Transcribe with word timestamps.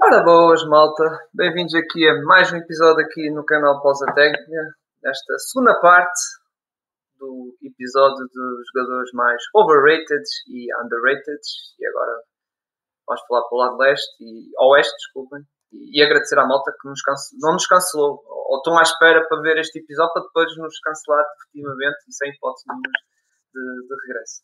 Ora 0.00 0.22
boas, 0.22 0.64
malta. 0.68 1.02
Bem-vindos 1.34 1.74
aqui 1.74 2.08
a 2.08 2.22
mais 2.22 2.52
um 2.52 2.56
episódio 2.56 3.04
aqui 3.04 3.28
no 3.30 3.44
canal 3.44 3.82
Pausa 3.82 4.06
Técnica, 4.14 4.62
nesta 5.02 5.38
segunda 5.40 5.74
parte 5.80 6.20
do 7.18 7.58
episódio 7.60 8.24
dos 8.32 8.64
jogadores 8.72 9.10
mais 9.12 9.42
overrated 9.52 10.22
e 10.46 10.68
underrated. 10.84 11.40
E 11.80 11.86
agora 11.88 12.12
vamos 13.08 13.22
falar 13.26 13.42
para 13.48 13.56
o 13.56 13.58
lado 13.58 13.76
leste 13.78 14.22
e 14.22 14.48
oeste, 14.70 14.94
desculpem. 14.98 15.42
E, 15.72 16.00
agradecer 16.00 16.38
à 16.38 16.46
malta 16.46 16.72
que 16.80 16.88
nos 16.88 17.00
não 17.42 17.54
nos 17.54 17.66
cancelou, 17.66 18.22
ou 18.24 18.58
estão 18.58 18.78
à 18.78 18.82
espera 18.82 19.26
para 19.26 19.40
ver 19.40 19.58
este 19.58 19.80
episódio 19.80 20.12
para 20.12 20.22
depois 20.22 20.56
nos 20.58 20.78
cancelar 20.78 21.24
definitivamente 21.40 21.98
e 22.08 22.12
sem 22.14 22.30
hipótese 22.30 22.66
de, 23.52 23.88
de 23.88 23.94
regresso. 24.06 24.42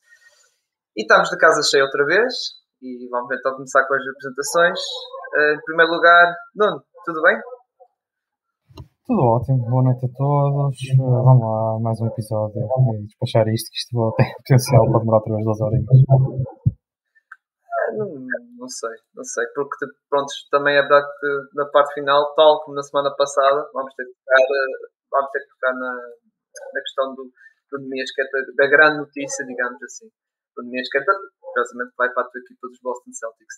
E 0.96 1.02
estamos 1.02 1.30
de 1.30 1.38
casa 1.38 1.62
cheia 1.62 1.84
outra 1.84 2.04
vez 2.04 2.63
e 2.84 3.08
vamos 3.08 3.32
então 3.32 3.56
começar 3.56 3.80
com 3.88 3.94
as 3.94 4.04
apresentações. 4.06 4.78
Uh, 5.32 5.56
em 5.56 5.62
primeiro 5.64 5.92
lugar, 5.92 6.36
Nuno, 6.54 6.84
tudo 7.04 7.22
bem? 7.22 7.40
Tudo 9.06 9.20
ótimo, 9.24 9.64
boa 9.70 9.84
noite 9.84 10.04
a 10.04 10.12
todos. 10.12 10.76
Uh, 11.00 11.24
vamos 11.24 11.40
lá, 11.40 11.80
mais 11.80 12.00
um 12.00 12.06
episódio 12.12 12.60
e 12.60 13.06
despachar 13.08 13.48
isto, 13.48 13.72
que 13.72 13.78
isto 13.80 14.14
tem 14.16 14.28
potencial 14.36 14.84
para 14.84 15.00
demorar 15.00 15.16
outra 15.16 15.32
vez 15.32 15.44
duas 15.44 15.60
horinhas. 15.64 15.88
Uh, 16.12 16.44
não, 17.96 18.08
não 18.60 18.68
sei, 18.68 18.96
não 19.16 19.24
sei, 19.24 19.46
porque 19.54 19.86
pronto, 20.10 20.28
também 20.50 20.76
é 20.76 20.82
verdade 20.82 21.08
que 21.20 21.56
na 21.56 21.64
parte 21.72 21.94
final, 21.94 22.34
tal 22.36 22.60
como 22.64 22.76
na 22.76 22.82
semana 22.82 23.14
passada, 23.16 23.64
vamos 23.72 23.94
ter 23.96 24.04
que 24.04 24.12
tocar, 24.12 24.44
vamos 25.08 25.30
ter 25.32 25.40
que 25.40 25.48
tocar 25.56 25.72
na, 25.72 25.92
na 26.68 26.80
questão 26.84 27.14
do, 27.16 27.32
do 27.72 27.80
Nemias, 27.80 28.12
que 28.12 28.20
é 28.20 28.26
da, 28.60 28.68
grande 28.68 28.98
notícia, 28.98 29.46
digamos 29.46 29.82
assim 29.82 30.08
do 30.56 30.62
Nemias, 30.64 30.88
que 30.88 30.98
é 30.98 31.02
curiosamente 31.54 31.94
vai 31.96 32.10
para 32.12 32.24
a 32.24 32.28
tua 32.28 32.40
equipa 32.40 32.66
dos 32.66 32.80
Boston 32.82 33.12
Celtics. 33.12 33.56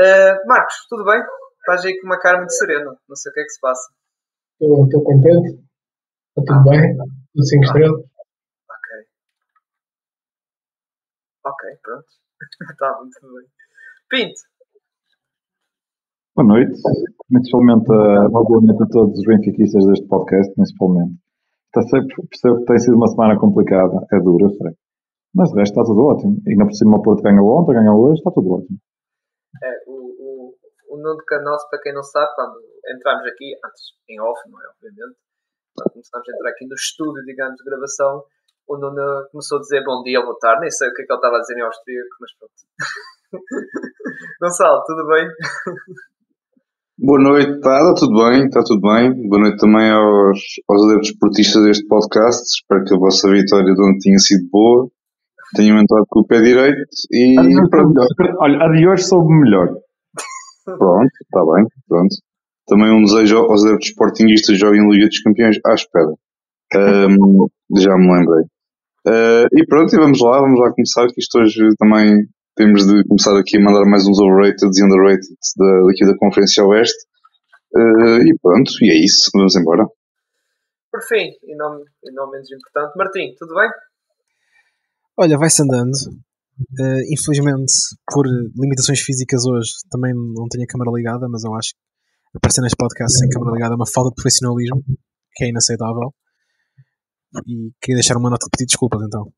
Uh, 0.00 0.48
Marcos, 0.48 0.74
tudo 0.90 1.04
bem? 1.04 1.22
Estás 1.58 1.84
aí 1.86 1.98
com 2.00 2.06
uma 2.06 2.18
cara 2.18 2.38
muito 2.38 2.52
serena, 2.52 2.96
não 3.08 3.16
sei 3.16 3.30
o 3.30 3.32
que 3.32 3.40
é 3.40 3.44
que 3.44 3.50
se 3.50 3.60
passa. 3.60 3.92
Estou 4.60 5.04
contente, 5.04 5.62
está 6.36 6.42
tudo 6.42 6.68
ah, 6.68 6.70
bem, 6.70 6.96
tudo 7.32 7.46
5 7.46 7.62
ah, 7.62 7.66
estrelas. 7.66 8.00
Ok. 8.70 8.90
Ok, 11.46 11.78
pronto. 11.82 12.06
Está 12.70 12.98
muito 13.00 13.20
bem. 13.22 13.48
Pinto. 14.10 14.40
Boa 16.36 16.48
noite, 16.48 16.72
principalmente 17.28 17.88
uma 17.88 18.42
boa 18.42 18.60
noite 18.60 18.82
a 18.82 18.86
todos 18.86 19.16
os 19.16 19.24
benfiquistas 19.24 19.86
deste 19.86 20.06
podcast, 20.08 20.52
principalmente. 20.54 21.14
Percebo 21.72 22.08
que 22.08 22.64
tem 22.66 22.78
sido 22.78 22.96
uma 22.96 23.06
semana 23.08 23.38
complicada, 23.38 24.04
é 24.12 24.20
dura, 24.20 24.48
sei. 24.50 24.83
Mas 25.34 25.50
o 25.50 25.56
resto 25.56 25.74
está 25.74 25.82
tudo 25.82 26.06
ótimo. 26.06 26.38
E 26.46 26.52
ainda 26.52 26.64
por 26.64 26.74
cima 26.74 26.96
o 26.96 27.02
Porto 27.02 27.22
ganhou 27.22 27.50
ontem, 27.50 27.74
ganhou 27.74 27.98
hoje, 27.98 28.20
está 28.22 28.30
tudo 28.30 28.54
ótimo. 28.54 28.78
É, 29.62 29.90
o, 29.90 29.98
o, 29.98 30.54
o 30.90 30.96
Nuno 30.96 31.22
Canosso, 31.26 31.68
para 31.68 31.80
quem 31.82 31.92
não 31.92 32.02
sabe, 32.02 32.30
quando 32.36 32.62
entramos 32.94 33.26
aqui, 33.26 33.50
antes 33.58 33.82
em 34.08 34.20
off, 34.20 34.38
não 34.48 34.62
é? 34.62 34.66
Obviamente, 34.70 35.18
quando 35.74 35.90
começámos 35.90 36.28
a 36.28 36.32
entrar 36.32 36.50
aqui 36.50 36.66
no 36.66 36.74
estúdio, 36.74 37.22
digamos, 37.26 37.56
de 37.56 37.64
gravação, 37.64 38.22
o 38.68 38.78
Nuno 38.78 39.26
começou 39.32 39.58
a 39.58 39.60
dizer 39.60 39.82
bom 39.82 40.02
dia 40.02 40.20
ou 40.20 40.26
boa 40.26 40.38
tarde, 40.38 40.62
nem 40.62 40.70
sei 40.70 40.88
o 40.88 40.94
que 40.94 41.02
é 41.02 41.04
que 41.04 41.12
ele 41.12 41.18
estava 41.18 41.36
a 41.36 41.40
dizer 41.40 41.58
em 41.58 41.66
austríaco, 41.66 42.14
mas 42.20 42.30
pronto. 42.38 42.54
Gonçalo, 44.40 44.84
tudo 44.86 45.06
bem? 45.08 45.26
Boa 46.96 47.18
noite, 47.18 47.50
está, 47.58 47.74
está 47.74 47.94
tudo 47.98 48.14
bem, 48.22 48.46
está 48.46 48.62
tudo 48.62 48.80
bem. 48.80 49.28
Boa 49.28 49.42
noite 49.42 49.58
também 49.58 49.90
aos, 49.90 50.38
aos 50.70 50.82
adeptos 50.86 51.10
esportistas 51.10 51.62
deste 51.64 51.86
podcast. 51.88 52.40
Espero 52.46 52.84
que 52.84 52.94
a 52.94 52.98
vossa 52.98 53.28
vitória 53.28 53.74
de 53.74 53.82
ontem 53.82 53.98
tenha 53.98 54.18
sido 54.18 54.48
boa 54.48 54.88
tenho 55.54 55.78
entrado 55.78 56.06
com 56.08 56.20
o 56.20 56.26
pé 56.26 56.40
direito 56.40 56.88
e. 57.10 57.36
Olha, 58.38 58.64
a 58.64 58.68
de 58.72 58.88
hoje 58.88 59.04
soube 59.04 59.32
melhor. 59.34 59.68
Pronto, 60.64 61.10
está 61.22 61.40
bem, 61.40 61.66
pronto. 61.88 62.16
Também 62.66 62.90
um 62.90 63.04
desejo 63.04 63.38
aos 63.38 63.64
adeptos 63.64 63.88
sportinguistas 63.88 64.58
joguem 64.58 64.80
em 64.80 64.90
Liga 64.90 65.06
dos 65.06 65.20
Campeões 65.20 65.58
à 65.66 65.74
espera. 65.74 66.14
Um, 66.74 67.48
já 67.76 67.94
me 67.96 68.12
lembrei. 68.12 68.44
Uh, 69.06 69.46
e 69.52 69.66
pronto, 69.66 69.94
e 69.94 69.98
vamos 69.98 70.20
lá, 70.22 70.40
vamos 70.40 70.58
lá 70.58 70.72
começar, 70.72 71.06
que 71.08 71.20
isto 71.20 71.38
hoje 71.38 71.60
também 71.78 72.26
temos 72.56 72.86
de 72.86 73.04
começar 73.04 73.36
aqui 73.38 73.58
a 73.58 73.60
mandar 73.60 73.84
mais 73.84 74.06
uns 74.06 74.18
overrated 74.18 74.70
e 74.72 74.84
underrated 74.84 75.28
da, 75.58 75.86
daqui 75.86 76.06
da 76.06 76.16
Conferência 76.16 76.64
Oeste. 76.64 77.04
Uh, 77.74 78.22
e 78.24 78.38
pronto, 78.40 78.70
e 78.80 78.90
é 78.90 79.04
isso, 79.04 79.30
vamos 79.34 79.54
embora. 79.56 79.84
Por 80.90 81.02
fim, 81.02 81.32
e 81.42 81.56
não, 81.56 81.82
e 82.04 82.12
não 82.12 82.30
menos 82.30 82.50
importante, 82.50 82.96
Martim, 82.96 83.34
tudo 83.38 83.54
bem? 83.54 83.68
Olha, 85.16 85.38
vai-se 85.38 85.62
andando. 85.62 85.94
Uh, 86.78 87.02
infelizmente, 87.10 87.72
por 88.12 88.26
limitações 88.26 89.00
físicas 89.00 89.44
hoje, 89.46 89.70
também 89.90 90.12
não 90.14 90.46
tenho 90.48 90.64
a 90.64 90.70
câmara 90.70 90.90
ligada, 90.94 91.28
mas 91.28 91.44
eu 91.44 91.54
acho 91.54 91.70
que 91.70 92.38
aparecer 92.38 92.62
neste 92.62 92.76
podcast 92.76 93.18
sem 93.18 93.28
câmara 93.28 93.52
ligada 93.52 93.74
é 93.74 93.76
uma 93.76 93.86
falta 93.86 94.10
de 94.10 94.16
profissionalismo 94.16 94.82
que 95.34 95.44
é 95.44 95.48
inaceitável. 95.48 96.12
E 97.46 97.72
queria 97.82 97.96
deixar 97.96 98.16
uma 98.16 98.30
nota 98.30 98.46
de 98.46 98.50
pedir 98.50 98.66
desculpas 98.66 99.02
então. 99.02 99.32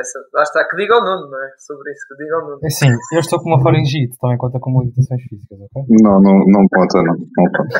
Essa, 0.00 0.18
lá 0.32 0.42
está, 0.42 0.66
que 0.68 0.76
diga 0.76 0.96
o 0.96 1.00
Nuno, 1.00 1.28
não 1.30 1.44
é? 1.44 1.50
Sobre 1.58 1.90
isso, 1.92 2.06
que 2.08 2.16
diga 2.22 2.38
o 2.38 2.42
Nuno. 2.48 2.60
É 2.62 2.70
sim, 2.70 2.88
eu 3.12 3.20
estou 3.20 3.38
com 3.42 3.50
uma 3.50 3.62
faringite, 3.62 4.16
também 4.18 4.38
conta 4.38 4.58
com 4.60 4.80
limitações 4.80 5.22
físicas, 5.22 5.58
ok? 5.60 5.82
Não, 6.02 6.20
não, 6.20 6.38
não 6.46 6.66
conta, 6.68 7.02
não. 7.02 7.14
não 7.14 7.26
conta. 7.52 7.78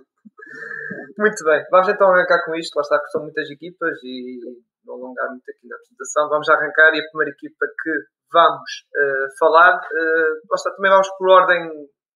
Muito 1.16 1.44
bem, 1.44 1.64
vamos 1.70 1.88
então 1.88 2.10
arrancar 2.10 2.44
com 2.44 2.54
isto. 2.56 2.74
Lá 2.74 2.82
está, 2.82 2.98
que 2.98 3.10
são 3.10 3.22
muitas 3.22 3.48
equipas 3.50 3.96
e 4.02 4.40
não 4.84 4.94
alongar 4.94 5.30
muito 5.30 5.48
aqui 5.48 5.68
na 5.68 5.76
apresentação. 5.76 6.28
Vamos 6.28 6.48
arrancar 6.48 6.94
e 6.94 7.00
a 7.00 7.08
primeira 7.10 7.30
equipa 7.30 7.66
que 7.82 7.90
vamos 8.32 8.70
uh, 8.90 9.38
falar, 9.38 9.76
uh, 9.78 10.32
lá 10.50 10.54
está, 10.54 10.74
também 10.74 10.90
vamos 10.90 11.08
por 11.16 11.30
ordem 11.30 11.70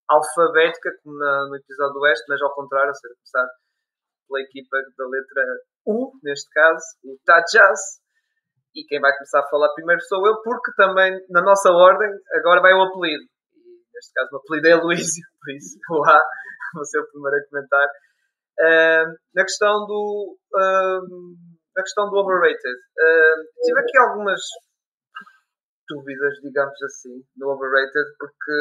alfabética, 0.09 0.91
como 1.03 1.17
na, 1.17 1.47
no 1.49 1.57
episódio 1.57 1.95
do 1.95 2.01
Oeste, 2.01 2.25
mas 2.29 2.43
ao 2.43 2.55
contrário, 2.55 2.89
ou 2.89 2.95
seja, 2.95 3.15
começar 3.15 3.47
pela 4.27 4.41
equipa 4.43 4.77
da 4.97 5.07
letra 5.07 5.43
U, 5.87 6.13
neste 6.23 6.51
caso, 6.51 6.85
o 7.05 7.17
Tajaz. 7.25 7.81
E 8.75 8.85
quem 8.85 9.01
vai 9.01 9.13
começar 9.15 9.41
a 9.41 9.49
falar 9.49 9.73
primeiro 9.75 10.03
sou 10.03 10.27
eu, 10.27 10.43
porque 10.43 10.73
também 10.77 11.19
na 11.31 11.43
nossa 11.43 11.71
ordem 11.71 12.11
agora 12.35 12.61
vai 12.61 12.73
o 12.75 12.83
apelido. 12.83 13.25
E 13.55 13.95
neste 13.95 14.13
caso 14.13 14.29
o 14.33 14.37
apelido 14.39 14.69
é 14.69 14.75
Luísio, 14.75 15.25
por 15.41 15.55
isso 15.55 15.79
o 15.91 16.05
A 16.05 16.23
vou 16.75 16.85
ser 16.85 17.01
o 17.01 17.11
primeiro 17.11 17.37
a 17.37 17.49
comentar. 17.49 17.89
Na 19.35 19.45
questão 19.45 19.87
do 19.87 20.37
uh, 20.55 21.49
na 21.79 21.83
questão 21.83 22.11
do 22.11 22.17
overrated. 22.19 22.79
Uh, 22.99 23.63
tive 23.63 23.81
aqui 23.81 23.99
algumas 23.99 24.41
dúvidas 25.89 26.35
digamos 26.43 26.83
assim 26.83 27.23
no 27.37 27.51
overrated 27.51 28.07
porque 28.19 28.53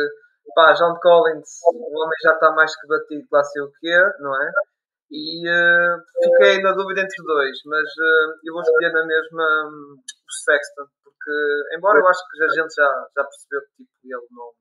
pá, 0.56 0.72
John 0.74 0.96
Collins 1.02 1.50
o 1.66 2.00
homem 2.00 2.18
já 2.24 2.34
está 2.34 2.52
mais 2.52 2.74
que 2.80 2.88
batido 2.88 3.28
lá 3.32 3.44
sei 3.44 3.62
o 3.64 3.72
que 3.72 4.22
não 4.22 4.34
é? 4.42 4.52
E 5.10 5.44
fiquei 6.24 6.62
na 6.62 6.74
dúvida 6.74 7.02
entre 7.02 7.24
dois 7.26 7.58
mas 7.66 7.90
eu 8.46 8.54
vou 8.54 8.62
escolher 8.62 8.94
na 8.94 9.06
mesma 9.06 9.44
um, 9.68 9.96
o 9.96 10.32
Sexton 10.46 10.86
porque 11.04 11.76
embora 11.76 12.00
eu 12.00 12.08
acho 12.08 12.22
que 12.30 12.44
a 12.44 12.48
gente 12.48 12.74
já, 12.74 13.08
já 13.16 13.24
percebeu 13.24 13.62
que 13.62 13.84
tipo, 13.84 13.92
ele 14.04 14.28
não 14.32 14.52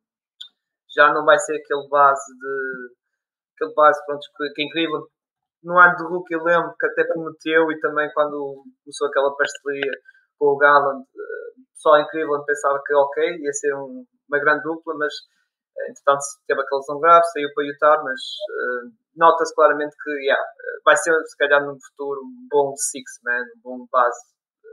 já 0.96 1.12
não 1.12 1.24
vai 1.24 1.38
ser 1.38 1.56
aquele 1.56 1.88
base 1.88 2.32
de 2.38 2.94
aquele 3.54 3.74
base 3.74 4.04
pronto, 4.06 4.26
que, 4.36 4.50
que 4.54 4.62
é 4.62 4.64
incrível 4.64 5.06
no 5.62 5.78
ano 5.78 5.96
do 5.96 6.08
Hulk 6.08 6.32
eu 6.32 6.42
lembro 6.42 6.74
que 6.78 6.86
até 6.86 7.04
prometeu 7.04 7.70
e 7.72 7.80
também 7.80 8.10
quando 8.12 8.64
começou 8.84 9.08
aquela 9.08 9.34
parceria 9.36 9.92
com 10.38 10.46
o 10.46 10.58
Galland, 10.58 11.04
só 11.86 11.98
incrível, 11.98 12.42
pensava 12.44 12.80
que 12.84 12.94
ok, 12.94 13.38
ia 13.38 13.52
ser 13.52 13.74
um, 13.74 14.04
uma 14.28 14.38
grande 14.40 14.62
dupla, 14.62 14.94
mas 14.98 15.12
eh, 15.78 15.90
entretanto 15.90 16.20
teve 16.46 16.60
aquela 16.60 16.80
lesão 16.80 17.00
grave, 17.00 17.24
saiu 17.26 17.48
para 17.54 17.64
Utah, 17.64 18.02
mas 18.02 18.20
uh, 18.20 18.92
nota-se 19.14 19.54
claramente 19.54 19.94
que 20.02 20.10
yeah, 20.24 20.42
vai 20.84 20.96
ser 20.96 21.14
se 21.26 21.36
calhar 21.36 21.64
no 21.64 21.76
futuro 21.80 22.20
um 22.22 22.48
bom 22.50 22.74
six-man, 22.76 23.44
um 23.56 23.60
bom 23.62 23.86
base 23.92 24.18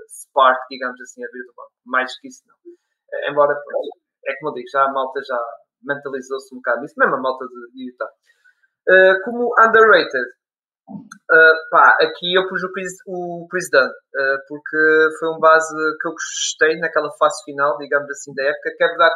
spark, 0.09 0.59
digamos 0.69 1.00
assim, 1.01 1.23
a 1.23 1.27
vir 1.27 1.45
do 1.45 1.53
banco. 1.55 1.71
Mais 1.85 2.17
que 2.19 2.27
isso 2.27 2.44
não. 2.47 2.55
Uh, 2.55 3.31
embora, 3.31 3.53
é 4.25 4.36
como 4.39 4.51
eu 4.51 4.53
digo, 4.56 4.69
já 4.71 4.83
a 4.86 4.91
malta 4.91 5.21
já 5.24 5.39
mentalizou-se 5.83 6.56
um 6.56 6.57
bocado 6.57 6.81
nisso, 6.81 6.95
mesmo 6.97 7.15
a 7.15 7.21
malta 7.21 7.45
de 7.45 7.89
Utah. 7.89 8.09
como 9.25 9.53
underrated, 9.59 10.25
Uh, 10.89 11.69
pá, 11.71 11.97
aqui 12.01 12.35
eu 12.35 12.47
pus 12.47 12.62
o 12.63 12.71
Chris, 12.74 12.91
o 13.07 13.47
Chris 13.50 13.69
Dunn, 13.71 13.88
uh, 13.88 14.38
porque 14.47 15.09
foi 15.18 15.30
um 15.30 15.39
base 15.39 15.74
que 16.01 16.07
eu 16.07 16.12
gostei 16.12 16.77
naquela 16.77 17.09
fase 17.18 17.44
final, 17.45 17.77
digamos 17.77 18.09
assim, 18.12 18.33
da 18.33 18.44
época, 18.44 18.74
que 18.75 18.83
é 18.83 18.88
verdade 18.88 19.15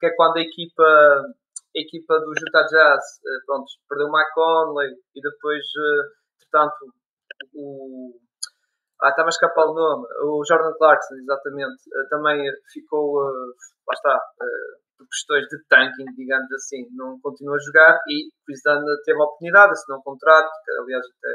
que, 0.00 0.06
é 0.06 0.14
quando 0.16 0.36
a 0.36 0.40
equipa, 0.40 0.82
a 0.82 1.80
equipa 1.80 2.18
do 2.18 2.32
Utah 2.32 2.66
Jazz, 2.66 3.04
uh, 3.24 3.46
pronto, 3.46 3.66
perdeu 3.88 4.08
o 4.08 4.12
Mike 4.12 4.30
Conley 4.34 4.90
e 5.14 5.20
depois, 5.20 5.64
portanto, 6.40 6.92
o... 7.54 8.18
Ah, 9.00 9.10
está-me 9.10 9.28
a 9.28 9.30
escapar 9.30 9.64
o 9.66 9.74
nome. 9.74 10.08
O 10.24 10.44
Jordan 10.44 10.74
Clarkson, 10.76 11.14
exatamente, 11.14 11.84
também 12.10 12.42
ficou, 12.72 13.22
lá 13.22 13.94
está, 13.94 14.20
por 14.98 15.06
questões 15.06 15.46
de 15.46 15.62
tanking, 15.70 16.10
digamos 16.18 16.50
assim, 16.52 16.82
não 16.98 17.18
continua 17.22 17.54
a 17.54 17.62
jogar 17.62 17.94
e 18.10 18.28
Dunn 18.50 18.82
teve 19.06 19.20
a 19.20 19.24
oportunidade, 19.24 19.72
assinou 19.72 20.00
um 20.00 20.02
contrato, 20.02 20.50
aliás 20.82 21.06
até 21.06 21.32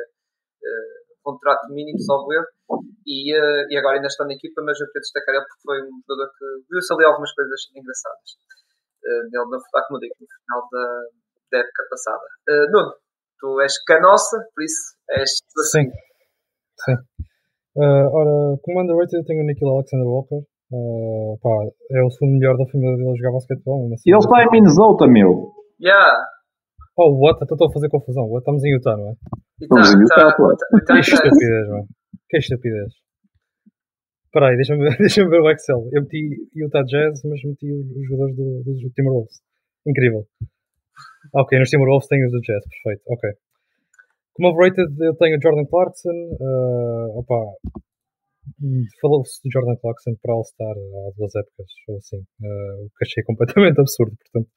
uh, 0.67 1.03
contrato 1.23 1.71
mínimo, 1.71 1.99
salvo 2.03 2.33
erro, 2.33 2.45
e, 3.07 3.31
uh, 3.31 3.63
e 3.71 3.77
agora 3.79 3.95
ainda 3.95 4.11
está 4.11 4.25
na 4.25 4.33
equipa, 4.35 4.61
mas 4.61 4.79
eu 4.79 4.87
queria 4.87 5.01
destacar 5.01 5.35
ele 5.35 5.45
porque 5.47 5.63
foi 5.63 5.79
um 5.81 5.97
jogador 6.03 6.29
que 6.35 6.45
viu-se 6.69 6.93
ali 6.93 7.05
algumas 7.05 7.31
coisas 7.33 7.59
engraçadas. 7.71 8.29
Uh, 9.03 9.23
nele, 9.31 9.47
no, 9.47 9.57
como 9.87 9.99
digo, 9.99 10.15
no 10.19 10.27
final 10.27 10.61
da, 10.69 10.85
da 11.51 11.57
época 11.63 11.83
passada. 11.89 12.27
Uh, 12.51 12.67
Nuno, 12.71 12.91
tu 13.39 13.61
és 13.61 13.73
canossa, 13.83 14.37
por 14.53 14.63
isso 14.63 14.95
és. 15.09 15.31
Sim. 15.71 15.87
Sim. 16.83 16.97
Uh, 17.75 18.07
ora, 18.11 18.59
como 18.61 18.81
underrated 18.81 19.17
eu 19.17 19.25
tenho 19.25 19.43
o 19.43 19.47
Nikhil 19.47 19.69
Alexander 19.69 20.07
Walker. 20.07 20.43
Uh, 20.73 21.37
pá, 21.37 21.49
é 21.91 22.01
o 22.01 22.09
segundo 22.09 22.39
melhor 22.39 22.57
da 22.57 22.65
família 22.65 22.97
dele 22.97 23.11
a 23.11 23.15
jogar 23.15 23.33
basquetebol. 23.33 23.93
Assim, 23.93 24.09
e 24.09 24.11
ele 24.11 24.17
está 24.17 24.43
em 24.43 24.49
Minnesota, 24.49 25.05
meu. 25.05 25.53
Yeah. 25.79 26.25
Oh, 26.97 27.13
what? 27.21 27.37
Então 27.43 27.53
estou 27.53 27.69
a 27.69 27.73
fazer 27.73 27.89
confusão. 27.89 28.23
What? 28.25 28.41
Estamos 28.41 28.63
em 28.63 28.73
Utah, 28.73 28.97
não 28.97 29.09
é? 29.09 29.13
Estamos 29.61 29.93
em 29.93 29.99
Utah, 30.01 30.35
pô. 30.35 30.49
Que 30.87 30.99
estupidez, 30.99 31.67
mano. 31.69 31.87
Que 32.27 32.37
estupidez. 32.37 32.93
Espera 34.25 34.49
aí, 34.49 34.55
deixa-me 34.55 34.89
deixa 34.97 35.29
ver 35.29 35.41
o 35.41 35.49
Excel. 35.51 35.89
Eu 35.93 36.01
meti 36.01 36.49
Utah 36.55 36.81
Jazz, 36.81 37.21
mas 37.23 37.43
meti 37.43 37.71
os 37.71 38.07
jogadores 38.07 38.35
do, 38.35 38.63
do, 38.63 38.73
do 38.73 38.89
Timberwolves. 38.95 39.41
Incrível. 39.85 40.25
Ok, 41.35 41.59
nos 41.59 41.69
Timberwolves 41.69 42.07
tenho 42.07 42.25
os 42.25 42.31
do 42.31 42.41
Jazz, 42.41 42.63
perfeito. 42.65 43.03
Ok. 43.09 43.29
Como 44.33 44.49
overrated, 44.49 44.89
eu 44.99 45.15
tenho 45.17 45.37
o 45.37 45.41
Jordan 45.41 45.65
Clarkson. 45.65 46.09
Uh, 46.09 47.19
opa, 47.19 47.35
falou-se 49.01 49.41
do 49.43 49.51
Jordan 49.51 49.75
Clarkson 49.77 50.15
para 50.21 50.33
All-Star 50.33 50.75
há 50.75 51.11
duas 51.17 51.35
épocas, 51.35 51.67
ou 51.87 51.97
assim, 51.97 52.17
uh, 52.17 52.85
o 52.85 52.89
que 52.97 53.05
achei 53.05 53.23
completamente 53.25 53.79
absurdo. 53.79 54.15
Portanto, 54.17 54.51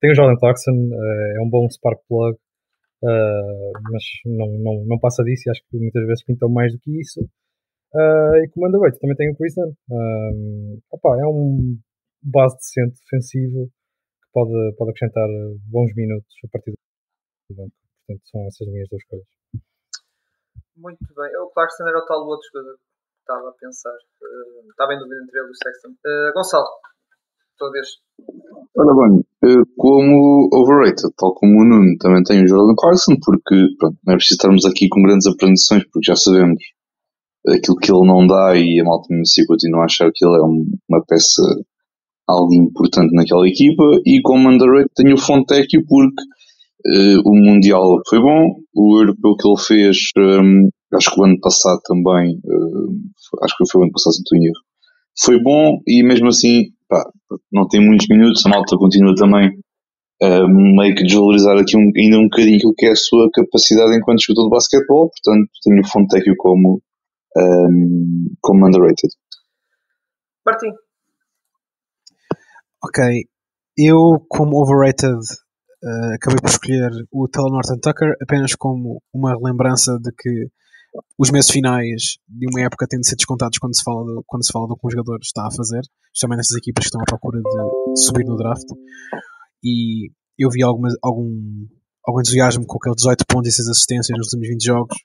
tenho 0.00 0.12
o 0.12 0.16
Jordan 0.16 0.36
Clarkson, 0.38 0.72
uh, 0.72 1.36
é 1.36 1.40
um 1.42 1.50
bom 1.50 1.68
spark 1.68 2.00
plug, 2.08 2.36
uh, 3.02 3.72
mas 3.92 4.04
não, 4.24 4.48
não, 4.58 4.84
não 4.84 4.98
passa 4.98 5.22
disso 5.24 5.48
e 5.48 5.50
acho 5.50 5.62
que 5.68 5.78
muitas 5.78 6.06
vezes 6.06 6.24
pintam 6.24 6.48
mais 6.48 6.72
do 6.72 6.78
que 6.80 7.00
isso. 7.00 7.20
E 7.92 8.48
como 8.54 8.68
underrated 8.68 9.00
também 9.00 9.16
tenho 9.16 9.32
o 9.32 9.36
Chris 9.36 9.54
Dunn. 9.56 9.72
opa, 10.92 11.20
é 11.20 11.26
um 11.26 11.76
base 12.22 12.56
decente 12.56 13.00
defensivo 13.00 13.66
que 13.66 14.28
pode, 14.32 14.76
pode 14.76 14.92
acrescentar 14.92 15.26
bons 15.66 15.92
minutos 15.96 16.32
a 16.44 16.48
partir 16.52 16.70
do 16.70 17.56
banco. 17.56 17.74
Portanto, 18.06 18.28
são 18.30 18.46
essas 18.46 18.68
minhas 18.68 18.88
duas 18.88 19.02
coisas. 19.04 19.26
Muito 20.76 21.04
bem. 21.14 21.36
O 21.38 21.50
Clarkson 21.50 21.88
era 21.88 21.98
o 21.98 22.06
tal 22.06 22.24
outro 22.28 22.46
jogador 22.52 22.78
estava 23.30 23.48
a 23.48 23.52
pensar. 23.52 23.94
Uh, 23.94 24.70
estava 24.70 24.94
em 24.94 24.98
dúvida 24.98 25.22
entre 25.22 25.38
ele 25.38 25.48
e 25.48 25.50
o 25.50 25.54
Sexton. 25.54 25.90
Uh, 25.90 26.32
Gonçalo, 26.34 26.66
tua 27.56 27.70
vez. 27.70 27.86
Ora 28.76 28.94
bem, 28.94 29.24
eh, 29.44 29.64
como 29.76 30.48
overrated, 30.52 31.12
tal 31.16 31.34
como 31.34 31.60
o 31.60 31.64
Nuno, 31.64 31.96
também 31.98 32.22
tem 32.22 32.42
o 32.42 32.48
Jordan 32.48 32.74
Clarkson, 32.76 33.16
porque 33.24 33.66
pronto, 33.78 33.98
não 34.06 34.14
é 34.14 34.16
preciso 34.16 34.36
estarmos 34.36 34.64
aqui 34.64 34.88
com 34.88 35.02
grandes 35.02 35.26
apresentações, 35.26 35.84
porque 35.84 36.06
já 36.06 36.16
sabemos 36.16 36.62
aquilo 37.46 37.76
que 37.76 37.90
ele 37.90 38.06
não 38.06 38.26
dá 38.26 38.54
e 38.56 38.80
a 38.80 38.84
malta 38.84 39.08
assim 39.20 39.46
continua 39.46 39.82
a 39.82 39.84
achar 39.84 40.10
que 40.14 40.24
ele 40.24 40.36
é 40.36 40.42
uma 40.42 41.04
peça 41.06 41.42
algo 42.28 42.54
importante 42.54 43.14
naquela 43.14 43.46
equipa. 43.48 43.82
E 44.06 44.20
como 44.22 44.48
underrated, 44.48 44.90
tenho 44.94 45.14
o 45.14 45.20
Fontecchio, 45.20 45.84
porque 45.86 46.22
Uh, 46.86 47.20
o 47.26 47.36
Mundial 47.36 48.00
foi 48.08 48.18
bom, 48.20 48.56
o 48.74 49.00
Europeu 49.00 49.36
que 49.36 49.46
ele 49.46 49.58
fez, 49.58 49.98
um, 50.16 50.70
acho 50.94 51.12
que 51.12 51.20
o 51.20 51.24
ano 51.24 51.38
passado 51.38 51.78
também, 51.84 52.36
uh, 52.36 52.88
acho 53.42 53.56
que 53.56 53.70
foi 53.70 53.80
o 53.80 53.84
ano 53.84 53.92
passado, 53.92 54.12
se 54.12 54.20
não 54.20 54.24
estou 54.24 54.38
em 54.38 54.46
erro, 54.46 54.64
foi 55.22 55.42
bom 55.42 55.80
e 55.86 56.02
mesmo 56.02 56.28
assim, 56.28 56.72
pá, 56.88 57.04
não 57.52 57.66
tem 57.68 57.84
muitos 57.84 58.06
minutos, 58.08 58.44
a 58.46 58.48
malta 58.48 58.76
continua 58.76 59.14
também 59.14 59.50
uh, 60.22 60.48
meio 60.48 60.94
que 60.94 61.04
desvalorizar 61.04 61.58
aqui 61.58 61.76
um, 61.76 61.90
ainda 61.96 62.18
um 62.18 62.24
bocadinho 62.24 62.56
aquilo 62.56 62.74
que 62.76 62.86
é 62.86 62.90
a 62.90 62.96
sua 62.96 63.28
capacidade 63.32 63.96
enquanto 63.96 64.22
jogador 64.22 64.44
de 64.44 64.50
basquetebol, 64.50 65.10
portanto 65.10 65.50
tenho 65.64 65.80
o 65.80 65.88
Fontecchio 65.88 66.34
como, 66.38 66.82
um, 67.36 68.34
como 68.40 68.66
underrated. 68.66 69.12
Martim. 70.44 70.72
Ok, 72.82 73.04
eu 73.76 74.24
como 74.28 74.62
overrated 74.62 75.20
uh, 75.84 76.14
acabei 76.14 76.38
por 76.40 76.48
escolher 76.48 76.90
o 77.12 77.28
Taylor 77.28 77.52
Norton 77.52 77.78
Tucker 77.82 78.14
apenas 78.22 78.54
como 78.54 79.02
uma 79.12 79.36
lembrança 79.38 79.98
de 80.02 80.10
que 80.16 80.48
os 81.18 81.30
meses 81.30 81.50
finais 81.50 82.18
de 82.28 82.46
uma 82.50 82.62
época 82.62 82.86
têm 82.88 83.00
de 83.00 83.08
ser 83.08 83.16
descontados 83.16 83.58
quando 83.58 83.76
se 83.76 83.82
fala 83.82 84.04
do, 84.04 84.24
quando 84.26 84.44
se 84.44 84.52
fala 84.52 84.66
do 84.66 84.76
que 84.76 84.86
um 84.86 84.90
jogador 84.90 85.18
está 85.22 85.46
a 85.46 85.54
fazer, 85.54 85.82
justamente 86.14 86.38
nessas 86.38 86.56
equipas 86.56 86.84
que 86.84 86.88
estão 86.88 87.00
à 87.00 87.04
procura 87.04 87.40
de 87.40 88.00
subir 88.00 88.24
no 88.24 88.36
draft. 88.36 88.66
E 89.62 90.10
eu 90.38 90.48
vi 90.50 90.62
algum, 90.62 90.88
algum 91.02 92.20
entusiasmo 92.20 92.66
com 92.66 92.78
aquele 92.78 92.96
18 92.96 93.24
pontos 93.26 93.50
e 93.50 93.52
6 93.52 93.68
assistências 93.68 94.18
nos 94.18 94.32
últimos 94.32 94.48
20 94.48 94.64
jogos, 94.64 94.96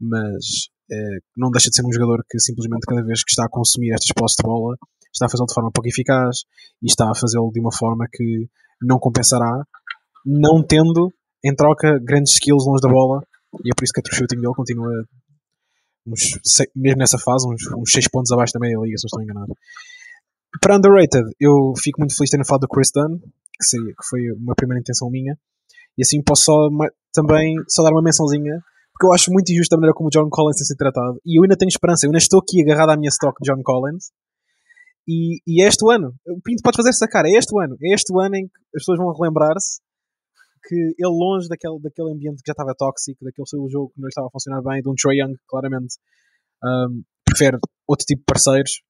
mas 0.00 0.68
eh, 0.92 1.18
não 1.36 1.50
deixa 1.50 1.70
de 1.70 1.76
ser 1.76 1.84
um 1.84 1.92
jogador 1.92 2.22
que 2.28 2.38
simplesmente 2.38 2.86
cada 2.86 3.02
vez 3.02 3.24
que 3.24 3.30
está 3.30 3.44
a 3.44 3.50
consumir 3.50 3.92
estas 3.92 4.12
posses 4.14 4.36
de 4.36 4.46
bola 4.46 4.76
está 5.12 5.26
a 5.26 5.28
fazê-lo 5.28 5.46
de 5.46 5.54
forma 5.54 5.70
pouco 5.72 5.88
eficaz 5.88 6.44
e 6.82 6.86
está 6.86 7.10
a 7.10 7.14
fazê-lo 7.14 7.50
de 7.52 7.60
uma 7.60 7.72
forma 7.72 8.06
que 8.12 8.48
não 8.80 8.98
compensará 8.98 9.64
não 10.24 10.62
tendo 10.62 11.12
em 11.44 11.54
troca 11.54 11.98
grandes 12.02 12.34
skills 12.34 12.64
longe 12.66 12.82
da 12.82 12.88
bola 12.88 13.22
e 13.64 13.70
é 13.70 13.74
por 13.76 13.84
isso 13.84 13.92
que 13.92 14.00
a 14.00 14.14
shooting 14.14 14.36
dele 14.36 14.54
continua 14.54 14.90
uns, 16.06 16.38
mesmo 16.74 16.98
nessa 16.98 17.18
fase 17.18 17.46
uns, 17.48 17.60
uns 17.76 17.90
6 17.92 18.08
pontos 18.08 18.32
abaixo 18.32 18.52
da 18.54 18.60
média 18.60 18.78
liga 18.80 18.96
se 18.96 19.04
não 19.04 19.08
estou 19.08 19.22
enganado. 19.22 19.54
Para 20.60 20.76
underrated 20.76 21.24
eu 21.38 21.72
fico 21.82 22.00
muito 22.00 22.16
feliz 22.16 22.30
de 22.30 22.38
ter 22.38 22.46
falado 22.46 22.62
do 22.62 22.68
Chris 22.68 22.90
Dunn 22.94 23.18
que, 23.18 23.78
que 23.78 24.08
foi 24.08 24.20
uma 24.32 24.54
primeira 24.54 24.80
intenção 24.80 25.10
minha. 25.10 25.36
E 25.96 26.02
assim 26.02 26.22
posso 26.22 26.44
só 26.44 26.68
também 27.12 27.56
só 27.68 27.82
dar 27.82 27.90
uma 27.90 28.02
mençãozinha 28.02 28.62
porque 28.98 29.06
eu 29.06 29.12
acho 29.12 29.30
muito 29.30 29.52
injusto 29.52 29.74
a 29.74 29.78
maneira 29.78 29.94
como 29.94 30.08
o 30.08 30.10
John 30.10 30.28
Collins 30.28 30.56
tem 30.56 30.66
sido 30.66 30.76
tratado. 30.76 31.20
E 31.24 31.38
eu 31.38 31.44
ainda 31.44 31.56
tenho 31.56 31.68
esperança, 31.68 32.04
eu 32.04 32.10
ainda 32.10 32.18
estou 32.18 32.40
aqui 32.40 32.60
agarrado 32.62 32.90
à 32.90 32.96
minha 32.96 33.08
stock 33.10 33.36
de 33.40 33.48
John 33.48 33.62
Collins. 33.62 34.10
E, 35.06 35.40
e 35.46 35.62
é 35.62 35.68
este 35.68 35.84
ano, 35.88 36.12
o 36.26 36.40
Pinto 36.42 36.62
pode 36.62 36.76
fazer 36.76 36.90
essa 36.90 37.08
cara, 37.08 37.28
é 37.28 37.32
este 37.32 37.56
ano, 37.56 37.76
é 37.80 37.94
este 37.94 38.12
ano 38.12 38.34
em 38.34 38.46
que 38.46 38.58
as 38.74 38.82
pessoas 38.82 38.98
vão 38.98 39.10
relembrar-se 39.14 39.80
que 40.68 40.76
ele 40.76 41.08
longe 41.08 41.48
daquele, 41.48 41.80
daquele 41.80 42.12
ambiente 42.12 42.42
que 42.42 42.48
já 42.48 42.52
estava 42.52 42.74
tóxico, 42.76 43.24
daquele 43.24 43.48
seu 43.48 43.66
jogo 43.70 43.90
que 43.94 44.00
não 44.00 44.08
estava 44.08 44.26
a 44.26 44.30
funcionar 44.30 44.60
bem, 44.60 44.82
de 44.82 44.88
um 44.90 44.94
Trae 44.94 45.16
Young, 45.16 45.34
claramente 45.48 45.96
um, 46.62 47.02
prefere 47.24 47.56
outro 47.88 48.04
tipo 48.04 48.20
de 48.20 48.26
parceiros. 48.26 48.82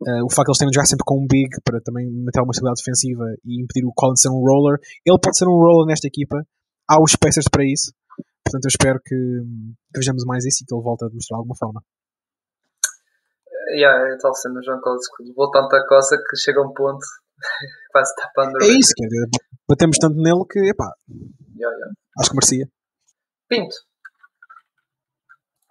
Uh, 0.00 0.22
o 0.24 0.30
facto 0.30 0.46
de 0.46 0.50
eles 0.50 0.58
terem 0.58 0.70
de 0.70 0.76
jogar 0.76 0.86
sempre 0.86 1.04
com 1.04 1.18
um 1.18 1.26
big 1.26 1.50
para 1.64 1.80
também 1.80 2.06
manter 2.06 2.38
uma 2.38 2.54
estabilidade 2.54 2.78
defensiva 2.78 3.24
e 3.44 3.60
impedir 3.60 3.84
o 3.84 3.92
Collins 3.92 4.22
ser 4.22 4.30
um 4.30 4.38
roller. 4.38 4.78
Ele 5.04 5.18
pode 5.18 5.36
ser 5.36 5.48
um 5.48 5.58
roller 5.58 5.86
nesta 5.86 6.06
equipa. 6.06 6.46
Há 6.88 7.02
os 7.02 7.16
peças 7.16 7.46
para 7.50 7.64
isso. 7.64 7.90
Portanto, 8.46 8.64
eu 8.64 8.68
espero 8.68 9.00
que, 9.04 9.16
que 9.92 9.98
vejamos 9.98 10.24
mais 10.24 10.46
isso 10.46 10.62
e 10.62 10.66
que 10.66 10.72
ele 10.72 10.82
volte 10.82 11.04
a 11.04 11.08
demonstrar 11.08 11.36
de 11.36 11.40
alguma 11.40 11.56
forma. 11.58 11.82
Yeah, 13.74 14.14
é 14.14 14.16
tal 14.16 14.30
o 14.30 14.62
João 14.62 14.80
Collins 14.80 15.04
levou 15.20 15.50
tanta 15.50 15.84
coisa 15.86 16.16
que 16.16 16.36
chega 16.36 16.62
um 16.62 16.72
ponto 16.72 17.04
quase 17.92 18.12
tapando. 18.16 18.58
É 18.62 18.66
isso, 18.66 18.92
quer 18.96 19.06
dizer, 19.06 19.28
batemos 19.68 19.98
tanto 19.98 20.16
nele 20.16 20.44
que, 20.50 20.60
epá, 20.60 20.90
yeah, 21.56 21.74
yeah. 21.76 21.92
acho 22.20 22.30
que 22.30 22.36
merecia. 22.36 22.66
Pinto. 23.48 23.76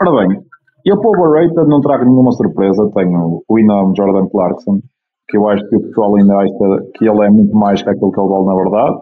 Ora 0.02 0.28
bem, 0.28 0.42
eu 0.86 1.00
para 1.00 1.10
o 1.10 1.14
overrated 1.14 1.68
não 1.68 1.82
trago 1.82 2.06
nenhuma 2.06 2.32
surpresa. 2.32 2.90
Tenho 2.94 3.44
o 3.48 3.60
enorme 3.60 3.94
Jordan 3.98 4.28
Clarkson, 4.30 4.80
que 5.28 5.38
eu 5.38 5.48
acho 5.48 5.68
que 5.70 5.76
o 5.76 5.82
pessoal 5.82 6.16
ainda 6.16 6.38
acha 6.38 6.54
que 6.96 7.08
ele 7.08 7.26
é 7.26 7.30
muito 7.30 7.56
mais 7.56 7.82
que 7.82 7.90
aquilo 7.90 8.12
que 8.12 8.20
ele 8.20 8.30
vale 8.30 8.46
na 8.46 8.56
verdade. 8.56 8.98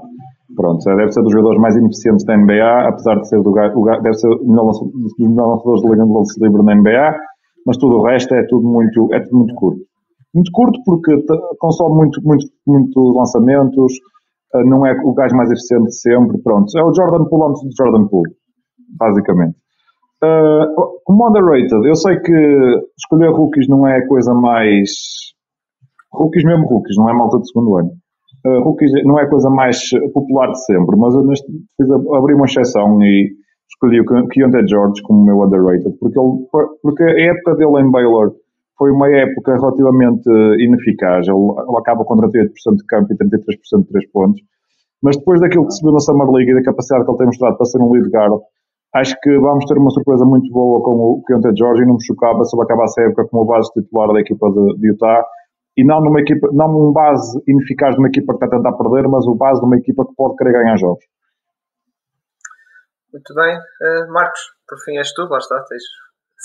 Pronto, 0.55 0.83
deve 0.85 1.11
ser 1.11 1.21
dos 1.21 1.33
jogadores 1.33 1.59
mais 1.59 1.75
ineficientes 1.75 2.25
da 2.25 2.37
NBA, 2.37 2.87
apesar 2.87 3.15
de 3.19 3.27
ser 3.27 3.41
do 3.41 3.51
deve 3.51 4.13
ser 4.13 4.29
dos 4.29 4.45
melhores 4.47 4.79
lançadores 5.19 5.81
de 5.81 5.89
liga 5.89 6.05
de 6.05 6.13
lance 6.13 6.39
livre 6.39 6.63
na 6.63 6.75
NBA, 6.75 7.17
mas 7.65 7.77
tudo 7.77 7.97
o 7.97 8.03
resto 8.03 8.33
é 8.35 8.45
tudo 8.47 8.65
muito, 8.65 9.13
é 9.13 9.19
tudo 9.19 9.37
muito 9.37 9.55
curto 9.55 9.81
muito 10.35 10.51
curto 10.51 10.79
porque 10.85 11.15
consome 11.59 11.95
muito, 11.95 12.21
muito, 12.21 12.45
muito 12.67 13.13
lançamentos, 13.17 13.93
eh, 14.53 14.63
não 14.65 14.85
é 14.85 14.93
o 15.03 15.13
gajo 15.13 15.35
mais 15.35 15.49
eficiente 15.49 15.95
sempre, 15.95 16.37
pronto. 16.43 16.77
É 16.77 16.83
o 16.83 16.93
Jordan 16.93 17.25
Poole 17.25 17.51
antes 17.51 17.63
do 17.63 17.69
Jordan 17.77 18.07
Poole, 18.07 18.31
basicamente. 18.99 19.55
Uh, 20.23 21.01
como 21.03 21.29
underrated, 21.29 21.85
eu 21.85 21.95
sei 21.95 22.17
que 22.19 22.31
escolher 22.97 23.31
rookies 23.31 23.67
não 23.67 23.87
é 23.87 23.97
a 23.97 24.07
coisa 24.07 24.33
mais. 24.33 24.89
Rookies 26.11 26.43
mesmo 26.43 26.65
rookies, 26.67 26.95
não 26.97 27.09
é 27.09 27.13
malta 27.13 27.39
de 27.39 27.47
segundo 27.47 27.77
ano. 27.77 27.91
Uh, 28.45 28.63
rookies 28.63 28.91
não 29.03 29.19
é 29.19 29.23
a 29.23 29.29
coisa 29.29 29.49
mais 29.49 29.77
popular 30.13 30.51
de 30.51 30.65
sempre, 30.65 30.95
mas 30.97 31.13
eu 31.13 31.23
neste, 31.25 31.45
fiz, 31.77 31.89
abri 31.91 32.33
uma 32.33 32.45
exceção 32.45 33.01
e 33.03 33.31
escolhi 33.69 33.99
o 33.99 34.27
Keontae 34.27 34.67
George 34.67 35.01
como 35.03 35.25
meu 35.25 35.41
underrated, 35.41 35.95
porque, 35.99 36.19
ele, 36.19 36.47
porque 36.81 37.03
a 37.03 37.31
época 37.31 37.55
dele 37.55 37.81
em 37.81 37.91
Baylor 37.91 38.33
foi 38.77 38.91
uma 38.91 39.09
época 39.09 39.55
relativamente 39.55 40.29
ineficaz. 40.59 41.27
Ele, 41.27 41.37
ele 41.37 41.77
acaba 41.77 42.03
com 42.03 42.15
38% 42.17 42.75
de 42.77 42.85
campo 42.85 43.13
e 43.13 43.17
33% 43.17 43.81
de 43.81 43.87
3 43.87 44.11
pontos. 44.11 44.41
Mas 45.01 45.17
depois 45.17 45.39
daquilo 45.39 45.67
que 45.67 45.73
se 45.73 45.83
viu 45.83 45.91
na 45.91 45.99
Summer 45.99 46.27
League 46.29 46.51
e 46.51 46.55
da 46.55 46.63
capacidade 46.63 47.05
que 47.05 47.11
ele 47.11 47.17
tem 47.17 47.27
mostrado 47.27 47.57
para 47.57 47.65
ser 47.65 47.79
um 47.79 47.91
lead 47.91 48.09
guard, 48.09 48.41
acho 48.95 49.15
que 49.21 49.37
vamos 49.39 49.65
ter 49.65 49.77
uma 49.77 49.91
surpresa 49.91 50.25
muito 50.25 50.49
boa 50.51 50.81
com 50.83 50.91
o 50.95 51.23
Keontae 51.23 51.55
George 51.55 51.83
e 51.83 51.85
não 51.85 51.95
me 51.95 52.03
chocava 52.03 52.43
se 52.43 52.55
ele 52.55 52.63
acabasse 52.63 53.01
a 53.01 53.05
época 53.05 53.27
como 53.29 53.45
base 53.45 53.71
titular 53.73 54.11
da 54.11 54.19
equipa 54.19 54.49
de, 54.49 54.77
de, 54.79 54.87
Utah 54.89 55.23
e 55.77 55.85
não 55.85 56.01
numa 56.01 56.21
equipa, 56.21 56.49
não 56.53 56.89
um 56.89 56.93
base 56.93 57.39
ineficaz 57.47 57.93
de 57.95 57.99
uma 57.99 58.07
equipa 58.07 58.33
que 58.33 58.43
está 58.43 58.47
a 58.47 58.57
tentar 58.57 58.73
perder, 58.73 59.07
mas 59.09 59.27
o 59.27 59.35
base 59.35 59.59
de 59.59 59.65
uma 59.65 59.77
equipa 59.77 60.05
que 60.05 60.15
pode 60.15 60.35
querer 60.37 60.53
ganhar 60.53 60.77
jogos. 60.77 61.03
Muito 63.11 63.33
bem. 63.33 63.57
Uh, 63.57 64.11
Marcos, 64.11 64.41
por 64.67 64.77
fim 64.85 64.97
és 64.97 65.13
tu, 65.13 65.27
lá 65.29 65.37
está, 65.37 65.61
tens 65.69 65.83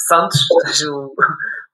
Santos, 0.08 0.46
seja 0.66 0.90
o, 0.90 1.14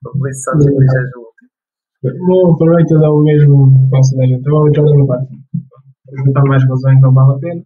o 0.09 0.19
Feliz 0.19 0.43
Santos, 0.43 0.67
depois 0.67 0.91
seja 0.91 1.11
o 1.17 1.21
último. 1.21 2.33
O 2.33 2.53
overrated 2.53 3.05
é 3.05 3.09
o 3.09 3.23
mesmo 3.23 3.89
que 3.91 4.17
da 4.17 4.27
gente. 4.27 4.47
É 4.49 4.53
o 4.53 4.75
Jordan 4.75 5.07
Clarkson. 5.07 5.37
Por 6.07 6.19
juntar 6.25 6.43
mais 6.45 6.63
razões, 6.69 7.01
não 7.01 7.13
vale 7.15 7.35
a 7.35 7.39
pena. 7.39 7.63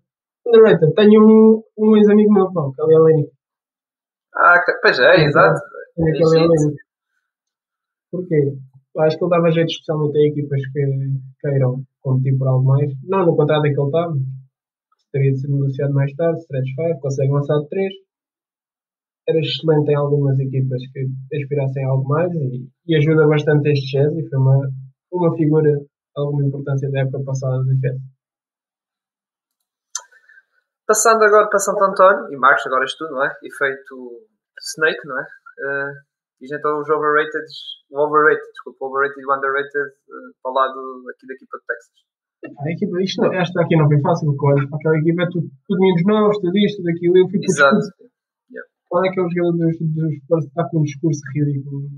Underrated. 0.47 0.95
Tenho 0.95 1.21
um, 1.23 1.63
um 1.79 1.97
ex-amigo 1.97 2.33
meu, 2.33 2.53
pá, 2.53 2.61
o 2.63 2.73
Kelly 2.73 2.95
Aleni. 2.97 3.29
Ah, 4.35 4.59
que- 4.65 4.73
pois 4.83 4.99
é, 4.99 5.25
exato. 5.27 5.61
Tenho 5.97 6.09
É 6.09 6.11
aquele. 6.11 6.39
Aleni. 6.39 6.75
Porquê? 8.11 8.57
Acho 8.99 9.19
que 9.19 9.25
ele 9.25 9.31
dava 9.31 9.51
jeito 9.51 9.69
especialmente 9.71 10.19
a 10.19 10.27
equipas 10.27 10.61
que 10.73 11.21
queiram 11.41 11.83
competir 12.03 12.37
por 12.39 12.49
algo 12.49 12.65
mais. 12.65 12.91
Não 13.05 13.25
no 13.27 13.37
contrato 13.37 13.67
em 13.67 13.73
que 13.75 13.81
ele 13.81 13.87
está, 13.87 14.09
mas 14.09 14.19
teria 15.13 15.33
de 15.33 15.41
ser 15.41 15.49
negociado 15.49 15.95
mais 15.95 16.13
tarde. 16.15 16.41
Stretch 16.41 16.69
5, 16.75 17.01
consegue 17.01 17.31
lançar 17.33 17.59
de 17.61 17.69
3. 17.69 17.93
Era 19.29 19.39
excelente 19.39 19.91
em 19.91 19.97
algumas 19.97 20.39
equipas 20.39 20.81
que 20.93 21.37
aspirassem 21.37 21.85
a 21.85 21.89
algo 21.91 22.09
mais 22.09 22.33
e, 22.33 22.69
e 22.87 22.97
ajuda 22.97 23.27
bastante 23.27 23.71
este 23.71 23.91
Chelsea. 23.91 24.29
Foi 24.29 24.39
uma, 24.39 24.69
uma 25.13 25.37
figura 25.37 25.71
de 25.71 25.87
alguma 26.17 26.45
importância 26.45 26.91
da 26.91 27.01
época 27.01 27.25
passada 27.25 27.59
do 27.59 27.79
Chelsea. 27.79 28.01
Passando 30.87 31.23
agora 31.23 31.49
para 31.49 31.59
Santo 31.59 31.85
António, 31.85 32.33
e 32.33 32.37
Marcos, 32.37 32.67
agora 32.67 32.83
és 32.83 32.97
tu, 32.97 33.05
não 33.05 33.25
é? 33.25 33.31
Efeito 33.45 34.27
Snake, 34.75 35.07
não 35.07 35.21
é? 35.21 35.23
Uh, 35.23 35.93
e 36.41 36.47
então 36.51 36.81
os 36.81 36.89
overrated, 36.91 37.47
o 37.91 38.01
overrated, 38.01 38.43
desculpa, 38.51 38.85
o 38.85 38.89
overrated 38.89 39.21
e 39.21 39.27
o 39.27 39.37
underrated 39.37 39.87
uh, 39.87 40.35
para 40.43 40.51
o 40.51 40.55
lado 40.55 40.81
aqui 41.15 41.27
da 41.29 41.35
equipa 41.35 41.59
de 41.59 41.65
Texas. 41.71 42.11
A 42.43 42.71
equipa, 42.73 43.03
isto, 43.03 43.25
esta 43.37 43.61
aqui 43.61 43.77
não 43.77 43.87
foi 43.87 44.01
fácil, 44.01 44.33
porque 44.33 44.47
olhas 44.47 44.69
para 44.69 44.79
aquela 44.79 44.99
equipa 44.99 45.23
é 45.23 45.27
tudo, 45.31 45.47
tudo 45.69 45.79
meninos 45.79 46.03
novos, 46.07 46.39
tudo 46.41 46.59
isto, 46.59 46.77
tudo 46.79 46.91
aquilo. 46.91 47.19
Eu 47.19 47.29
fui 47.29 47.39
por 47.39 47.45
Exato. 47.45 47.77
discurso. 47.77 48.10
Qual 48.91 49.05
é 49.05 49.13
que 49.13 49.21
é 49.21 49.23
o 49.23 49.31
jogador 49.31 49.71
dos, 49.71 49.77
Spurs 49.77 50.45
que 50.45 50.49
está 50.49 50.69
com 50.69 50.81
um 50.81 50.83
discurso 50.83 51.21
ridículo? 51.33 51.89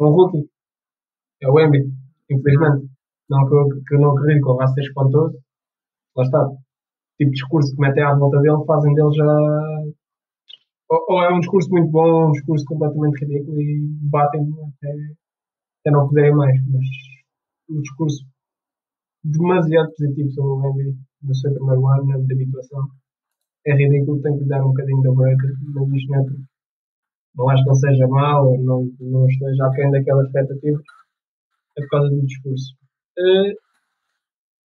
É 0.00 0.02
um 0.02 0.10
rookie. 0.10 0.50
É 1.40 1.48
o 1.48 1.60
Embiid, 1.60 1.94
infelizmente. 2.28 2.90
Não 3.30 3.48
que 3.48 3.54
eu, 3.54 3.84
que 3.86 3.94
eu 3.94 4.00
não 4.00 4.10
acredito 4.16 4.42
que 4.42 4.50
ele 4.50 4.58
vá 4.58 4.66
ser 4.66 4.80
espantoso. 4.80 5.38
Lá 6.16 6.24
está. 6.24 6.44
O 6.44 6.58
tipo 7.18 7.30
de 7.30 7.36
discurso 7.36 7.72
que 7.72 7.80
metem 7.80 8.02
à 8.02 8.16
volta 8.16 8.40
dele 8.40 8.64
fazem 8.66 8.92
dele 8.94 9.12
já. 9.14 9.24
Ou, 10.90 11.06
ou 11.08 11.22
é 11.22 11.32
um 11.32 11.38
discurso 11.38 11.70
muito 11.70 11.88
bom, 11.92 12.02
ou 12.02 12.22
é 12.22 12.26
um 12.26 12.32
discurso 12.32 12.64
completamente 12.64 13.24
ridículo 13.24 13.60
e 13.60 13.88
batem 14.10 14.42
até, 14.42 14.90
até 15.82 15.90
não 15.92 16.08
poderem 16.08 16.34
mais. 16.34 16.60
Mas 16.66 16.84
um 17.70 17.80
discurso 17.80 18.26
demasiado 19.22 19.92
positivo 19.96 20.30
sobre 20.32 20.50
o 20.50 20.72
Embiid 20.72 20.98
no 21.22 21.34
seu 21.36 21.54
primeiro 21.54 21.86
ano 21.86 22.26
de 22.26 22.34
habituação 22.34 22.88
é 23.70 23.74
ridículo, 23.74 24.22
tem 24.22 24.36
que 24.36 24.44
lhe 24.44 24.48
dar 24.48 24.64
um 24.64 24.68
bocadinho 24.68 25.02
de 25.02 25.08
mas 25.08 25.92
isto 25.94 26.10
não 26.10 26.20
é 26.20 26.26
não 27.36 27.50
acho 27.50 27.62
que 27.62 27.70
ele 27.70 27.78
seja 27.78 28.06
ou 28.06 28.58
não, 28.64 28.90
não 29.00 29.28
esteja 29.28 29.66
aquém 29.66 29.90
daquelas 29.90 30.26
expectativas, 30.26 30.82
é 31.76 31.82
por 31.82 31.88
causa 31.88 32.10
do 32.10 32.26
discurso. 32.26 32.74
Eh, 33.18 33.52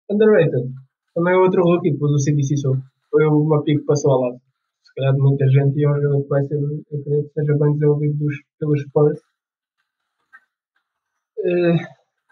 underrated, 0.09 0.73
também 1.13 1.33
é 1.33 1.37
outro 1.37 1.63
rookie, 1.63 1.97
pôs 1.97 2.11
o 2.11 2.17
CDC 2.17 2.57
Soul, 2.57 2.77
foi 3.11 3.25
uma 3.27 3.63
pique 3.63 3.79
que 3.79 3.85
passou 3.85 4.11
ao 4.11 4.21
lado. 4.21 4.41
Se 4.83 4.93
calhar 4.95 5.13
de 5.13 5.21
muita 5.21 5.47
gente 5.47 5.77
e 5.77 5.85
é 5.85 5.89
um 5.89 5.95
jogador 5.95 6.23
que 6.23 6.29
vai 6.29 6.43
ser, 6.45 6.55
eu 6.55 6.99
acredito 6.99 7.27
que 7.27 7.33
seja 7.33 7.57
bem 7.59 7.73
desenvolvido 7.73 8.17
dos, 8.17 8.35
pelos 8.59 8.81
Spurs. 8.81 9.19
Eh, 11.45 11.77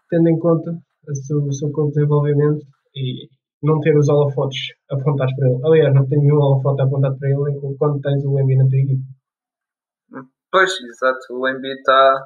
tendo 0.10 0.30
em 0.30 0.40
conta 0.40 0.72
o 1.08 1.16
seu, 1.16 1.52
seu 1.52 1.72
corpo 1.72 1.92
de 1.92 1.96
desenvolvimento 1.96 2.66
e 2.96 3.30
não 3.64 3.80
ter 3.80 3.96
os 3.98 4.10
holofotes 4.10 4.60
apontados 4.90 5.34
para 5.36 5.48
ele. 5.50 5.60
Aliás, 5.66 5.94
não 5.94 6.08
tenho 6.08 6.22
nenhum 6.22 6.38
holofote 6.38 6.82
apontado 6.82 7.18
para 7.20 7.30
ele 7.30 7.52
enquanto 7.58 7.78
quando 7.78 8.02
tens 8.02 8.24
o 8.26 8.40
Embiid 8.40 8.64
na 8.64 8.70
tua 8.70 8.78
equipe. 8.80 9.04
Pois, 10.52 10.72
exato, 10.82 11.20
o 11.32 11.48
Embiid 11.48 11.78
está 11.80 12.24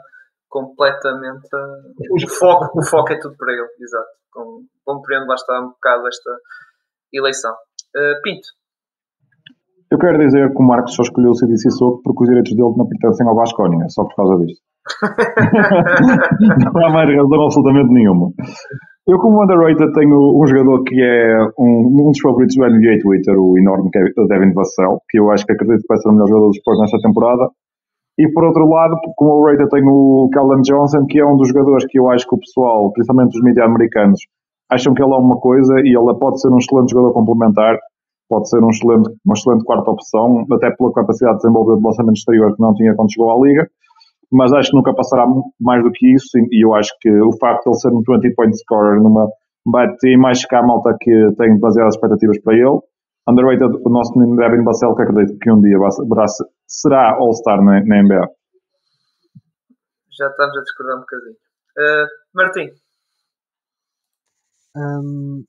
completamente. 0.49 1.47
a- 1.53 1.81
Os- 2.11 2.23
O 2.23 2.29
foco, 2.29 2.79
o 2.79 2.83
foco 2.83 3.13
é 3.13 3.19
tudo 3.19 3.35
para 3.37 3.53
ele, 3.53 3.67
exato. 3.79 4.07
Com, 4.31 4.65
compreendo 4.83 5.27
lá 5.27 5.35
está 5.35 5.59
um 5.61 5.69
bocado 5.69 6.07
esta 6.07 6.31
eleição. 7.13 7.53
Uh, 7.95 8.21
Pinto, 8.23 8.47
Eu 9.91 9.99
quero 9.99 10.17
dizer 10.17 10.51
que 10.51 10.57
o 10.57 10.65
Marcos 10.65 10.95
só 10.95 11.03
escolheu 11.03 11.31
o 11.31 11.35
CDC 11.35 11.69
Soco 11.71 12.01
porque 12.03 12.23
os 12.23 12.27
direitos 12.29 12.51
dele 12.55 12.73
não 12.75 12.87
pertencem 12.87 13.27
ao 13.27 13.35
Vasconia, 13.35 13.87
só 13.89 14.03
por 14.03 14.15
causa 14.15 14.43
disto. 14.45 14.61
Não 16.73 16.85
há 16.85 16.89
mais 16.91 17.09
razão 17.15 17.43
absolutamente 17.43 17.93
nenhuma. 17.93 18.31
Eu, 19.07 19.19
como 19.19 19.43
underrated, 19.43 19.93
tenho 19.93 20.41
um 20.41 20.47
jogador 20.47 20.83
que 20.83 20.99
é 20.99 21.37
um, 21.59 22.07
um 22.07 22.11
dos 22.11 22.19
favoritos 22.19 22.55
do 22.55 22.65
NBA 22.65 22.99
Twitter, 23.01 23.35
o 23.37 23.57
enorme 23.57 23.89
Devin 23.91 24.53
Vassell, 24.53 24.99
que 25.09 25.19
eu 25.19 25.29
acho 25.29 25.45
que 25.45 25.53
acredito 25.53 25.81
que 25.81 25.87
vai 25.87 25.97
ser 25.97 26.09
o 26.09 26.13
melhor 26.13 26.27
jogador 26.27 26.47
dos 26.47 26.57
Spurs 26.57 26.79
nesta 26.79 26.97
temporada. 26.99 27.49
E 28.17 28.31
por 28.31 28.45
outro 28.45 28.65
lado, 28.67 28.95
como 29.15 29.41
overrated, 29.41 29.69
tenho 29.69 29.91
o 29.91 30.29
Calvin 30.31 30.61
Johnson, 30.61 31.05
que 31.05 31.19
é 31.19 31.25
um 31.25 31.37
dos 31.37 31.49
jogadores 31.49 31.85
que 31.85 31.99
eu 31.99 32.09
acho 32.09 32.27
que 32.27 32.35
o 32.35 32.39
pessoal, 32.39 32.91
principalmente 32.93 33.37
os 33.37 33.43
mídias 33.43 33.65
americanos, 33.65 34.21
acham 34.71 34.93
que 34.93 35.03
ele 35.03 35.13
é 35.13 35.17
uma 35.17 35.37
coisa 35.37 35.75
e 35.83 35.95
ele 35.95 36.19
pode 36.19 36.41
ser 36.41 36.49
um 36.49 36.57
excelente 36.57 36.91
jogador 36.91 37.13
complementar, 37.13 37.77
pode 38.29 38.49
ser 38.49 38.63
um 38.63 38.69
excelente, 38.69 39.09
uma 39.23 39.33
excelente 39.33 39.63
quarta 39.65 39.91
opção, 39.91 40.45
até 40.51 40.71
pela 40.71 40.93
capacidade 40.93 41.37
de 41.37 41.41
desenvolver 41.43 41.77
de 41.77 41.83
lançamento 41.83 42.17
exterior 42.17 42.55
que 42.55 42.61
não 42.61 42.73
tinha 42.73 42.95
quando 42.95 43.11
chegou 43.11 43.31
à 43.31 43.45
Liga, 43.45 43.67
mas 44.31 44.51
acho 44.53 44.71
que 44.71 44.77
nunca 44.77 44.93
passará 44.93 45.25
mais 45.59 45.83
do 45.83 45.91
que 45.91 46.13
isso 46.13 46.37
e 46.37 46.65
eu 46.65 46.73
acho 46.75 46.91
que 46.99 47.09
o 47.09 47.31
facto 47.37 47.63
de 47.63 47.69
ele 47.69 47.77
ser 47.77 47.89
um 47.89 48.01
20-point 48.01 48.57
scorer 48.57 49.01
numa 49.01 49.27
bad 49.65 49.95
team, 49.97 50.25
acho 50.27 50.47
que 50.47 50.55
há 50.55 50.61
malta 50.61 50.95
que 50.99 51.11
tem 51.37 51.55
demasiadas 51.55 51.95
expectativas 51.95 52.39
para 52.41 52.53
ele. 52.53 52.79
Underrated, 53.27 53.81
o 53.83 53.89
nosso 53.89 54.17
menino 54.17 54.37
Devin 54.37 54.63
Vassell, 54.63 54.95
que 54.95 55.01
acredito 55.01 55.39
que 55.39 55.51
um 55.51 55.59
dia 55.59 55.79
vai 55.79 55.89
será 56.67 57.15
All-Star 57.15 57.57
na, 57.63 57.83
na 57.83 58.03
NBA. 58.03 58.27
já 60.17 60.27
estamos 60.27 60.57
a 60.57 60.61
discordar 60.61 60.97
um 60.97 60.99
bocadinho. 60.99 61.35
Uh, 61.77 62.07
Martim, 62.35 62.69
Hum, 64.75 65.45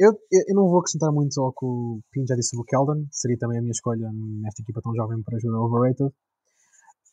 eu, 0.00 0.10
eu 0.10 0.42
eu 0.48 0.54
não 0.56 0.68
vou 0.68 0.80
acrescentar 0.80 1.12
muito 1.12 1.38
ao 1.38 1.52
que 1.52 1.66
o 1.66 2.00
Pin 2.10 2.24
já 2.26 2.34
disse 2.34 2.56
sobre 2.56 2.62
o 2.62 2.66
Keldon, 2.66 3.06
seria 3.10 3.36
também 3.38 3.58
a 3.58 3.60
minha 3.60 3.72
escolha 3.72 4.08
nesta 4.40 4.62
equipa 4.62 4.80
tão 4.82 4.94
jovem 4.94 5.22
para 5.22 5.36
ajudar 5.36 5.60
overrated. 5.60 6.10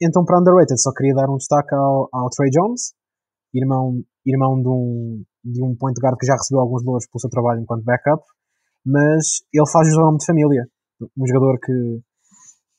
Então, 0.01 0.25
para 0.25 0.39
underrated, 0.39 0.81
só 0.81 0.91
queria 0.91 1.13
dar 1.13 1.29
um 1.29 1.37
destaque 1.37 1.75
ao, 1.75 2.09
ao 2.11 2.29
Trey 2.29 2.49
Jones, 2.49 2.93
irmão, 3.53 4.01
irmão 4.25 4.59
de, 4.59 4.67
um, 4.67 5.23
de 5.45 5.63
um 5.63 5.75
point 5.77 5.93
guard 6.01 6.17
que 6.17 6.25
já 6.25 6.33
recebeu 6.33 6.61
alguns 6.61 6.83
louros 6.83 7.05
pelo 7.05 7.21
seu 7.21 7.29
trabalho 7.29 7.61
enquanto 7.61 7.85
backup, 7.85 8.23
mas 8.83 9.45
ele 9.53 9.69
faz 9.71 9.87
o 9.93 10.01
nome 10.01 10.17
de 10.17 10.25
família. 10.25 10.65
Um 11.15 11.27
jogador 11.27 11.59
que 11.61 12.01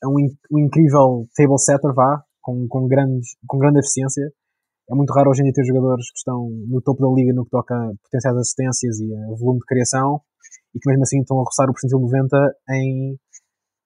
é 0.03 0.07
um, 0.07 0.19
um 0.51 0.59
incrível 0.59 1.25
table 1.33 1.59
setter, 1.59 1.93
vá, 1.95 2.21
com, 2.41 2.67
com, 2.67 2.87
grandes, 2.87 3.37
com 3.47 3.57
grande 3.57 3.79
eficiência. 3.79 4.27
É 4.91 4.93
muito 4.93 5.13
raro 5.13 5.29
hoje 5.29 5.41
em 5.41 5.45
dia 5.45 5.53
ter 5.53 5.63
jogadores 5.63 6.03
que 6.11 6.17
estão 6.17 6.49
no 6.67 6.81
topo 6.81 6.99
da 6.99 7.07
liga 7.15 7.31
no 7.31 7.45
que 7.45 7.51
toca 7.51 7.73
a 7.73 7.91
potenciais 8.03 8.35
assistências 8.35 8.99
e 8.99 9.15
a 9.15 9.35
volume 9.39 9.59
de 9.59 9.65
criação 9.65 10.19
e 10.75 10.79
que 10.79 10.89
mesmo 10.89 11.03
assim 11.03 11.21
estão 11.21 11.39
a 11.39 11.43
roçar 11.47 11.69
o 11.69 11.73
percentil 11.73 11.99
90 11.99 12.35
em, 12.71 13.15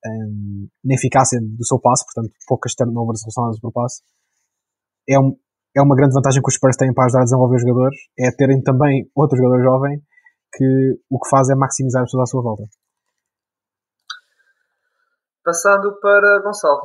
em, 0.05 0.69
na 0.83 0.95
eficácia 0.95 1.39
do 1.41 1.65
seu 1.65 1.79
passe, 1.79 2.05
portanto 2.05 2.33
poucas 2.47 2.73
turnovers 2.75 3.21
relacionadas 3.23 3.59
por 3.59 3.71
passe. 3.71 4.01
É, 5.09 5.19
um, 5.19 5.37
é 5.75 5.81
uma 5.81 5.95
grande 5.95 6.13
vantagem 6.13 6.41
que 6.41 6.47
os 6.47 6.55
Spurs 6.55 6.77
têm 6.77 6.93
para 6.93 7.05
ajudar 7.05 7.21
a 7.21 7.23
desenvolver 7.23 7.55
os 7.55 7.61
jogadores, 7.61 7.99
é 8.19 8.31
terem 8.31 8.61
também 8.61 9.09
outro 9.15 9.37
jogador 9.37 9.63
jovem 9.63 10.01
que 10.53 10.99
o 11.09 11.19
que 11.19 11.29
faz 11.29 11.49
é 11.49 11.55
maximizar 11.55 12.03
as 12.03 12.07
pessoas 12.07 12.29
à 12.29 12.31
sua 12.31 12.41
volta. 12.41 12.63
passando 15.43 15.97
para 16.01 16.41
Gonçalo. 16.43 16.81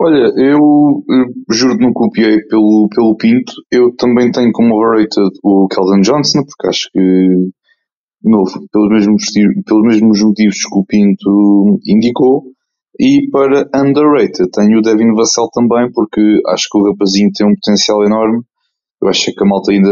Olha, 0.00 0.30
eu, 0.36 1.02
eu 1.08 1.24
juro 1.50 1.76
que 1.76 1.84
não 1.84 1.92
copiei 1.92 2.38
pelo, 2.46 2.86
pelo 2.94 3.16
Pinto. 3.16 3.52
Eu 3.72 3.96
também 3.96 4.30
tenho 4.30 4.52
como 4.52 4.76
overrated 4.76 5.32
o 5.42 5.66
Calvin 5.68 6.02
Johnson, 6.02 6.44
porque 6.44 6.68
acho 6.68 6.88
que, 6.92 7.50
novo, 8.22 8.66
pelos 8.72 8.88
mesmos, 8.90 9.24
motivos- 9.24 9.64
pelos 9.64 9.82
mesmos 9.84 10.22
motivos 10.22 10.56
que 10.64 10.78
o 10.78 10.84
Pinto 10.84 11.78
indicou. 11.86 12.44
E 13.00 13.28
para 13.30 13.68
underrated 13.74 14.50
tenho 14.52 14.78
o 14.78 14.82
Devin 14.82 15.14
Vassell 15.14 15.48
também, 15.52 15.90
porque 15.92 16.40
acho 16.48 16.66
que 16.70 16.78
o 16.78 16.84
rapazinho 16.90 17.30
tem 17.32 17.46
um 17.46 17.54
potencial 17.54 18.04
enorme. 18.04 18.42
Eu 19.00 19.08
acho 19.08 19.32
que 19.32 19.44
a 19.44 19.46
malta 19.46 19.70
ainda. 19.72 19.90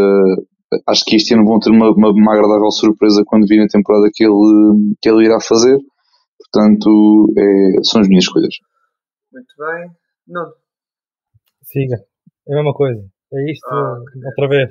Acho 0.89 1.05
que 1.05 1.15
este 1.17 1.35
ano 1.35 1.45
vão 1.47 1.61
ter 1.61 1.71
uma, 1.71 1.91
uma, 1.93 2.11
uma 2.11 2.33
agradável 2.35 2.71
surpresa 2.73 3.23
quando 3.27 3.47
vir 3.47 3.63
a 3.63 3.69
temporada 3.69 4.09
que 4.13 4.25
ele, 4.25 4.95
que 5.01 5.09
ele 5.09 5.25
irá 5.27 5.39
fazer. 5.41 5.79
Portanto, 6.39 7.33
é, 7.39 7.85
são 7.85 8.01
as 8.01 8.09
minhas 8.09 8.25
escolhas. 8.25 8.55
Muito 9.33 9.55
bem. 9.59 9.91
Nuno, 10.27 10.53
Siga. 11.63 11.97
É 12.49 12.53
a 12.53 12.57
mesma 12.57 12.75
coisa. 12.75 13.01
É 13.33 13.53
isto 13.53 13.67
Ah, 13.71 13.99
outra 14.27 14.49
vez. 14.49 14.71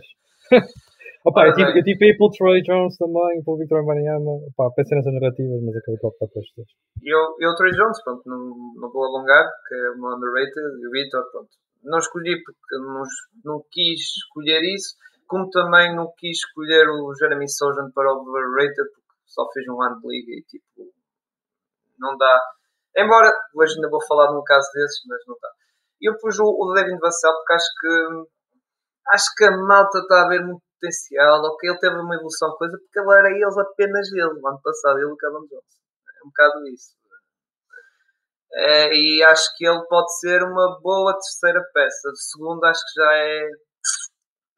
Opa, 1.26 1.48
eu 1.48 1.54
tive, 1.58 1.80
eu 1.80 1.84
tive 1.84 2.06
aí 2.06 2.14
pelo 2.16 2.30
Troy 2.30 2.62
Jones 2.62 2.96
também, 2.98 3.42
pelo 3.44 3.58
Victor 3.58 3.82
Wembanyama. 3.82 4.46
Opa, 4.46 4.70
pensei 4.76 4.96
nessas 4.96 5.12
narrativas, 5.12 5.58
mas 5.66 5.76
acabei 5.76 5.98
por 5.98 6.14
optar 6.14 6.28
por 6.30 6.38
estes 6.38 6.54
dois. 6.54 6.70
eu, 7.02 7.20
eu 7.42 7.56
Trey 7.56 7.72
Jones, 7.74 7.98
pronto, 8.04 8.22
não, 8.30 8.54
não 8.78 8.92
vou 8.94 9.04
alongar, 9.06 9.50
que 9.68 9.74
é 9.74 9.90
uma 9.98 10.16
underrated, 10.16 10.78
e 10.78 10.86
o 10.86 10.92
Vitor, 10.92 11.26
pronto. 11.32 11.50
Não 11.82 11.98
escolhi 11.98 12.38
porque 12.46 12.76
não, 12.78 13.02
não 13.44 13.66
quis 13.72 14.02
escolher 14.22 14.62
isso, 14.70 14.94
como 15.26 15.50
também 15.50 15.96
não 15.96 16.14
quis 16.16 16.38
escolher 16.38 16.86
o 16.90 17.14
Jeremy 17.18 17.50
Sojan 17.50 17.90
para 17.90 18.14
overrated, 18.14 18.86
porque 18.94 19.18
só 19.26 19.50
fez 19.52 19.66
um 19.68 19.82
ano 19.82 20.00
de 20.02 20.08
liga 20.08 20.32
e 20.32 20.44
tipo, 20.46 20.94
não 21.98 22.16
dá. 22.18 22.40
Embora 22.98 23.34
hoje 23.56 23.74
ainda 23.74 23.90
vou 23.90 24.00
falar 24.06 24.30
de 24.30 24.38
um 24.38 24.44
caso 24.44 24.70
desses, 24.74 25.02
mas 25.10 25.20
não 25.28 25.34
está. 25.34 25.50
Eu 26.02 26.14
pus 26.22 26.38
o, 26.40 26.46
o 26.46 26.74
Devin 26.74 27.00
Vassell 27.00 27.34
porque 27.34 27.54
acho 27.54 27.72
que 27.82 28.36
acho 29.10 29.26
que 29.36 29.44
a 29.46 29.58
malta 29.58 30.00
está 30.00 30.24
a 30.24 30.28
ver 30.28 30.46
muito 30.46 30.62
potencial, 30.86 31.42
ok, 31.42 31.70
ele 31.70 31.80
teve 31.80 31.96
uma 31.96 32.16
evolução 32.16 32.56
coisa, 32.58 32.78
porque 32.78 33.00
ele 33.00 33.18
era 33.18 33.30
eles 33.32 33.58
apenas 33.58 34.08
ele, 34.12 34.40
no 34.40 34.48
ano 34.48 34.62
passado, 34.62 34.98
ele 34.98 35.10
e 35.10 35.12
o 35.12 35.18
Callum 35.18 35.42
Johnson. 35.48 35.80
É 36.22 36.24
um 36.24 36.28
bocado 36.28 36.68
isso. 36.68 36.96
É, 38.54 38.96
e 38.96 39.24
acho 39.24 39.56
que 39.58 39.66
ele 39.66 39.86
pode 39.88 40.18
ser 40.20 40.42
uma 40.44 40.80
boa 40.82 41.14
terceira 41.14 41.62
peça. 41.74 42.10
De 42.12 42.24
segundo, 42.24 42.64
acho 42.64 42.82
que 42.82 43.02
já 43.02 43.14
é. 43.14 43.50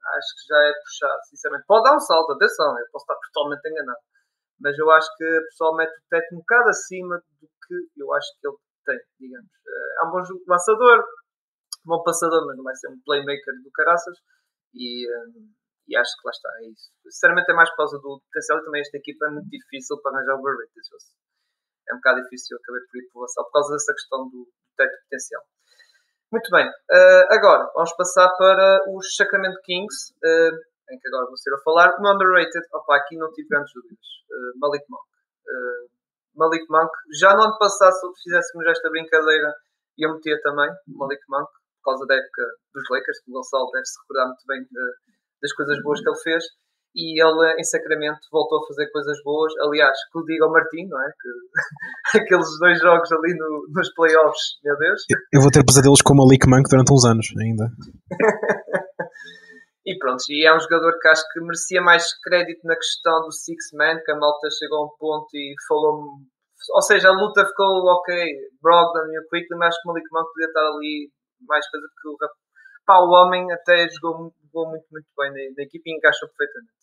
Acho 0.08 0.36
que 0.36 0.48
já 0.48 0.60
é 0.64 0.74
puxado, 0.74 1.26
sinceramente. 1.30 1.66
Pode 1.68 1.84
dar 1.84 1.96
um 1.96 2.00
salto, 2.00 2.32
atenção, 2.32 2.80
eu 2.80 2.86
posso 2.92 3.04
estar 3.04 3.16
totalmente 3.34 3.68
enganado. 3.68 4.00
Mas 4.60 4.78
eu 4.78 4.90
acho 4.92 5.10
que 5.18 5.26
o 5.26 5.44
pessoal 5.50 5.76
mete 5.76 5.92
o 5.92 6.04
teto 6.10 6.36
um 6.36 6.40
bocado 6.40 6.70
acima 6.70 7.18
do 7.42 7.48
que 7.68 8.02
eu 8.02 8.14
acho 8.14 8.28
que 8.40 8.48
ele 8.48 8.58
tem, 8.86 9.00
digamos. 9.20 9.50
É 10.00 10.06
um 10.06 10.12
bom 10.12 10.24
lançador, 10.48 11.04
bom 11.86 12.04
passador, 12.04 12.46
mas 12.48 12.56
não 12.56 12.64
vai 12.64 12.76
ser 12.76 12.90
um 12.90 13.02
playmaker 13.04 13.54
do 13.64 13.72
caraças. 13.72 14.18
E, 14.74 15.08
hum, 15.10 15.52
e 15.88 15.96
acho 15.96 16.12
que 16.20 16.28
lá 16.28 16.32
está, 16.32 16.50
é 16.60 16.68
isso. 16.68 16.92
Sinceramente 17.04 17.52
é 17.52 17.56
mais 17.56 17.70
por 17.72 17.78
causa 17.78 17.98
do 17.98 18.20
potencial 18.20 18.60
e 18.60 18.66
também 18.66 18.82
esta 18.82 18.98
equipa 18.98 19.26
é 19.26 19.30
muito 19.30 19.50
difícil 19.50 19.98
para 20.02 20.18
arranjar 20.18 20.36
overrated. 20.36 20.88
É 21.90 21.94
um 21.94 21.98
bocado 21.98 22.22
difícil, 22.24 22.58
eu 22.58 22.62
acabei 22.62 22.82
por 22.82 22.98
ir 23.00 23.10
por 23.14 23.22
Vassal 23.22 23.46
por 23.46 23.52
causa 23.54 23.74
dessa 23.74 23.94
questão 23.94 24.30
do, 24.30 24.44
do 24.44 24.72
teto 24.76 24.98
potencial. 25.04 25.44
Muito 26.30 26.52
bem, 26.52 26.68
uh, 26.68 27.26
agora 27.32 27.72
vamos 27.74 27.96
passar 27.96 28.28
para 28.36 28.84
os 28.92 29.16
Sacramento 29.16 29.62
Kings, 29.64 30.12
uh, 30.20 30.92
em 30.92 31.00
que 31.00 31.08
agora 31.08 31.28
vou 31.28 31.38
ser 31.38 31.54
a 31.54 31.60
falar. 31.60 31.96
Um 32.02 32.12
underrated, 32.12 32.68
opa, 32.74 32.98
aqui 32.98 33.16
não 33.16 33.32
tive 33.32 33.48
grandes 33.48 33.72
dúvidas. 33.74 34.08
Uh, 34.30 34.60
Malik 34.60 34.84
Monk. 34.90 35.08
Malik 36.36 36.66
Monk, 36.70 36.92
já 37.20 37.34
no 37.34 37.44
ano 37.44 37.58
passado, 37.58 37.94
se 37.94 38.24
fizéssemos 38.24 38.68
esta 38.68 38.90
brincadeira, 38.90 39.56
eu 39.98 40.14
metia 40.14 40.40
também 40.42 40.70
Malik 40.88 41.22
Monk, 41.30 41.50
por 41.82 41.92
causa 41.92 42.06
da 42.06 42.16
época 42.16 42.44
dos 42.76 42.84
Lakers, 42.92 43.24
que 43.24 43.32
o 43.32 43.34
Gonçalo 43.34 43.72
deve 43.72 43.86
se 43.86 44.00
recordar 44.02 44.28
muito 44.28 44.46
bem 44.46 44.68
das 45.42 45.54
coisas 45.54 45.82
boas 45.84 46.02
que 46.02 46.10
ele 46.10 46.20
fez 46.24 46.44
e 46.96 47.22
ele 47.22 47.60
em 47.60 47.64
Sacramento 47.64 48.20
voltou 48.32 48.58
a 48.60 48.68
fazer 48.68 48.90
coisas 48.92 49.22
boas. 49.24 49.54
Aliás, 49.62 49.96
que 50.12 50.18
o 50.20 50.26
diga 50.26 50.46
ao 50.46 50.52
Martim, 50.52 50.88
não 50.88 51.00
é? 51.00 51.12
Que, 51.22 51.30
aqueles 52.20 52.48
dois 52.60 52.80
jogos 52.80 53.12
ali 53.12 53.36
no, 53.38 53.68
nos 53.70 53.94
playoffs, 53.94 54.58
meu 54.64 54.76
Deus. 54.78 55.02
Eu 55.32 55.42
vou 55.42 55.52
ter 55.52 55.64
pesadelos 55.64 56.02
com 56.02 56.14
o 56.14 56.18
Malik 56.18 56.48
Monk 56.48 56.68
durante 56.70 56.92
uns 56.92 57.06
anos 57.06 57.28
ainda. 57.40 57.70
e 59.86 59.98
pronto, 60.00 60.24
e 60.30 60.46
é 60.46 60.56
um 60.56 60.60
jogador 60.60 60.98
que 61.00 61.08
acho 61.08 61.24
que 61.32 61.40
merecia 61.42 61.82
mais 61.82 62.20
crédito 62.22 62.66
na 62.66 62.76
questão 62.76 63.22
do 63.22 63.32
Six 63.32 63.72
Man, 63.74 64.00
que 64.04 64.12
a 64.12 64.18
malta 64.18 64.50
chegou 64.50 64.80
a 64.80 64.86
um 64.86 64.98
ponto 64.98 65.30
e 65.36 65.54
falou 65.68 66.04
ou 66.74 66.82
seja, 66.82 67.10
a 67.10 67.14
luta 67.14 67.46
ficou 67.46 67.86
ok, 67.86 68.14
Brogdon 68.62 69.12
e 69.12 69.20
o 69.20 69.28
Quickly, 69.30 69.58
mas 69.58 69.70
acho 69.70 69.82
que 69.82 69.88
o 69.88 69.94
Malik 69.94 70.08
Monk 70.12 70.28
podia 70.34 70.48
estar 70.48 70.68
ali 70.68 71.12
mais 71.48 71.70
coisa 71.70 71.88
porque 71.94 72.10
o 72.10 72.30
pá, 72.86 73.00
o 73.00 73.10
homem 73.12 73.52
até 73.52 73.88
jogou, 73.90 74.34
jogou 74.48 74.70
muito, 74.70 74.86
muito 74.92 75.08
bem 75.18 75.30
na, 75.30 75.56
na 75.56 75.64
equipe 75.64 75.84
e 75.86 75.96
encaixou 75.96 76.28
perfeitamente. 76.30 76.74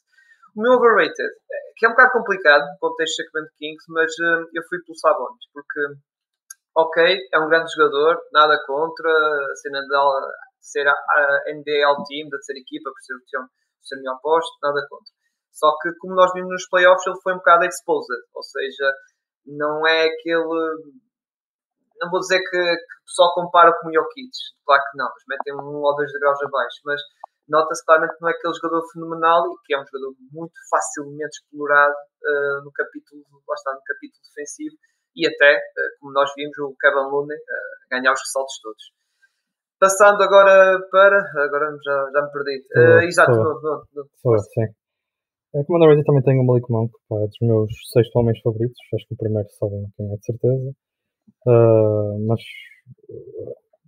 O 0.57 0.63
meu 0.63 0.73
overrated, 0.75 1.35
que 1.77 1.87
é 1.87 1.89
um 1.89 1.93
bocado 1.93 2.13
complicado 2.13 2.63
no 2.63 2.79
contexto 2.79 3.17
de 3.17 3.25
Sacramento 3.25 3.53
Kings, 3.59 3.85
mas 3.89 4.11
uh, 4.19 4.47
eu 4.55 4.63
fui 4.69 4.79
pelo 4.87 4.99
Sabonis, 4.99 5.45
porque, 5.53 5.81
ok, 6.77 7.19
é 7.33 7.39
um 7.41 7.49
grande 7.49 7.73
jogador, 7.75 8.23
nada 8.33 8.57
contra 8.67 9.11
a 9.11 9.57
cena 9.57 9.81
de 9.81 9.95
ser 10.61 10.87
a, 10.87 10.95
NBA 11.51 11.85
All 11.85 12.05
Team, 12.05 12.29
de 12.31 12.45
ser 12.45 12.55
equipa, 12.55 12.91
por 12.91 13.03
ser 13.03 13.15
o 13.15 13.49
ser 13.83 13.97
melhor 13.97 14.21
posto, 14.23 14.57
nada 14.63 14.87
contra. 14.89 15.13
Só 15.53 15.77
que, 15.83 15.93
como 15.99 16.15
nós 16.15 16.33
vimos 16.33 16.51
nos 16.51 16.69
playoffs, 16.69 17.07
ele 17.07 17.21
foi 17.23 17.35
um 17.35 17.39
bocado 17.39 17.65
exposed, 17.65 18.23
ou 18.35 18.43
seja, 18.43 18.93
não 19.47 19.87
é 19.87 20.07
aquele 20.07 20.95
não 22.01 22.11
vou 22.11 22.21
dizer 22.21 22.41
que, 22.41 22.51
que 22.51 22.87
só 23.07 23.33
compara 23.35 23.73
com 23.81 23.89
o 23.89 23.93
Jokic, 23.93 24.31
claro 24.65 24.83
que 24.91 24.99
não, 24.99 25.07
eles 25.07 25.25
metem 25.29 25.55
um 25.55 25.83
ou 25.83 25.97
dois 25.97 26.13
degraus 26.13 26.43
abaixo, 26.43 26.81
mas 26.85 27.01
nota-se 27.49 27.85
claramente 27.85 28.17
que 28.17 28.23
não 28.23 28.29
é 28.29 28.33
aquele 28.33 28.55
jogador 28.55 28.83
fenomenal 28.93 29.43
e 29.47 29.57
que 29.65 29.75
é 29.75 29.79
um 29.81 29.87
jogador 29.87 30.15
muito 30.33 30.55
facilmente 30.71 31.37
explorado 31.41 31.95
uh, 31.95 32.65
no 32.65 32.73
capítulo, 32.73 33.23
lá 33.47 33.55
está, 33.55 33.73
no 33.73 33.83
capítulo 33.85 34.23
defensivo 34.25 34.77
e 35.17 35.27
até, 35.27 35.57
uh, 35.57 35.91
como 36.01 36.13
nós 36.13 36.31
vimos, 36.37 36.57
o 36.59 36.75
Kevin 36.81 37.07
Looney 37.11 37.39
uh, 37.39 37.75
ganhar 37.91 38.13
os 38.13 38.21
ressaltos 38.21 38.59
todos. 38.63 38.83
Passando 39.79 40.23
agora 40.23 40.79
para. 40.91 41.19
Agora 41.45 41.77
já, 41.83 42.11
já 42.13 42.23
me 42.23 42.33
perdi. 42.33 42.65
Uh, 42.75 43.03
exato, 43.07 43.33
não, 43.33 43.61
não, 43.61 43.83
não, 43.95 44.05
Sou 44.17 44.39
sim. 44.39 44.67
É, 45.55 45.63
como 45.65 45.79
underrated 45.79 46.05
também 46.05 46.23
tenho 46.23 46.43
o 46.43 46.47
Malik 46.47 46.67
Monk, 46.71 46.93
pá, 47.09 47.17
é 47.17 47.27
dos 47.27 47.39
meus 47.43 47.71
seis 47.93 48.09
homens 48.15 48.41
favoritos. 48.43 48.77
Acho 48.95 49.07
que 49.07 49.15
o 49.15 49.17
primeiro 49.17 49.49
sabem 49.51 49.87
quem 49.97 50.13
é 50.13 50.17
de 50.17 50.25
certeza. 50.25 50.73
Mas 52.27 52.41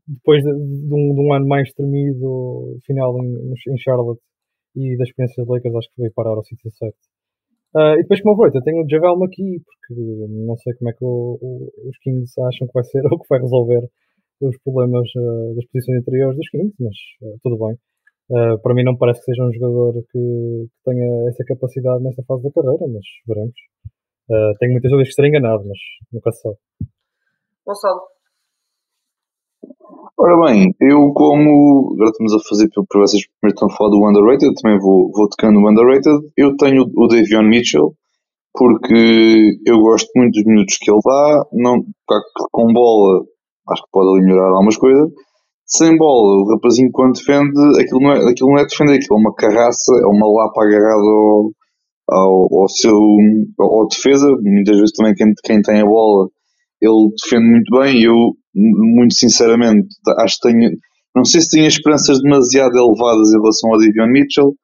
depois 0.07 0.43
de, 0.43 0.53
de, 0.53 0.95
um, 0.95 1.15
de, 1.15 1.21
um, 1.21 1.33
ano 1.33 1.47
mais 1.47 1.73
tremido, 1.73 2.79
final 2.85 3.17
em, 3.19 3.53
em 3.53 3.79
Charlotte 3.79 4.21
e 4.75 4.97
da 4.97 5.05
experiência 5.05 5.43
dos 5.43 5.53
Lakers, 5.53 5.75
acho 5.75 5.89
que 5.89 6.01
veio 6.01 6.13
parar 6.15 6.31
ao 6.31 6.45
sítio 6.45 6.71
certo. 6.73 6.99
Uh, 7.75 7.99
e 7.99 8.03
depois, 8.03 8.23
como 8.23 8.47
eu 8.47 8.53
eu 8.55 8.63
tenho 8.63 8.83
o 8.83 8.89
Javel 8.89 9.19
McKee, 9.19 9.61
porque 9.61 10.01
não 10.29 10.57
sei 10.57 10.73
como 10.75 10.91
é 10.91 10.93
que 10.93 11.05
o, 11.05 11.39
o, 11.41 11.89
os 11.89 11.99
Kings 11.99 12.41
acham 12.41 12.67
que 12.67 12.73
vai 12.73 12.85
ser 12.85 13.05
ou 13.11 13.19
que 13.19 13.29
vai 13.29 13.41
resolver 13.41 13.89
os 14.41 14.57
problemas 14.63 15.09
uh, 15.17 15.55
das 15.55 15.67
posições 15.67 16.01
interiores 16.01 16.37
dos 16.37 16.49
Kings, 16.51 16.75
mas 16.79 16.97
uh, 17.23 17.39
tudo 17.43 17.59
bem. 17.59 17.77
para 18.63 18.75
mim, 18.75 18.85
não 18.85 18.97
parece 18.97 19.21
que 19.21 19.27
seja 19.27 19.45
um 19.45 19.53
jogador 19.53 19.95
que, 20.11 20.19
que, 20.19 20.69
tenha 20.85 21.29
essa 21.29 21.45
capacidade 21.45 22.03
nesta 22.03 22.23
fase 22.25 22.45
da 22.45 22.51
carreira, 22.51 22.87
mas 22.89 23.05
veremos. 23.27 23.59
tenho 24.59 24.73
muitas 24.73 24.91
vezes 24.93 25.09
que 25.09 25.11
estar 25.11 25.27
enganado, 25.27 25.65
mas 25.67 25.79
nunca 26.13 26.33
se 26.33 26.43
sabe. 26.43 26.57
Gonçalo. 27.67 28.16
Ora 30.19 30.47
bem, 30.47 30.75
eu 30.81 31.13
como 31.13 31.93
agora 31.95 32.11
estamos 32.11 32.35
a 32.35 32.49
fazer 32.49 32.69
para 32.89 33.01
vocês 33.01 33.23
primeiro 33.41 33.55
estão 33.55 33.69
a 33.69 33.77
falar 33.77 33.91
do 33.91 34.09
underrated, 34.09 34.55
também 34.61 34.79
vou, 34.79 35.11
vou 35.13 35.29
tocando 35.29 35.59
o 35.59 35.71
underrated. 35.71 36.19
Eu 36.37 36.57
tenho 36.57 36.85
o 36.97 37.07
Davion 37.07 37.49
Mitchell 37.49 37.95
porque 38.55 39.59
eu 39.67 39.79
gosto 39.79 40.09
muito 40.17 40.33
dos 40.33 40.45
minutos 40.45 40.79
que 40.79 40.91
ele 40.91 41.01
dá, 41.05 41.45
não, 41.53 41.85
com 42.51 42.73
bola 42.73 43.25
acho 43.69 43.83
que 43.83 43.91
pode 43.93 44.09
ali 44.09 44.25
melhorar 44.25 44.53
algumas 44.53 44.77
coisas. 44.77 45.11
Sem 45.67 45.97
bola, 45.99 46.43
o 46.43 46.49
rapazinho 46.55 46.91
quando 46.93 47.15
defende, 47.15 47.81
aquilo 47.81 48.01
não 48.01 48.13
é, 48.13 48.31
aquilo 48.31 48.51
não 48.51 48.59
é 48.59 48.65
defender, 48.65 48.95
aquilo 48.95 49.17
é 49.17 49.21
uma 49.21 49.35
carraça, 49.35 49.93
é 50.01 50.07
uma 50.07 50.27
lapa 50.27 50.63
agarrada 50.63 51.03
ao, 51.03 51.51
ao, 52.09 52.61
ao 52.63 52.69
seu 52.69 52.97
ao 53.59 53.89
defesa. 53.89 54.29
Muitas 54.41 54.77
vezes 54.77 54.93
também 54.93 55.15
quem, 55.15 55.33
quem 55.45 55.61
tem 55.61 55.81
a 55.81 55.85
bola 55.85 56.29
ele 56.81 57.11
defende 57.21 57.51
muito 57.51 57.79
bem 57.79 57.99
e 57.99 58.05
eu, 58.05 58.15
muito 58.57 59.15
sinceramente, 59.15 59.89
acho 60.19 60.37
que 60.41 60.49
tenho, 60.49 60.71
não 61.15 61.25
sei 61.25 61.43
se 61.43 61.51
tenho 61.51 61.67
esperanças 61.67 62.21
demasiado 62.23 62.77
elevadas 62.77 63.29
em 63.29 63.39
relação 63.39 63.71
ao 63.71 63.79
Davion 63.79 64.11
Mitchell, 64.11 64.55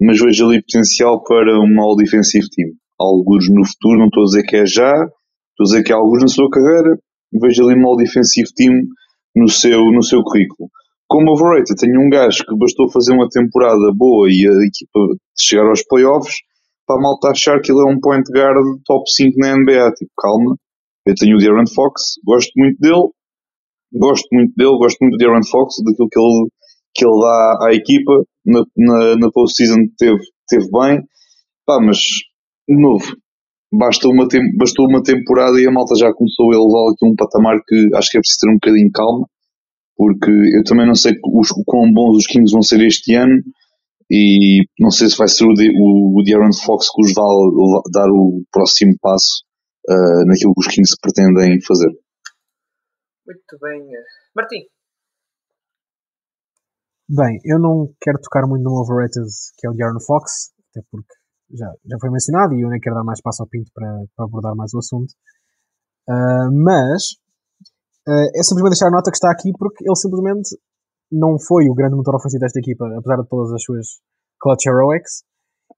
mas 0.00 0.20
vejo 0.20 0.46
ali 0.46 0.62
potencial 0.62 1.22
para 1.24 1.58
um 1.58 1.80
all 1.80 1.96
defensive 1.96 2.46
team. 2.50 2.70
Alguns 3.00 3.48
no 3.48 3.64
futuro, 3.64 3.98
não 3.98 4.06
estou 4.06 4.22
a 4.22 4.26
dizer 4.26 4.42
que 4.44 4.56
é 4.56 4.66
já, 4.66 4.92
estou 4.92 5.62
a 5.62 5.64
dizer 5.64 5.82
que 5.82 5.92
há 5.92 5.96
alguns 5.96 6.22
na 6.22 6.28
sua 6.28 6.50
carreira, 6.50 6.98
vejo 7.32 7.64
ali 7.64 7.80
um 7.80 7.86
all 7.86 7.96
defensive 7.96 8.48
team 8.54 8.74
no 9.34 9.48
seu, 9.48 9.80
no 9.90 10.02
seu 10.02 10.22
currículo. 10.22 10.68
Como 11.08 11.32
overrated, 11.32 11.74
tenho 11.78 12.00
um 12.00 12.10
gajo 12.10 12.44
que 12.44 12.58
bastou 12.58 12.90
fazer 12.90 13.14
uma 13.14 13.28
temporada 13.28 13.92
boa 13.96 14.28
e 14.28 14.46
a 14.46 14.52
equipa 14.66 15.16
chegar 15.38 15.66
aos 15.66 15.82
playoffs 15.82 16.34
para 16.86 16.96
a 16.96 17.30
achar 17.30 17.60
que 17.60 17.72
ele 17.72 17.80
é 17.80 17.84
um 17.84 17.98
point 18.00 18.24
guard 18.30 18.56
top 18.84 19.10
5 19.10 19.38
na 19.38 19.56
NBA. 19.56 19.92
Tipo, 19.92 20.10
calma, 20.18 20.56
eu 21.06 21.14
tenho 21.14 21.36
o 21.36 21.38
De'Aaron 21.38 21.66
Fox, 21.66 22.14
gosto 22.24 22.50
muito 22.56 22.78
dele, 22.78 23.08
gosto 23.92 24.28
muito 24.32 24.52
dele, 24.56 24.78
gosto 24.78 24.98
muito 25.00 25.14
do 25.14 25.18
De'Aaron 25.18 25.44
Fox, 25.44 25.76
daquilo 25.84 26.08
que 26.08 26.18
ele, 26.18 26.48
que 26.94 27.04
ele 27.06 27.20
dá 27.20 27.66
à 27.68 27.74
equipa. 27.74 28.12
Na, 28.46 28.62
na, 28.76 29.16
na 29.16 29.30
post-season 29.30 29.76
teve, 29.98 30.18
teve 30.48 30.66
bem, 30.70 31.02
pá, 31.66 31.78
mas 31.80 31.98
de 32.68 32.80
novo, 32.80 33.04
basta 33.72 34.08
uma, 34.08 34.26
bastou 34.56 34.86
uma 34.86 35.02
temporada 35.02 35.60
e 35.60 35.66
a 35.66 35.70
malta 35.70 35.94
já 35.96 36.12
começou 36.12 36.50
a 36.50 36.56
elevar 36.56 36.92
aqui 36.92 37.04
um 37.06 37.14
patamar 37.14 37.58
que 37.66 37.88
acho 37.94 38.10
que 38.10 38.18
é 38.18 38.20
preciso 38.20 38.40
ter 38.40 38.50
um 38.50 38.54
bocadinho 38.54 38.86
de 38.86 38.92
calma, 38.92 39.26
porque 39.96 40.30
eu 40.30 40.64
também 40.64 40.86
não 40.86 40.94
sei 40.94 41.12
os, 41.34 41.50
o 41.50 41.62
quão 41.66 41.92
bons 41.92 42.16
os 42.16 42.26
Kings 42.26 42.52
vão 42.52 42.62
ser 42.62 42.80
este 42.80 43.14
ano 43.14 43.42
e 44.10 44.64
não 44.80 44.90
sei 44.90 45.08
se 45.08 45.18
vai 45.18 45.28
ser 45.28 45.44
o, 45.44 45.52
o, 45.52 46.20
o 46.20 46.22
De'Aaron 46.22 46.52
Fox 46.52 46.88
que 46.90 47.02
os 47.02 47.12
vai 47.12 47.24
dar 47.92 48.08
o 48.10 48.42
próximo 48.50 48.94
passo 49.02 49.42
uh, 49.88 50.24
naquilo 50.26 50.54
que 50.54 50.66
os 50.66 50.74
Kings 50.74 50.94
pretendem 51.00 51.60
fazer. 51.62 51.90
Muito 53.28 53.58
bem. 53.60 53.84
Martim. 54.34 54.64
Bem, 57.10 57.38
eu 57.44 57.58
não 57.58 57.92
quero 58.00 58.18
tocar 58.20 58.48
muito 58.48 58.62
no 58.62 58.80
overrated 58.80 59.28
que 59.58 59.66
é 59.66 59.70
o 59.70 59.74
De'Aaron 59.74 60.00
Fox, 60.00 60.52
até 60.70 60.80
porque 60.90 61.12
já, 61.52 61.68
já 61.84 61.96
foi 62.00 62.08
mencionado 62.08 62.54
e 62.54 62.62
eu 62.62 62.70
nem 62.70 62.80
quero 62.80 62.96
dar 62.96 63.04
mais 63.04 63.18
espaço 63.18 63.42
ao 63.42 63.48
Pinto 63.48 63.70
para, 63.74 64.04
para 64.16 64.24
abordar 64.24 64.56
mais 64.56 64.72
o 64.72 64.78
assunto. 64.78 65.12
Uh, 66.08 66.48
mas 66.64 67.20
uh, 68.08 68.32
é 68.32 68.42
simplesmente 68.42 68.80
deixar 68.80 68.88
a 68.88 68.96
nota 68.96 69.10
que 69.10 69.16
está 69.16 69.30
aqui 69.30 69.52
porque 69.58 69.84
ele 69.84 69.96
simplesmente 69.96 70.56
não 71.12 71.38
foi 71.38 71.68
o 71.68 71.74
grande 71.74 71.96
motor 71.96 72.16
ofensivo 72.16 72.40
desta 72.40 72.60
equipa, 72.60 72.86
apesar 72.96 73.20
de 73.20 73.28
todas 73.28 73.52
as 73.52 73.62
suas 73.62 73.86
clutch 74.40 74.64
heroics. 74.64 75.22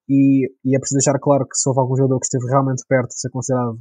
E, 0.09 0.47
e 0.65 0.77
é 0.77 0.79
preciso 0.79 0.99
deixar 0.99 1.19
claro 1.19 1.47
que 1.47 1.57
se 1.57 1.69
houve 1.69 1.81
algum 1.81 1.97
jogador 1.97 2.21
que 2.21 2.27
esteve 2.27 2.47
realmente 2.47 2.85
perto 2.89 3.09
de 3.09 3.21
ser 3.21 3.31
considerado 3.31 3.79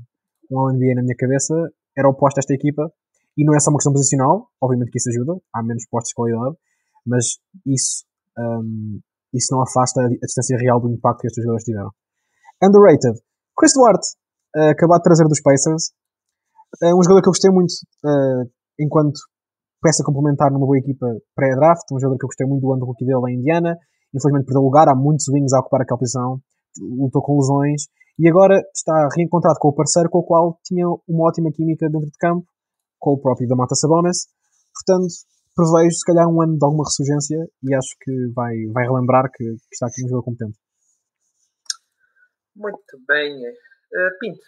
um 0.49 0.57
All-NBA 0.57 0.95
na 0.95 1.03
minha 1.03 1.15
cabeça, 1.15 1.53
era 1.95 2.09
oposto 2.09 2.39
a 2.39 2.41
esta 2.41 2.53
equipa 2.53 2.91
e 3.39 3.45
não 3.45 3.55
é 3.55 3.59
só 3.63 3.71
uma 3.71 3.79
questão 3.79 3.93
posicional, 3.93 4.51
obviamente 4.59 4.91
que 4.91 4.99
isso 4.99 5.07
ajuda, 5.15 5.39
há 5.55 5.63
menos 5.63 5.87
postos 5.87 6.09
de 6.09 6.15
qualidade, 6.15 6.55
mas 7.07 7.39
isso, 7.65 8.03
um, 8.37 8.99
isso 9.33 9.47
não 9.55 9.63
afasta 9.63 10.03
a, 10.03 10.09
distância 10.09 10.57
real 10.59 10.81
do 10.81 10.91
impacto 10.91 11.21
que 11.21 11.27
estes 11.27 11.41
jogadores 11.41 11.63
tiveram. 11.63 11.91
Underrated. 12.61 13.15
Chris 13.55 13.71
Duarte, 13.71 14.07
uh, 14.59 14.75
acabado 14.75 14.99
de 14.99 15.07
trazer 15.07 15.23
dos 15.23 15.39
Pacers, 15.39 15.95
é 16.83 16.91
um 16.91 16.99
jogador 17.01 17.23
que 17.23 17.29
eu 17.29 17.31
gostei 17.31 17.49
muito 17.49 17.71
uh, 18.03 18.43
enquanto 18.75 19.15
peça 19.81 20.03
complementar 20.03 20.51
numa 20.51 20.67
boa 20.67 20.77
equipa 20.77 21.07
pré-draft, 21.33 21.87
um 21.95 21.99
jogador 21.99 22.19
que 22.19 22.25
eu 22.25 22.31
gostei 22.31 22.45
muito 22.45 22.61
do 22.61 22.73
ano 22.73 22.83
rookie 22.83 23.05
dele 23.05 23.31
em 23.31 23.39
Indiana, 23.39 23.79
infelizmente 24.13 24.51
perdeu 24.51 24.67
lugar, 24.67 24.89
há 24.89 24.95
muitos 24.95 25.31
wings 25.31 25.53
a 25.55 25.63
ocupar 25.63 25.79
aquela 25.79 25.97
posição, 25.97 26.43
lutou 26.99 27.23
com 27.23 27.39
lesões, 27.39 27.87
e 28.19 28.27
agora 28.27 28.59
está 28.75 29.07
reencontrado 29.15 29.55
com 29.63 29.69
o 29.69 29.73
parceiro 29.73 30.09
com 30.09 30.19
o 30.19 30.23
qual 30.27 30.59
tinha 30.61 30.85
uma 31.07 31.23
ótima 31.23 31.49
química 31.55 31.87
dentro 31.87 32.11
de 32.11 32.17
campo, 32.19 32.43
com 32.99 33.13
o 33.13 33.21
próprio 33.21 33.47
Damata 33.47 33.75
Sabonis, 33.75 34.27
portanto 34.73 35.07
prevejo 35.55 35.91
se 35.91 36.05
calhar 36.05 36.27
um 36.27 36.41
ano 36.41 36.57
de 36.57 36.63
alguma 36.63 36.85
ressurgência 36.85 37.37
e 37.63 37.75
acho 37.75 37.95
que 38.01 38.31
vai, 38.33 38.55
vai 38.71 38.85
relembrar 38.85 39.29
que, 39.31 39.43
que 39.43 39.73
está 39.73 39.87
aqui 39.87 40.05
um 40.05 40.07
jogador 40.07 40.23
competente. 40.23 40.57
Muito 42.55 42.95
bem. 43.07 43.35
Uh, 43.35 44.11
Pinto. 44.19 44.39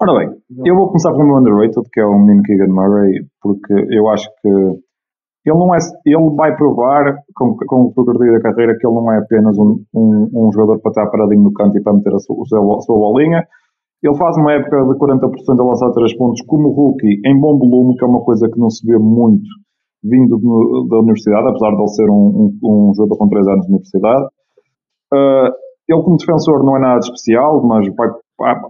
Ora 0.00 0.18
bem, 0.20 0.42
eu 0.64 0.76
vou 0.76 0.86
começar 0.86 1.10
com 1.10 1.22
o 1.22 1.26
meu 1.26 1.36
underrated, 1.38 1.82
que 1.92 2.00
é 2.00 2.04
o 2.04 2.16
menino 2.16 2.44
Keegan 2.44 2.72
Murray, 2.72 3.26
porque 3.42 3.74
eu 3.90 4.08
acho 4.08 4.30
que 4.40 4.48
ele 4.48 5.58
não 5.58 5.74
é, 5.74 5.78
ele 6.06 6.36
vai 6.36 6.54
provar 6.56 7.18
com, 7.34 7.56
com 7.56 7.82
o 7.82 7.92
progredir 7.92 8.34
da 8.34 8.40
carreira 8.40 8.76
que 8.78 8.86
ele 8.86 8.94
não 8.94 9.12
é 9.12 9.18
apenas 9.18 9.58
um, 9.58 9.82
um, 9.92 10.30
um, 10.32 10.52
jogador 10.52 10.78
para 10.80 10.90
estar 10.90 11.10
paradinho 11.10 11.42
no 11.42 11.52
canto 11.52 11.76
e 11.76 11.82
para 11.82 11.94
meter 11.94 12.14
a 12.14 12.18
sua, 12.18 12.36
a 12.42 12.80
sua 12.80 12.96
bolinha. 12.96 13.44
Ele 14.02 14.16
faz 14.16 14.36
uma 14.36 14.52
época 14.52 14.76
de 14.76 14.98
40% 14.98 15.60
a 15.60 15.64
lançar 15.64 15.90
3 15.90 16.16
pontos 16.16 16.40
como 16.42 16.70
rookie 16.70 17.20
em 17.26 17.38
bom 17.38 17.58
volume, 17.58 17.96
que 17.96 18.04
é 18.04 18.06
uma 18.06 18.22
coisa 18.22 18.48
que 18.48 18.58
não 18.58 18.70
se 18.70 18.86
vê 18.86 18.96
muito 18.96 19.48
vindo 20.02 20.38
de, 20.38 20.88
da 20.88 20.98
universidade, 20.98 21.48
apesar 21.48 21.70
de 21.70 21.76
ele 21.76 21.88
ser 21.88 22.08
um, 22.08 22.14
um, 22.62 22.90
um 22.90 22.94
jogador 22.94 23.16
com 23.18 23.28
3 23.28 23.48
anos 23.48 23.66
de 23.66 23.72
universidade. 23.72 24.24
Uh, 25.12 25.50
ele 25.88 26.02
como 26.02 26.16
defensor 26.16 26.62
não 26.62 26.76
é 26.76 26.80
nada 26.80 27.00
de 27.00 27.06
especial, 27.06 27.64
mas 27.66 27.88
vai, 27.96 28.08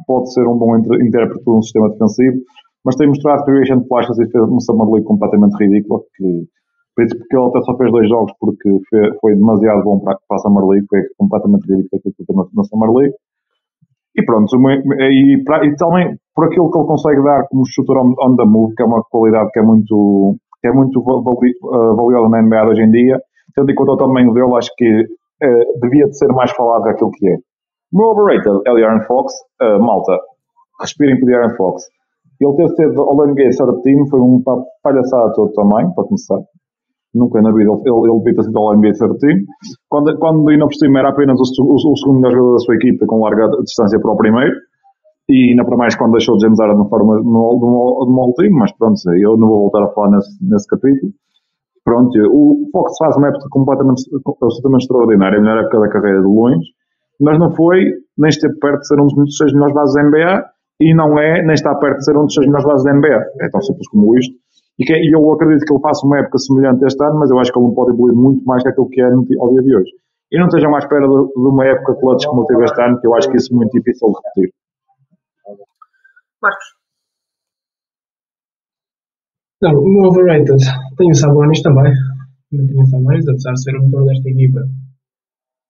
pode 0.07 0.33
ser 0.33 0.47
um 0.47 0.57
bom 0.57 0.77
intérprete 0.77 1.45
de 1.45 1.51
um 1.51 1.62
sistema 1.62 1.91
defensivo, 1.91 2.38
mas 2.85 2.97
tem 2.97 3.09
mostrado 3.09 3.45
creation 3.45 3.85
flashes 3.88 4.19
e 4.19 4.31
fez 4.31 4.45
uma 4.45 4.61
Summer 4.61 4.88
League 4.88 5.07
completamente 5.07 5.57
ridícula, 5.59 6.01
que, 6.17 6.47
porque 6.95 7.37
ele 7.37 7.47
até 7.49 7.61
só 7.62 7.77
fez 7.77 7.91
dois 7.91 8.09
jogos 8.09 8.33
porque 8.41 8.71
foi, 8.88 9.19
foi 9.21 9.35
demasiado 9.35 9.83
bom 9.83 9.99
para, 9.99 10.17
para 10.29 10.37
a 10.37 10.38
Summer 10.38 10.64
League, 10.64 10.87
foi 10.88 11.01
completamente 11.19 11.62
ridículo 11.62 11.99
aquilo 11.99 12.14
que 12.17 12.25
fez 12.25 12.37
na, 12.37 12.45
na 12.55 12.64
Summer 12.64 12.91
League. 12.91 13.14
E 14.16 14.25
pronto, 14.25 14.57
e, 14.99 15.35
e, 15.37 15.77
também 15.77 16.16
por 16.35 16.47
aquilo 16.47 16.71
que 16.71 16.79
ele 16.79 16.87
consegue 16.87 17.23
dar 17.23 17.47
como 17.49 17.64
shooter 17.66 17.97
on, 17.97 18.14
on 18.21 18.37
the 18.37 18.44
move, 18.44 18.75
que 18.75 18.83
é 18.83 18.87
uma 18.87 19.03
qualidade 19.11 19.51
que 19.53 19.59
é 19.59 19.62
muito, 19.62 20.37
que 20.61 20.68
é 20.68 20.73
muito 20.73 21.01
uh, 21.01 21.97
valiosa 21.97 22.29
na 22.29 22.42
NBA 22.42 22.68
hoje 22.68 22.83
em 22.83 22.90
dia, 22.90 23.21
tendo 23.55 23.71
em 23.71 23.75
conta 23.75 23.92
o 23.92 23.97
tamanho 23.97 24.33
dele, 24.33 24.57
acho 24.57 24.71
que 24.77 25.03
uh, 25.03 25.81
devia 25.81 26.07
de 26.07 26.16
ser 26.16 26.29
mais 26.29 26.51
falado 26.53 26.85
daquilo 26.85 27.11
que 27.11 27.29
é. 27.29 27.37
O 27.92 27.99
meu 27.99 28.09
overrated 28.09 28.61
é 28.66 28.73
o 28.73 28.77
Aaron 28.77 29.03
Fox. 29.03 29.33
Uh, 29.62 29.83
malta, 29.83 30.18
respirem 30.81 31.18
por 31.18 31.33
Aaron 31.33 31.55
Fox. 31.57 31.85
Ele 32.40 32.55
ter 32.55 32.68
sido 32.68 33.03
ao 33.03 33.16
NBA 33.16 33.51
Third 33.57 33.83
Team 33.83 34.07
foi 34.09 34.21
uma 34.21 34.64
palhaçada 34.83 35.33
todo 35.35 35.53
também, 35.53 35.92
para 35.92 36.05
começar. 36.05 36.38
Nunca 37.18 37.42
na 37.42 37.52
vida 37.52 37.70
ele, 37.85 38.11
ele 38.11 38.18
devia 38.18 38.35
ter 38.37 38.44
sido 38.44 38.59
ao 38.59 38.76
NBA 38.76 38.92
Third 38.92 39.18
Team. 39.18 39.38
Quando, 39.88 40.16
quando 40.18 40.48
ainda 40.48 40.64
por 40.64 40.74
cima 40.74 41.00
era 41.00 41.11
apenas 41.11 41.38
o, 41.38 41.62
o, 41.62 41.74
o 41.74 41.96
segundo 41.96 42.20
melhor 42.20 42.33
jogador 42.33 42.52
da 42.52 42.59
sua 42.61 42.74
equipa, 42.76 43.07
com 43.07 43.20
larga 43.20 43.48
distância 43.62 44.00
para 44.00 44.12
o 44.12 44.16
primeiro. 44.16 44.54
E 45.28 45.50
ainda 45.50 45.64
para 45.64 45.76
mais 45.76 45.94
quando 45.94 46.12
deixou 46.12 46.37
o 46.37 46.40
James 46.40 46.59
Harden 46.59 46.85
de 46.85 46.94
um 46.94 47.37
all 47.37 48.35
team, 48.35 48.52
mas 48.52 48.72
pronto, 48.78 48.98
eu 49.14 49.37
não 49.37 49.46
vou 49.48 49.61
voltar 49.62 49.85
a 49.85 49.88
falar 49.88 50.12
nesse, 50.12 50.31
nesse 50.42 50.66
capítulo. 50.66 51.12
Pronto, 51.85 52.18
o 52.33 52.68
Fox 52.72 52.96
faz 52.98 53.16
uma 53.16 53.28
época 53.28 53.46
completamente, 53.50 54.04
absolutamente 54.42 54.85
extraordinária, 54.85 55.38
a 55.38 55.42
melhor 55.42 55.59
época 55.64 55.81
da 55.81 55.88
carreira 55.88 56.20
de 56.20 56.26
longe 56.26 56.68
mas 57.20 57.38
não 57.38 57.50
foi, 57.50 57.81
nem 58.16 58.28
esteve 58.28 58.54
perto 58.59 58.81
de 58.81 58.87
ser 58.87 59.00
um 59.00 59.07
dos 59.07 59.37
seis 59.37 59.52
melhores 59.52 59.74
bases 59.74 59.94
da 59.94 60.02
NBA 60.04 60.44
e 60.81 60.94
não 60.94 61.18
é, 61.18 61.42
nem 61.42 61.54
está 61.54 61.74
perto 61.74 61.98
de 61.98 62.04
ser 62.04 62.16
um 62.16 62.24
dos 62.24 62.35
seis 62.35 62.46
melhores 62.46 62.66
bases 62.66 62.85
da 62.85 62.94
NBA. 62.94 63.24
É 63.40 63.48
tão 63.50 63.61
simples 63.61 63.88
como 63.88 64.16
isto. 64.16 64.35
E, 64.79 64.85
que, 64.85 64.93
e 64.93 65.14
eu 65.14 65.33
acredito 65.33 65.64
que 65.64 65.73
ele 65.73 65.81
faça 65.81 66.07
uma 66.07 66.19
época 66.19 66.38
semelhante 66.38 66.85
este 66.85 67.03
ano, 67.03 67.19
mas 67.19 67.31
eu 67.31 67.38
acho 67.38 67.53
que 67.53 67.59
ele 67.59 67.67
não 67.67 67.75
pode 67.75 67.93
evoluir 67.93 68.14
muito 68.14 68.45
mais 68.45 68.62
que 68.62 68.69
aquilo 68.69 68.88
que 68.88 69.01
é 69.01 69.07
ao 69.07 69.51
dia 69.51 69.62
de 69.62 69.77
hoje. 69.77 69.91
E 70.31 70.38
não 70.38 70.47
estejam 70.47 70.75
à 70.75 70.79
espera 70.79 71.07
de, 71.07 71.09
de 71.09 71.49
uma 71.49 71.67
época 71.67 71.97
clutch 71.97 72.27
como 72.27 72.47
teve 72.47 72.64
este 72.64 72.81
ano, 72.81 73.01
que 73.01 73.07
eu 73.07 73.14
acho 73.14 73.31
que 73.31 73.37
isso 73.37 73.53
é 73.53 73.57
muito 73.57 73.73
difícil 73.73 74.09
de 74.09 74.14
repetir. 74.14 74.55
Marcos. 76.41 76.67
Não, 79.62 79.73
o 79.73 79.88
meu 79.88 80.05
overrated. 80.11 80.62
Tenho 80.97 81.11
o 81.11 81.14
Sabonis 81.14 81.62
também. 81.62 81.93
Não 82.53 82.67
tenho 82.67 82.83
o 82.83 82.87
Sabonis, 82.87 83.27
apesar 83.29 83.53
de 83.53 83.62
ser 83.62 83.77
o 83.77 83.83
motor 83.83 84.05
desta 84.05 84.29
equipa 84.29 84.61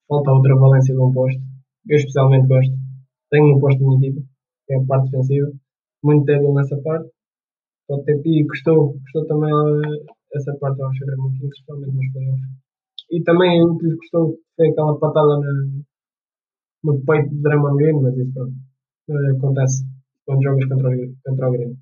falta 0.09 0.33
outra 0.33 0.57
valência 0.57 0.95
de 0.95 1.01
um 1.01 1.13
posto. 1.13 1.41
Eu 1.87 1.97
especialmente 1.97 2.49
gosto. 2.49 2.73
Tenho 3.31 3.57
um 3.57 3.61
posto 3.61 3.81
na 3.81 3.99
minha 3.99 4.09
equipa, 4.09 4.27
que 4.67 4.75
é 4.75 4.77
a 4.79 4.85
parte 4.87 5.11
defensiva, 5.11 5.53
muito 6.03 6.25
débil 6.25 6.55
nessa 6.55 6.77
parte. 6.83 7.11
Pode 7.89 8.05
ter 8.05 8.21
e 8.23 8.47
custou, 8.47 8.93
custou 9.01 9.27
também 9.27 9.51
uh, 9.51 10.05
essa 10.35 10.55
parte 10.61 10.83
ao 10.83 10.93
Sacramento 10.93 11.39
Kings, 11.41 11.57
especialmente 11.57 11.97
nos 11.97 12.13
playoffs. 12.13 12.49
E 13.11 13.23
também 13.23 13.65
o 13.65 13.79
que 13.79 13.97
custou 13.97 14.37
foi 14.57 14.69
aquela 14.69 14.99
patada 14.99 15.41
na, 15.41 15.53
no 16.85 17.01
peito 17.07 17.31
de 17.31 17.41
Draymond 17.41 17.77
Green, 17.79 18.03
mas 18.03 18.15
isso 18.17 18.33
pronto, 18.35 18.53
uh, 19.09 19.37
acontece 19.37 19.85
quando 20.27 20.43
jogas 20.43 20.69
contra 20.69 20.89
o, 20.91 21.15
contra 21.25 21.49
o 21.49 21.53
Green. 21.53 21.73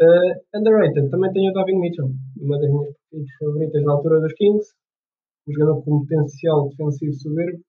Uh, 0.00 0.58
underrated, 0.58 1.10
também 1.10 1.32
tenho 1.32 1.50
o 1.50 1.54
David 1.54 1.78
Mitchell, 1.78 2.08
uma 2.40 2.58
das 2.58 2.70
minhas 2.70 3.32
favoritas 3.38 3.84
na 3.84 3.92
altura 3.92 4.20
dos 4.20 4.32
Kings, 4.32 4.72
um 5.46 5.52
jogador 5.52 5.84
com 5.84 6.00
potencial 6.00 6.70
defensivo 6.70 7.12
soberbo. 7.12 7.60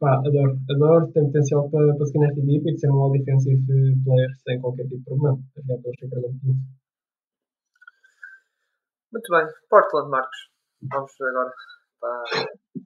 Pá, 0.00 0.16
adoro, 0.16 0.56
adoro, 0.70 1.12
tem 1.12 1.26
potencial 1.26 1.68
para, 1.70 1.94
para 1.94 2.06
seguir 2.06 2.20
nesta 2.20 2.40
equipa 2.40 2.70
e 2.70 2.72
de 2.72 2.80
ser 2.80 2.90
um 2.90 3.02
all-defensive 3.02 3.66
player 4.02 4.30
sem 4.42 4.58
qualquer 4.58 4.84
tipo 4.84 4.96
de 4.96 5.04
problema. 5.04 5.36
A 5.36 5.60
jogar 5.60 5.82
pelos 5.82 5.96
Sacramento 6.00 6.40
Kings. 6.40 6.64
Muito 9.12 9.28
bem, 9.28 9.46
Portland, 9.68 10.08
Marcos. 10.08 10.48
Vamos 10.90 11.12
agora 11.20 11.52
para. 12.00 12.24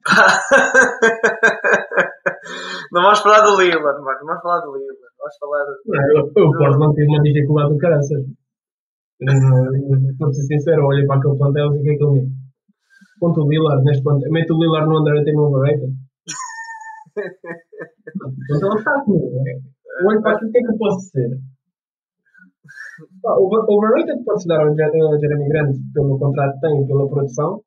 não 2.91 3.03
vamos 3.03 3.19
falar 3.19 3.43
do 3.47 3.61
Lillard, 3.61 4.03
Marcos, 4.03 4.27
vamos 4.27 4.41
falar 4.41 4.59
do 4.59 4.75
Lillard. 4.75 4.99
Vamos 5.17 5.37
falar. 5.39 5.65
Não, 5.85 6.25
o 6.25 6.33
Portland 6.33 6.95
teve 6.95 7.07
uma 7.07 7.23
dificuldade 7.23 7.69
do 7.69 7.77
caraças. 7.77 8.25
Para 10.19 10.33
ser 10.33 10.43
sincero, 10.47 10.87
olhei 10.87 11.05
para 11.05 11.17
aquele 11.17 11.37
plantel 11.37 11.75
e 11.75 11.79
o 11.79 11.81
que 11.81 11.91
é 11.91 11.95
que 11.95 12.03
ele 12.03 12.27
Ponto 13.19 13.41
o 13.41 13.49
Lillard 13.49 13.83
neste 13.85 14.03
ponto. 14.03 14.29
Mete 14.29 14.51
o 14.51 14.59
Lillard 14.59 14.89
no 14.89 14.99
underrated 14.99 15.31
e 15.31 15.33
no 15.33 15.47
overrated. 15.47 15.93
Comigo. 19.05 19.61
Olho 20.07 20.21
para 20.21 20.35
aquilo, 20.35 20.49
o 20.49 20.51
que 20.51 20.57
é 20.59 20.61
que 20.61 20.71
eu 20.71 20.77
posso 20.77 20.99
ser? 21.09 21.39
O 23.23 23.75
overrated 23.77 24.23
pode-se 24.23 24.47
dar 24.47 24.61
ao 24.61 24.75
Jeremy 24.75 25.47
Grant 25.49 25.75
pelo 25.93 26.19
contrato 26.19 26.55
que 26.55 26.61
tem 26.61 26.87
pela 26.87 27.09
produção. 27.09 27.61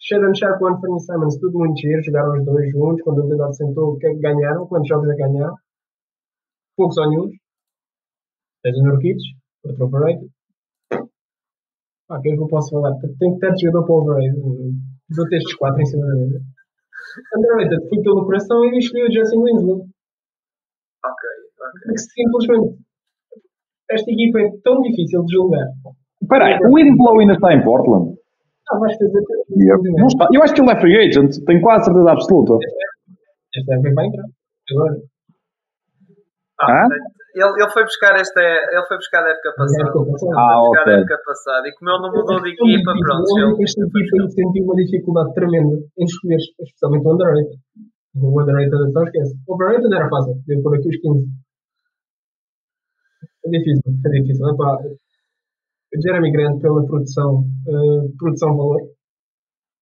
Sheldon 0.00 0.34
Sharp 0.34 0.60
e 0.60 0.64
Anthony 0.66 1.00
Simons, 1.00 1.38
tudo 1.38 1.58
muito 1.58 1.80
giro, 1.80 2.02
jogaram 2.02 2.38
os 2.38 2.44
dois 2.44 2.70
juntos. 2.70 3.02
Quando 3.02 3.24
o 3.24 3.28
Lillard 3.28 3.56
sentou, 3.56 3.94
o 3.94 3.98
que 3.98 4.06
é 4.06 4.10
que 4.10 4.20
ganharam? 4.20 4.66
Quantos 4.66 4.88
jogos 4.88 5.08
é 5.08 5.14
que 5.14 5.22
ganharam? 5.22 5.56
Poucos 6.76 6.98
ou 6.98 7.08
nenhum. 7.08 7.30
Tens 8.62 8.76
o 8.78 8.82
Nurkic, 8.82 9.18
outro 9.64 9.84
overrated. 9.86 10.28
Ah, 12.10 12.18
o 12.18 12.20
que 12.20 12.28
é 12.28 12.36
que 12.36 12.42
eu 12.42 12.48
posso 12.48 12.70
falar? 12.70 12.92
Tem 13.18 13.38
tanto 13.38 13.60
jogador 13.60 13.86
para 13.86 13.94
o 13.94 13.98
overrated. 14.02 14.40
Vou 15.16 15.28
ter 15.28 15.36
estes 15.36 15.54
quatro 15.56 15.80
em 15.80 15.86
cima 15.86 16.06
da 16.06 16.14
mesa. 16.16 16.53
Underrated, 17.36 17.88
fui 17.88 18.02
pelo 18.02 18.24
coração 18.24 18.64
e 18.64 18.78
escolhi 18.78 19.04
o 19.04 19.12
Justin 19.12 19.42
Winslow. 19.42 19.86
Ok, 21.04 21.22
ok. 21.60 21.82
Porque 21.84 21.98
simplesmente 21.98 22.78
esta 23.90 24.10
equipa 24.10 24.40
é 24.40 24.50
tão 24.62 24.80
difícil 24.82 25.24
de 25.24 25.34
julgar. 25.34 25.66
Espera 26.22 26.46
aí, 26.46 26.58
o 26.64 26.74
Winslow 26.74 27.20
ainda 27.20 27.34
está 27.34 27.52
em 27.54 27.62
Portland? 27.62 28.16
Ah, 28.70 28.78
vais 28.78 28.96
fazer. 28.96 29.20
Não 29.98 30.06
está. 30.06 30.26
Eu 30.32 30.42
acho 30.42 30.54
que 30.54 30.60
ele 30.62 30.70
é 30.70 30.80
free 30.80 30.96
agent, 30.96 31.36
tenho 31.46 31.60
quase 31.60 31.84
certeza 31.84 32.10
absoluta. 32.10 32.54
Esta 33.54 33.74
época 33.74 33.94
vai 33.94 34.06
entrar. 34.06 34.24
Agora. 34.70 34.96
Ah, 36.60 36.86
ele, 37.34 37.62
ele 37.62 37.70
foi 37.70 37.82
buscar 37.82 38.14
esta 38.14 38.40
ele 38.40 38.86
foi 38.86 38.96
buscar 38.96 39.24
a 39.24 39.30
época 39.30 39.52
passada. 39.56 39.88
Ah, 39.88 39.92
foi 39.92 40.04
buscar 40.04 40.88
a 40.88 40.92
época 40.98 41.18
passada. 41.26 41.68
E 41.68 41.72
como 41.74 41.90
ele 41.90 42.02
não 42.02 42.12
mudou 42.12 42.42
de 42.42 42.50
equipa, 42.50 42.92
pronto. 42.92 43.38
Ele, 43.38 43.64
Esta 43.64 43.82
equipa 43.82 44.30
sentiu 44.30 44.64
uma 44.64 44.74
dificuldade 44.76 45.34
tremenda 45.34 45.76
em 45.98 46.04
escolher, 46.04 46.36
especialmente 46.36 47.06
o 47.06 47.12
underrated. 47.12 47.58
O 48.14 48.40
underrated 48.40 48.92
só 48.92 49.02
esquece. 49.02 49.34
O 49.48 49.54
overrated 49.54 49.94
era 49.94 50.08
fácil, 50.08 50.34
deu 50.46 50.62
por 50.62 50.76
aqui 50.76 50.88
os 50.88 50.96
15. 50.96 51.26
É 53.44 53.50
difícil, 53.50 53.92
é 54.06 54.08
difícil. 54.08 54.48
Epá, 54.48 54.78
Jeremy 56.02 56.32
Grant 56.32 56.60
pela 56.60 56.84
produção, 56.86 57.44
eh, 57.68 58.08
produção-valor. 58.18 58.82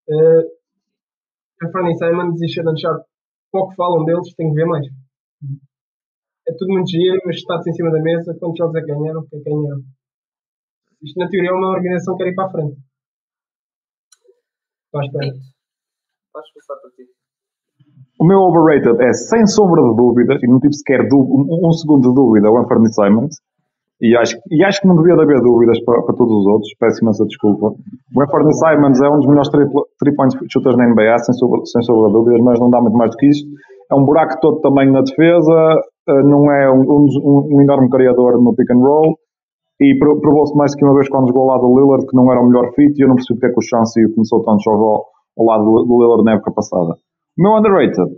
Uh, 0.08 0.42
Anthony 1.62 1.96
Simons 1.96 2.42
e 2.42 2.48
Shannon 2.48 2.76
Sharp, 2.76 3.02
pouco 3.52 3.74
falam 3.76 4.04
deles, 4.04 4.34
tenho 4.34 4.50
que 4.50 4.56
ver 4.56 4.66
mais. 4.66 4.86
É 6.48 6.52
tudo 6.58 6.72
muito 6.72 6.90
giro, 6.90 7.18
mas 7.24 7.36
está-se 7.36 7.70
em 7.70 7.72
cima 7.72 7.90
da 7.90 8.00
mesa. 8.00 8.36
Quantos 8.38 8.58
jogos 8.58 8.74
é 8.76 8.80
que 8.80 8.86
ganharam? 8.86 9.20
O 9.20 9.28
que 9.28 9.36
é 9.36 9.38
que 9.38 9.44
ganharam? 9.44 9.82
Isto, 11.02 11.18
na 11.18 11.28
teoria, 11.28 11.50
é 11.50 11.52
uma 11.52 11.70
organização 11.70 12.16
que 12.16 12.24
quer 12.24 12.30
ir 12.30 12.34
para 12.34 12.46
a 12.46 12.50
frente. 12.50 12.76
Podes 16.32 16.52
passar 16.54 16.80
para 16.80 16.90
ti. 16.90 17.04
O 18.20 18.24
meu 18.24 18.38
overrated 18.38 19.02
é, 19.02 19.12
sem 19.12 19.46
sombra 19.46 19.82
de 19.82 19.96
dúvida, 19.96 20.38
e 20.40 20.46
não 20.46 20.60
tive 20.60 20.74
sequer 20.74 21.00
um, 21.12 21.68
um 21.68 21.72
segundo 21.72 22.08
de 22.08 22.14
dúvida, 22.14 22.50
o 22.50 22.58
Anthony 22.58 22.92
Simons. 22.92 23.34
E 24.00 24.16
acho, 24.16 24.36
e 24.50 24.64
acho 24.64 24.80
que 24.80 24.88
não 24.88 24.96
devia 24.96 25.14
de 25.14 25.22
haver 25.22 25.40
dúvidas 25.40 25.78
para, 25.84 26.02
para 26.02 26.14
todos 26.16 26.32
os 26.32 26.46
outros. 26.46 26.74
Peço 26.78 27.02
imensa 27.02 27.24
desculpa. 27.24 27.66
O 27.70 28.22
Anthony 28.22 28.52
Simons 28.54 29.00
é 29.00 29.08
um 29.08 29.18
dos 29.18 29.26
melhores 29.26 29.50
three 29.50 30.16
point 30.16 30.34
shooters 30.50 30.76
na 30.76 30.88
NBA, 30.88 31.18
sem 31.18 31.34
sombra, 31.34 31.64
sem 31.66 31.82
sombra 31.82 32.08
de 32.08 32.12
dúvidas, 32.14 32.40
mas 32.42 32.60
não 32.60 32.70
dá 32.70 32.80
muito 32.80 32.96
mais 32.96 33.10
do 33.12 33.16
que 33.16 33.26
isto. 33.26 33.48
É 33.90 33.94
um 33.94 34.04
buraco 34.04 34.40
todo 34.40 34.60
tamanho 34.60 34.92
na 34.92 35.02
defesa, 35.02 35.82
não 36.08 36.50
é 36.52 36.70
um, 36.70 36.82
um, 36.82 37.56
um 37.56 37.60
enorme 37.62 37.88
criador 37.90 38.40
no 38.42 38.54
pick 38.54 38.70
and 38.70 38.80
roll. 38.80 39.16
E 39.80 39.98
pro- 39.98 40.20
provou-se 40.20 40.56
mais 40.56 40.74
que 40.74 40.84
uma 40.84 40.94
vez 40.94 41.08
quando 41.08 41.28
jogou 41.28 41.42
ao 41.42 41.48
lado 41.56 41.66
do 41.66 41.78
Lillard 41.80 42.06
que 42.06 42.16
não 42.16 42.30
era 42.30 42.40
o 42.40 42.46
melhor 42.46 42.72
fit. 42.74 42.98
E 42.98 43.02
eu 43.04 43.08
não 43.08 43.16
percebi 43.16 43.40
porque 43.40 43.52
é 43.52 43.54
que 43.54 43.58
o 43.58 43.68
Chance 43.68 44.14
começou 44.14 44.42
tantos 44.42 44.62
jogos 44.64 44.84
ao, 44.84 45.06
ao 45.38 45.44
lado 45.46 45.64
do, 45.64 46.02
Lillard 46.02 46.24
na 46.24 46.32
época 46.34 46.52
passada. 46.52 46.92
O 47.38 47.42
meu 47.42 47.52
underrated 47.58 48.10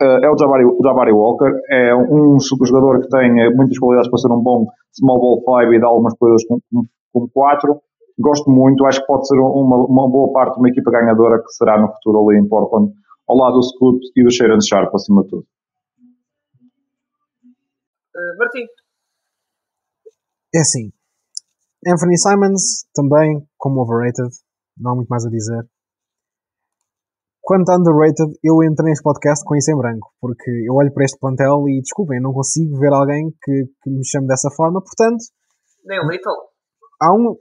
eh, 0.00 0.20
é 0.24 0.30
o 0.30 0.36
Jabari, 0.38 0.64
o 0.64 0.78
Jabari 0.82 1.12
Walker. 1.12 1.52
É 1.70 1.94
um 1.94 2.38
jogador 2.40 3.00
que 3.00 3.08
tem 3.08 3.40
eh, 3.40 3.50
muitas 3.54 3.78
qualidades 3.78 4.10
para 4.10 4.18
ser 4.18 4.32
um 4.32 4.40
bom 4.42 4.66
small 4.98 5.20
ball 5.20 5.60
5 5.62 5.74
e 5.74 5.80
dá 5.80 5.86
algumas 5.86 6.14
coisas 6.16 6.44
com, 6.46 6.58
com, 6.72 6.82
com 7.12 7.28
4. 7.32 7.76
Gosto 8.18 8.50
muito, 8.50 8.84
acho 8.86 9.00
que 9.00 9.06
pode 9.06 9.26
ser 9.26 9.38
uma, 9.38 9.76
uma 9.86 10.08
boa 10.08 10.32
parte 10.32 10.54
de 10.54 10.60
uma 10.60 10.68
equipa 10.68 10.90
ganhadora 10.90 11.38
que 11.38 11.50
será 11.52 11.80
no 11.80 11.88
futuro 11.88 12.28
ali 12.28 12.38
em 12.38 12.46
Portland, 12.46 12.92
ao 13.26 13.36
lado 13.36 13.54
do 13.54 13.62
Scoot 13.62 13.98
e 14.14 14.22
do 14.22 14.30
Sharon 14.30 14.60
Sharp, 14.60 14.94
acima 14.94 15.22
de 15.22 15.28
tudo. 15.28 15.44
Uh, 18.14 18.38
Martim, 18.38 18.66
É 20.54 20.60
assim. 20.60 20.92
Anthony 21.86 22.18
Simons 22.18 22.84
também 22.94 23.46
como 23.58 23.82
overrated. 23.82 24.30
Não 24.78 24.92
há 24.92 24.94
muito 24.96 25.08
mais 25.08 25.24
a 25.24 25.30
dizer. 25.30 25.66
Quanto 27.40 27.70
a 27.70 27.76
underrated, 27.76 28.38
eu 28.44 28.62
entrei 28.62 28.90
neste 28.90 29.02
podcast 29.02 29.44
com 29.44 29.56
isso 29.56 29.72
em 29.72 29.76
branco, 29.76 30.12
porque 30.20 30.48
eu 30.64 30.74
olho 30.74 30.94
para 30.94 31.04
este 31.04 31.18
plantel 31.18 31.68
e, 31.68 31.80
desculpem, 31.82 32.18
eu 32.18 32.22
não 32.22 32.32
consigo 32.32 32.78
ver 32.78 32.92
alguém 32.92 33.32
que, 33.42 33.66
que 33.82 33.90
me 33.90 34.06
chame 34.06 34.28
dessa 34.28 34.48
forma, 34.54 34.80
portanto, 34.80 35.24
nem 35.84 35.98
o 35.98 36.08
Little. 36.08 36.32
há 37.00 37.12
um. 37.12 37.36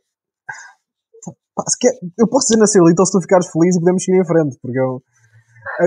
Eu 2.17 2.27
posso 2.27 2.47
dizer 2.47 2.57
na 2.57 2.89
Little 2.89 3.05
se 3.05 3.11
tu 3.11 3.21
ficares 3.21 3.51
feliz 3.51 3.75
e 3.75 3.79
podemos 3.79 4.03
seguir 4.03 4.19
em 4.19 4.25
frente, 4.25 4.57
porque 4.61 4.79
eu. 4.79 5.03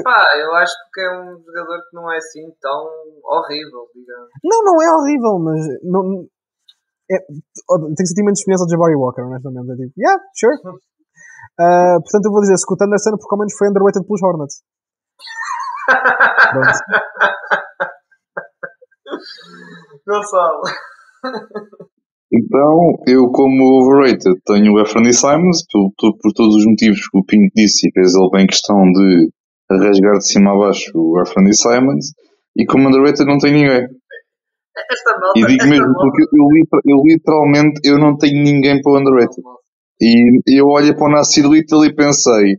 Pá, 0.03 0.25
eu 0.38 0.55
acho 0.57 0.75
que 0.92 1.01
é 1.01 1.11
um 1.11 1.38
jogador 1.44 1.79
que 1.88 1.94
não 1.94 2.11
é 2.12 2.16
assim 2.16 2.51
tão 2.61 2.88
horrível, 3.25 3.87
digamos. 3.94 4.31
Não, 4.42 4.62
não 4.62 4.83
é 4.83 4.90
horrível, 4.97 5.38
mas. 5.38 5.61
Não, 5.83 6.27
é, 7.11 7.18
tenho 7.18 8.09
sentimentos 8.09 8.42
semelhantes 8.42 8.62
ao 8.62 8.70
Jabari 8.70 8.97
Walker, 8.97 9.23
honestamente. 9.23 9.73
É 9.73 9.77
tipo, 9.77 9.92
yeah, 9.99 10.20
sure. 10.35 10.57
Ah, 11.61 12.01
portanto, 12.03 12.25
eu 12.25 12.33
vou 12.33 12.40
dizer 12.40 12.57
Scott 12.57 12.83
Anderson 12.83 13.16
porque 13.16 13.31
ao 13.31 13.38
menos 13.38 13.55
foi 13.57 13.68
underrated 13.68 14.05
pelos 14.07 14.23
Hornets. 14.25 14.64
Pronto. 16.51 16.79
Gonçalo. 20.09 20.62
Então, 22.33 22.99
eu 23.07 23.31
como 23.31 23.83
overrated 23.83 24.35
tenho 24.44 24.73
o 24.73 24.79
Anthony 24.79 25.14
Simons, 25.14 25.64
por, 25.70 25.92
por, 25.97 26.18
por 26.18 26.33
todos 26.33 26.57
os 26.57 26.66
motivos 26.66 27.07
que 27.09 27.18
o 27.18 27.25
Pinto 27.25 27.53
disse 27.55 27.87
e 27.88 27.92
fez 27.92 28.14
ele 28.14 28.31
bem 28.33 28.47
questão 28.49 28.83
de 28.90 29.31
rasgar 29.70 30.18
de 30.18 30.27
cima 30.29 30.53
a 30.53 30.59
baixo 30.59 30.90
o 30.94 31.18
Anthony 31.18 31.55
Simons, 31.55 32.07
e 32.57 32.64
como 32.66 32.88
underrated 32.88 33.27
não 33.27 33.38
tenho 33.38 33.55
ninguém. 33.55 33.87
Esta 34.90 35.11
malta. 35.18 35.38
E 35.40 35.46
digo 35.46 35.62
esta 35.62 35.66
mesmo, 35.68 35.87
malta- 35.87 36.00
porque 36.00 36.22
eu, 36.22 36.96
eu 36.96 37.03
literalmente 37.05 37.81
eu 37.85 37.98
não 37.98 38.16
tenho 38.16 38.42
ninguém 38.42 38.81
para 38.83 38.92
o 38.92 38.98
underrated. 38.98 39.42
E 40.00 40.59
eu 40.59 40.66
olhei 40.66 40.92
para 40.94 41.07
o 41.07 41.11
Nasir 41.11 41.46
Little 41.46 41.85
e 41.85 41.94
pensei, 41.94 42.57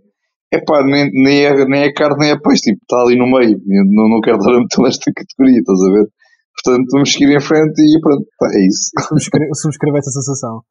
epá, 0.53 0.83
nem, 0.83 1.11
nem, 1.11 1.45
é, 1.45 1.65
nem 1.65 1.83
é 1.83 1.93
carne 1.93 2.17
nem 2.19 2.31
é 2.31 2.39
peixe, 2.39 2.63
tipo, 2.63 2.79
está 2.81 3.01
ali 3.01 3.17
no 3.17 3.27
meio, 3.27 3.59
não, 3.65 4.09
não 4.09 4.21
quero 4.21 4.37
dar 4.39 4.51
a 4.55 4.59
meter 4.59 4.81
nesta 4.81 5.11
categoria, 5.13 5.59
estás 5.59 5.79
a 5.81 5.91
ver? 5.91 6.07
Portanto, 6.63 6.87
vamos 6.91 7.11
seguir 7.11 7.35
em 7.35 7.41
frente 7.41 7.79
e 7.81 7.99
pronto, 8.01 8.25
pá, 8.39 8.47
é 8.53 8.65
isso. 8.65 8.89
Subscre 9.09 9.47
subscrevo 9.53 9.97
essa 9.97 10.11
sensação. 10.11 10.61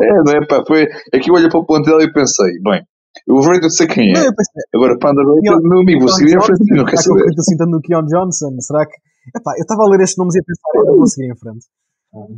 É, 0.00 0.08
não 0.24 0.32
é, 0.32 0.46
pá, 0.46 0.64
foi, 0.66 0.86
é 1.12 1.18
que 1.20 1.30
eu 1.30 1.34
olhei 1.34 1.48
para 1.48 1.60
o 1.60 1.66
plantel 1.66 2.00
e 2.00 2.12
pensei, 2.12 2.52
bem, 2.64 2.82
o 3.28 3.38
overrated 3.38 3.70
sei 3.74 3.86
quem 3.86 4.12
Não, 4.12 4.20
é, 4.20 4.26
eu 4.28 4.34
pensei, 4.34 4.62
agora 4.74 4.98
para 4.98 5.10
underrated, 5.10 5.62
meu 5.62 5.80
amigo, 5.80 6.00
vou 6.00 6.08
Keon 6.08 6.18
seguir 6.18 6.36
em 6.36 6.40
frente, 6.40 6.64
não 6.70 6.84
quero 6.84 6.86
será 6.86 6.86
que 6.86 6.94
eu 6.94 7.02
saber. 7.02 7.20
acredito 7.20 7.40
assim 7.40 7.56
tanto 7.56 7.70
no 7.70 7.80
Keon 7.80 8.06
Johnson? 8.06 8.60
Será 8.60 8.86
que. 8.86 8.96
Epá, 9.36 9.52
eu 9.58 9.62
estava 9.62 9.82
a 9.82 9.90
ler 9.90 10.00
estes 10.00 10.16
nomes 10.16 10.34
e 10.34 10.40
a 10.40 10.42
pensar, 10.42 10.70
eu 10.74 10.84
não 10.84 10.96
vou 10.96 11.06
seguir 11.06 11.30
em 11.30 11.36
frente. 11.36 11.66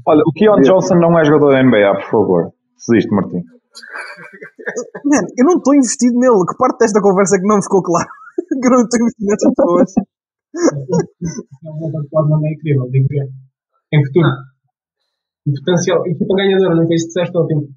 Olha, 0.07 0.23
o 0.27 0.33
Keon 0.33 0.61
Johnson 0.61 0.97
não 0.97 1.19
é 1.19 1.25
jogador 1.25 1.53
da 1.53 1.63
NBA, 1.63 1.93
por 2.03 2.11
favor. 2.11 2.53
Desiste, 2.77 3.11
Martim. 3.15 3.41
Man, 5.05 5.25
eu 5.39 5.45
não 5.47 5.57
estou 5.57 5.75
investido 5.75 6.19
nele. 6.19 6.45
Que 6.45 6.57
parte 6.59 6.79
desta 6.79 7.01
conversa 7.01 7.37
é 7.37 7.41
que 7.41 7.47
não 7.47 7.57
me 7.57 7.63
ficou 7.63 7.83
claro? 7.83 8.09
que 8.61 8.67
eu 8.67 8.71
não 8.71 8.83
estou 8.83 9.01
investido 9.01 9.29
nessas 9.29 9.53
pessoas. 9.55 9.95
É 11.65 12.23
mandar 12.29 12.51
incrível, 12.53 12.91
digo 12.91 13.07
eu. 13.13 13.29
Em 13.93 14.05
futuro. 14.05 14.29
E 15.47 15.53
potencial. 15.59 16.07
Equipa 16.07 16.35
ganhadora, 16.37 16.77
não 16.77 16.87
foi 16.87 16.97
isso 16.97 17.07
disseste, 17.09 17.37
Opino? 17.37 17.69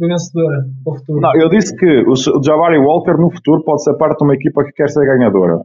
Vencedora 0.00 0.58
para 0.84 0.92
o 0.92 0.96
futuro. 0.96 1.20
Não, 1.20 1.30
eu 1.40 1.48
disse 1.48 1.76
que 1.76 2.04
o 2.08 2.14
Jabari 2.42 2.78
Walker 2.78 3.12
no 3.12 3.30
futuro 3.30 3.62
pode 3.64 3.84
ser 3.84 3.94
parte 3.98 4.18
de 4.18 4.24
uma 4.24 4.34
equipa 4.34 4.64
que 4.64 4.72
quer 4.72 4.88
ser 4.88 5.04
ganhadora. 5.06 5.58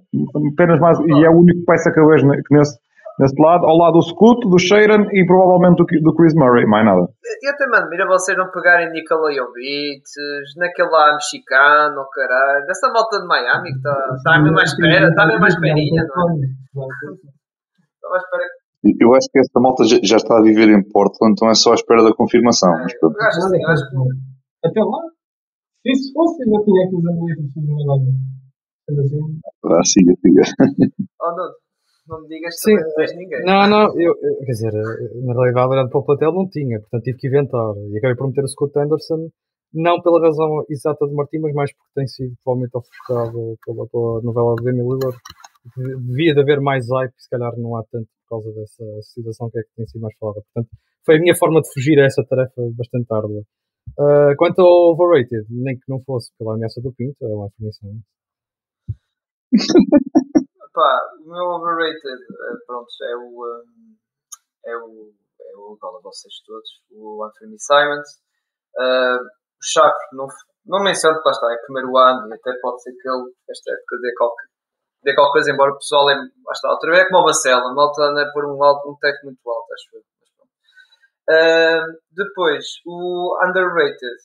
Apenas 0.54 0.80
mais, 0.80 1.00
e 1.00 1.26
é 1.26 1.30
o 1.30 1.40
único 1.40 1.66
peça 1.66 1.92
que 1.92 2.00
eu 2.00 2.08
vejo 2.08 2.28
ne- 2.28 2.40
nesse, 2.52 2.78
nesse 3.20 3.42
lado, 3.42 3.66
ao 3.66 3.76
lado 3.78 3.94
do 3.94 4.02
Scoot, 4.04 4.48
do 4.48 4.60
Sharon 4.60 5.08
e 5.12 5.26
provavelmente 5.26 5.78
do, 5.78 5.86
do 6.04 6.16
Chris 6.16 6.36
Murray, 6.36 6.66
mais 6.68 6.86
nada. 6.86 7.08
Eu 7.42 7.52
até 7.52 7.66
mando 7.68 7.90
mira 7.90 8.06
vocês 8.06 8.38
não 8.38 8.52
pegarem 8.52 8.92
Nikola 8.92 9.32
Jovic, 9.34 10.04
naquele 10.58 10.90
lá 10.90 11.14
mexicano, 11.14 12.02
oh, 12.02 12.10
caralho, 12.12 12.66
dessa 12.68 12.92
malta 12.92 13.20
de 13.22 13.28
Miami 13.28 13.72
que 13.72 13.78
está 13.78 13.96
tá 14.24 14.40
mesmo 14.44 14.60
à 14.60 14.64
espera, 14.64 15.08
está 15.08 15.26
mesmo 15.26 15.46
à 15.46 15.48
esperinha, 15.48 16.04
não 16.04 16.30
é? 16.30 16.36
Estava 16.76 18.16
à 18.16 18.18
espera 18.18 18.44
que. 18.44 18.57
Eu 19.00 19.14
acho 19.16 19.28
que 19.32 19.40
esta 19.40 19.60
malta 19.60 19.84
já, 19.86 19.98
já 20.04 20.18
está 20.18 20.38
a 20.38 20.42
viver 20.42 20.70
em 20.70 20.84
Portland, 20.84 21.34
então 21.34 21.50
é 21.50 21.56
só 21.56 21.72
à 21.72 21.76
espera 21.76 22.04
da 22.04 22.14
confirmação, 22.14 22.70
mas 22.72 22.98
pronto. 23.00 23.16
Eu 23.18 23.26
acho 23.28 23.40
assim, 23.40 23.62
eu 23.62 23.70
acho 23.70 23.84
que. 23.90 24.68
Até 24.68 24.82
lá, 24.84 25.02
se 25.82 25.92
isso 25.92 26.14
fosse, 26.14 26.44
eu 26.44 26.52
já 26.54 26.64
tinha 26.66 26.90
que 26.90 26.96
usar 26.96 27.12
muito 27.14 27.42
para 27.54 27.64
fazer. 27.86 28.14
Sendo 28.88 29.02
assim, 29.02 29.40
Ah, 29.66 29.84
siga, 29.84 30.14
siga. 30.22 30.44
Oh, 31.22 31.32
não, 31.36 31.50
não 32.10 32.22
me 32.22 32.28
digas 32.30 32.54
que 32.56 32.62
Sim, 32.62 32.76
também 32.76 32.86
não 32.88 32.96
tens 32.96 33.16
ninguém. 33.18 33.44
Não, 33.46 33.70
não, 33.70 33.84
eu, 34.00 34.14
eu- 34.22 34.38
quer 34.46 34.52
dizer, 34.52 34.74
eh, 34.74 35.26
na 35.26 35.34
realidade, 35.34 35.68
olhando 35.70 35.90
para 35.90 36.00
o 36.00 36.06
plantel, 36.06 36.32
não 36.34 36.48
tinha, 36.50 36.80
portanto 36.80 37.04
tive 37.04 37.18
que 37.18 37.28
inventar. 37.28 37.74
E 37.92 37.98
acabei 37.98 38.16
por 38.16 38.28
meter 38.28 38.44
o 38.44 38.48
Scott 38.48 38.78
Anderson, 38.80 39.30
não 39.74 40.02
pela 40.02 40.22
razão 40.22 40.64
exata 40.70 41.06
de 41.08 41.14
Martim, 41.14 41.40
mas 41.40 41.54
mais 41.54 41.72
porque 41.74 41.92
tem 41.96 42.08
sido 42.08 42.34
provavelmente 42.44 42.78
ofuscado 42.78 43.56
pela, 43.66 43.88
pela 43.88 44.22
novela 44.22 44.56
de 44.56 44.64
Demi 44.64 44.82
Lillard. 44.84 45.18
Devia 46.08 46.34
de 46.34 46.40
haver 46.40 46.62
mais 46.62 46.88
hype, 46.90 47.14
se 47.18 47.30
calhar 47.30 47.52
não 47.58 47.76
há 47.76 47.84
tanto 47.92 48.08
causa 48.28 48.52
dessa 48.52 48.84
situação 49.02 49.50
que 49.50 49.60
é 49.60 49.64
que 49.64 49.76
tem 49.76 49.88
sido 49.88 50.02
mais 50.02 50.16
falada. 50.18 50.42
Portanto, 50.42 50.70
foi 51.06 51.18
a 51.18 51.20
minha 51.20 51.36
forma 51.36 51.62
de 51.62 51.72
fugir 51.74 52.00
a 52.00 52.06
essa 52.06 52.24
tarefa 52.24 52.62
bastante 52.76 53.08
árdua. 53.12 53.44
Ah, 54.00 54.34
quanto 54.38 54.62
ao 54.62 54.94
overrated, 54.94 55.46
nem 55.50 55.78
que 55.78 55.90
não 55.90 56.02
fosse 56.04 56.32
pela 56.38 56.56
ameaça 56.56 56.82
do 56.82 56.94
Pinto, 56.94 57.18
é 57.24 57.28
uma 57.28 57.48
afirmação. 57.48 57.90
Pá, 60.74 61.02
o 61.26 61.30
meu 61.30 61.46
overrated, 61.58 62.22
eh, 62.22 62.58
pronto, 62.68 62.88
é 63.04 63.16
o. 63.16 63.46
um, 63.46 63.96
é 64.66 64.78
o. 64.78 65.14
É 65.40 65.56
o 65.58 65.76
igual 65.76 65.98
a 65.98 66.02
vocês 66.02 66.34
todos, 66.46 66.70
o 66.92 67.24
Anthony 67.24 67.58
Simons. 67.60 68.22
Ah, 68.78 69.20
o 69.20 69.64
Chaco, 69.64 69.98
não, 70.14 70.28
não 70.66 70.84
menciono 70.84 71.16
porque 71.16 71.30
lá 71.30 71.34
está, 71.34 71.54
é 71.54 71.66
primeiro 71.66 71.98
ano 71.98 72.30
e 72.30 72.34
até 72.34 72.52
pode 72.62 72.84
ser 72.84 72.92
que 72.92 73.10
ele, 73.10 73.34
esta 73.50 73.72
época, 73.74 73.98
dê 74.02 74.14
qualquer, 74.16 74.46
dê 75.08 75.16
qualquer 75.16 75.32
coisa, 75.32 75.52
embora 75.52 75.72
o 75.72 75.78
pessoal 75.78 76.10
é. 76.10 76.16
Está, 76.52 76.70
outra 76.70 76.92
vez 76.92 77.04
é 77.04 77.08
como 77.08 77.22
o 77.22 77.26
Bacela, 77.26 77.72
a 77.72 77.74
malta 77.74 78.04
anda 78.04 78.30
por 78.34 78.46
um, 78.46 78.62
alto, 78.62 78.92
um 78.92 78.98
teto 79.00 79.24
muito 79.24 79.40
alto, 79.50 79.74
acho 79.74 79.90
pronto. 79.90 80.06
Ah, 81.30 81.86
depois, 82.12 82.66
o 82.86 83.40
underrated. 83.48 84.18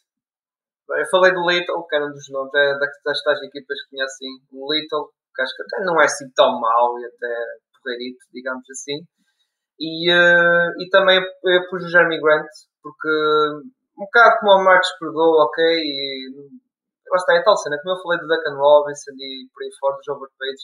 Eu 0.91 1.07
falei 1.11 1.33
do 1.33 1.49
Little, 1.49 1.87
que 1.89 1.97
era 1.97 2.05
um 2.05 2.11
dos 2.11 2.29
nomes 2.31 2.53
é, 2.55 2.79
das, 2.79 2.91
das 3.05 3.23
tais 3.23 3.41
equipas 3.43 3.79
que 3.83 3.91
conhecem 3.97 4.29
o 4.53 4.73
Little, 4.73 5.09
que 5.35 5.43
acho 5.43 5.55
que 5.57 5.63
até 5.63 5.85
não 5.85 6.01
é 6.01 6.05
assim 6.05 6.31
tão 6.35 6.61
mau 6.61 6.99
e 6.99 7.07
até 7.07 7.35
porreirito, 7.83 8.25
digamos 8.33 8.69
assim. 8.71 9.07
E, 9.81 10.11
eh, 10.11 10.69
e 10.79 10.89
também 10.91 11.19
eu 11.19 11.69
pus 11.71 11.85
o 11.85 11.89
Jeremy 11.89 12.21
Grant, 12.21 12.47
porque 12.83 13.09
um 13.99 14.05
bocado 14.05 14.37
como 14.41 14.61
o 14.61 14.65
Marcos 14.65 14.91
pregou, 14.99 15.43
ok, 15.43 15.65
e 15.65 16.31
lá 17.13 17.19
está, 17.19 17.35
é 17.35 17.43
tal 17.43 17.57
cena, 17.57 17.79
como 17.83 17.95
eu 17.95 18.03
falei 18.03 18.19
do 18.19 18.27
Duncan 18.27 18.57
Robinson 18.57 19.13
e 19.19 19.49
por 19.53 19.63
aí 19.63 19.71
fora, 19.79 19.97
dos 19.97 20.09
overpays, 20.09 20.61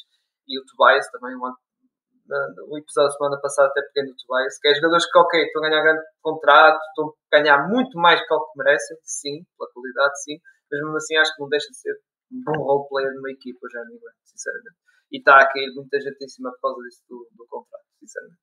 e 0.48 0.58
o 0.58 0.64
Tobias 0.64 1.06
também, 1.12 1.36
o, 1.36 1.44
o 1.44 2.78
episódio 2.78 3.12
da 3.12 3.16
semana 3.16 3.40
passada 3.40 3.68
até 3.68 3.82
peguei 3.92 4.10
no 4.10 4.16
Tobias, 4.16 4.58
que 4.58 4.68
é 4.68 4.74
jogadores 4.74 5.04
que, 5.04 5.18
ok, 5.18 5.34
estão 5.44 5.64
a 5.64 5.68
ganhar 5.68 5.82
grande 5.82 6.02
contrato, 6.22 6.80
estão 6.80 7.12
a 7.12 7.38
ganhar 7.38 7.68
muito 7.68 7.98
mais 7.98 8.20
que 8.20 8.34
o 8.34 8.40
que 8.48 8.58
merecem, 8.58 8.96
sim, 9.04 9.44
pela 9.56 9.70
qualidade, 9.72 10.22
sim, 10.24 10.40
mas 10.70 10.80
mesmo 10.80 10.96
assim 10.96 11.16
acho 11.16 11.34
que 11.34 11.42
não 11.42 11.48
deixa 11.48 11.68
de 11.68 11.76
ser 11.76 11.94
um 12.32 12.42
bom 12.44 12.64
role 12.64 12.88
player 12.88 13.14
numa 13.14 13.30
equipa, 13.30 13.58
o 13.62 13.70
Jeremy 13.70 13.98
Grant, 14.00 14.16
sinceramente. 14.24 14.76
E 15.12 15.18
está 15.18 15.40
a 15.40 15.48
cair 15.48 15.72
muita 15.74 16.00
gente 16.00 16.22
em 16.22 16.28
cima 16.28 16.50
por 16.52 16.60
causa 16.60 16.82
disso 16.84 17.02
do, 17.08 17.28
do 17.32 17.46
contrato, 17.48 17.84
sinceramente. 18.00 18.40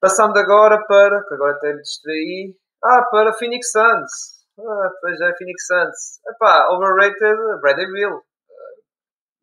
Passando 0.00 0.36
agora 0.38 0.84
para, 0.86 1.24
que 1.26 1.34
agora 1.34 1.56
até 1.56 1.72
me 1.72 1.82
distraí, 1.82 2.54
ah, 2.84 3.02
para 3.10 3.32
Phoenix 3.32 3.70
Suns. 3.72 4.33
Ah, 4.58 4.90
pois 5.00 5.20
é, 5.20 5.34
Phoenix 5.36 5.66
Suns. 5.66 6.20
Epá, 6.28 6.68
overrated, 6.70 7.60
Bradley 7.60 7.90
Bill. 7.90 8.16
Uh, 8.16 8.22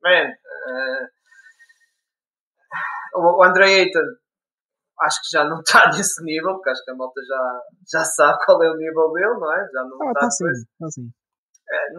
man, 0.04 0.32
uh, 0.32 1.08
o 3.20 3.44
Andre 3.44 3.64
Ayton 3.64 4.22
acho 5.02 5.20
que 5.22 5.38
já 5.38 5.44
não 5.44 5.60
está 5.60 5.90
nesse 5.92 6.24
nível, 6.24 6.54
porque 6.56 6.70
acho 6.70 6.84
que 6.84 6.92
a 6.92 6.96
malta 6.96 7.22
já, 7.28 7.62
já 7.92 8.06
sabe 8.06 8.38
qual 8.46 8.64
é 8.64 8.70
o 8.70 8.78
nível 8.78 9.12
dele, 9.12 9.40
não 9.40 9.52
é? 9.54 9.68
Já 9.72 9.84
não 9.84 10.02
Ah, 10.02 10.12
está 10.12 10.20
tá 10.22 10.30
sim, 10.30 10.46
tá 10.80 10.90
sim. 10.90 11.12
É, 11.70 11.94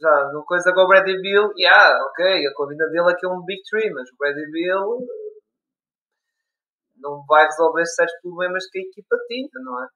já 0.00 0.32
não 0.32 0.42
coisa 0.44 0.72
com 0.72 0.80
o 0.80 0.88
Bradley 0.88 1.20
Bill, 1.20 1.52
yeah, 1.58 2.04
ok, 2.06 2.46
a 2.46 2.54
combina 2.54 2.86
dele 2.88 3.10
é 3.12 3.14
que 3.14 3.26
é 3.26 3.28
um 3.28 3.44
Big 3.44 3.62
Tree, 3.70 3.90
mas 3.92 4.08
o 4.10 4.16
Bradley 4.18 4.50
Bill 4.50 5.06
não 6.98 7.24
vai 7.26 7.44
resolver 7.44 7.84
certos 7.86 8.18
problemas 8.22 8.64
que 8.70 8.78
a 8.78 8.82
equipa 8.82 9.16
tinha, 9.28 9.48
não 9.54 9.82
é? 9.82 9.88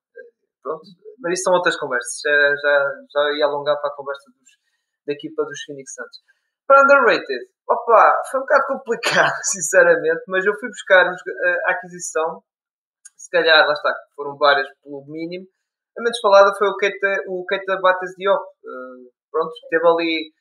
Eh, 0.61 0.63
Pronto, 0.63 0.83
mas 1.21 1.33
isso 1.35 1.45
são 1.45 1.55
outras 1.55 1.77
conversas, 1.79 2.21
já, 2.23 2.55
já, 2.57 2.85
já 3.13 3.33
ia 3.39 3.47
alongar 3.47 3.81
para 3.81 3.91
a 3.91 3.97
conversa 3.97 4.31
dos, 4.31 4.51
da 5.07 5.13
equipa 5.13 5.45
dos 5.45 5.63
Phoenix 5.65 5.93
Suns. 5.95 6.17
Para 6.67 6.85
underrated, 6.85 7.47
opa, 7.69 8.15
foi 8.31 8.41
um 8.41 8.43
bocado 8.45 8.67
complicado, 8.69 9.35
sinceramente, 9.45 10.23
mas 10.29 10.45
eu 10.47 10.55
fui 10.59 10.69
buscar 10.69 11.11
os- 11.11 11.23
a 11.67 11.73
aquisição, 11.73 12.43
se 13.17 13.31
calhar, 13.31 13.67
lá 13.67 13.73
está, 13.73 13.95
foram 14.17 14.37
várias 14.39 14.69
pelo 14.83 15.05
mínimo, 15.09 15.47
a 15.99 16.03
menos 16.03 16.21
falada 16.21 16.53
foi 16.59 16.69
o 16.69 16.77
Keita, 16.77 17.25
o 17.29 17.45
Keita 17.47 17.79
Bates 17.81 18.15
Diop. 18.17 18.43
Eh, 18.43 19.11
pronto, 19.31 19.53
teve 19.71 19.87
ali 19.89 20.33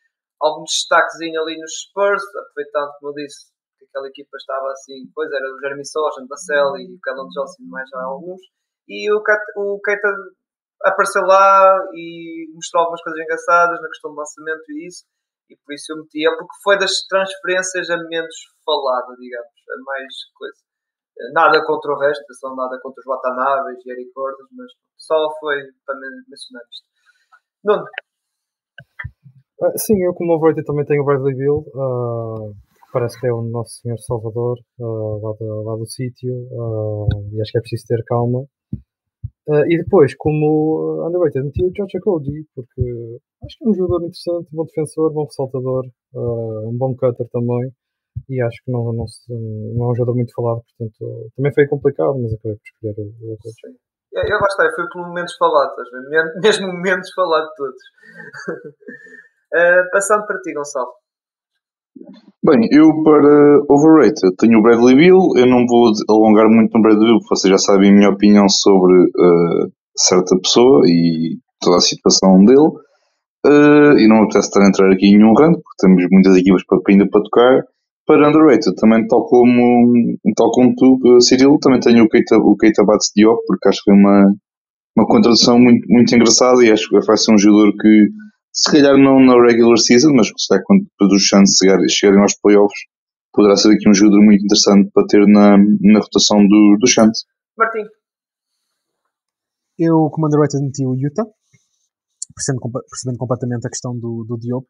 algum 0.41 0.63
destaquezinho 0.63 1.41
ali 1.41 1.57
nos 1.59 1.71
Spurs, 1.89 2.23
aproveitando, 2.35 2.91
como 2.99 3.11
eu 3.11 3.15
disse, 3.15 3.51
que 3.79 3.85
aquela 3.85 4.07
equipa 4.07 4.37
estava 4.37 4.67
assim, 4.71 5.11
pois 5.15 5.31
era 5.31 5.45
o 5.45 5.59
Jeremy 5.61 5.85
Sojan, 5.85 6.27
Bassel 6.27 6.77
e 6.77 6.95
o 6.95 6.99
Callum 7.03 7.27
Johnson, 7.29 7.63
mais 7.69 7.89
alguns, 7.93 8.41
e 8.89 9.11
o, 9.13 9.21
o 9.57 9.79
Keita 9.81 10.09
apareceu 10.83 11.23
lá 11.23 11.77
e 11.93 12.51
mostrou 12.53 12.81
algumas 12.81 13.01
coisas 13.03 13.21
engraçadas 13.21 13.81
na 13.81 13.87
questão 13.87 14.11
do 14.11 14.17
lançamento 14.17 14.63
e 14.69 14.87
isso, 14.87 15.05
e 15.49 15.55
por 15.57 15.73
isso 15.73 15.93
eu 15.93 15.97
metia, 15.97 16.31
porque 16.37 16.55
foi 16.63 16.77
das 16.79 17.05
transferências 17.07 17.89
a 17.89 17.97
menos 17.97 18.35
falada, 18.65 19.15
digamos, 19.19 19.51
a 19.69 19.83
mais 19.83 20.13
coisa. 20.35 20.59
Nada 21.33 21.65
contra 21.65 21.91
o 21.91 21.99
resto, 21.99 22.23
só 22.33 22.55
nada 22.55 22.79
contra 22.81 22.99
os 23.01 23.05
Watanabe 23.05 23.75
e 23.85 23.91
Eric 23.91 24.09
mas 24.57 24.71
só 24.97 25.29
foi 25.39 25.57
para 25.85 25.95
men- 25.99 26.23
mencionar 26.29 26.63
isto. 26.71 26.87
Nuno, 27.63 27.85
Ah, 29.61 29.77
sim, 29.77 30.01
eu 30.03 30.13
como 30.13 30.33
overrated 30.35 30.65
também 30.65 30.85
tenho 30.85 31.01
o 31.01 31.05
Bradley 31.05 31.35
Bill, 31.35 31.65
ah, 31.75 32.51
que 32.85 32.91
parece 32.93 33.19
que 33.19 33.27
é 33.27 33.33
o 33.33 33.41
nosso 33.41 33.81
senhor 33.81 33.97
Salvador 33.99 34.57
ah, 34.79 34.83
lá, 35.21 35.33
do, 35.37 35.63
lá 35.63 35.75
do 35.75 35.85
sítio, 35.85 36.33
ah, 36.53 37.07
e 37.33 37.41
acho 37.41 37.51
que 37.51 37.57
é 37.57 37.61
preciso 37.61 37.85
ter 37.87 38.03
calma. 38.05 38.45
Ah, 39.49 39.63
e 39.67 39.77
depois, 39.77 40.13
como 40.15 41.05
underrated, 41.07 41.43
meti 41.45 41.63
o 41.65 41.71
George 41.75 41.99
Cody, 42.01 42.45
porque 42.55 42.81
acho 43.43 43.57
que 43.57 43.65
é 43.65 43.69
um 43.69 43.73
jogador 43.73 43.99
interessante, 44.05 44.47
bom 44.51 44.65
defensor, 44.65 45.11
bom 45.13 45.25
ressaltador, 45.25 45.85
ah, 46.15 46.61
um 46.69 46.77
bom 46.77 46.95
cutter 46.95 47.27
também, 47.31 47.71
e 48.29 48.41
acho 48.41 48.57
que 48.63 48.71
não, 48.71 48.93
não, 48.93 49.07
se- 49.07 49.33
não 49.75 49.85
é 49.85 49.91
um 49.91 49.95
jogador 49.95 50.15
muito 50.15 50.33
falado, 50.33 50.61
portanto 50.77 51.31
também 51.35 51.53
foi 51.53 51.67
complicado, 51.67 52.15
mas 52.21 52.33
acabei 52.33 52.57
por 52.57 52.65
escolher 52.91 52.95
o, 52.99 53.33
o 53.33 53.37
Cody. 53.37 53.77
eu, 54.13 54.23
eu 54.23 54.39
gostei, 54.39 54.69
foi 54.75 54.85
pelo 54.93 55.13
menos 55.13 55.35
falado, 55.37 55.73
mesmo 56.43 56.67
menos 56.81 57.11
falado 57.13 57.47
de 57.49 57.55
todos. 57.55 57.81
Eh, 59.53 59.83
passando 59.91 60.25
para 60.27 60.39
ti, 60.41 60.53
Gonçalo. 60.53 60.91
Bem, 62.41 62.69
eu 62.71 63.03
para 63.03 63.63
overrated 63.69 64.35
tenho 64.37 64.59
o 64.59 64.61
Bradley 64.61 64.95
Bill. 64.95 65.19
Eu 65.35 65.45
não 65.45 65.65
vou 65.67 65.91
alongar 66.09 66.47
muito 66.49 66.73
no 66.73 66.81
Bradley 66.81 67.05
Bill, 67.05 67.19
porque 67.19 67.35
vocês 67.35 67.51
já 67.51 67.57
sabem 67.57 67.91
a 67.91 67.93
minha 67.93 68.09
opinião 68.09 68.47
sobre 68.47 68.93
eh, 69.03 69.67
certa 69.97 70.37
pessoa 70.41 70.81
e 70.85 71.37
toda 71.59 71.77
a 71.77 71.81
situação 71.81 72.43
dele. 72.45 72.69
Eh, 73.45 74.03
e 74.03 74.07
não 74.07 74.23
apetece 74.23 74.47
estar 74.47 74.61
a 74.61 74.67
entrar 74.67 74.91
aqui 74.91 75.07
em 75.07 75.17
nenhum 75.17 75.33
rant, 75.33 75.53
porque 75.53 75.79
temos 75.79 76.05
muitas 76.11 76.35
equipas 76.37 76.63
para, 76.65 76.79
ainda 76.87 77.09
para 77.09 77.23
tocar. 77.23 77.63
Para 78.05 78.29
underrated, 78.29 78.75
também 78.75 79.05
tal 79.07 79.25
como, 79.25 80.17
tal 80.35 80.51
como 80.51 80.73
tu, 80.75 80.97
eh, 81.05 81.21
Cirilo, 81.21 81.59
também 81.59 81.79
tenho 81.79 82.05
o 82.05 82.09
Keita, 82.09 82.37
o 82.37 82.55
Keita 82.57 82.83
Bates 82.85 83.11
Diop, 83.15 83.39
porque 83.45 83.69
acho 83.69 83.79
que 83.83 83.91
foi 83.91 83.99
uma, 83.99 84.33
uma 84.97 85.05
contratação 85.07 85.59
muito, 85.59 85.85
muito 85.89 86.15
engraçada 86.15 86.63
e 86.63 86.71
acho 86.71 86.89
que 86.89 86.99
vai 87.05 87.17
ser 87.17 87.33
um 87.33 87.37
jogador 87.37 87.71
que, 87.73 88.07
se 88.59 88.71
calhar 88.71 88.97
não 88.97 89.19
na 89.23 89.39
regular 89.47 89.77
season, 89.77 90.11
mas 90.13 90.27
se 90.27 90.47
calhar 90.49 90.63
quando 90.65 90.83
depois 90.83 91.13
os 91.13 91.23
chances 91.23 91.55
de 91.55 91.65
chegar- 91.65 91.89
chegarem 91.89 92.21
aos 92.21 92.35
playoffs, 92.35 92.79
poderá 93.31 93.55
ser 93.55 93.73
aqui 93.73 93.87
um 93.89 93.93
jogador 93.93 94.19
muito 94.21 94.43
interessante 94.43 94.91
para 94.93 95.07
ter 95.07 95.25
na, 95.27 95.57
na 95.57 95.99
rotação 95.99 96.39
do, 96.45 96.77
do 96.79 96.87
Chance. 96.87 97.25
Martim, 97.57 97.85
Eu, 99.77 100.09
como 100.11 100.27
underrated, 100.27 100.61
meti 100.61 100.85
o 100.85 100.93
Utah, 100.93 101.23
percebendo, 102.35 102.61
percebendo 102.89 103.17
completamente 103.17 103.65
a 103.65 103.69
questão 103.69 103.97
do, 103.97 104.25
do 104.27 104.37
Diop, 104.37 104.67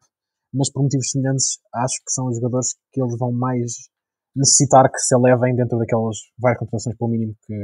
mas 0.54 0.70
por 0.70 0.82
motivos 0.82 1.10
semelhantes, 1.10 1.58
acho 1.74 1.98
que 2.06 2.12
são 2.12 2.28
os 2.28 2.36
jogadores 2.36 2.74
que 2.92 3.02
eles 3.02 3.16
vão 3.18 3.32
mais 3.32 3.90
necessitar 4.36 4.88
que 4.90 4.98
se 4.98 5.16
elevem 5.16 5.56
dentro 5.56 5.78
daquelas 5.78 6.16
várias 6.38 6.60
contratações 6.60 6.96
pelo 6.96 7.10
mínimo 7.10 7.34
que 7.42 7.54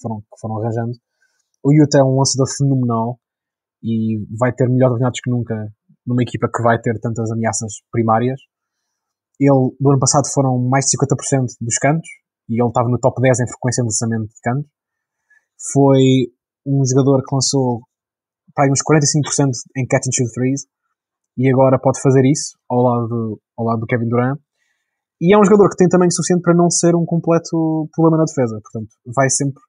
foram, 0.00 0.20
que 0.20 0.40
foram 0.40 0.62
arranjando. 0.62 0.92
O 1.64 1.72
Utah 1.72 1.98
é 1.98 2.04
um 2.04 2.18
lançador 2.18 2.46
fenomenal 2.56 3.18
e 3.82 4.24
vai 4.38 4.52
ter 4.52 4.68
melhores 4.68 4.92
oportunidades 4.96 5.20
que 5.22 5.30
nunca 5.30 5.54
numa 6.06 6.22
equipa 6.22 6.48
que 6.54 6.62
vai 6.62 6.80
ter 6.80 6.98
tantas 7.00 7.30
ameaças 7.32 7.72
primárias. 7.90 8.38
Ele, 9.38 9.74
do 9.78 9.90
ano 9.90 9.98
passado, 9.98 10.24
foram 10.32 10.58
mais 10.58 10.86
de 10.86 10.96
50% 10.96 11.56
dos 11.60 11.76
cantos 11.78 12.08
e 12.48 12.60
ele 12.60 12.68
estava 12.68 12.88
no 12.88 12.98
top 12.98 13.20
10 13.20 13.40
em 13.40 13.48
frequência 13.48 13.82
de 13.82 13.86
lançamento 13.88 14.28
de 14.28 14.40
cantos. 14.42 14.70
Foi 15.72 16.30
um 16.66 16.82
jogador 16.86 17.22
que 17.22 17.34
lançou 17.34 17.82
para 18.54 18.70
uns 18.70 18.80
45% 18.80 19.50
em 19.76 19.86
catch 19.86 20.06
and 20.08 20.12
shoot 20.14 20.32
threes 20.32 20.62
e 21.36 21.50
agora 21.52 21.78
pode 21.78 22.00
fazer 22.00 22.24
isso 22.24 22.56
ao 22.70 22.80
lado, 22.82 23.08
do- 23.08 23.40
ao 23.58 23.64
lado 23.66 23.80
do 23.80 23.86
Kevin 23.86 24.08
Durant. 24.08 24.38
E 25.20 25.34
é 25.34 25.38
um 25.38 25.44
jogador 25.44 25.68
que 25.70 25.76
tem 25.76 25.88
tamanho 25.88 26.12
suficiente 26.12 26.42
para 26.42 26.54
não 26.54 26.70
ser 26.70 26.94
um 26.94 27.04
completo 27.04 27.88
problema 27.92 28.18
na 28.18 28.24
defesa. 28.24 28.60
Portanto, 28.62 28.88
vai 29.14 29.28
sempre, 29.30 29.60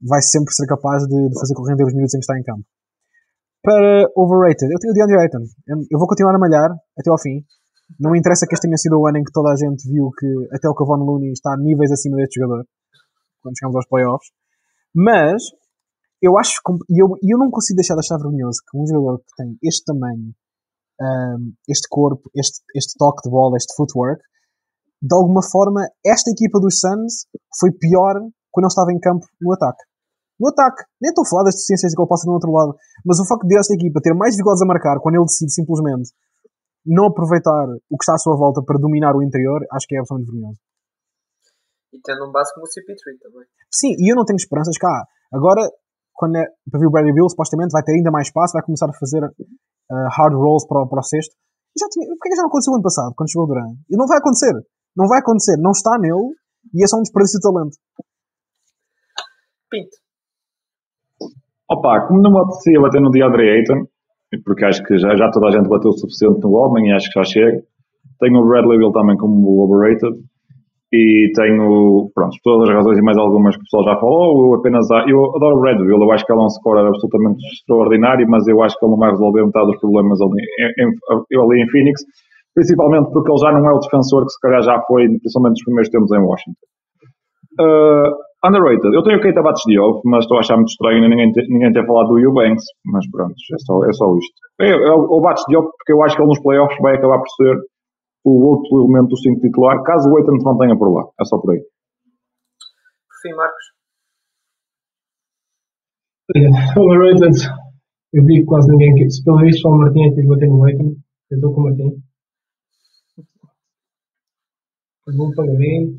vai 0.00 0.20
sempre 0.22 0.52
ser 0.54 0.66
capaz 0.66 1.02
de, 1.04 1.28
de 1.28 1.38
fazer 1.38 1.54
correndo 1.54 1.84
os 1.84 1.94
minutos 1.94 2.14
em 2.14 2.18
que 2.18 2.24
está 2.24 2.38
em 2.38 2.42
campo. 2.42 2.64
Para 3.66 4.06
overrated, 4.14 4.70
eu 4.70 4.78
tenho 4.78 4.92
o 4.92 4.94
DeAndre 4.94 5.18
Ayton. 5.18 5.42
Eu, 5.90 5.98
vou 5.98 6.06
continuar 6.06 6.36
a 6.36 6.38
malhar 6.38 6.70
até 6.96 7.10
ao 7.10 7.18
fim. 7.18 7.42
Não 7.98 8.12
me 8.12 8.18
interessa 8.18 8.46
que 8.46 8.54
este 8.54 8.62
tenha 8.62 8.76
sido 8.76 8.94
o 8.94 9.08
ano 9.08 9.18
em 9.18 9.24
que 9.24 9.32
toda 9.32 9.50
a 9.50 9.56
gente 9.56 9.90
viu 9.90 10.08
que 10.16 10.54
até 10.54 10.68
o 10.68 10.74
Kevon 10.74 11.02
Looney 11.02 11.32
está 11.32 11.52
a 11.52 11.56
níveis 11.56 11.90
acima 11.90 12.16
deste 12.16 12.38
jogador 12.38 12.64
quando 13.42 13.58
chegamos 13.58 13.74
aos 13.74 13.88
playoffs. 13.88 14.30
Mas 14.94 15.42
eu 16.22 16.38
acho 16.38 16.62
e 16.88 17.02
eu, 17.02 17.08
eu 17.20 17.38
não 17.38 17.50
consigo 17.50 17.74
deixar 17.74 17.94
de 17.94 18.06
achar 18.06 18.18
vergonhoso 18.18 18.62
que 18.70 18.78
um 18.78 18.86
jogador 18.86 19.18
que 19.18 19.34
tem 19.36 19.58
este 19.64 19.82
tamanho, 19.84 20.30
um, 21.02 21.52
este 21.68 21.88
corpo, 21.90 22.30
este, 22.36 22.62
este 22.72 22.94
toque 22.96 23.22
de 23.24 23.30
bola, 23.30 23.56
este 23.56 23.74
footwork, 23.74 24.22
de 25.02 25.14
alguma 25.14 25.42
forma, 25.42 25.82
esta 26.06 26.30
equipa 26.30 26.60
dos 26.60 26.78
Suns 26.78 27.26
foi 27.58 27.72
pior 27.72 28.14
quando 28.52 28.66
ele 28.66 28.70
estava 28.70 28.92
em 28.92 29.00
campo 29.00 29.26
no 29.40 29.52
ataque. 29.52 29.82
No 30.38 30.48
ataque, 30.52 30.84
nem 31.00 31.08
estou 31.10 31.24
a 31.24 31.28
falar 31.28 31.44
das 31.48 31.54
deficiências 31.56 31.94
que 31.94 32.00
ele 32.00 32.08
possa 32.08 32.26
no 32.28 32.34
outro 32.36 32.52
lado, 32.52 32.76
mas 33.04 33.18
o 33.20 33.26
facto 33.26 33.46
de 33.48 33.56
esta 33.58 33.72
equipa 33.74 34.00
ter 34.04 34.12
mais 34.14 34.36
bigodes 34.36 34.60
a 34.62 34.66
marcar 34.66 35.00
quando 35.00 35.16
ele 35.16 35.24
decide 35.24 35.52
simplesmente 35.52 36.12
não 36.84 37.08
aproveitar 37.08 37.66
o 37.90 37.96
que 37.96 38.04
está 38.04 38.14
à 38.14 38.18
sua 38.20 38.36
volta 38.36 38.62
para 38.62 38.78
dominar 38.78 39.16
o 39.16 39.22
interior, 39.24 39.64
acho 39.72 39.86
que 39.88 39.96
é 39.96 39.98
absolutamente 39.98 40.30
vergonhoso. 40.30 40.60
e 41.92 41.98
tendo 42.04 42.28
um 42.28 42.32
base 42.32 42.52
como 42.54 42.66
o 42.66 42.70
CP3 42.70 43.16
também. 43.24 43.46
Sim, 43.72 43.92
e 43.98 44.12
eu 44.12 44.16
não 44.16 44.24
tenho 44.24 44.36
esperanças 44.36 44.76
cá. 44.78 44.92
Agora, 45.32 45.64
quando 46.14 46.36
é 46.36 46.44
para 46.70 46.78
ver 46.80 46.86
o 46.86 46.90
Bradley 46.92 47.14
Bill, 47.14 47.28
supostamente 47.28 47.72
vai 47.72 47.82
ter 47.82 47.92
ainda 47.96 48.10
mais 48.12 48.28
espaço, 48.28 48.52
vai 48.52 48.62
começar 48.62 48.86
a 48.88 48.94
fazer 49.00 49.24
uh, 49.24 50.08
hard 50.16 50.34
rolls 50.36 50.68
para, 50.68 50.82
o- 50.84 50.88
para 50.88 51.00
o 51.00 51.02
sexto. 51.02 51.34
Já 51.76 51.88
tinha, 51.90 52.06
porque 52.12 52.28
é 52.28 52.30
que 52.30 52.36
já 52.36 52.42
não 52.42 52.48
aconteceu 52.48 52.72
ano 52.74 52.82
passado, 52.84 53.12
quando 53.16 53.30
chegou 53.32 53.44
o 53.44 53.48
Durant? 53.48 53.72
E 53.90 53.96
não 53.96 54.06
vai 54.06 54.18
acontecer. 54.18 54.54
Não 54.96 55.08
vai 55.08 55.18
acontecer. 55.20 55.56
Não 55.58 55.72
está 55.72 55.98
nele 55.98 56.36
e 56.72 56.84
é 56.84 56.86
só 56.86 56.96
um 56.98 57.02
desperdício 57.02 57.40
de 57.40 57.44
talento. 57.48 57.76
Pinto, 59.70 59.96
Opa, 61.70 62.00
como 62.06 62.20
não 62.22 62.30
me 62.32 62.38
apetecia 62.40 62.80
bater 62.80 63.00
no 63.00 63.10
DeAndre 63.10 63.48
Ayton, 63.50 63.86
porque 64.44 64.64
acho 64.64 64.82
que 64.84 64.98
já, 64.98 65.14
já 65.16 65.30
toda 65.30 65.48
a 65.48 65.50
gente 65.50 65.68
bateu 65.68 65.90
o 65.90 65.98
suficiente 65.98 66.40
no 66.42 66.52
homem 66.52 66.88
e 66.88 66.92
acho 66.92 67.10
que 67.10 67.18
já 67.18 67.24
chega. 67.24 67.62
Tenho 68.20 68.40
o 68.40 68.46
Bradley 68.46 68.78
Bill 68.78 68.92
também 68.92 69.16
como 69.16 69.62
overrated. 69.64 70.16
E 70.92 71.32
tenho, 71.34 72.10
pronto, 72.14 72.36
todas 72.44 72.68
as 72.70 72.74
razões 72.76 72.98
e 72.98 73.02
mais 73.02 73.18
algumas 73.18 73.56
que 73.56 73.62
o 73.62 73.64
pessoal 73.64 73.84
já 73.84 74.00
falou. 74.00 74.54
Eu 74.54 74.60
apenas, 74.60 74.88
eu 75.08 75.36
adoro 75.36 75.56
o 75.56 75.60
Bradley 75.60 75.86
Bill, 75.88 75.98
eu 76.02 76.12
acho 76.12 76.24
que 76.24 76.32
ele 76.32 76.40
é 76.40 76.44
um 76.44 76.50
scorer 76.50 76.86
absolutamente 76.86 77.44
extraordinário, 77.52 78.26
mas 78.30 78.46
eu 78.48 78.62
acho 78.62 78.78
que 78.78 78.84
ele 78.86 78.92
não 78.92 78.98
vai 78.98 79.10
resolver 79.10 79.44
metade 79.44 79.66
dos 79.66 79.80
problemas 79.80 80.20
ali 80.20 80.40
em, 80.78 80.84
em- 80.84 81.40
ali 81.40 81.62
em 81.62 81.70
Phoenix, 81.70 82.02
principalmente 82.54 83.10
porque 83.12 83.30
ele 83.30 83.38
já 83.38 83.52
não 83.52 83.68
é 83.68 83.72
o 83.72 83.80
defensor 83.80 84.24
que 84.24 84.30
se 84.32 84.40
calhar 84.40 84.62
já 84.62 84.80
foi, 84.82 85.08
principalmente 85.08 85.54
nos 85.58 85.64
primeiros 85.64 85.90
tempos 85.90 86.12
em 86.12 86.18
Washington. 86.20 86.66
Uh, 87.60 88.25
underrated. 88.46 88.94
Eu 88.94 89.02
tenho 89.02 89.18
o 89.18 89.22
Keita 89.22 89.42
Bates 89.42 89.62
Diop, 89.66 90.00
mas 90.04 90.24
estou 90.24 90.36
a 90.36 90.40
achar 90.40 90.56
muito 90.56 90.68
estranho 90.70 91.08
ninguém 91.08 91.32
ter, 91.32 91.46
ninguém 91.48 91.72
ter 91.72 91.86
falado 91.86 92.08
do 92.08 92.18
Eubanks. 92.18 92.64
Mas 92.84 93.08
pronto, 93.10 93.34
é 93.34 93.58
só, 93.58 93.84
é 93.84 93.92
só 93.92 94.06
isto. 94.16 94.34
É, 94.60 94.70
é 94.70 94.92
o 94.92 95.20
Bates 95.20 95.44
Diop, 95.48 95.66
porque 95.76 95.92
eu 95.92 96.02
acho 96.02 96.16
que 96.16 96.22
ele 96.22 96.28
nos 96.28 96.40
playoffs 96.42 96.78
vai 96.80 96.96
acabar 96.96 97.18
por 97.18 97.28
ser 97.30 97.56
o 98.24 98.46
outro 98.48 98.78
elemento 98.84 99.08
do 99.10 99.16
5 99.18 99.40
titular, 99.40 99.82
caso 99.84 100.08
o 100.10 100.18
Eitan 100.18 100.38
se 100.38 100.44
mantenha 100.44 100.76
por 100.76 100.92
lá. 100.92 101.04
É 101.20 101.24
só 101.24 101.38
por 101.38 101.52
aí. 101.52 101.60
Por 101.60 103.16
fim, 103.22 103.34
Marcos. 103.36 103.64
Overrated. 106.76 107.36
Eu 108.12 108.24
vi 108.24 108.40
que 108.40 108.44
quase 108.46 108.68
ninguém. 108.70 108.94
que- 108.94 109.10
Se 109.10 109.22
pelo 109.22 109.38
visto 109.38 109.60
só 109.60 109.68
o 109.68 109.78
Martim 109.78 110.00
é 110.06 110.08
que 110.10 110.14
quis 110.16 110.26
bater 110.28 110.48
no 110.48 110.62
Leighton, 110.62 110.94
eu 111.30 111.36
estou 111.36 111.54
com 111.54 111.60
o 111.60 111.64
Martim. 111.64 112.02
Levou 115.06 115.28
um 115.28 115.34
pagamento, 115.36 115.92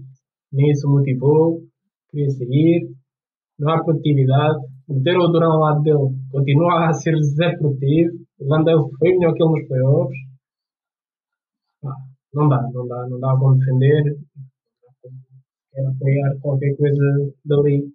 nem 0.51 0.71
isso 0.71 0.89
motivou, 0.89 1.61
queria 2.09 2.29
sair, 2.31 2.89
não 3.59 3.73
há 3.73 3.83
produtividade. 3.83 4.59
Meter 4.87 5.17
o 5.17 5.27
Durão 5.27 5.51
ao 5.51 5.59
lado 5.59 5.81
dele 5.81 6.15
continua 6.31 6.87
a 6.87 6.93
ser 6.93 7.15
zero 7.21 7.57
produtivo. 7.59 8.17
O 8.39 8.47
Landale 8.47 8.89
foi 8.97 9.09
melhor 9.13 9.33
que 9.33 9.43
ele 9.43 9.51
nos 9.51 9.67
playoffs. 9.67 10.17
Não 12.33 12.47
dá, 12.47 12.61
não 12.73 12.87
dá, 12.87 13.07
não 13.09 13.19
dá 13.19 13.35
como 13.37 13.57
defender. 13.57 14.17
Quero 15.73 15.89
apoiar 15.89 16.35
qualquer 16.41 16.75
coisa 16.77 17.33
dali 17.45 17.91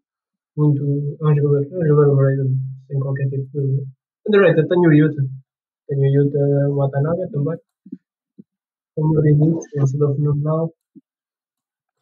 muito. 0.57 0.83
É 1.21 1.27
um 1.27 1.35
jogador, 1.35 1.65
é 1.65 1.79
um 1.79 1.87
jogador 1.87 2.13
overrated, 2.13 2.51
sem 2.87 2.99
qualquer 2.99 3.29
tipo 3.31 3.61
de. 3.61 3.85
Underrated, 4.29 4.69
tenho 4.69 4.89
o 4.89 4.93
Utah. 4.93 5.23
Tenho 5.89 6.01
o 6.01 6.25
Utah 6.25 6.75
Watanabe 6.75 7.31
também. 7.31 7.59
Como 8.95 9.17
eu 9.17 9.23
disse, 9.23 9.79
lançador 9.79 10.15
fenomenal. 10.17 10.73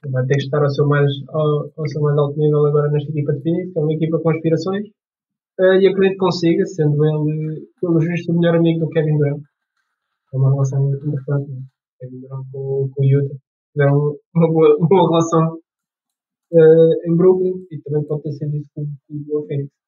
Vai 0.09 0.25
ter 0.27 0.37
que 0.37 0.45
estar 0.45 0.63
ao 0.63 0.71
seu, 0.71 0.87
mais, 0.87 1.11
ao, 1.29 1.71
ao 1.77 1.89
seu 1.89 2.01
mais 2.01 2.17
alto 2.17 2.39
nível 2.39 2.67
agora 2.67 2.91
nesta 2.91 3.11
equipa 3.11 3.35
de 3.35 3.43
Phoenix, 3.43 3.73
que 3.73 3.79
é 3.79 3.83
uma 3.83 3.93
equipa 3.93 4.19
com 4.19 4.31
aspirações. 4.31 4.87
Eh, 5.61 5.81
e 5.81 5.89
acredito 5.89 6.13
que 6.13 6.19
consiga, 6.19 6.65
sendo 6.67 7.05
ele, 7.05 7.69
pelo 7.81 8.01
justo, 8.01 8.33
o 8.33 8.41
melhor 8.41 8.57
amigo 8.57 8.81
do 8.81 8.89
Kevin 8.89 9.19
Durant. 9.19 9.43
É 10.33 10.37
uma 10.39 10.51
relação 10.53 10.83
muito 10.83 11.07
importante. 11.07 11.51
né? 11.51 11.61
Kevin 12.01 12.21
Durant 12.21 12.47
com, 12.51 12.91
com 12.95 13.03
o 13.03 13.05
Utah. 13.05 13.37
Tiveram 13.73 14.17
uma 14.35 14.49
boa, 14.49 14.77
uma 14.79 14.89
boa 14.89 15.09
relação 15.11 15.59
eh, 16.53 17.09
em 17.09 17.17
Brooklyn 17.17 17.67
e 17.71 17.79
também 17.83 18.05
pode 18.05 18.23
ter 18.23 18.33
sido 18.33 18.57
isso 18.57 18.71
com, 18.75 18.85
com 18.85 19.39
o 19.39 19.47
Phoenix. 19.47 19.80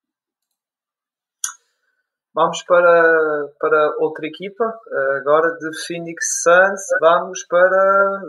Vamos 2.35 2.63
para, 2.65 3.49
para 3.61 3.95
outra 4.01 4.27
equipa, 4.27 4.65
eh, 4.65 5.19
agora 5.21 5.49
de 5.59 5.69
Phoenix 5.87 6.43
Suns. 6.43 6.81
Vamos 7.01 7.45
para, 7.47 8.21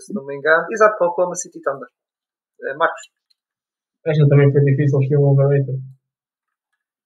se 0.00 0.12
não 0.12 0.24
me 0.26 0.34
engano, 0.36 0.66
exato, 0.72 0.98
para 0.98 1.06
o 1.06 1.10
Oklahoma 1.10 1.36
City 1.36 1.60
Thunder. 1.62 1.88
Eh, 2.64 2.74
Marcos, 2.76 3.02
Esta 4.06 4.28
também 4.28 4.50
foi 4.52 4.60
difícil 4.62 5.00
escolher 5.00 5.18
um 5.20 5.30
overrated. 5.32 5.78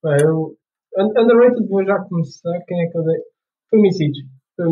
Bem, 0.02 0.16
eu, 0.24 0.56
un- 0.96 1.14
underrated 1.20 1.68
vou 1.68 1.84
já 1.84 1.98
começar. 2.08 2.58
Quem 2.66 2.82
é 2.82 2.90
que 2.90 2.96
eu 2.98 3.04
dei? 3.04 3.20
Foi 3.68 3.78
o 3.78 3.82
Misic. 3.82 4.14
Foi 4.56 4.66
o. 4.66 4.70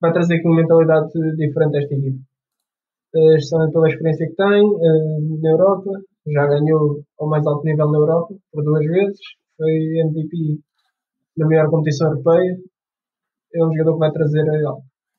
Vai 0.00 0.12
trazer 0.12 0.34
aqui 0.36 0.46
uma 0.46 0.56
mentalidade 0.62 1.08
diferente 1.36 1.76
a 1.76 1.80
esta 1.82 1.94
equipa. 1.94 2.20
Eh, 3.16 3.38
Justamente 3.40 3.72
pela 3.72 3.88
experiência 3.88 4.28
que 4.28 4.34
tem 4.36 4.62
eh, 4.86 5.18
na 5.42 5.50
Europa. 5.50 5.90
Já 6.28 6.46
ganhou 6.46 7.02
ao 7.18 7.28
mais 7.28 7.44
alto 7.46 7.64
nível 7.64 7.90
na 7.90 7.98
Europa 7.98 8.34
por 8.52 8.62
duas 8.64 8.84
vezes. 8.86 9.20
Foi 9.56 9.72
MVP 9.72 10.60
na 11.36 11.46
maior 11.46 11.70
competição 11.70 12.10
europeia. 12.10 12.56
É 13.54 13.64
um 13.64 13.72
jogador 13.72 13.94
que 13.94 13.98
vai 14.00 14.12
trazer 14.12 14.46
eh, 14.46 14.62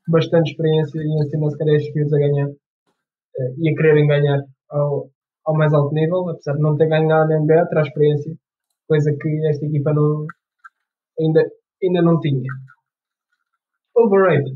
bastante 0.09 0.51
experiência 0.51 0.99
e 0.99 1.23
ensina 1.23 1.49
se 1.49 1.57
calhar 1.57 1.75
estes 1.75 1.93
miúdos 1.93 2.13
a 2.13 2.19
ganhar 2.19 2.47
eh, 2.47 3.53
e 3.57 3.69
a 3.69 3.75
quererem 3.75 4.07
ganhar 4.07 4.39
ao, 4.69 5.09
ao 5.45 5.55
mais 5.55 5.73
alto 5.73 5.93
nível, 5.93 6.29
apesar 6.29 6.53
de 6.53 6.61
não 6.61 6.75
ter 6.75 6.87
ganho 6.87 7.07
nada 7.07 7.25
na 7.27 7.39
NBA, 7.39 7.67
traz 7.69 7.87
experiência, 7.87 8.33
coisa 8.87 9.11
que 9.19 9.47
esta 9.47 9.65
equipa 9.65 9.93
não, 9.93 10.25
ainda, 11.19 11.41
ainda 11.83 12.01
não 12.01 12.19
tinha. 12.19 12.51
Overrated. 13.95 14.55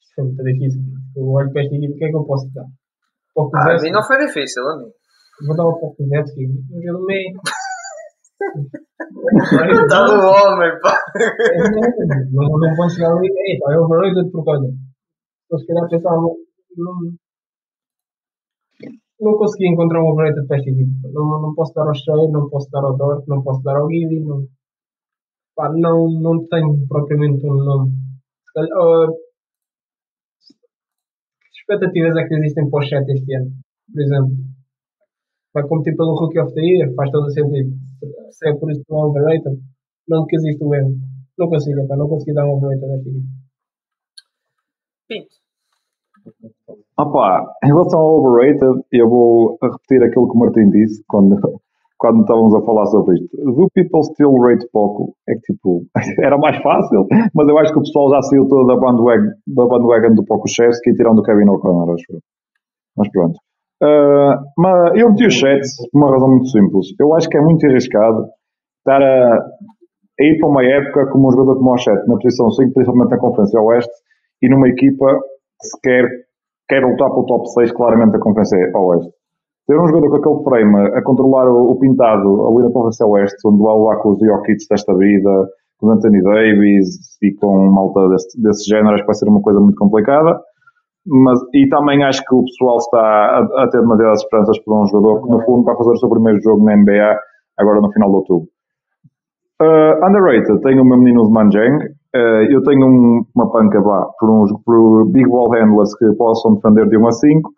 Isto 0.00 0.14
foi 0.14 0.24
muito 0.24 0.42
difícil. 0.42 0.82
Eu 1.16 1.28
olho 1.28 1.52
para 1.52 1.62
esta 1.62 1.74
equipa, 1.76 1.94
o 1.94 1.98
que 1.98 2.04
é 2.04 2.08
que 2.08 2.16
eu 2.16 2.24
posso 2.24 2.52
dar? 2.52 2.66
Pouco 3.34 3.56
ah, 3.56 3.76
a 3.76 3.82
mim 3.82 3.90
não 3.90 4.02
foi 4.02 4.18
difícil, 4.26 4.62
a 4.68 4.76
mim. 4.78 4.90
Vou 5.46 5.56
dar 5.56 5.68
um 5.68 5.78
pouco 5.78 6.02
de 6.02 6.08
Zetsky. 6.08 6.46
Um 6.46 7.04
meio. 7.06 7.32
Está 8.52 10.04
do 10.04 10.12
homem, 10.12 10.80
pá. 10.80 10.98
não, 12.32 12.58
não 12.58 12.76
vão 12.76 12.88
chegar 12.88 13.12
ali. 13.12 13.28
Ei, 13.28 13.58
pá, 13.58 13.72
é 13.72 13.78
overrated 13.78 14.30
porque 14.30 14.50
olha. 14.50 14.68
Eu 15.50 15.58
se 15.58 15.66
calhar 15.66 15.88
pensava. 15.88 16.20
Não, 16.76 16.94
não 19.20 19.36
consegui 19.36 19.68
encontrar 19.68 20.02
um 20.02 20.08
overrated 20.08 20.46
para 20.46 20.56
esta 20.58 20.70
equipa. 20.70 21.08
Não, 21.12 21.40
não 21.40 21.54
posso 21.54 21.72
dar 21.74 21.86
ao 21.86 21.94
Shea, 21.94 22.28
não 22.30 22.50
posso 22.50 22.68
dar 22.70 22.84
ao 22.84 22.96
Dort, 22.96 23.26
não 23.28 23.42
posso 23.42 23.62
dar 23.62 23.76
ao 23.76 23.86
Guidi. 23.86 24.20
Não, 24.20 24.46
pá, 25.54 25.70
não, 25.72 26.10
não 26.10 26.46
tenho 26.48 26.86
propriamente 26.88 27.46
um 27.46 27.54
nome. 27.54 27.92
Se 28.46 28.52
calhar, 28.54 29.08
que 31.40 31.72
expectativas 31.72 32.16
é 32.16 32.26
que 32.26 32.34
existem 32.34 32.68
para 32.68 32.78
o 32.78 32.82
chat 32.82 33.08
este 33.08 33.34
ano? 33.36 33.50
Por 33.92 34.02
exemplo, 34.02 34.34
vai 35.54 35.68
competir 35.68 35.96
pelo 35.96 36.14
Rookie 36.18 36.40
of 36.40 36.52
the 36.54 36.60
Year, 36.60 36.94
faz 36.94 37.10
todo 37.10 37.26
o 37.26 37.30
sentido. 37.30 37.70
Se 38.30 38.48
é 38.48 38.54
por 38.54 38.70
isso 38.70 38.82
que 38.84 38.92
não 38.92 39.00
é 39.00 39.06
overrated, 39.06 39.60
não 40.08 40.26
que 40.26 40.36
existe 40.36 40.64
o 40.64 40.74
erro. 40.74 40.94
Não 41.38 41.48
consigo, 41.48 41.86
pá, 41.86 41.96
não 41.96 42.08
consegui 42.08 42.34
dar 42.34 42.46
um 42.46 42.56
overrated 42.56 42.84
a 42.84 42.94
esta 42.94 43.08
equipa. 43.08 43.26
Pinto. 45.08 45.42
Opa, 46.98 47.44
em 47.64 47.66
relação 47.68 47.98
ao 47.98 48.20
overrated, 48.20 48.84
eu 48.92 49.08
vou 49.08 49.58
repetir 49.62 50.02
aquilo 50.02 50.28
que 50.28 50.36
o 50.36 50.38
Martim 50.38 50.70
disse 50.70 51.02
quando, 51.08 51.36
quando 51.98 52.20
estávamos 52.20 52.54
a 52.54 52.62
falar 52.62 52.86
sobre 52.86 53.16
isto. 53.16 53.36
Do 53.36 53.68
people 53.74 54.02
still 54.04 54.34
rate 54.38 54.66
pouco? 54.72 55.14
É 55.28 55.34
que 55.34 55.52
tipo, 55.52 55.84
era 56.22 56.38
mais 56.38 56.62
fácil, 56.62 57.06
mas 57.34 57.48
eu 57.48 57.58
acho 57.58 57.72
que 57.72 57.78
o 57.78 57.82
pessoal 57.82 58.10
já 58.10 58.22
saiu 58.22 58.46
todo 58.46 58.66
da 58.66 58.76
bandwagon, 58.76 59.30
da 59.46 59.66
bandwagon 59.66 60.14
do 60.14 60.24
Pokushevski 60.24 60.90
e 60.90 60.94
tirando 60.94 61.16
do 61.16 61.22
Kevin 61.22 61.48
O'Connor, 61.48 61.94
acho 61.94 62.04
eu. 62.12 62.20
Mas 62.96 63.10
pronto. 63.10 63.38
Ah, 63.82 64.40
mas 64.56 64.96
eu 64.96 65.10
meti 65.10 65.26
o 65.26 65.30
chat 65.30 65.60
por 65.90 65.98
uma 65.98 66.12
razão 66.12 66.28
muito 66.28 66.48
simples. 66.48 66.86
Eu 67.00 67.14
acho 67.14 67.28
que 67.28 67.36
é 67.36 67.40
muito 67.40 67.66
arriscado 67.66 68.26
estar 68.78 69.02
a, 69.02 69.34
a 70.20 70.24
ir 70.24 70.38
para 70.38 70.48
uma 70.48 70.64
época 70.64 71.06
como 71.10 71.28
um 71.28 71.32
jogador 71.32 71.56
como 71.56 71.72
o 71.72 71.78
Chet, 71.78 72.06
na 72.06 72.16
posição 72.16 72.50
5, 72.50 72.72
principalmente 72.72 73.10
na 73.10 73.18
Conferência 73.18 73.60
Oeste, 73.60 73.92
e 74.42 74.48
numa 74.48 74.68
equipa 74.68 75.06
que 75.60 75.66
se 75.66 75.80
quer, 75.80 76.08
quer 76.68 76.84
lutar 76.84 77.10
pelo 77.10 77.26
top 77.26 77.48
6 77.50 77.72
claramente 77.72 78.12
da 78.12 78.18
Conferência 78.18 78.58
Oeste. 78.76 79.12
Ter 79.66 79.78
um 79.78 79.86
jogador 79.86 80.10
com 80.10 80.16
aquele 80.16 80.44
frame 80.44 80.88
a 80.96 81.02
controlar 81.02 81.48
o, 81.48 81.70
o 81.70 81.78
pintado 81.78 82.46
ali 82.46 82.64
na 82.64 82.70
Conferência 82.70 83.06
Oeste, 83.06 83.36
onde 83.46 83.62
vai 83.62 83.78
lá 83.78 83.96
com 83.96 84.10
os 84.10 84.18
Jokic 84.18 84.66
desta 84.68 84.94
vida, 84.96 85.48
com 85.78 85.86
os 85.86 85.96
Anthony 85.96 86.22
Davis 86.22 87.18
e 87.22 87.32
com 87.34 87.70
malta 87.70 88.08
desse, 88.08 88.42
desse 88.42 88.68
género, 88.68 88.94
acho 88.94 89.02
que 89.02 89.06
vai 89.06 89.14
ser 89.14 89.28
uma 89.28 89.42
coisa 89.42 89.60
muito 89.60 89.76
complicada. 89.76 90.40
Mas, 91.06 91.40
e 91.52 91.68
também 91.68 92.02
acho 92.04 92.24
que 92.24 92.34
o 92.34 92.44
pessoal 92.44 92.78
está 92.78 93.00
a, 93.00 93.64
a 93.64 93.68
ter 93.68 93.80
demasiadas 93.80 94.20
esperanças 94.22 94.58
por 94.60 94.82
um 94.82 94.86
jogador 94.86 95.22
que, 95.22 95.30
no 95.30 95.44
fundo, 95.44 95.64
vai 95.64 95.76
fazer 95.76 95.90
o 95.90 95.96
seu 95.96 96.08
primeiro 96.08 96.40
jogo 96.42 96.64
na 96.64 96.76
NBA 96.76 97.18
agora 97.58 97.80
no 97.80 97.92
final 97.92 98.08
de 98.08 98.16
outubro. 98.16 98.48
Uh, 99.60 100.04
underrated, 100.06 100.60
tenho 100.62 100.82
o 100.82 100.84
meu 100.84 100.98
menino 100.98 101.22
Usman 101.22 101.50
Jang. 101.50 101.84
Uh, 102.14 102.44
eu 102.50 102.62
tenho 102.62 102.86
um, 102.86 103.24
uma 103.34 103.50
panca 103.50 103.80
vá, 103.80 104.06
por, 104.18 104.30
uns, 104.30 104.52
por 104.64 105.06
big 105.10 105.28
ball 105.28 105.50
handlers 105.50 105.94
que 105.96 106.12
possam 106.14 106.54
defender 106.54 106.88
de 106.88 106.96
1 106.96 107.06
a 107.06 107.12
5. 107.12 107.50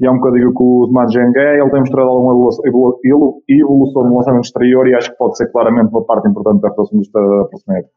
E 0.00 0.06
é 0.06 0.10
um 0.10 0.18
bocadinho 0.18 0.52
que 0.52 0.62
o 0.62 0.84
Usman 0.84 1.08
Jang 1.08 1.38
é. 1.38 1.60
Ele 1.60 1.70
tem 1.70 1.80
mostrado 1.80 2.08
alguma 2.08 2.32
evolução, 2.32 2.66
evolu- 2.66 2.98
evolu- 3.04 3.42
evolução 3.48 4.02
no 4.04 4.16
lançamento 4.16 4.44
exterior 4.44 4.88
e 4.88 4.94
acho 4.94 5.10
que 5.10 5.18
pode 5.18 5.36
ser 5.36 5.50
claramente 5.52 5.90
uma 5.90 6.04
parte 6.04 6.28
importante 6.28 6.60
da 6.60 6.68
do 6.68 6.74
da 6.74 7.44
próxima 7.48 7.78
época. 7.78 7.92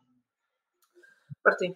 Martim. 1.44 1.76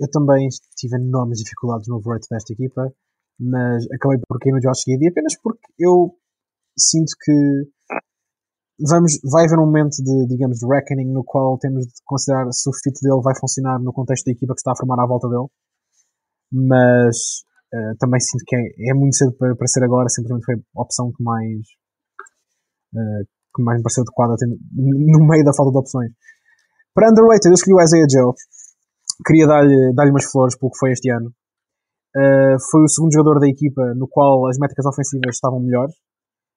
Eu 0.00 0.10
também 0.10 0.48
tive 0.76 0.96
enormes 0.96 1.38
dificuldades 1.38 1.88
no 1.88 1.96
overrated 1.96 2.28
desta 2.30 2.52
equipa, 2.52 2.92
mas 3.40 3.84
acabei 3.92 4.18
por 4.28 4.38
cair 4.38 4.52
no 4.52 4.60
Josh 4.60 4.84
Giddy 4.84 5.08
apenas 5.08 5.34
porque 5.42 5.66
eu 5.78 6.14
sinto 6.78 7.12
que 7.22 7.32
vamos, 8.80 9.18
vai 9.24 9.44
haver 9.46 9.58
um 9.58 9.66
momento 9.66 9.96
de, 10.02 10.26
digamos, 10.28 10.58
de 10.58 10.66
reckoning 10.66 11.12
no 11.12 11.24
qual 11.24 11.58
temos 11.58 11.86
de 11.86 11.92
considerar 12.04 12.50
se 12.52 12.68
o 12.68 12.72
fit 12.72 12.98
dele 13.00 13.22
vai 13.22 13.34
funcionar 13.38 13.80
no 13.80 13.92
contexto 13.92 14.26
da 14.26 14.32
equipa 14.32 14.52
que 14.54 14.60
está 14.60 14.72
a 14.72 14.76
formar 14.76 15.02
à 15.02 15.06
volta 15.06 15.28
dele. 15.28 15.48
Mas 16.52 17.42
eh, 17.72 17.94
também 17.98 18.20
sinto 18.20 18.44
que 18.46 18.56
é, 18.56 18.90
é 18.90 18.94
muito 18.94 19.16
cedo 19.16 19.32
para, 19.38 19.56
para 19.56 19.66
ser 19.66 19.82
agora, 19.84 20.08
simplesmente 20.08 20.44
foi 20.44 20.54
a 20.56 20.82
opção 20.82 21.10
que 21.12 21.22
mais 21.22 21.60
eh, 22.94 23.24
que 23.56 23.62
mais 23.62 23.78
me 23.78 23.82
pareceu 23.82 24.02
adequada 24.02 24.36
no 24.76 25.26
meio 25.26 25.44
da 25.44 25.54
falta 25.54 25.72
de 25.72 25.78
opções. 25.78 26.12
Para 26.94 27.10
underrated, 27.10 27.48
eu 27.48 27.54
escolhi 27.54 27.74
o 27.74 27.82
Isaiah 27.82 28.06
Joe. 28.08 28.32
Queria 29.24 29.46
dar-lhe 29.46 29.94
dar 29.94 30.08
umas 30.08 30.24
flores 30.30 30.58
pelo 30.58 30.70
que 30.70 30.78
foi 30.78 30.92
este 30.92 31.10
ano. 31.10 31.32
Uh, 32.16 32.56
foi 32.70 32.82
o 32.82 32.88
segundo 32.88 33.12
jogador 33.12 33.40
da 33.40 33.48
equipa 33.48 33.94
no 33.94 34.08
qual 34.08 34.48
as 34.48 34.58
métricas 34.58 34.86
ofensivas 34.86 35.36
estavam 35.36 35.60
melhores. 35.60 35.94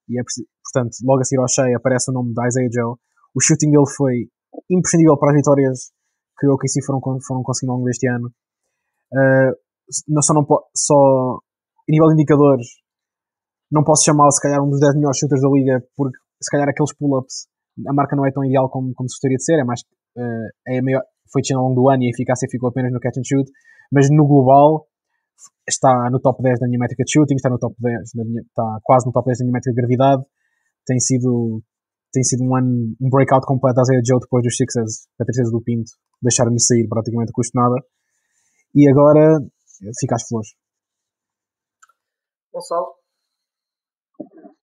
E 0.07 0.19
é, 0.19 0.23
portanto, 0.23 0.95
logo 1.03 1.21
a 1.21 1.23
seguir 1.23 1.41
ao 1.41 1.47
cheio 1.47 1.77
aparece 1.77 2.09
o 2.11 2.13
nome 2.13 2.33
de 2.33 2.47
Isaiah 2.47 2.69
Joe. 2.71 2.95
O 3.35 3.41
shooting 3.41 3.71
dele 3.71 3.89
foi 3.95 4.27
imprescindível 4.69 5.17
para 5.17 5.31
as 5.31 5.37
vitórias 5.37 5.91
que 6.39 6.47
o 6.47 6.53
OKC 6.53 6.83
foram, 6.85 6.99
foram 7.25 7.43
conseguindo 7.43 7.71
ao 7.71 7.77
longo 7.77 7.87
deste 7.87 8.07
ano. 8.07 8.31
Uh, 9.13 9.51
não, 10.07 10.21
só, 10.21 10.33
não 10.33 10.45
só 10.75 10.95
a 11.35 11.91
nível 11.91 12.07
de 12.07 12.13
indicadores, 12.13 12.67
não 13.71 13.83
posso 13.83 14.05
chamá-lo 14.05 14.31
se 14.31 14.41
calhar 14.41 14.63
um 14.63 14.69
dos 14.69 14.79
10 14.79 14.95
melhores 14.95 15.17
shooters 15.17 15.41
da 15.41 15.49
liga, 15.49 15.83
porque 15.95 16.17
se 16.41 16.49
calhar 16.49 16.67
aqueles 16.69 16.93
pull-ups, 16.95 17.47
a 17.87 17.93
marca 17.93 18.15
não 18.15 18.25
é 18.25 18.31
tão 18.31 18.43
ideal 18.43 18.69
como, 18.69 18.93
como 18.93 19.09
se 19.09 19.15
gostaria 19.15 19.37
de 19.37 19.43
ser, 19.43 19.59
é 19.59 19.63
mais, 19.63 19.81
uh, 20.17 20.49
é 20.67 20.81
maior, 20.81 21.03
foi 21.31 21.41
descendo 21.41 21.61
ao 21.61 21.67
longo 21.69 21.81
do 21.81 21.89
ano 21.89 22.03
e 22.03 22.07
a 22.07 22.09
eficácia 22.09 22.47
ficou 22.49 22.69
apenas 22.69 22.91
no 22.91 22.99
catch 22.99 23.17
and 23.17 23.25
shoot, 23.25 23.49
mas 23.91 24.09
no 24.09 24.27
global 24.27 24.85
está 25.67 26.09
no 26.11 26.19
top 26.19 26.41
10 26.41 26.59
da 26.59 26.67
minha 26.67 26.79
métrica 26.79 27.03
de 27.03 27.11
shooting, 27.11 27.35
está 27.35 27.49
no 27.49 27.57
top 27.57 27.75
10 27.79 28.11
da 28.15 28.23
minha, 28.25 28.41
está 28.41 28.79
quase 28.83 29.05
no 29.05 29.11
top 29.11 29.25
10 29.25 29.39
da 29.39 29.45
minha 29.45 29.53
métrica 29.53 29.73
de 29.73 29.81
gravidade, 29.81 30.23
tem 30.85 30.99
sido 30.99 31.61
tem 32.11 32.23
sido 32.23 32.43
um 32.43 32.55
ano, 32.55 32.95
um 32.99 33.09
breakout 33.09 33.45
completo 33.45 33.79
a 33.79 33.83
Isaiah 33.83 34.01
Joe 34.03 34.19
depois 34.19 34.43
dos 34.43 34.55
Sixers, 34.57 35.07
a 35.19 35.25
tristeza 35.25 35.51
do 35.51 35.61
Pinto, 35.61 35.91
deixaram-me 36.21 36.59
sair 36.59 36.87
praticamente 36.87 37.29
a 37.29 37.33
custo 37.33 37.53
nada. 37.53 37.75
E 38.73 38.89
agora 38.89 39.39
fica 39.99 40.15
às 40.15 40.27
flores. 40.27 40.49
Gonçalo? 42.51 42.99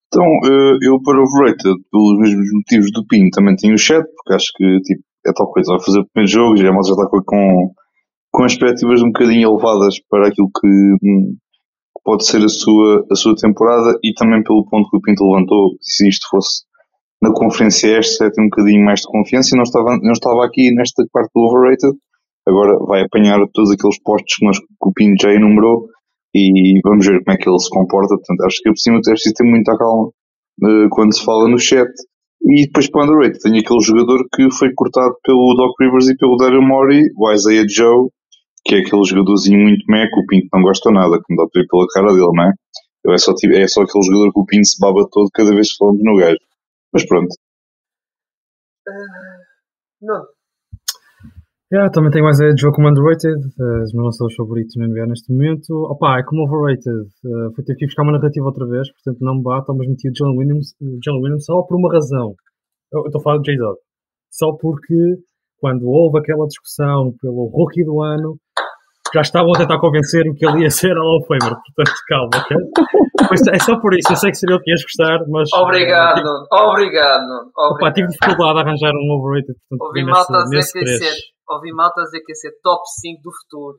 Então, 0.08 0.24
eh, 0.24 0.78
eu 0.82 1.00
para 1.02 1.22
overrated, 1.22 1.76
pelos 1.90 2.18
mesmos 2.18 2.50
motivos 2.52 2.90
do 2.92 3.06
Pinto, 3.06 3.36
também 3.36 3.56
tenho 3.56 3.74
o 3.74 3.78
chat, 3.78 4.04
porque 4.04 4.34
acho 4.34 4.50
que 4.56 4.80
tipo, 4.80 5.04
é 5.27 5.33
tal 5.33 5.51
coisa, 5.51 5.72
vai 5.72 5.85
fazer 5.85 6.01
o 6.01 6.07
primeiro 6.12 6.33
jogo, 6.33 6.57
já, 6.57 6.64
já 6.64 6.81
está 6.81 7.09
com, 7.09 7.70
com 8.31 8.47
expectativas 8.47 9.03
um 9.03 9.12
bocadinho 9.12 9.49
elevadas 9.49 9.97
para 10.09 10.29
aquilo 10.29 10.49
que 10.61 10.68
hum, 10.68 11.37
pode 12.05 12.24
ser 12.27 12.45
a 12.45 12.49
sua, 12.49 13.05
a 13.11 13.14
sua 13.14 13.35
temporada 13.35 13.99
e 14.03 14.12
também 14.14 14.43
pelo 14.43 14.66
ponto 14.68 14.89
que 14.89 14.97
o 14.97 15.01
Pinto 15.01 15.24
levantou, 15.24 15.70
se 15.81 16.09
isto 16.09 16.27
fosse 16.31 16.66
na 17.22 17.33
conferência 17.33 17.99
esta 17.99 18.31
tem 18.31 18.45
um 18.45 18.49
bocadinho 18.49 18.85
mais 18.85 19.01
de 19.01 19.09
confiança 19.09 19.51
e 19.55 19.57
não 19.57 19.64
estava, 19.64 19.99
não 20.03 20.12
estava 20.12 20.45
aqui 20.45 20.72
nesta 20.74 21.03
parte 21.12 21.31
do 21.35 21.43
overrated. 21.43 21.97
Agora 22.47 22.79
vai 22.87 23.03
apanhar 23.03 23.39
todos 23.53 23.72
aqueles 23.72 24.01
postos 24.03 24.37
que, 24.37 24.47
nós, 24.47 24.59
que 24.59 24.66
o 24.81 24.93
Pinto 24.93 25.22
já 25.22 25.33
enumerou 25.33 25.89
e 26.35 26.79
vamos 26.85 27.07
ver 27.07 27.24
como 27.24 27.35
é 27.35 27.39
que 27.39 27.49
ele 27.49 27.59
se 27.59 27.70
comporta. 27.70 28.14
Portanto, 28.14 28.45
acho 28.47 28.59
que 28.62 28.70
por 28.70 28.79
cima 28.79 28.99
é 28.99 29.11
preciso 29.11 29.35
ter 29.35 29.45
muita 29.45 29.77
calma 29.77 30.09
uh, 30.09 30.89
quando 30.91 31.16
se 31.16 31.24
fala 31.24 31.49
no 31.49 31.59
chat. 31.59 31.89
E 32.49 32.66
depois 32.66 32.88
para 32.88 33.01
o 33.01 33.05
underrated 33.05 33.40
tem 33.40 33.59
aquele 33.59 33.80
jogador 33.80 34.24
que 34.32 34.49
foi 34.53 34.72
cortado 34.72 35.16
pelo 35.24 35.55
Doc 35.57 35.74
Rivers 35.80 36.09
e 36.09 36.16
pelo 36.16 36.36
Daryl 36.36 36.62
Morey, 36.62 37.03
o 37.16 37.32
Isaiah 37.32 37.66
Joe, 37.68 38.09
que 38.64 38.76
é 38.76 38.78
aquele 38.78 39.05
jogadorzinho 39.05 39.59
muito 39.59 39.84
meco, 39.88 40.20
o 40.20 40.26
Pinto 40.26 40.49
não 40.55 40.62
gosta 40.62 40.90
nada, 40.92 41.20
como 41.22 41.36
dá 41.36 41.49
para 41.51 41.61
ver 41.61 41.68
pela 41.68 41.86
cara 41.88 42.09
dele, 42.12 42.30
não 42.32 42.44
é? 42.44 42.53
É 43.09 43.18
só, 43.18 43.32
é 43.32 43.66
só 43.68 43.82
aquele 43.82 44.05
jogador 44.05 44.32
que 44.32 44.40
o 44.40 44.47
Pinto 44.47 44.66
se 44.66 44.78
baba 44.80 45.09
todo 45.11 45.28
cada 45.34 45.51
vez 45.51 45.72
que 45.72 45.78
falamos 45.78 46.03
no 46.05 46.16
gajo. 46.16 46.38
Mas 46.92 47.07
pronto. 47.07 47.34
Uh, 48.88 50.03
não. 50.03 50.36
Yeah, 51.72 51.90
também 51.90 52.12
tenho 52.12 52.24
mais 52.24 52.40
a 52.40 52.54
jogo 52.56 52.76
como 52.76 52.88
underrated, 52.88 53.34
uh, 53.34 53.82
os 53.82 53.92
meus 53.92 54.04
lançadores 54.06 54.36
favoritos 54.36 54.76
na 54.76 54.86
NBA 54.86 55.06
neste 55.06 55.32
momento. 55.32 55.74
Opa, 55.90 56.20
é 56.20 56.22
como 56.22 56.44
overrated, 56.44 57.10
uh, 57.24 57.52
fui 57.56 57.64
ter 57.64 57.74
que 57.74 57.86
buscar 57.86 58.04
uma 58.04 58.12
narrativa 58.12 58.46
outra 58.46 58.64
vez, 58.68 58.88
portanto 58.92 59.18
não 59.20 59.34
me 59.34 59.42
bate, 59.42 59.66
mas 59.76 59.88
meti 59.88 60.08
o 60.08 60.12
John 60.12 60.36
Williams, 60.36 60.74
o 60.80 60.98
John 61.00 61.18
Williams 61.20 61.44
só 61.44 61.62
por 61.62 61.76
uma 61.76 61.92
razão. 61.92 62.36
Eu 62.92 63.06
estou 63.06 63.20
a 63.20 63.24
falar 63.24 63.38
do 63.38 63.42
J-Dog. 63.42 63.78
Só 64.30 64.52
porque 64.60 65.16
quando 65.58 65.88
houve 65.88 66.20
aquela 66.20 66.46
discussão 66.46 67.12
pelo 67.20 67.46
rookie 67.46 67.84
do 67.84 68.00
ano, 68.00 68.36
já 69.16 69.22
estavam 69.22 69.50
a 69.54 69.58
tentar 69.58 69.80
convencer-me 69.80 70.36
que 70.36 70.46
ele 70.46 70.64
ia 70.64 70.70
ser 70.70 70.92
Hall 70.92 71.16
of 71.16 71.26
Famer, 71.26 71.56
portanto 71.56 71.96
calma, 72.06 72.30
ok? 72.36 72.56
é 73.54 73.58
só 73.58 73.80
por 73.80 73.96
isso, 73.96 74.12
eu 74.12 74.16
sei 74.16 74.30
que 74.30 74.36
seria 74.36 74.56
o 74.56 74.60
que 74.60 74.70
ias 74.70 74.82
gostar, 74.82 75.18
mas. 75.28 75.48
Obrigado, 75.54 76.16
tive, 76.16 76.28
obrigado. 76.52 77.50
Opa, 77.56 77.92
tive 77.92 78.08
dificuldade 78.08 78.58
a 78.58 78.62
arranjar 78.62 78.92
um 78.92 79.16
overrated, 79.16 79.56
portanto, 79.56 79.88
ouvi 79.88 80.04
malta 80.04 80.44
que 80.50 80.54
ia 80.54 80.62
ser, 80.62 81.14
ouvi 81.48 81.72
malta 81.72 82.02
dizer 82.02 82.20
que 82.20 82.32
ia 82.32 82.36
ser 82.36 82.52
top 82.62 82.82
5 82.84 83.22
do 83.22 83.30
futuro. 83.32 83.78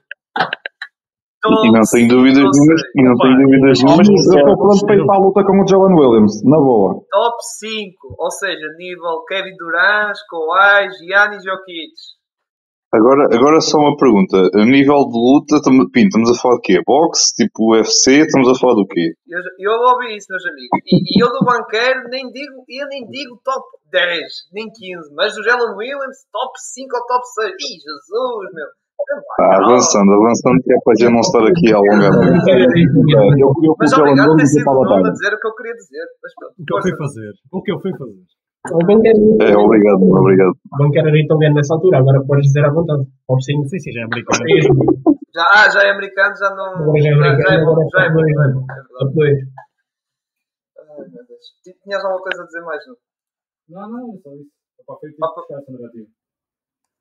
E 1.48 1.72
não 1.72 1.86
tenho 1.86 2.10
dúvidas 2.10 2.44
nenhumas, 2.44 2.82
e 2.96 3.04
não 3.04 3.16
tenho 3.16 3.38
dúvidas 3.38 3.84
nenhumas. 3.84 4.10
Eu 4.10 4.40
estou 4.42 4.58
pronto 4.58 4.86
para 4.86 4.96
ir 4.96 5.06
para 5.06 5.16
a 5.16 5.20
luta 5.20 5.46
com 5.46 5.62
o 5.62 5.68
Jalen 5.68 5.96
Williams, 5.96 6.44
na 6.44 6.58
boa. 6.58 7.00
Top 7.12 7.38
5, 7.62 7.94
ou 8.18 8.32
seja, 8.32 8.68
nível 8.78 9.24
Kevin 9.30 9.56
Durant, 9.56 10.18
Kawhi, 10.28 10.90
Giannis 10.98 11.44
Jokic. 11.46 12.17
Agora, 12.88 13.28
agora 13.36 13.60
só 13.60 13.78
uma 13.80 13.98
pergunta. 13.98 14.48
A 14.56 14.64
nível 14.64 15.12
de 15.12 15.18
luta, 15.20 15.60
Pinto, 15.92 16.08
estamos 16.08 16.32
a 16.32 16.40
falar 16.40 16.56
de 16.56 16.62
quê? 16.62 16.80
Boxe? 16.88 17.36
Tipo 17.36 17.76
UFC? 17.76 18.24
Estamos 18.24 18.48
a 18.48 18.56
falar 18.56 18.76
do 18.76 18.88
quê? 18.88 19.12
Eu, 19.28 19.44
eu 19.60 19.76
ouvi 19.92 20.16
isso, 20.16 20.32
meus 20.32 20.46
amigos. 20.48 20.72
E, 20.88 20.96
e 21.04 21.20
eu 21.20 21.28
do 21.28 21.44
banqueiro 21.44 22.08
nem 22.08 22.32
digo, 22.32 22.64
eu 22.64 22.88
nem 22.88 23.04
digo 23.12 23.36
top 23.44 23.60
10, 23.92 24.24
nem 24.56 24.72
15, 24.72 25.14
mas 25.16 25.36
o 25.36 25.44
Jalen 25.44 25.76
Williams, 25.76 26.24
top 26.32 26.56
5 26.56 26.88
ou 26.96 27.04
top 27.12 27.24
6. 27.28 27.52
Ih, 27.60 27.76
Jesus, 27.76 28.56
meu. 28.56 28.72
Ah, 29.40 29.68
avançando, 29.68 30.12
avançando, 30.16 30.58
que 30.64 30.74
é 30.74 30.78
para 30.84 30.96
já 30.98 31.10
não 31.12 31.20
estar 31.20 31.44
aqui 31.44 31.68
a 31.72 31.78
alongar 31.78 32.12
muito. 32.24 32.40
Mas 33.78 33.94
obrigado 33.94 34.32
por 34.32 34.38
ter 34.38 34.48
sido 34.48 34.72
o 34.72 34.94
a 34.96 35.12
dizer 35.12 35.34
o 35.36 35.40
que 35.40 35.48
eu 35.48 35.56
queria 35.56 35.76
dizer. 35.76 36.06
Mas, 36.24 36.32
o 36.56 36.64
que 36.64 36.72
eu 36.72 36.82
fui 36.82 36.96
fazer? 36.96 37.32
O 37.52 37.62
que 37.62 37.72
eu 37.72 37.80
fui 37.80 37.92
fazer? 37.92 38.24
O. 38.72 39.44
É, 39.44 39.58
obrigado, 39.58 40.04
obrigado. 40.04 40.52
O 40.52 40.78
banqueiro 40.78 41.08
era 41.08 41.20
italiano 41.20 41.56
nessa 41.56 41.74
altura, 41.74 42.00
agora 42.00 42.24
podes 42.26 42.46
dizer 42.46 42.66
à 42.66 42.72
vontade. 42.72 43.04
Ou 43.28 43.42
sim. 43.42 43.64
Sim, 43.68 43.80
sim, 43.80 43.92
já 43.92 44.02
é 44.02 44.04
americano. 44.04 44.44
já, 45.34 45.46
ah, 45.56 45.70
já 45.70 45.84
é 45.84 45.92
americano, 45.92 46.36
já 46.36 46.50
não. 46.52 46.98
Já, 46.98 47.10
é 47.10 47.14
americano, 47.14 47.42
já 47.42 47.54
é 47.54 47.64
bom, 47.64 47.90
já 47.90 48.04
é 48.04 48.10
bom. 48.10 49.14
Dois. 49.14 49.40
Ai 50.78 51.06
meu 51.10 51.26
Deus. 51.28 51.46
Tinhas 51.84 52.04
alguma 52.04 52.22
coisa 52.24 52.44
a 52.44 52.46
dizer 52.46 52.62
mais, 52.62 52.84
não? 52.88 52.96
Não, 53.70 53.90
não, 53.90 54.14
é 54.14 54.18
só 54.18 54.34
isso. 54.36 54.52
Tipo. 54.78 54.94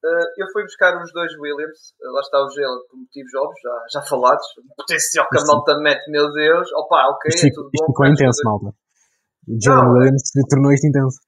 Uh, 0.06 0.28
eu 0.38 0.46
fui 0.52 0.62
buscar 0.62 0.94
os 1.02 1.10
dois 1.12 1.32
Williams, 1.40 1.94
uh, 1.98 2.12
lá 2.12 2.20
está 2.20 2.38
o 2.38 2.50
gelo 2.50 2.86
por 2.88 2.98
motivos 2.98 3.34
óbvios, 3.34 3.60
já, 3.62 3.98
já 3.98 4.06
falados. 4.06 4.46
O 4.58 4.74
potencial 4.76 5.26
que 5.28 5.38
a 5.38 5.44
malta 5.44 5.78
mete, 5.80 6.10
meu 6.10 6.30
Deus. 6.32 6.68
Opa, 6.74 7.08
ok, 7.10 7.30
isto, 7.34 7.46
é 7.46 7.50
tudo 7.50 7.70
isto 7.72 7.86
bom. 7.86 7.92
ficou 7.92 8.06
intenso, 8.06 8.40
malta. 8.44 8.76
O 9.48 9.58
Jalen 9.62 9.90
Williams 9.94 10.22
tornou 10.50 10.72
isto 10.72 10.86
intenso. 10.86 11.18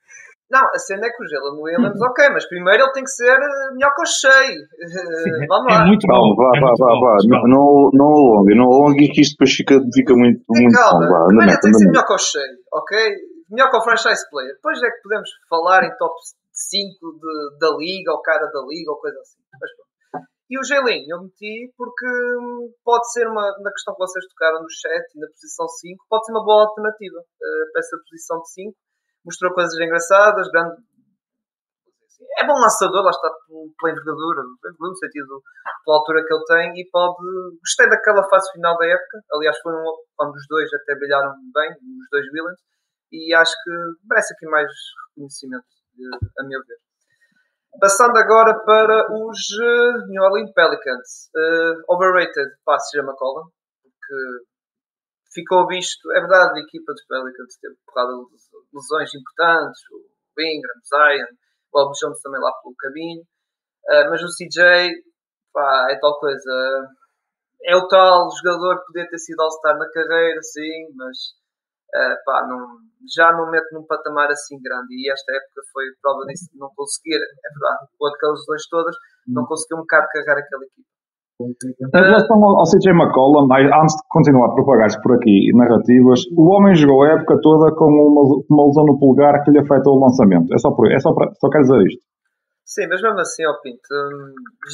Não, 0.50 0.64
a 0.64 0.78
cena 0.78 1.04
é 1.04 1.10
que 1.10 1.22
o 1.22 1.28
Jalen 1.28 1.60
Williams, 1.60 2.00
ok, 2.00 2.30
mas 2.32 2.48
primeiro 2.48 2.82
ele 2.82 2.92
tem 2.92 3.04
que 3.04 3.10
ser 3.10 3.36
eh, 3.36 3.72
melhor 3.76 3.92
que 3.94 4.00
o 4.00 4.06
Shea. 4.06 4.48
Eh, 4.48 5.46
vamos 5.46 5.68
lá. 5.68 5.84
É 5.84 5.86
muito 5.86 6.06
bom. 6.08 6.34
Vá, 6.34 6.50
é 6.56 6.60
vá, 6.60 6.72
vá, 6.72 6.92
vá. 7.04 7.16
Não, 7.28 7.90
não 7.92 8.08
alongue, 8.08 8.56
não 8.56 8.64
alongue 8.64 9.12
que 9.12 9.20
isto 9.20 9.36
depois 9.36 9.52
fica, 9.52 9.76
fica 9.92 10.14
muito, 10.16 10.40
muito 10.48 10.72
calma. 10.72 11.04
bom. 11.04 11.12
Vá, 11.12 11.26
primeiro 11.26 11.52
ele 11.52 11.60
tem 11.60 11.70
que 11.70 11.78
ser 11.78 11.86
melhor 11.92 12.06
que 12.06 12.14
o 12.14 12.18
Shea, 12.18 12.52
ok? 12.72 12.92
Melhor 13.50 13.70
que 13.70 13.76
o 13.76 13.84
franchise 13.84 14.24
player. 14.30 14.54
Depois 14.54 14.82
é 14.82 14.88
que 14.88 15.02
podemos 15.04 15.28
falar 15.50 15.84
em 15.84 15.92
top 15.98 16.16
5 16.16 16.96
de, 16.96 17.58
da 17.60 17.68
liga, 17.76 18.12
ou 18.12 18.22
cara 18.22 18.46
da 18.48 18.60
liga, 18.64 18.90
ou 18.90 19.00
coisa 19.00 19.20
assim. 19.20 19.40
Mas 19.52 19.70
E 20.48 20.58
o 20.58 20.64
Jalen, 20.64 21.04
eu 21.12 21.28
meti 21.28 21.72
porque 21.76 22.08
hum, 22.40 22.72
pode 22.82 23.04
ser 23.12 23.28
uma, 23.28 23.44
na 23.60 23.70
questão 23.70 23.92
que 23.92 24.00
vocês 24.00 24.24
tocaram 24.32 24.62
no 24.64 24.70
chat 24.72 25.04
e 25.12 25.20
na 25.20 25.28
posição 25.28 25.68
5, 25.68 26.04
pode 26.08 26.24
ser 26.24 26.32
uma 26.32 26.44
boa 26.44 26.64
alternativa 26.64 27.20
uh, 27.20 27.64
para 27.72 27.80
essa 27.80 27.96
posição 28.08 28.40
de 28.40 28.48
5 28.52 28.72
mostrou 29.24 29.52
coisas 29.54 29.74
engraçadas, 29.78 30.50
grande. 30.50 30.76
É 32.38 32.46
bom 32.46 32.54
lançador, 32.54 33.02
lá 33.02 33.10
está 33.10 33.30
pela 33.46 33.92
envergadura, 33.92 34.42
no 34.42 34.96
sentido 34.96 35.42
pela 35.84 35.98
altura 35.98 36.24
que 36.24 36.34
ele 36.34 36.44
tem 36.44 36.80
e 36.80 36.90
pode. 36.90 37.16
Gostei 37.60 37.88
daquela 37.88 38.28
fase 38.28 38.50
final 38.52 38.76
da 38.76 38.86
época, 38.86 39.20
aliás, 39.32 39.58
foram 39.60 39.82
quando 40.16 40.34
os 40.34 40.46
dois 40.48 40.68
até 40.74 40.94
brilharam 40.96 41.34
bem, 41.54 41.70
os 41.70 42.08
dois 42.10 42.26
Williams, 42.32 42.60
e 43.12 43.34
acho 43.34 43.52
que 43.52 43.70
merece 44.08 44.34
aqui 44.34 44.46
mais 44.46 44.70
reconhecimento, 45.10 45.66
a 46.38 46.44
meu 46.44 46.60
ver. 46.66 46.78
Passando 47.80 48.16
agora 48.16 48.58
para 48.64 49.06
os 49.12 49.38
eh, 49.62 50.06
New 50.08 50.22
Orleans 50.22 50.52
Pelicans. 50.52 51.30
Uh, 51.36 51.94
overrated, 51.94 52.50
pá, 52.64 52.78
se 52.78 52.96
chama 52.96 53.14
Colin, 53.14 53.46
porque 53.82 54.48
ficou 55.38 55.66
visto, 55.68 56.10
é 56.12 56.20
verdade, 56.20 56.58
a 56.58 56.62
equipa 56.62 56.92
dos 56.92 57.06
Pelicans 57.06 57.58
teve 57.62 57.76
porrada 57.86 58.12
de 58.12 58.74
lesões 58.74 59.14
importantes, 59.14 59.80
o 59.92 60.40
Ingram, 60.42 60.80
Zion, 60.82 61.30
o 61.72 61.78
Albert 61.78 61.98
Jones 62.00 62.22
também 62.22 62.40
lá 62.40 62.52
pelo 62.62 62.74
caminho, 62.74 63.22
uh, 63.22 64.10
mas 64.10 64.22
o 64.22 64.34
CJ, 64.34 64.90
pá, 65.52 65.88
é 65.90 65.98
tal 66.00 66.18
coisa, 66.18 66.50
é 67.62 67.76
o 67.76 67.86
tal 67.86 68.28
jogador 68.42 68.80
que 68.80 68.86
podia 68.86 69.08
ter 69.08 69.18
sido 69.18 69.40
All-Star 69.40 69.78
na 69.78 69.90
carreira, 69.90 70.42
sim, 70.42 70.90
mas 70.96 71.16
uh, 71.94 72.16
pá, 72.24 72.46
não, 72.48 72.78
já 73.14 73.32
não 73.32 73.50
mete 73.50 73.72
num 73.72 73.86
patamar 73.86 74.30
assim 74.30 74.60
grande, 74.60 74.94
e 74.94 75.10
esta 75.10 75.32
época 75.32 75.62
foi 75.72 75.84
prova 76.02 76.24
disso, 76.26 76.50
não 76.54 76.70
conseguir, 76.74 77.16
é 77.16 77.48
verdade, 77.52 77.86
com 77.96 78.06
aquelas 78.06 78.40
lesões 78.40 78.68
todas, 78.68 78.96
não 79.26 79.46
conseguiu 79.46 79.78
um 79.78 79.82
bocado 79.82 80.08
carregar 80.10 80.38
aquela 80.38 80.64
equipa. 80.64 80.97
Em 81.40 81.54
relação 81.94 82.42
ao, 82.42 82.64
CJ 82.66 82.90
McCollum, 82.90 83.46
antes 83.46 83.94
de 83.94 84.02
continuar 84.08 84.50
a 84.50 84.54
propagar-se 84.54 85.00
por 85.00 85.14
aqui 85.14 85.52
narrativas, 85.54 86.26
o 86.36 86.50
homem 86.50 86.74
jogou 86.74 87.04
a 87.04 87.12
época 87.14 87.38
toda 87.40 87.72
com 87.76 87.86
uma, 87.86 88.42
uma 88.50 88.66
lesão 88.66 88.84
no 88.84 88.98
pulgar 88.98 89.44
que 89.44 89.52
lhe 89.52 89.60
afetou 89.60 89.94
o 89.94 90.00
lançamento. 90.02 90.52
É 90.52 90.58
só, 90.58 90.72
por, 90.74 90.90
é 90.90 90.98
só, 90.98 91.14
para, 91.14 91.30
só 91.38 91.48
quero 91.48 91.62
dizer 91.62 91.86
isto. 91.86 92.02
Sim, 92.66 92.88
mas 92.90 93.00
mesmo 93.00 93.20
assim, 93.20 93.46
ó 93.46 93.54
Pinto, 93.62 93.86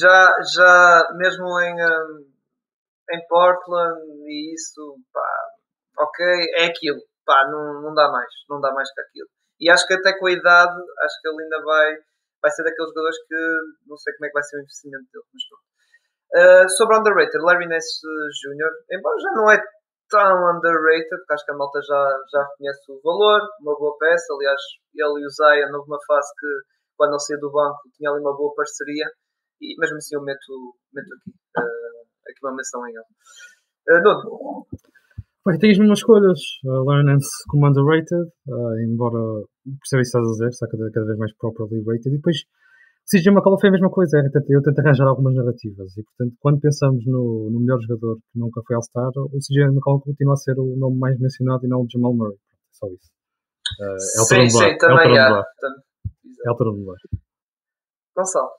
já, 0.01 0.33
já 0.57 1.07
mesmo 1.17 1.45
em, 1.61 1.75
hum, 1.75 2.25
em 3.11 3.27
Portland 3.29 4.01
e 4.25 4.55
isso, 4.55 4.97
pá, 5.13 6.03
ok, 6.03 6.25
é 6.57 6.65
aquilo, 6.65 6.99
pá, 7.25 7.47
não, 7.49 7.83
não 7.83 7.93
dá 7.93 8.11
mais, 8.11 8.27
não 8.49 8.59
dá 8.59 8.73
mais 8.73 8.91
que 8.91 9.01
aquilo. 9.01 9.29
E 9.61 9.69
acho 9.69 9.85
que 9.87 9.93
até 9.93 10.17
com 10.17 10.25
a 10.25 10.31
idade, 10.31 10.75
acho 11.03 11.21
que 11.21 11.29
ele 11.29 11.43
ainda 11.43 11.63
vai, 11.63 11.95
vai 12.41 12.51
ser 12.51 12.63
daqueles 12.63 12.89
jogadores 12.89 13.17
que 13.27 13.35
não 13.87 13.95
sei 13.97 14.13
como 14.15 14.25
é 14.25 14.27
que 14.29 14.33
vai 14.33 14.43
ser 14.43 14.57
o 14.57 14.61
investimento 14.61 15.05
dele, 15.13 15.25
mas 15.31 15.47
pronto. 15.47 15.74
Uh, 16.33 16.67
sobre 16.77 16.97
underrated, 16.97 17.41
Larry 17.43 17.67
Ness 17.67 17.85
Jr., 18.43 18.71
embora 18.91 19.19
já 19.19 19.31
não 19.31 19.51
é 19.51 19.61
tão 20.09 20.57
underrated, 20.57 21.09
porque 21.09 21.33
acho 21.33 21.45
que 21.45 21.51
a 21.51 21.57
malta 21.57 21.79
já, 21.81 22.01
já 22.31 22.41
reconhece 22.43 22.91
o 22.91 23.01
valor, 23.03 23.41
uma 23.61 23.75
boa 23.77 23.97
peça. 23.97 24.33
Aliás, 24.33 24.61
ele 24.93 25.23
e 25.23 25.25
o 25.25 25.29
Zaya, 25.29 25.67
numa 25.69 25.83
uma 25.83 25.99
fase 26.05 26.29
que, 26.39 26.47
quando 26.97 27.13
ele 27.13 27.19
saiu 27.19 27.39
do 27.39 27.51
banco, 27.51 27.79
tinha 27.95 28.09
ali 28.09 28.21
uma 28.21 28.35
boa 28.35 28.53
parceria. 28.55 29.05
E 29.61 29.79
mesmo 29.79 29.97
assim, 29.97 30.15
eu 30.15 30.21
meto, 30.21 30.75
meto 30.93 31.07
aqui, 31.13 31.31
uh, 31.31 32.29
aqui 32.29 32.39
uma 32.43 32.55
menção 32.55 32.85
em 32.87 32.91
ele. 32.91 33.99
Uh, 33.99 34.03
Nuno. 34.03 34.67
As 35.47 35.59
mesmas 35.59 35.99
escolhas. 35.99 36.39
Uh, 36.65 37.03
Nance 37.03 37.29
como 37.47 37.67
underrated, 37.67 38.27
uh, 38.47 38.79
embora 38.79 39.45
perceba 39.79 40.01
isso 40.01 40.17
estás 40.17 40.27
a 40.27 40.31
dizer, 40.31 40.49
está 40.49 40.67
cada, 40.67 40.91
cada 40.91 41.05
vez 41.05 41.17
mais 41.19 41.33
properly 41.37 41.83
rated. 41.85 42.09
E 42.09 42.17
depois 42.17 42.37
CJ 43.05 43.29
McCollum 43.29 43.59
foi 43.59 43.69
a 43.69 43.71
mesma 43.71 43.89
coisa, 43.89 44.17
eu 44.17 44.31
tento, 44.31 44.49
eu 44.49 44.61
tento 44.63 44.79
arranjar 44.79 45.07
algumas 45.07 45.35
narrativas. 45.35 45.95
E 45.95 46.03
portanto, 46.03 46.35
quando 46.39 46.59
pensamos 46.59 47.05
no, 47.05 47.49
no 47.51 47.59
melhor 47.59 47.79
jogador 47.81 48.15
que 48.15 48.39
nunca 48.39 48.61
foi 48.65 48.75
All-Star, 48.75 49.11
o 49.15 49.39
CJ 49.39 49.69
McCollum 49.69 49.99
continua 49.99 50.33
a 50.33 50.37
ser 50.37 50.57
o 50.57 50.75
nome 50.75 50.97
mais 50.97 51.19
mencionado 51.19 51.65
e 51.65 51.69
não 51.69 51.81
o 51.81 51.87
Jamal 51.91 52.15
Murray. 52.15 52.37
Só 52.71 52.87
isso. 52.87 53.11
Uh, 53.79 54.19
é 54.19 54.21
o 54.21 54.25
sim, 54.25 54.49
sim, 54.49 54.77
também 54.77 55.17
é. 55.17 55.43
É 56.45 56.51
o 56.51 56.55
turno 56.55 56.77
de 56.77 56.85
bar. 56.85 56.95
Gonçalo. 58.15 58.49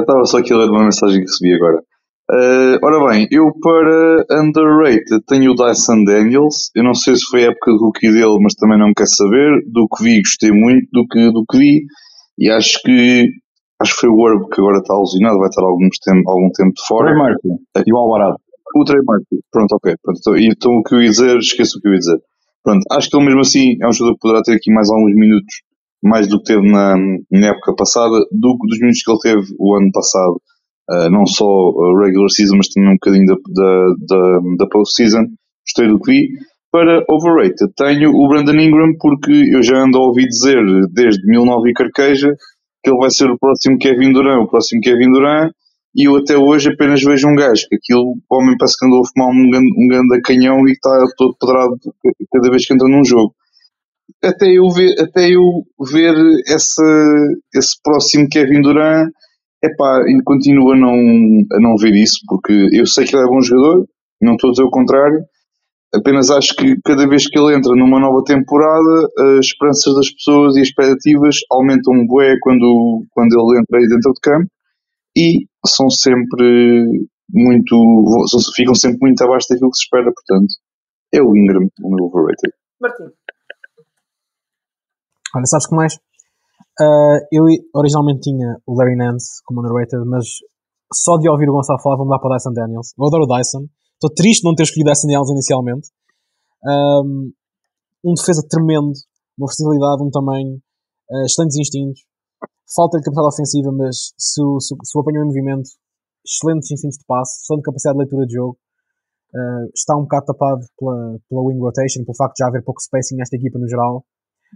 Estava 0.00 0.22
uh, 0.22 0.26
só 0.26 0.38
aqui 0.38 0.52
a 0.52 0.56
ler 0.56 0.70
uma 0.70 0.84
mensagem 0.84 1.18
que 1.20 1.26
recebi 1.26 1.54
agora. 1.54 1.82
Uh, 2.32 2.78
ora 2.80 3.10
bem, 3.10 3.26
eu 3.32 3.50
para 3.60 4.24
underrated 4.40 5.20
tenho 5.26 5.50
o 5.50 5.54
Dyson 5.56 6.04
Daniels. 6.04 6.70
Eu 6.76 6.84
não 6.84 6.94
sei 6.94 7.16
se 7.16 7.24
foi 7.28 7.42
a 7.42 7.50
época 7.50 7.72
do 7.72 7.86
rookie 7.86 8.12
dele, 8.12 8.38
mas 8.40 8.54
também 8.54 8.78
não 8.78 8.92
quero 8.94 9.08
saber. 9.08 9.60
Do 9.66 9.88
que 9.88 10.04
vi, 10.04 10.20
gostei 10.20 10.52
muito 10.52 10.86
do 10.92 11.04
que, 11.08 11.32
do 11.32 11.44
que 11.44 11.58
vi. 11.58 11.82
E 12.38 12.48
acho 12.48 12.80
que 12.84 13.26
acho 13.82 13.94
que 13.94 14.00
foi 14.00 14.10
o 14.10 14.28
Herb 14.28 14.48
que 14.48 14.60
agora 14.60 14.78
está 14.78 14.94
alucinado, 14.94 15.38
vai 15.38 15.48
estar 15.48 15.64
algum 15.64 15.88
tempo, 15.88 16.30
algum 16.30 16.50
tempo 16.52 16.72
de 16.72 16.86
fora. 16.86 17.06
Trey 17.06 17.18
Martin 17.18 17.48
e 17.84 17.92
o 17.92 17.96
Alvarado. 17.96 18.36
O 18.76 18.84
Trey 18.84 19.00
pronto, 19.50 19.74
ok. 19.74 19.94
Pronto, 20.00 20.20
então, 20.20 20.36
então 20.36 20.72
o 20.72 20.82
que 20.84 20.94
eu 20.94 21.02
ia 21.02 21.10
dizer, 21.10 21.36
esqueço 21.36 21.78
o 21.78 21.80
que 21.80 21.88
eu 21.88 21.92
ia 21.94 21.98
dizer. 21.98 22.18
Pronto, 22.62 22.84
acho 22.92 23.10
que 23.10 23.16
ele 23.16 23.26
mesmo 23.26 23.40
assim 23.40 23.76
é 23.82 23.88
um 23.88 23.92
jogador 23.92 24.14
que 24.14 24.20
poderá 24.20 24.42
ter 24.42 24.54
aqui 24.54 24.72
mais 24.72 24.88
alguns 24.88 25.14
minutos, 25.16 25.62
mais 26.00 26.28
do 26.28 26.38
que 26.38 26.44
teve 26.44 26.70
na, 26.70 26.94
na 27.28 27.46
época 27.48 27.74
passada, 27.74 28.14
do, 28.30 28.56
dos 28.68 28.78
minutos 28.78 29.02
que 29.02 29.10
ele 29.10 29.18
teve 29.18 29.54
o 29.58 29.74
ano 29.74 29.90
passado 29.90 30.40
uh, 30.90 31.10
não 31.10 31.26
só 31.26 31.44
regular 32.02 32.28
season, 32.28 32.56
mas 32.56 32.68
também 32.68 32.90
um 32.90 32.94
bocadinho 32.94 33.26
da, 33.26 33.34
da, 33.34 33.86
da, 34.08 34.40
da 34.58 34.66
post-season. 34.68 35.26
Gostei 35.66 35.88
do 35.88 36.00
que 36.00 36.12
vi. 36.12 36.28
Para 36.72 37.04
overrated, 37.08 37.72
tenho 37.76 38.10
o 38.10 38.28
Brandon 38.28 38.60
Ingram, 38.60 38.92
porque 39.00 39.32
eu 39.52 39.60
já 39.60 39.82
ando 39.82 39.98
a 39.98 40.06
ouvir 40.06 40.28
dizer 40.28 40.56
desde 40.92 41.20
2009 41.22 41.70
e 41.70 41.72
carqueja 41.72 42.32
que 42.82 42.90
ele 42.90 42.98
vai 42.98 43.10
ser 43.10 43.28
o 43.28 43.38
próximo 43.38 43.76
Kevin 43.78 44.12
Durant, 44.12 44.44
o 44.44 44.48
próximo 44.48 44.80
Kevin 44.80 45.10
Durant, 45.10 45.50
e 45.94 46.08
eu 46.08 46.16
até 46.16 46.36
hoje 46.36 46.70
apenas 46.70 47.02
vejo 47.02 47.28
um 47.28 47.34
gajo, 47.34 47.66
que 47.68 47.76
aquilo, 47.76 48.14
o 48.30 48.36
homem 48.36 48.56
parece 48.56 48.78
que 48.78 48.86
andou 48.86 49.00
a 49.00 49.06
fumar 49.06 49.34
um 49.34 49.50
grande, 49.50 49.72
um 49.76 49.88
grande 49.88 50.20
canhão 50.22 50.68
e 50.68 50.72
está 50.72 51.04
todo 51.16 51.36
pedrado 51.38 51.76
cada 52.32 52.50
vez 52.50 52.64
que 52.64 52.72
entra 52.72 52.88
num 52.88 53.04
jogo. 53.04 53.34
Até 54.22 54.46
eu 54.46 54.70
ver, 54.70 54.94
até 55.00 55.28
eu 55.28 55.64
ver 55.92 56.14
esse, 56.46 56.82
esse 57.54 57.76
próximo 57.82 58.28
Kevin 58.28 58.62
Durant, 58.62 59.10
Epá, 59.62 60.02
continuo 60.24 60.72
a 60.72 60.76
não, 60.76 60.94
a 61.52 61.60
não 61.60 61.76
ver 61.76 61.94
isso, 61.94 62.20
porque 62.26 62.68
eu 62.72 62.86
sei 62.86 63.04
que 63.04 63.14
ele 63.14 63.24
é 63.24 63.28
bom 63.28 63.42
jogador, 63.42 63.86
não 64.20 64.34
estou 64.34 64.48
a 64.48 64.52
dizer 64.52 64.62
o 64.64 64.70
contrário, 64.70 65.22
apenas 65.94 66.30
acho 66.30 66.54
que 66.54 66.80
cada 66.82 67.06
vez 67.06 67.28
que 67.28 67.38
ele 67.38 67.54
entra 67.54 67.74
numa 67.74 68.00
nova 68.00 68.24
temporada, 68.24 69.06
as 69.38 69.46
esperanças 69.46 69.94
das 69.94 70.10
pessoas 70.10 70.56
e 70.56 70.60
as 70.60 70.68
expectativas 70.68 71.36
aumentam 71.50 71.94
um 71.94 72.06
bué 72.06 72.36
quando, 72.40 73.04
quando 73.10 73.32
ele 73.34 73.60
entra 73.60 73.78
aí 73.78 73.88
dentro 73.88 74.12
de 74.12 74.20
campo 74.22 74.50
e 75.16 75.46
são 75.66 75.90
sempre 75.90 77.08
muito, 77.28 77.76
ficam 78.56 78.74
sempre 78.74 78.98
muito 79.00 79.22
abaixo 79.22 79.48
daquilo 79.50 79.70
que 79.70 79.76
se 79.76 79.84
espera, 79.84 80.12
portanto, 80.12 80.54
é 81.12 81.20
o 81.20 81.36
Ingram, 81.36 81.68
o 81.82 81.94
meu 81.94 82.06
overrated. 82.06 82.52
Martim. 82.80 83.04
Olha, 85.34 85.46
sabes 85.46 85.68
que 85.68 85.74
mais? 85.74 85.98
Uh, 86.80 87.20
eu 87.30 87.44
originalmente 87.74 88.20
tinha 88.20 88.56
o 88.64 88.72
Larry 88.72 88.96
Nance 88.96 89.44
como 89.44 89.60
underrated, 89.60 90.00
mas 90.08 90.24
só 90.94 91.18
de 91.18 91.28
ouvir 91.28 91.50
o 91.50 91.52
Gonçalo 91.52 91.78
falar 91.82 91.96
vou 91.96 92.06
mudar 92.06 92.18
para 92.18 92.32
o 92.32 92.34
Dyson 92.34 92.52
Daniels. 92.54 92.94
Eu 92.96 93.04
adoro 93.04 93.24
o 93.24 93.36
Dyson. 93.36 93.68
Estou 94.00 94.08
triste 94.08 94.40
de 94.40 94.48
não 94.48 94.54
ter 94.54 94.62
escolhido 94.62 94.88
Dyson 94.88 95.06
Daniels 95.06 95.30
inicialmente. 95.30 95.88
Um, 96.64 97.32
um 98.02 98.14
defesa 98.14 98.40
tremendo, 98.48 98.96
uma 99.36 99.44
versatilidade, 99.44 100.02
um 100.02 100.10
tamanho, 100.10 100.56
uh, 100.56 101.24
excelentes 101.26 101.58
instintos. 101.60 102.00
Falta 102.74 102.96
de 102.96 103.04
capacidade 103.04 103.34
ofensiva, 103.34 103.70
mas 103.76 104.16
se, 104.16 104.40
se, 104.40 104.72
se 104.72 104.96
o 104.96 105.00
apanhou 105.02 105.24
em 105.24 105.28
movimento, 105.28 105.68
excelentes 106.24 106.70
instintos 106.70 106.96
de 106.96 107.04
passe, 107.04 107.44
excelente 107.44 107.64
capacidade 107.64 107.98
de 107.98 108.02
leitura 108.04 108.26
de 108.26 108.32
jogo. 108.32 108.56
Uh, 109.36 109.68
está 109.76 109.94
um 110.00 110.08
bocado 110.08 110.32
tapado 110.32 110.64
pela, 110.80 111.18
pela 111.28 111.42
wing 111.44 111.60
rotation, 111.60 112.08
pelo 112.08 112.16
facto 112.16 112.36
de 112.36 112.40
já 112.40 112.48
haver 112.48 112.64
pouco 112.64 112.80
spacing 112.80 113.16
nesta 113.16 113.36
equipa 113.36 113.58
no 113.58 113.68
geral 113.68 114.02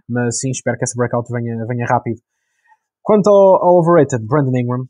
mas 0.09 0.38
sim, 0.38 0.51
espero 0.51 0.76
que 0.76 0.84
essa 0.84 0.97
breakout 0.97 1.30
venha, 1.32 1.64
venha 1.66 1.86
rápido. 1.86 2.20
Quanto 3.03 3.28
ao, 3.28 3.62
ao 3.62 3.78
overrated, 3.80 4.24
Brandon 4.26 4.57
Ingram, 4.57 4.86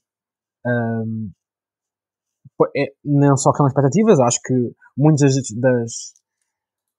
um, 0.66 1.30
é, 2.76 2.92
não 3.04 3.36
só 3.36 3.52
com 3.52 3.66
expectativas, 3.66 4.20
acho 4.20 4.40
que 4.44 4.54
muitas 4.96 5.34
das 5.60 6.14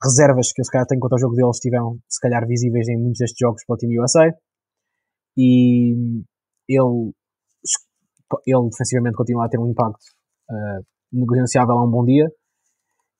reservas 0.03 0.51
que 0.51 0.61
eu 0.61 0.65
se 0.65 0.71
calhar 0.71 0.85
tenho 0.87 0.99
quanto 0.99 1.13
ao 1.13 1.19
jogo 1.19 1.35
dele 1.35 1.49
estiveram 1.49 1.97
se 2.07 2.19
calhar 2.19 2.45
visíveis 2.45 2.87
em 2.89 2.97
muitos 2.97 3.19
destes 3.19 3.37
jogos 3.39 3.63
pela 3.65 3.77
Team 3.77 4.03
USA 4.03 4.29
e 5.37 5.93
ele, 6.67 7.13
ele 8.45 8.69
defensivamente 8.69 9.15
continua 9.15 9.45
a 9.45 9.49
ter 9.49 9.57
um 9.57 9.71
impacto 9.71 10.03
uh, 10.51 10.85
negociável 11.11 11.75
a 11.75 11.85
um 11.85 11.89
bom 11.89 12.03
dia 12.03 12.27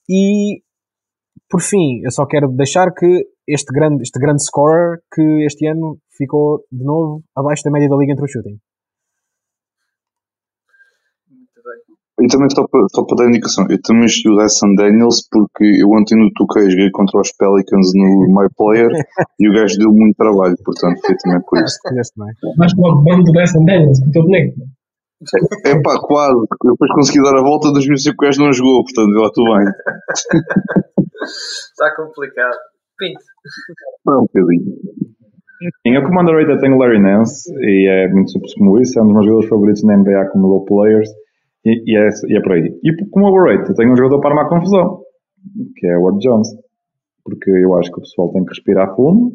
e 0.10 0.62
por 1.50 1.62
fim, 1.62 2.02
eu 2.04 2.12
só 2.12 2.26
quero 2.26 2.50
deixar 2.50 2.92
que 2.94 3.26
este 3.48 3.72
grande, 3.74 4.02
este 4.04 4.20
grande 4.20 4.44
scorer 4.44 5.00
que 5.14 5.46
este 5.46 5.68
ano 5.68 5.98
ficou 6.18 6.64
de 6.72 6.84
novo 6.84 7.24
abaixo 7.36 7.64
da 7.64 7.72
média 7.72 7.90
da 7.90 7.98
liga 7.98 8.14
entre 8.14 8.26
o 8.26 8.28
shooting. 8.28 8.58
Muito 11.30 11.62
bem. 11.64 12.26
E 12.26 12.28
também 12.28 12.50
só 12.50 12.66
para, 12.68 12.82
só 12.90 13.04
para 13.04 13.18
dar 13.18 13.30
indicação, 13.30 13.66
eu 13.70 13.80
também 13.82 14.06
estive 14.06 14.34
o 14.34 14.38
Dyson 14.38 14.74
Daniels 14.76 15.28
porque 15.30 15.66
eu 15.82 15.90
ontem 15.92 16.16
no 16.18 16.32
2 16.34 16.72
joguei 16.72 16.90
contra 16.92 17.22
os 17.22 17.32
Pelicans 17.34 17.92
no 17.94 18.34
My 18.34 18.48
Player 18.58 18.90
e 19.40 19.50
o 19.50 19.54
gajo 19.54 19.78
deu 19.78 19.92
muito 19.92 20.16
trabalho, 20.16 20.56
portanto 20.64 21.00
foi 21.06 21.16
também 21.18 21.42
por 21.48 21.62
isso. 21.62 21.78
Mas 22.58 22.74
com 22.74 22.90
o 22.90 23.04
bando 23.04 23.24
do 23.24 23.32
Dyson 23.32 23.66
Daniels, 23.66 24.00
com 24.00 24.10
o 24.10 24.12
teu 24.12 24.24
boneco. 24.24 24.56
É 25.66 25.82
pá, 25.82 25.98
quase. 26.02 26.36
Eu 26.36 26.74
depois 26.74 26.92
consegui 26.94 27.24
dar 27.24 27.40
a 27.40 27.42
volta, 27.42 27.72
2005 27.72 28.14
o 28.14 28.26
gajo 28.26 28.42
não 28.42 28.52
jogou, 28.52 28.84
portanto 28.84 29.16
eu 29.16 29.26
estou 29.26 29.46
bem. 29.46 29.66
Está 31.26 31.96
complicado. 31.96 32.75
Pinto. 32.98 33.20
Não, 34.06 34.22
bocadinho. 34.22 34.76
Sim, 35.86 35.96
eu 35.96 36.04
como 36.04 36.22
underrated 36.22 36.60
tenho 36.60 36.78
Larry 36.78 37.02
Nance 37.02 37.50
e 37.62 37.88
é 37.88 38.08
muito 38.10 38.32
simples 38.32 38.54
como 38.56 38.80
isso, 38.80 39.00
é 39.00 39.02
um 39.02 39.06
dos 39.06 39.14
meus 39.14 39.26
jogadores 39.26 39.50
favoritos 39.50 39.84
na 39.84 39.98
NBA 39.98 40.30
como 40.32 40.48
role 40.48 40.66
players 40.66 41.10
e, 41.66 41.94
e, 41.94 41.98
é, 41.98 42.10
e 42.28 42.38
é 42.38 42.42
por 42.42 42.52
aí. 42.54 42.80
E 42.84 43.10
como 43.10 43.28
overrated 43.28 43.74
tenho 43.76 43.94
um 43.94 43.98
jogador 43.98 44.20
para 44.20 44.32
armar 44.32 44.50
confusão, 44.50 45.02
que 45.78 45.88
é 45.88 45.98
o 45.98 46.04
Ward 46.04 46.20
Jones, 46.20 46.50
porque 47.24 47.50
eu 47.50 47.74
acho 47.76 47.92
que 47.92 48.00
o 48.00 48.02
pessoal 48.02 48.32
tem 48.32 48.44
que 48.44 48.50
respirar 48.50 48.96
fundo 48.96 49.32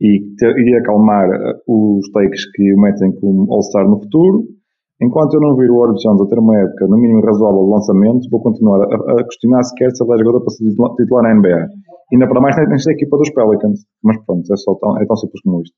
e, 0.00 0.20
ter, 0.38 0.56
e 0.58 0.76
acalmar 0.76 1.28
uh, 1.28 1.98
os 1.98 2.10
takes 2.12 2.50
que 2.52 2.74
o 2.74 2.80
metem 2.80 3.12
como 3.18 3.52
All-Star 3.52 3.88
no 3.88 4.00
futuro 4.00 4.56
Enquanto 5.00 5.34
eu 5.34 5.40
não 5.40 5.54
vir 5.56 5.70
o 5.70 5.76
Ward 5.76 6.00
Jones 6.00 6.22
a 6.22 6.26
ter 6.26 6.38
uma 6.38 6.56
época 6.58 6.86
no 6.86 6.96
mínimo 6.96 7.20
razoável 7.20 7.64
de 7.64 7.70
lançamento, 7.70 8.30
vou 8.30 8.40
continuar 8.40 8.80
a, 8.80 9.20
a 9.20 9.24
questionar 9.24 9.62
sequer 9.62 9.90
se 9.90 10.02
ele 10.02 10.14
é 10.14 10.18
jogador 10.18 10.40
para 10.40 10.50
ser 10.50 10.64
titular 10.96 11.22
na 11.22 11.34
NBA. 11.34 11.68
Ainda 12.12 12.28
para 12.28 12.40
mais 12.40 12.56
nesta 12.68 12.92
equipa 12.92 13.16
dos 13.16 13.30
Pelicans. 13.30 13.80
Mas 14.02 14.16
pronto, 14.24 14.46
é, 14.52 14.56
só 14.56 14.74
tão, 14.76 15.00
é 15.00 15.06
tão 15.06 15.16
simples 15.16 15.40
como 15.42 15.62
isto. 15.62 15.76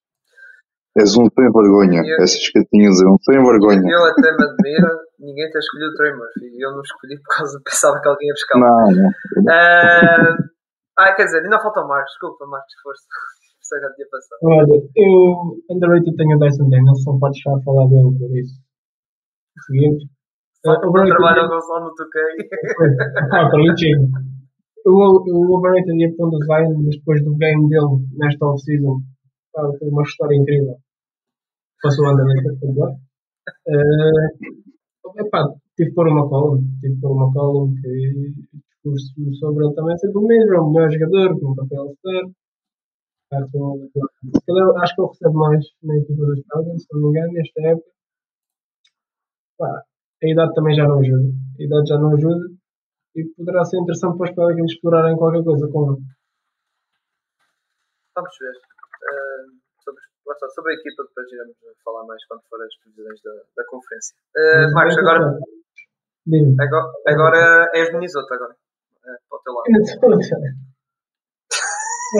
És 0.96 1.16
um 1.16 1.26
sem 1.30 1.52
vergonha. 1.52 2.02
Eu, 2.04 2.22
Essas 2.22 2.48
que 2.50 2.58
eu 2.58 2.64
tinha 2.66 2.88
a 2.88 2.90
dizer, 2.90 3.06
um 3.06 3.16
sem 3.22 3.38
vergonha. 3.38 3.86
Eu 3.86 4.04
até 4.06 4.28
me 4.32 4.44
admiro 4.44 4.88
ninguém 5.20 5.50
ter 5.50 5.58
escolhido 5.58 5.90
o 5.90 5.94
Trey 5.94 6.12
Murphy. 6.12 6.46
Eu 6.58 6.72
não 6.72 6.82
escolhi 6.82 7.16
por 7.22 7.36
causa, 7.36 7.60
pensava 7.64 8.00
que 8.00 8.08
alguém 8.08 8.28
ia 8.28 8.34
buscar. 8.34 8.58
Não, 8.58 8.90
não. 8.90 9.08
Uh, 9.46 10.36
ah, 10.98 11.14
quer 11.14 11.24
dizer, 11.24 11.42
ainda 11.42 11.60
falta 11.60 11.80
o 11.80 11.88
Marcos. 11.88 12.12
Desculpa, 12.12 12.46
Marcos, 12.46 12.74
força. 12.82 13.04
Sei 13.62 13.78
que 13.78 13.86
já 13.86 13.92
tinha 13.94 14.08
passado. 14.10 14.38
Olha, 14.44 14.76
eu 14.96 15.76
underrated 15.76 16.16
tenho 16.16 16.36
o 16.36 16.40
Dyson 16.40 16.70
Daniels, 16.70 17.04
não 17.06 17.18
pode 17.18 17.34
deixar 17.34 17.52
a 17.54 17.62
falar 17.62 17.86
dele 17.88 18.16
por 18.18 18.32
isso 18.36 18.68
seguinte. 19.66 20.08
Só 20.64 20.72
uh, 20.72 20.88
overrated 20.88 21.16
trabalho 21.16 21.42
ao 21.42 21.48
Gonçalo 21.48 21.84
no 21.86 21.94
Toquei. 21.94 22.32
Ah, 23.32 23.46
o, 23.46 24.37
o 24.86 25.56
overrated 25.56 25.96
ia 25.98 26.14
pondo 26.16 26.36
o 26.36 26.44
Zion 26.44 26.82
depois 26.88 27.24
do 27.24 27.36
game 27.36 27.68
dele 27.68 28.06
nesta 28.16 28.46
off-season. 28.46 29.00
Tem 29.78 29.88
uma 29.88 30.02
história 30.02 30.36
incrível. 30.36 30.76
Passou 31.82 32.10
underrated, 32.10 32.58
por 32.60 32.68
favor. 32.68 32.90
Uh, 33.66 35.20
epá, 35.20 35.54
tive 35.76 35.90
que 35.90 35.94
pôr 35.94 36.08
uma 36.08 36.28
column. 36.28 36.62
Tive 36.80 37.00
pôr 37.00 37.12
uma 37.12 37.32
column 37.32 37.74
que 37.80 38.32
discurso 38.84 39.34
sobre 39.40 39.64
ele 39.66 39.74
também 39.74 39.98
sempre 39.98 40.18
o 40.18 40.26
mesmo. 40.26 40.54
É 40.54 40.60
o 40.60 40.70
melhor 40.70 40.90
jogador, 40.90 41.36
que 41.36 41.44
nunca 41.44 41.66
foi 41.66 41.78
All-Star. 41.78 42.24
Acho 43.30 44.94
que 44.94 45.00
ele 45.02 45.08
recebe 45.08 45.34
mais 45.34 45.64
na 45.82 45.96
equipa 45.96 46.24
dos 46.24 46.40
Pelicans, 46.48 46.82
se 46.82 46.88
não 46.94 47.00
me 47.00 47.08
engano, 47.08 47.32
nesta 47.32 47.60
época 47.60 47.98
pá, 49.58 49.82
a 50.22 50.28
idade 50.28 50.54
também 50.54 50.74
já 50.74 50.84
não 50.84 51.00
ajuda. 51.00 51.28
A 51.58 51.62
idade 51.62 51.88
já 51.88 51.98
não 51.98 52.14
ajuda. 52.14 52.57
E 53.16 53.24
poderá 53.36 53.64
ser 53.64 53.78
interessante 53.78 54.18
para 54.18 54.30
os 54.30 54.34
Pelicans 54.34 54.72
explorarem 54.72 55.16
qualquer 55.16 55.44
coisa 55.44 55.68
com 55.72 55.92
ele. 55.92 56.02
Vamos 58.14 58.36
ver. 58.40 58.52
Eh, 58.52 59.44
sobre, 59.84 60.00
lá 60.26 60.34
está, 60.34 60.48
sobre 60.50 60.72
a 60.72 60.74
equipa, 60.74 61.04
depois 61.04 61.32
iremos 61.32 61.56
falar 61.84 62.04
mais 62.06 62.24
quando 62.26 62.42
for 62.48 62.62
as 62.62 62.76
previsões 62.82 63.20
da, 63.22 63.32
da 63.56 63.64
conferência. 63.66 64.16
Mas 64.34 64.72
Marcos, 64.72 64.98
agora, 64.98 65.38
agora, 66.60 66.92
agora 67.06 67.70
és 67.74 67.92
Minnesota 67.92 68.34
agora. 68.34 68.56
Eh, 69.04 69.18
para 69.28 69.38
o 69.38 69.42
teu 69.42 69.52
lado. 69.54 69.66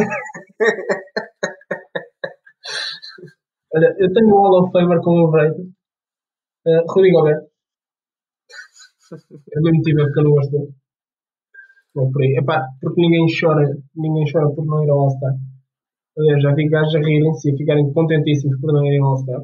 Olha, 3.74 3.95
eu 3.99 4.12
tenho 4.12 4.28
um 4.28 4.41
Hall 4.41 4.64
of 4.64 4.72
Famer 4.72 5.01
com 5.03 5.24
overrated. 5.24 5.72
Uh, 6.66 6.84
Rudy 6.89 7.12
Gobert. 7.12 7.47
É 9.55 9.59
o 9.59 9.63
mesmo 9.63 9.79
motivo 9.79 9.99
porque 10.05 10.19
eu 10.21 10.25
não 10.25 10.31
gosto. 10.33 10.57
Vou 11.95 12.11
por 12.13 12.23
aí. 12.23 12.33
Epá, 12.41 12.59
porque 12.81 13.01
ninguém 13.03 13.27
chora, 13.39 13.65
ninguém 13.95 14.25
chora 14.33 14.49
por 14.55 14.65
não 14.65 14.83
ir 14.85 14.91
ao 14.91 15.01
All-Star. 15.03 15.35
Aliás, 16.19 16.43
já 16.43 16.55
vi 16.55 16.69
gajos 16.69 16.95
a 16.97 17.01
rirem-se 17.01 17.51
e 17.51 17.55
a 17.55 17.59
ficarem 17.59 17.93
contentíssimos 17.93 18.61
por 18.61 18.73
não 18.73 18.85
irem 18.87 19.01
ao 19.03 19.11
All-Star. 19.11 19.43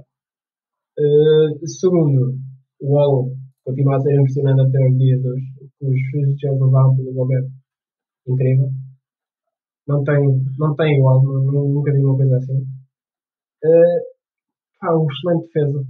Uh, 0.98 1.66
segundo, 1.68 2.36
o 2.80 2.86
Wall 2.94 3.30
continua 3.64 3.96
a 3.96 4.00
ser 4.00 4.14
impressionante 4.18 4.60
até 4.62 4.78
os 4.88 4.98
dias 4.98 5.20
de 5.22 5.28
hoje. 5.28 5.46
Os 5.82 6.00
os 6.30 6.40
já 6.40 6.50
levaram 6.52 6.96
pelo 6.96 7.12
Gobert. 7.14 7.46
Incrível. 8.28 8.70
Não 9.88 10.04
tem, 10.04 10.20
não 10.58 10.74
tem 10.76 10.98
igual, 10.98 11.22
nu- 11.22 11.50
nu- 11.50 11.68
nunca 11.72 11.90
vi 11.92 12.04
uma 12.04 12.16
coisa 12.16 12.36
assim. 12.36 12.66
Uh, 13.64 14.00
pá, 14.80 14.96
um 14.96 15.06
excelente 15.10 15.46
defesa. 15.46 15.84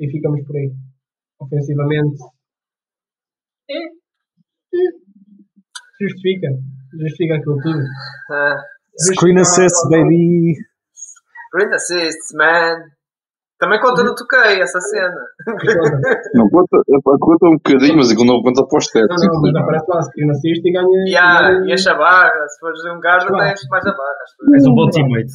E 0.00 0.10
ficamos 0.10 0.44
por 0.46 0.56
aí. 0.56 0.72
Ofensivamente. 1.40 2.18
Justifica. 6.00 6.48
Justifica 7.00 7.34
aquilo 7.36 7.56
tudo. 7.62 7.78
Ah, 8.30 8.56
Screen 8.98 9.38
assist, 9.40 9.76
baby. 9.90 10.54
Green 11.52 11.72
assists, 11.72 12.32
man. 12.36 12.90
Também 13.58 13.80
conta 13.80 14.02
no 14.02 14.14
toquei 14.14 14.60
essa 14.60 14.80
cena. 14.80 15.14
Não 16.34 16.48
conta, 16.50 16.76
conta 17.20 17.46
um 17.46 17.54
bocadinho, 17.56 17.96
mas 17.96 18.10
aquilo 18.10 18.26
não 18.26 18.42
conta 18.42 18.66
para 18.66 18.78
os 18.78 18.86
Não, 18.94 19.00
tetos. 19.06 19.26
não, 19.26 19.40
mas 19.40 19.54
aparece 19.54 19.86
lá, 19.88 20.02
screen 20.02 20.30
assist 20.30 20.62
e 20.68 20.72
ganha. 20.72 20.86
E, 21.06 21.12
ganha- 21.12 21.64
e 21.66 21.72
enche 21.72 21.88
a 21.88 21.94
barra. 21.94 22.48
Se 22.48 22.58
fores 22.60 22.80
um 22.84 23.00
guarda, 23.00 23.26
Claro. 23.26 23.46
tens 23.46 23.68
mais 23.70 23.86
a 23.86 23.92
barra. 23.92 24.54
És 24.54 24.66
um 24.66 24.74
bom 24.74 24.90
teammate. 24.90 25.32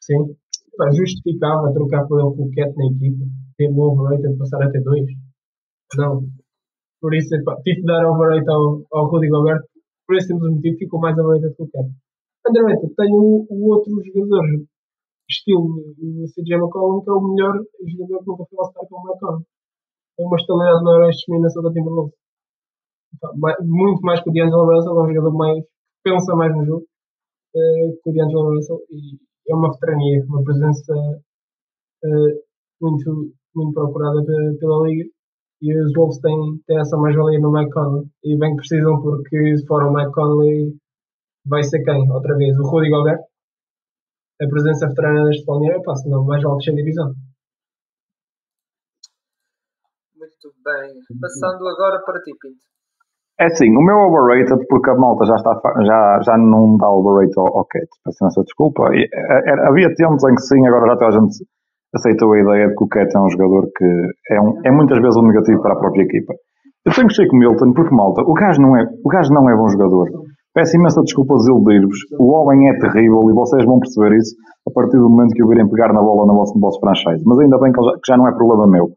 Sim. 0.00 0.34
Justificava 0.96 1.72
trocar 1.74 2.06
por 2.06 2.18
ele 2.20 2.36
com 2.36 2.44
o 2.44 2.50
Cat 2.54 2.72
na 2.76 2.86
equipa. 2.86 3.24
Ter 3.56 3.68
um 3.70 3.80
overrated 3.80 4.38
passar 4.38 4.62
a 4.62 4.70
ter 4.70 4.80
dois. 4.82 5.04
Não. 5.96 6.22
Por 7.00 7.14
isso, 7.14 7.30
tive 7.64 7.80
de 7.80 7.86
dar 7.86 8.06
overrated 8.10 8.48
ao, 8.50 8.84
ao 8.92 9.06
Rudy 9.10 9.28
Gobert. 9.28 9.62
Por 10.06 10.16
esse 10.16 10.28
simples 10.28 10.52
motivo, 10.54 10.78
ficou 10.78 11.00
mais 11.00 11.18
overrated 11.18 11.54
que 11.56 11.62
o 11.62 11.68
Cat. 11.70 11.88
Underrated, 12.48 12.94
tenho 12.96 13.16
o, 13.16 13.46
o 13.50 13.68
outro 13.74 13.92
jogador, 14.04 14.44
estilo 15.30 15.66
o 15.66 16.26
CJ 16.34 16.56
McCollum, 16.56 17.02
que 17.02 17.10
é 17.10 17.12
o 17.12 17.20
melhor 17.28 17.54
jogador 17.86 18.18
que 18.20 18.26
nunca 18.28 18.44
foi 18.50 18.66
Star 18.66 18.88
com 18.88 18.96
o 18.96 19.08
McCollum. 19.10 19.42
É 20.18 20.24
uma 20.24 20.36
estabilidade 20.36 20.84
Oeste 20.86 21.26
de 21.26 21.32
Minnesota 21.38 21.72
Timberwolves. 21.72 22.14
Mai- 23.36 23.56
Muito 23.62 24.00
mais 24.02 24.20
que 24.22 24.30
o 24.30 24.32
D'Angelo 24.32 24.66
Russell, 24.70 24.98
é 24.98 25.02
um 25.02 25.08
jogador 25.14 25.32
mais 25.36 25.64
pensa 26.04 26.34
mais 26.36 26.54
no 26.56 26.64
jogo 26.64 26.86
eh, 27.56 27.92
que 28.02 28.10
o 28.10 28.12
D'Angelo 28.14 28.54
Russell 28.54 28.80
e 28.90 29.18
é 29.50 29.54
uma 29.54 29.70
veterania, 29.72 30.24
uma 30.26 30.42
presença 30.44 30.94
eh, 32.04 32.42
muito, 32.80 33.32
muito 33.54 33.72
procurada 33.74 34.24
pe- 34.24 34.58
pela 34.60 34.86
liga 34.88 35.10
e 35.60 35.76
os 35.76 35.92
Wolves 35.96 36.20
têm, 36.20 36.60
têm 36.66 36.78
essa 36.78 36.96
mais-valia 36.96 37.40
no 37.40 37.52
Mike 37.52 37.70
Conley 37.70 38.04
e 38.24 38.38
bem 38.38 38.50
que 38.50 38.56
precisam 38.56 39.00
porque 39.02 39.56
se 39.56 39.66
for 39.66 39.82
o 39.84 39.92
Mike 39.92 40.12
Conley 40.12 40.74
vai 41.46 41.62
ser 41.62 41.82
quem? 41.82 42.10
Outra 42.10 42.36
vez 42.36 42.56
o 42.58 42.62
Rudy 42.62 42.90
Gobert 42.90 43.20
a 44.40 44.46
presença 44.48 44.86
veterana 44.86 45.24
deste 45.24 45.44
planeiro, 45.44 45.82
pá, 45.82 45.94
senão 45.96 46.24
mais 46.24 46.42
vale 46.42 46.58
descer 46.58 46.74
divisão. 46.74 47.12
Muito 50.16 50.48
bem. 50.62 50.94
Passando 51.20 51.66
agora 51.66 52.00
para 52.04 52.22
ti, 52.22 52.30
Pinto. 52.40 52.68
É 53.40 53.46
assim, 53.46 53.70
o 53.70 53.82
meu 53.82 53.98
overrated, 53.98 54.66
porque 54.68 54.90
a 54.90 54.96
malta 54.96 55.24
já, 55.24 55.36
está, 55.36 55.54
já, 55.84 56.20
já 56.22 56.38
não 56.38 56.76
dá 56.76 56.90
overrated 56.90 57.34
ao, 57.38 57.58
ao 57.58 57.66
Cat, 57.66 57.86
peço 58.04 58.26
essa 58.26 58.42
desculpa. 58.42 58.82
E, 58.94 59.08
é, 59.12 59.50
é, 59.50 59.68
havia 59.68 59.94
tempos 59.94 60.24
em 60.24 60.34
que 60.34 60.42
sim, 60.42 60.66
agora 60.66 60.86
já 60.86 60.96
toda 60.96 61.16
a 61.16 61.20
gente 61.20 61.46
aceitou 61.94 62.32
a 62.32 62.40
ideia 62.40 62.68
de 62.68 62.74
que 62.74 62.84
o 62.84 62.88
Cat 62.88 63.10
é 63.14 63.20
um 63.20 63.30
jogador 63.30 63.68
que 63.76 63.84
é, 64.30 64.40
um, 64.40 64.60
é 64.64 64.70
muitas 64.70 64.98
vezes 65.00 65.16
um 65.16 65.26
negativo 65.26 65.62
para 65.62 65.74
a 65.74 65.78
própria 65.78 66.02
equipa. 66.02 66.34
Eu 66.86 66.92
tenho 66.92 67.08
que 67.08 67.14
ser 67.14 67.26
com 67.28 67.36
o 67.36 67.38
Milton, 67.38 67.72
porque 67.72 67.94
malta, 67.94 68.22
o 68.22 68.34
gajo 68.34 68.60
não 68.60 68.76
é, 68.76 68.84
o 69.04 69.08
gajo 69.08 69.32
não 69.32 69.48
é 69.50 69.56
bom 69.56 69.68
jogador. 69.68 70.08
Peço 70.54 70.76
imensa 70.76 71.02
desculpa 71.02 71.34
desiludir-vos. 71.34 71.98
O 72.18 72.32
homem 72.32 72.68
é 72.70 72.78
terrível 72.78 73.20
e 73.30 73.34
vocês 73.34 73.64
vão 73.64 73.78
perceber 73.78 74.16
isso 74.16 74.34
a 74.66 74.72
partir 74.72 74.96
do 74.96 75.08
momento 75.08 75.34
que 75.34 75.44
o 75.44 75.48
virem 75.48 75.68
pegar 75.68 75.92
na 75.92 76.00
bola 76.00 76.26
no 76.26 76.34
vosso, 76.34 76.58
vosso 76.58 76.80
franchise. 76.80 77.22
Mas 77.24 77.38
ainda 77.38 77.58
bem 77.58 77.72
que, 77.72 77.82
já, 77.82 77.92
que 77.92 78.06
já 78.08 78.16
não 78.16 78.28
é 78.28 78.32
problema 78.32 78.66
meu. 78.66 78.88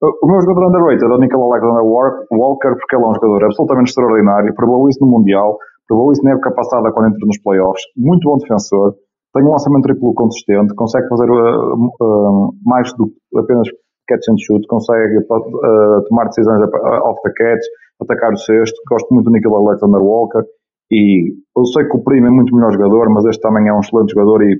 O 0.00 0.26
meu 0.30 0.40
jogador 0.40 0.68
underrated 0.68 1.10
é 1.10 1.14
o 1.14 1.18
Nicola 1.18 1.56
Alexander 1.56 1.84
Walker, 1.84 2.72
porque 2.78 2.94
ele 2.94 3.04
é 3.04 3.08
um 3.08 3.14
jogador 3.14 3.44
absolutamente 3.44 3.90
extraordinário, 3.90 4.54
provou 4.54 4.88
isso 4.88 5.04
no 5.04 5.10
Mundial, 5.10 5.58
provou 5.88 6.12
isso 6.12 6.22
na 6.22 6.32
época 6.32 6.52
passada 6.52 6.92
quando 6.92 7.08
entrou 7.08 7.26
nos 7.26 7.42
playoffs, 7.42 7.82
muito 7.96 8.22
bom 8.28 8.38
defensor, 8.38 8.94
tem 9.38 9.46
um 9.46 9.52
lançamento 9.52 9.84
triplo 9.84 10.12
consistente, 10.14 10.74
consegue 10.74 11.08
fazer 11.08 11.30
uh, 11.30 11.74
uh, 11.74 12.50
mais 12.64 12.92
do 12.94 13.06
que 13.06 13.38
apenas 13.38 13.68
catch 14.08 14.26
and 14.30 14.38
shoot, 14.38 14.66
consegue 14.66 15.18
uh, 15.18 16.02
tomar 16.08 16.24
decisões 16.26 16.60
off 17.04 17.20
the 17.22 17.30
catch, 17.36 17.64
atacar 18.02 18.32
o 18.32 18.36
sexto, 18.36 18.76
gosto 18.90 19.14
muito 19.14 19.26
do 19.26 19.32
Nicola 19.32 19.58
Alexander 19.58 20.02
Walker, 20.02 20.42
e 20.90 21.34
eu 21.56 21.64
sei 21.66 21.84
que 21.84 21.96
o 21.96 22.02
Primo 22.02 22.26
é 22.26 22.30
muito 22.30 22.54
melhor 22.54 22.72
jogador, 22.72 23.10
mas 23.10 23.26
este 23.26 23.40
também 23.40 23.68
é 23.68 23.72
um 23.72 23.80
excelente 23.80 24.12
jogador 24.12 24.42
e 24.42 24.58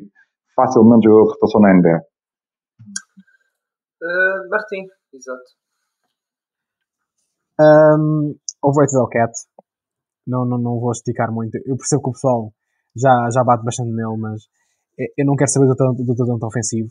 facilmente 0.54 1.04
jogador 1.04 1.24
de 1.24 1.30
rotação 1.32 1.60
na 1.60 1.74
NBA. 1.74 1.98
Uh, 4.00 4.48
Martim, 4.50 4.86
exato. 5.12 5.58
Um, 7.60 8.34
overrated 8.62 8.98
ao 9.00 9.08
Cat. 9.08 9.32
Não, 10.24 10.44
não, 10.44 10.58
não 10.58 10.78
vou 10.78 10.92
esticar 10.92 11.32
muito. 11.32 11.56
Eu 11.66 11.76
percebo 11.76 12.02
que 12.02 12.10
o 12.10 12.12
pessoal 12.12 12.52
já, 12.94 13.28
já 13.34 13.42
bate 13.42 13.64
bastante 13.64 13.90
nele, 13.90 14.16
mas 14.18 14.42
eu- 14.98 15.26
não 15.26 15.36
quero 15.36 15.50
saber 15.50 15.66
do 15.66 16.14
talento 16.14 16.44
ofensivo. 16.44 16.88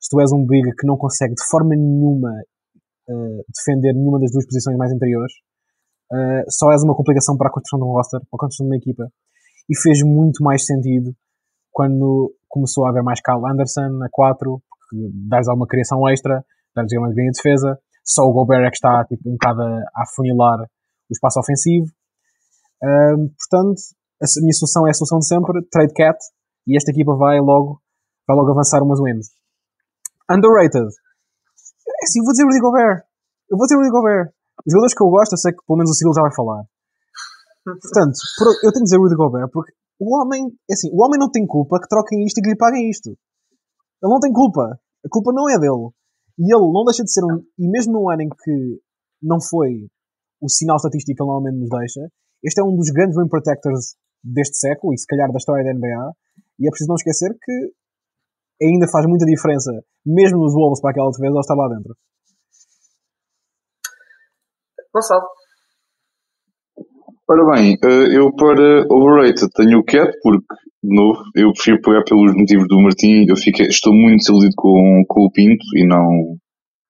Se 0.00 0.08
tu 0.10 0.20
és 0.20 0.32
um 0.32 0.46
big 0.46 0.64
que 0.76 0.86
não 0.86 0.96
consegue 0.96 1.34
de 1.34 1.44
forma 1.50 1.76
nenhuma 1.76 2.30
uh, 3.08 3.44
defender 3.54 3.92
nenhuma 3.92 4.18
das 4.18 4.30
duas 4.32 4.46
posições 4.46 4.76
mais 4.76 4.92
anteriores, 4.92 5.32
uh, 6.12 6.44
só 6.48 6.72
és 6.72 6.82
uma 6.82 6.96
complicação 6.96 7.36
para 7.36 7.48
a 7.48 7.52
construção 7.52 7.78
de 7.78 7.84
um 7.84 7.92
roster, 7.92 8.20
para 8.20 8.36
a 8.36 8.40
construção 8.40 8.66
de 8.66 8.72
uma 8.72 8.78
equipa. 8.78 9.04
E 9.68 9.78
fez 9.78 10.02
muito 10.02 10.42
mais 10.42 10.64
sentido 10.64 11.14
quando 11.70 12.34
começou 12.48 12.86
a 12.86 12.90
haver 12.90 13.02
mais 13.02 13.20
Kyle 13.20 13.44
Anderson 13.46 14.02
a 14.02 14.08
4, 14.10 14.62
porque 14.68 15.10
dás 15.28 15.46
alguma 15.48 15.66
criação 15.66 16.08
extra, 16.08 16.44
dás 16.74 16.86
uma 16.96 17.12
ganha 17.12 17.30
de 17.30 17.36
defesa. 17.36 17.78
Só 18.04 18.22
o 18.24 18.32
Gobert 18.32 18.66
é 18.66 18.70
que 18.70 18.76
está 18.76 19.04
tipo, 19.04 19.28
um 19.28 19.32
bocado 19.32 19.62
a, 19.62 20.02
afunilar 20.02 20.60
o 20.62 21.12
espaço 21.12 21.38
ofensivo. 21.38 21.86
Ahm, 22.82 23.28
portanto, 23.36 23.80
a 24.20 24.26
minha 24.40 24.52
solução 24.52 24.86
é 24.86 24.90
a 24.90 24.94
solução 24.94 25.18
de 25.18 25.26
sempre, 25.28 25.52
trade 25.70 25.92
cat, 25.92 26.18
e 26.70 26.76
esta 26.76 26.90
equipa 26.92 27.14
vai 27.16 27.40
logo, 27.40 27.82
vai 28.26 28.36
logo 28.36 28.50
avançar 28.52 28.82
umas 28.82 29.00
wins. 29.02 29.28
Underrated. 30.30 30.86
É 30.86 32.04
assim, 32.06 32.20
eu 32.20 32.24
vou 32.24 32.32
dizer 32.32 32.44
Rudy 32.46 32.60
Gobert. 32.60 33.02
Eu 33.50 33.56
vou 33.58 33.66
dizer 33.66 33.76
Rudy 33.76 33.90
Gobert. 33.90 34.30
Os 34.64 34.70
jogadores 34.72 34.94
que 34.94 35.02
eu 35.02 35.10
gosto, 35.10 35.32
eu 35.32 35.38
sei 35.38 35.52
que 35.52 35.62
pelo 35.66 35.78
menos 35.78 35.90
o 35.90 35.94
Civil 35.94 36.14
já 36.14 36.22
vai 36.22 36.34
falar. 36.34 36.62
Portanto, 37.64 38.16
por- 38.38 38.56
eu 38.64 38.70
tenho 38.72 38.84
de 38.84 38.88
dizer 38.88 38.98
Rudy 38.98 39.16
Gobert 39.16 39.50
porque 39.52 39.72
o 40.00 40.16
homem, 40.16 40.46
é 40.70 40.72
assim, 40.72 40.88
o 40.92 41.02
homem 41.04 41.18
não 41.18 41.30
tem 41.30 41.46
culpa 41.46 41.78
que 41.80 41.88
troquem 41.88 42.24
isto 42.24 42.38
e 42.38 42.42
que 42.42 42.50
lhe 42.50 42.56
paguem 42.56 42.88
isto. 42.88 43.10
Ele 43.10 44.12
não 44.12 44.20
tem 44.20 44.32
culpa. 44.32 44.62
A 45.04 45.08
culpa 45.10 45.32
não 45.32 45.48
é 45.50 45.58
dele. 45.58 45.90
E 46.38 46.48
ele 46.54 46.72
não 46.72 46.84
deixa 46.86 47.02
de 47.04 47.12
ser 47.12 47.20
um. 47.24 47.42
E 47.58 47.68
mesmo 47.68 47.92
num 47.92 48.08
ano 48.10 48.22
em 48.22 48.28
que 48.30 48.80
não 49.22 49.36
foi 49.40 49.90
o 50.40 50.48
sinal 50.48 50.76
estatístico 50.76 51.16
que 51.16 51.22
ele 51.22 51.28
normalmente 51.28 51.60
nos 51.60 51.68
deixa, 51.68 52.00
este 52.42 52.60
é 52.60 52.64
um 52.64 52.74
dos 52.74 52.88
grandes 52.88 53.16
rim 53.18 53.28
protectors 53.28 53.92
deste 54.24 54.56
século 54.56 54.94
e 54.94 54.98
se 54.98 55.04
calhar 55.06 55.30
da 55.30 55.36
história 55.36 55.64
da 55.64 55.74
NBA. 55.76 56.12
E 56.60 56.68
é 56.68 56.70
preciso 56.70 56.88
não 56.88 56.96
esquecer 56.96 57.32
que 57.42 57.72
ainda 58.62 58.86
faz 58.92 59.06
muita 59.06 59.24
diferença, 59.24 59.72
mesmo 60.04 60.38
nos 60.38 60.52
Wolves 60.52 60.80
para 60.80 60.90
aquela 60.90 61.10
defesa, 61.10 61.34
ao 61.34 61.40
estar 61.40 61.54
lá 61.54 61.68
dentro. 61.68 61.96
Gonçalo. 64.92 65.26
Ora 67.30 67.54
bem, 67.54 67.78
eh, 67.82 68.16
eu 68.18 68.34
para 68.34 68.84
overrated 68.90 69.48
tenho 69.54 69.78
o 69.78 69.84
Cat, 69.84 70.10
porque, 70.20 70.44
de 70.82 70.94
novo, 70.94 71.22
eu 71.36 71.52
prefiro 71.52 71.80
pegar 71.80 72.02
pelos 72.02 72.34
motivos 72.34 72.66
do 72.66 72.80
Martim. 72.80 73.24
Eu 73.28 73.36
fiquei, 73.36 73.66
estou 73.66 73.94
muito 73.94 74.18
desiludido 74.18 74.54
com, 74.56 75.04
com 75.08 75.26
o 75.26 75.30
Pinto 75.30 75.64
e 75.76 75.86
não. 75.86 76.36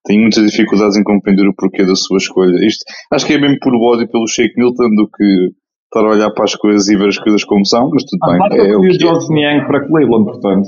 Tenho 0.03 0.21
muitas 0.21 0.43
dificuldades 0.49 0.97
em 0.97 1.03
compreender 1.03 1.47
o 1.47 1.53
porquê 1.55 1.85
da 1.85 1.95
sua 1.95 2.17
escolha. 2.17 2.57
Isto, 2.65 2.83
acho 3.13 3.27
que 3.27 3.33
é 3.33 3.39
mesmo 3.39 3.59
por 3.61 3.71
ódio 3.75 4.09
pelo 4.09 4.27
Shake 4.27 4.57
Milton 4.57 4.89
do 4.95 5.07
que 5.15 5.51
estar 5.93 6.05
a 6.07 6.09
olhar 6.09 6.31
para 6.31 6.45
as 6.45 6.55
coisas 6.55 6.87
e 6.87 6.95
ver 6.95 7.09
as 7.09 7.17
coisas 7.17 7.43
como 7.43 7.65
são, 7.65 7.89
mas 7.89 8.03
tudo 8.05 8.19
Ah, 8.23 8.49
bem. 8.49 8.59
É, 8.61 8.73
eu 8.73 8.77
o 8.79 8.81
o 8.81 8.81
que 8.81 9.05
é. 9.05 9.35
Niang 9.35 9.67
para 9.67 9.85
Cleveland, 9.87 10.25
portanto. 10.25 10.67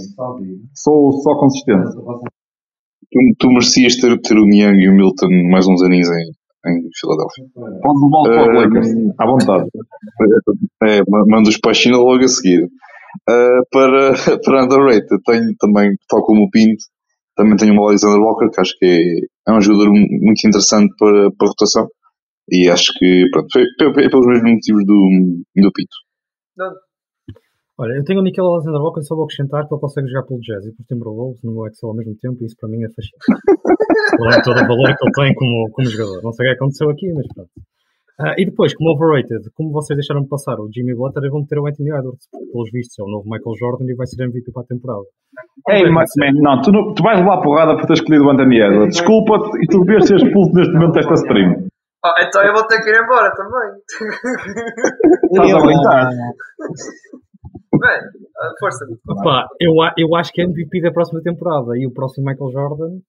Sou 0.76 1.12
só 1.22 1.36
consistente. 1.40 1.90
Tu, 3.12 3.20
tu 3.40 3.48
merecias 3.50 3.96
ter, 3.98 4.20
ter 4.22 4.38
o 4.38 4.46
Niang 4.46 4.78
e 4.80 4.90
o 4.90 4.94
Milton 4.96 5.28
mais 5.52 5.68
uns 5.68 5.82
aninhos 5.84 6.08
em, 6.10 6.70
em 6.72 6.90
Filadélfia. 7.00 7.46
Podes 7.82 8.02
levar 8.02 8.24
para 8.24 8.50
os 8.52 8.74
Lakers, 8.74 9.16
à 9.20 9.26
vontade. 9.26 9.70
É, 10.84 11.00
ma- 11.08 11.24
mando 11.28 11.48
os 11.50 11.58
para 11.58 11.72
a 11.72 11.74
China 11.74 11.98
logo 11.98 12.24
a 12.24 12.28
seguir. 12.28 12.64
Uh, 13.30 13.62
para, 13.72 14.12
para 14.44 14.64
underrated, 14.66 15.08
tenho 15.26 15.56
também, 15.60 15.92
tal 16.10 16.22
como 16.26 16.44
o 16.44 16.50
Pinto, 16.50 16.84
também 17.38 17.56
tenho 17.56 17.74
o 17.80 17.88
Alexander 17.88 18.20
Walker, 18.20 18.50
que 18.50 18.60
acho 18.60 18.74
que 18.78 18.86
é, 18.86 19.52
é 19.52 19.56
um 19.56 19.62
jogador 19.62 19.88
mu- 19.90 20.08
muito 20.22 20.46
interessante 20.46 20.94
para, 21.00 21.30
para 21.38 21.48
a 21.48 21.50
rotação. 21.50 21.88
E 22.52 22.70
acho 22.70 22.92
que, 22.98 23.26
pronto, 23.32 23.48
foi, 23.52 23.64
foi- 23.80 23.94
foi 23.94 24.10
pelos 24.10 24.28
mesmos 24.28 24.52
motivos 24.52 24.86
do, 24.86 25.44
do 25.62 25.72
Pinto. 25.74 25.96
Não, 26.58 26.72
Olha, 27.80 27.94
eu 27.98 28.04
tenho 28.04 28.20
o 28.20 28.24
Nickel 28.24 28.46
Alexander 28.46 28.80
Walker, 28.82 29.02
só 29.02 29.16
vou 29.16 29.24
acrescentar 29.26 29.68
que 29.68 29.74
ele 29.74 29.82
consegue 29.82 30.08
jogar 30.08 30.24
pelo 30.28 30.40
Jazz 30.42 30.64
e 30.64 30.72
pelo 30.78 30.86
Timberwolves 30.88 31.42
no 31.44 31.54
meu 31.54 31.66
Excel 31.66 31.90
ao 31.90 31.96
mesmo 31.96 32.14
tempo 32.22 32.38
e 32.42 32.46
isso 32.46 32.56
para 32.60 32.70
mim 32.70 32.84
é 32.84 32.88
fascinante. 32.94 33.26
De 34.38 34.44
todo 34.44 34.58
o 34.62 34.68
valor 34.68 34.94
que 34.96 35.04
ele 35.04 35.12
tem 35.16 35.34
como, 35.34 35.70
como 35.72 35.88
jogador. 35.90 36.22
Não 36.22 36.32
sei 36.34 36.46
o 36.46 36.50
que 36.50 36.56
aconteceu 36.56 36.90
aqui, 36.92 37.12
mas 37.14 37.26
pronto. 37.34 37.50
Ah, 38.20 38.36
e 38.38 38.46
depois, 38.46 38.76
como 38.76 38.92
overrated, 38.94 39.42
como 39.56 39.72
vocês 39.72 39.98
deixaram 39.98 40.22
de 40.22 40.30
passar 40.30 40.60
o 40.60 40.70
Jimmy 40.72 40.94
Butler, 40.94 41.32
vão 41.32 41.44
ter 41.48 41.58
o 41.58 41.66
Anthony 41.66 41.90
Edwards, 41.90 42.28
porque 42.32 42.46
pelos 42.52 42.70
vistos 42.72 43.00
é 43.00 43.04
o 43.04 43.10
novo 43.10 43.26
Michael 43.26 43.56
Jordan 43.58 43.86
e 43.90 43.96
vai 43.96 44.06
ser 44.06 44.22
MVP 44.24 44.52
para 44.54 44.62
a 44.62 44.66
temporada. 44.68 45.02
Ei, 45.70 45.90
ma- 45.90 46.06
man, 46.20 46.32
não, 46.36 46.62
tu, 46.62 46.72
não- 46.72 46.94
tu 46.94 47.02
vais 47.02 47.18
levar 47.18 47.42
porrada 47.42 47.76
por 47.76 47.88
ter 47.88 47.94
escolhido 47.94 48.26
o 48.26 48.30
Anthony 48.30 48.62
Edwards. 48.62 48.98
Desculpa-te 48.98 49.58
e 49.64 49.68
tu 49.68 49.80
devias 49.84 50.06
ser 50.08 50.18
expulso 50.18 50.54
neste 50.54 50.74
momento 50.74 50.94
desta 50.94 51.14
stream. 51.16 51.63
Ah, 52.06 52.16
então 52.20 52.44
eu 52.44 52.54
vou 52.54 52.68
ter 52.68 52.82
que 52.82 52.90
ir 52.90 53.02
embora 53.02 53.32
também. 53.34 53.80
Estás 55.32 55.54
a 55.54 55.60
brincar? 55.60 56.10
Bem, 57.80 58.00
força. 58.60 58.86
Pá, 59.24 59.48
eu, 59.60 59.72
eu 59.98 60.16
acho 60.16 60.32
que 60.34 60.42
é 60.42 60.44
MVP 60.44 60.82
da 60.82 60.92
próxima 60.92 61.22
temporada 61.22 61.78
e 61.78 61.88
o 61.88 61.94
próximo 61.94 62.26
Michael 62.28 62.52
Jordan, 62.52 63.00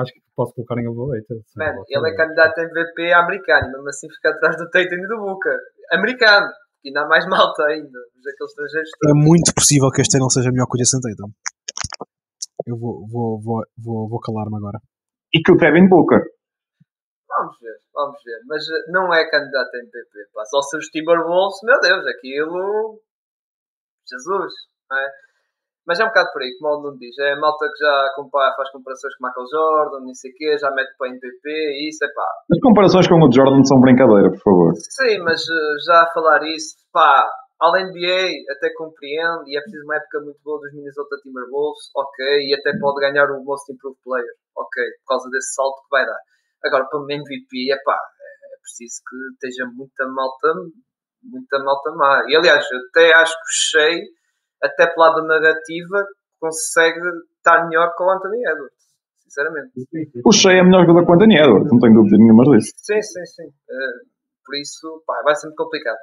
acho 0.00 0.12
que 0.12 0.20
posso 0.34 0.52
colocar 0.54 0.80
em 0.80 0.88
overrated. 0.88 1.40
sim. 1.46 1.58
Man, 1.58 1.72
ele 1.88 2.10
é 2.10 2.14
candidato 2.16 2.58
a 2.58 2.64
MVP 2.64 3.12
americano, 3.12 3.68
e 3.68 3.72
mesmo 3.72 3.88
assim 3.88 4.08
fica 4.10 4.30
atrás 4.30 4.56
do 4.56 4.68
Tatum 4.68 4.96
e 4.96 5.08
do 5.08 5.16
Booker. 5.18 5.56
Americano. 5.92 6.46
E 6.82 6.88
ainda 6.88 7.02
há 7.02 7.08
mais 7.08 7.26
malta 7.26 7.64
ainda. 7.64 7.98
Aqueles 8.18 8.50
estrangeiros 8.50 8.90
É 9.06 9.14
muito 9.14 9.54
possível 9.54 9.90
que 9.90 10.00
este 10.00 10.16
ele 10.16 10.30
seja 10.30 10.50
melhor 10.50 10.66
que 10.66 10.76
o 10.76 10.80
Jason 10.80 10.98
Tatum. 11.00 11.30
Eu 12.66 12.76
vou, 12.76 13.06
vou, 13.06 13.40
vou, 13.40 13.62
vou, 13.78 14.08
vou 14.08 14.20
calar-me 14.20 14.56
agora. 14.56 14.80
E 15.32 15.40
que 15.40 15.52
o 15.52 15.56
Devin 15.56 15.88
Booker. 15.88 16.24
Vamos 17.40 17.56
ver, 17.58 17.76
vamos 17.94 18.20
ver. 18.22 18.40
Mas 18.46 18.62
eh, 18.68 18.84
não 18.92 19.14
é 19.14 19.24
candidato 19.30 19.74
a 19.74 19.78
MVP. 19.78 20.28
Pá. 20.34 20.44
Só 20.44 20.60
se 20.60 20.76
os 20.76 20.86
Timberwolves, 20.88 21.56
meu 21.64 21.80
Deus, 21.80 22.06
aquilo. 22.06 23.00
Jesus, 24.04 24.52
não 24.90 24.98
é? 24.98 25.08
Mas 25.86 25.98
é 25.98 26.04
um 26.04 26.08
bocado 26.08 26.28
por 26.32 26.42
aí, 26.42 26.52
como 26.60 26.76
o 26.76 26.82
Nuno 26.82 26.98
diz. 26.98 27.16
É 27.18 27.32
a 27.32 27.40
malta 27.40 27.66
que 27.66 27.82
já 27.82 28.12
compara, 28.14 28.54
faz 28.54 28.70
comparações 28.70 29.16
com 29.16 29.26
Michael 29.26 29.46
Jordan, 29.48 30.04
não 30.04 30.14
sei 30.14 30.30
o 30.30 30.34
quê, 30.34 30.58
já 30.58 30.70
mete 30.70 30.92
para 30.98 31.08
MVP 31.08 31.48
e 31.48 31.88
isso 31.88 32.04
é 32.04 32.08
pá. 32.12 32.28
As 32.52 32.60
comparações 32.60 33.08
com 33.08 33.16
o 33.16 33.32
Jordan 33.32 33.64
são 33.64 33.80
brincadeira, 33.80 34.30
por 34.30 34.42
favor. 34.44 34.74
Sim, 34.76 35.18
mas 35.24 35.40
eh, 35.40 35.76
já 35.86 36.02
a 36.02 36.12
falar 36.12 36.44
isso, 36.44 36.76
pá, 36.92 37.26
ao 37.58 37.72
NBA 37.72 38.52
até 38.52 38.68
compreendo 38.76 39.48
e 39.48 39.56
é 39.56 39.60
preciso 39.62 39.84
uma 39.84 39.96
época 39.96 40.20
muito 40.20 40.40
boa 40.44 40.60
dos 40.60 40.74
Minnesota 40.74 41.16
Timberwolves, 41.22 41.88
ok, 41.96 42.48
e 42.48 42.54
até 42.54 42.76
pode 42.78 43.00
ganhar 43.00 43.30
o 43.32 43.42
Most 43.42 43.72
Improved 43.72 43.98
Player, 44.04 44.34
ok, 44.56 44.84
por 45.00 45.16
causa 45.16 45.30
desse 45.30 45.54
salto 45.54 45.80
que 45.82 45.90
vai 45.90 46.04
dar. 46.04 46.20
Agora, 46.64 46.86
para 46.88 47.00
o 47.00 47.04
MVP, 47.04 47.72
é 47.72 47.76
pá, 47.82 47.96
é 47.96 48.56
preciso 48.60 49.00
que 49.08 49.16
esteja 49.34 49.70
muita 49.72 50.06
malta, 50.08 50.48
muita 51.22 51.58
malta 51.64 51.90
má. 51.92 52.24
E 52.28 52.36
aliás, 52.36 52.64
até 52.88 53.14
acho 53.14 53.32
que 53.32 53.40
o 53.40 53.80
Shea, 53.80 53.98
até 54.62 54.86
pelo 54.86 55.06
lado 55.06 55.22
da 55.22 55.40
narrativa, 55.40 56.04
consegue 56.38 57.00
estar 57.36 57.66
melhor 57.66 57.94
que 57.96 58.02
o 58.02 58.10
Anthony 58.10 58.40
Edwards, 58.46 58.84
sinceramente. 59.22 59.72
O 60.24 60.32
Shea 60.32 60.60
é 60.60 60.62
melhor 60.62 60.84
jogador 60.84 61.06
que 61.06 61.12
o 61.12 61.14
Anthony 61.14 61.36
Edwards, 61.38 61.70
não 61.72 61.78
tenho 61.80 61.94
dúvidas 61.94 62.18
nenhuma 62.18 62.44
disso. 62.44 62.72
Sim, 62.76 63.00
sim, 63.00 63.24
sim. 63.24 63.48
Eh, 63.48 64.10
por 64.44 64.56
isso, 64.56 65.02
pá, 65.06 65.22
vai 65.24 65.34
ser 65.34 65.46
muito 65.46 65.62
complicado. 65.62 65.98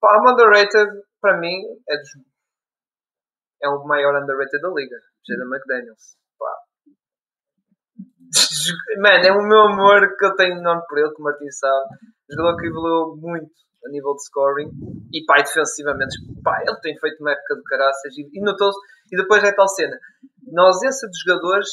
Pá, 0.00 0.22
o 0.22 0.30
underrated, 0.30 0.90
para 1.20 1.38
mim, 1.38 1.56
é 1.88 1.96
dos... 1.96 2.10
É 3.62 3.68
o 3.68 3.84
maior 3.86 4.22
underrated 4.22 4.60
da 4.60 4.68
liga. 4.68 4.96
Jaden 5.26 5.48
McDaniels. 5.48 6.16
Pá. 8.96 9.00
Man, 9.02 9.20
é 9.26 9.32
o 9.32 9.46
meu 9.46 9.60
amor 9.72 10.16
que 10.16 10.24
eu 10.24 10.34
tenho 10.36 10.58
enorme 10.58 10.82
por 10.88 10.98
ele, 10.98 11.12
que 11.14 11.20
o 11.20 11.24
Martin 11.24 11.50
sabe. 11.50 11.86
Jogador 12.30 12.56
que 12.56 12.66
evoluiu 12.66 13.16
muito 13.16 13.50
a 13.84 13.88
nível 13.90 14.14
de 14.14 14.24
scoring 14.24 14.70
e 15.12 15.20
e 15.22 15.42
defensivamente, 15.44 16.16
pá, 16.42 16.60
ele 16.66 16.76
tem 16.80 16.98
feito 16.98 17.20
uma 17.20 17.30
época 17.32 17.54
de 17.56 17.62
caraças 17.62 18.16
e, 18.18 18.28
e 18.32 18.40
notou-se. 18.42 18.78
E 19.12 19.16
depois 19.16 19.42
é 19.44 19.52
tal 19.52 19.68
cena. 19.68 19.96
Na 20.52 20.64
ausência 20.64 21.08
de 21.08 21.18
jogadores 21.24 21.68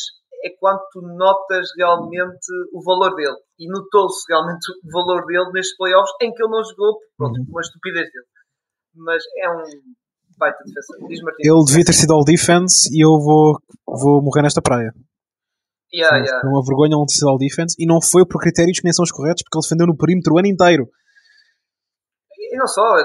é 0.45 0.49
quando 0.59 0.81
tu 0.91 1.01
notas 1.01 1.67
realmente 1.77 2.45
o 2.73 2.83
valor 2.83 3.15
dele. 3.15 3.37
E 3.57 3.67
notou-se 3.67 4.25
realmente 4.29 4.65
o 4.83 4.91
valor 4.91 5.25
dele 5.25 5.49
nestes 5.53 5.75
playoffs 5.77 6.11
em 6.21 6.31
que 6.31 6.43
ele 6.43 6.51
não 6.51 6.63
jogou, 6.63 6.99
pronto, 7.17 7.39
Uhum. 7.39 7.45
uma 7.49 7.61
estupidez 7.61 8.05
dele. 8.11 8.25
Mas 8.95 9.23
é 9.39 9.49
um 9.49 9.63
baita 10.37 10.59
defesa. 10.65 11.07
Diz 11.07 11.21
Martim. 11.21 11.41
Ele 11.43 11.65
devia 11.65 11.85
ter 11.85 11.93
sido 11.93 12.13
all 12.13 12.23
defense 12.23 12.89
e 12.93 13.03
eu 13.03 13.17
vou, 13.19 13.57
vou 13.87 14.21
morrer 14.21 14.41
nesta 14.43 14.61
praia. 14.61 14.93
Yeah, 15.93 16.09
Foi 16.09 16.25
yeah. 16.25 16.49
uma 16.49 16.65
vergonha 16.65 16.97
sido 17.05 17.29
all 17.29 17.37
defense 17.37 17.77
e 17.77 17.85
não 17.85 18.01
foi 18.01 18.25
por 18.25 18.41
critérios 18.41 18.81
que 18.81 18.83
nem 18.83 18.93
são 18.93 19.03
os 19.03 19.13
corretos 19.13 19.45
porque 19.45 19.53
ele 19.53 19.61
defendeu 19.61 19.85
no 19.85 19.97
perímetro 19.97 20.33
o 20.33 20.39
ano 20.39 20.49
inteiro. 20.49 20.89
E 22.33 22.57
não 22.57 22.65
só, 22.65 22.97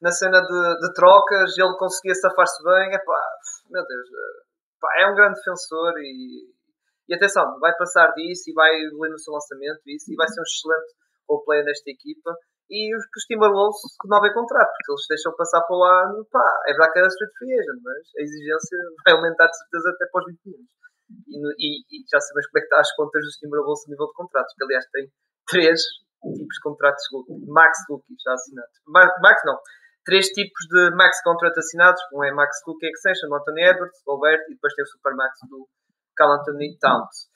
na 0.00 0.10
cena 0.10 0.40
de, 0.40 0.60
de 0.80 0.92
trocas, 0.94 1.56
ele 1.56 1.76
conseguia 1.76 2.14
safar-se 2.14 2.64
bem. 2.64 2.92
Epá, 2.96 3.20
meu 3.68 3.84
Deus, 3.84 4.08
eh, 4.08 4.36
pá, 4.80 4.88
é 5.00 5.06
um 5.06 5.14
grande 5.14 5.36
defensor 5.36 5.92
e, 6.00 6.48
e 7.08 7.14
atenção, 7.14 7.60
vai 7.60 7.76
passar 7.76 8.12
disso 8.12 8.50
e 8.50 8.54
vai 8.54 8.72
evoluir 8.88 9.12
no 9.12 9.18
seu 9.18 9.32
lançamento 9.32 9.80
isso, 9.86 10.12
e 10.12 10.16
vai 10.16 10.28
ser 10.28 10.40
um 10.40 10.48
excelente 10.48 10.92
role 11.28 11.44
player 11.44 11.64
nesta 11.64 11.90
equipa. 11.90 12.32
E 12.70 12.96
os, 12.96 13.02
que 13.04 13.18
os 13.18 13.24
Timberwolves 13.24 13.82
renovem 14.04 14.32
contrato, 14.32 14.70
porque 14.70 14.92
eles 14.92 15.06
deixam 15.10 15.34
passar 15.36 15.60
para 15.60 15.76
o 15.76 15.82
ano, 15.82 16.24
pá, 16.30 16.48
é 16.66 16.72
verdade 16.72 16.92
que 16.92 16.98
é 17.00 17.02
a 17.02 17.08
street 17.08 17.32
free 17.36 17.52
agent, 17.52 17.80
mas 17.82 18.04
a 18.16 18.20
exigência 18.22 18.78
vai 19.04 19.14
aumentar 19.14 19.46
de 19.48 19.58
certeza 19.58 19.90
até 19.90 20.06
para 20.08 20.20
os 20.20 20.26
20 20.28 20.40
milhões. 20.46 20.80
E, 21.28 21.36
e- 21.36 21.82
e 21.90 21.96
já 22.10 22.20
sabemos 22.20 22.46
como 22.48 22.58
é 22.58 22.60
que 22.60 22.66
está 22.66 22.80
as 22.80 22.94
contas 22.94 23.22
dos 23.24 23.36
Timberwolves 23.36 23.84
a 23.86 23.90
nível 23.90 24.06
de 24.06 24.12
contratos, 24.14 24.54
que 24.56 24.64
aliás 24.64 24.84
tem 24.92 25.10
três 25.48 25.80
tipos 26.22 26.54
de 26.54 26.60
contratos 26.62 27.04
max 27.48 27.78
rookie 27.88 28.14
já 28.24 28.32
assinados. 28.34 28.76
Ma- 28.86 29.14
Max 29.22 29.42
não, 29.44 29.58
três 30.04 30.26
tipos 30.28 30.66
de 30.70 30.90
max 30.94 31.22
contract 31.22 31.58
assinados. 31.58 32.00
Um 32.12 32.22
é 32.24 32.32
max 32.32 32.58
rookie 32.66 32.86
extension 32.86 33.32
Anthony 33.34 33.62
Edwards, 33.64 33.98
Gobert, 34.06 34.42
e 34.48 34.54
depois 34.54 34.74
tem 34.74 34.84
o 34.84 34.88
super 34.88 35.14
max 35.14 35.32
do 35.48 35.68
Carl 36.16 36.32
Anthony 36.38 36.76
Towns. 36.78 37.28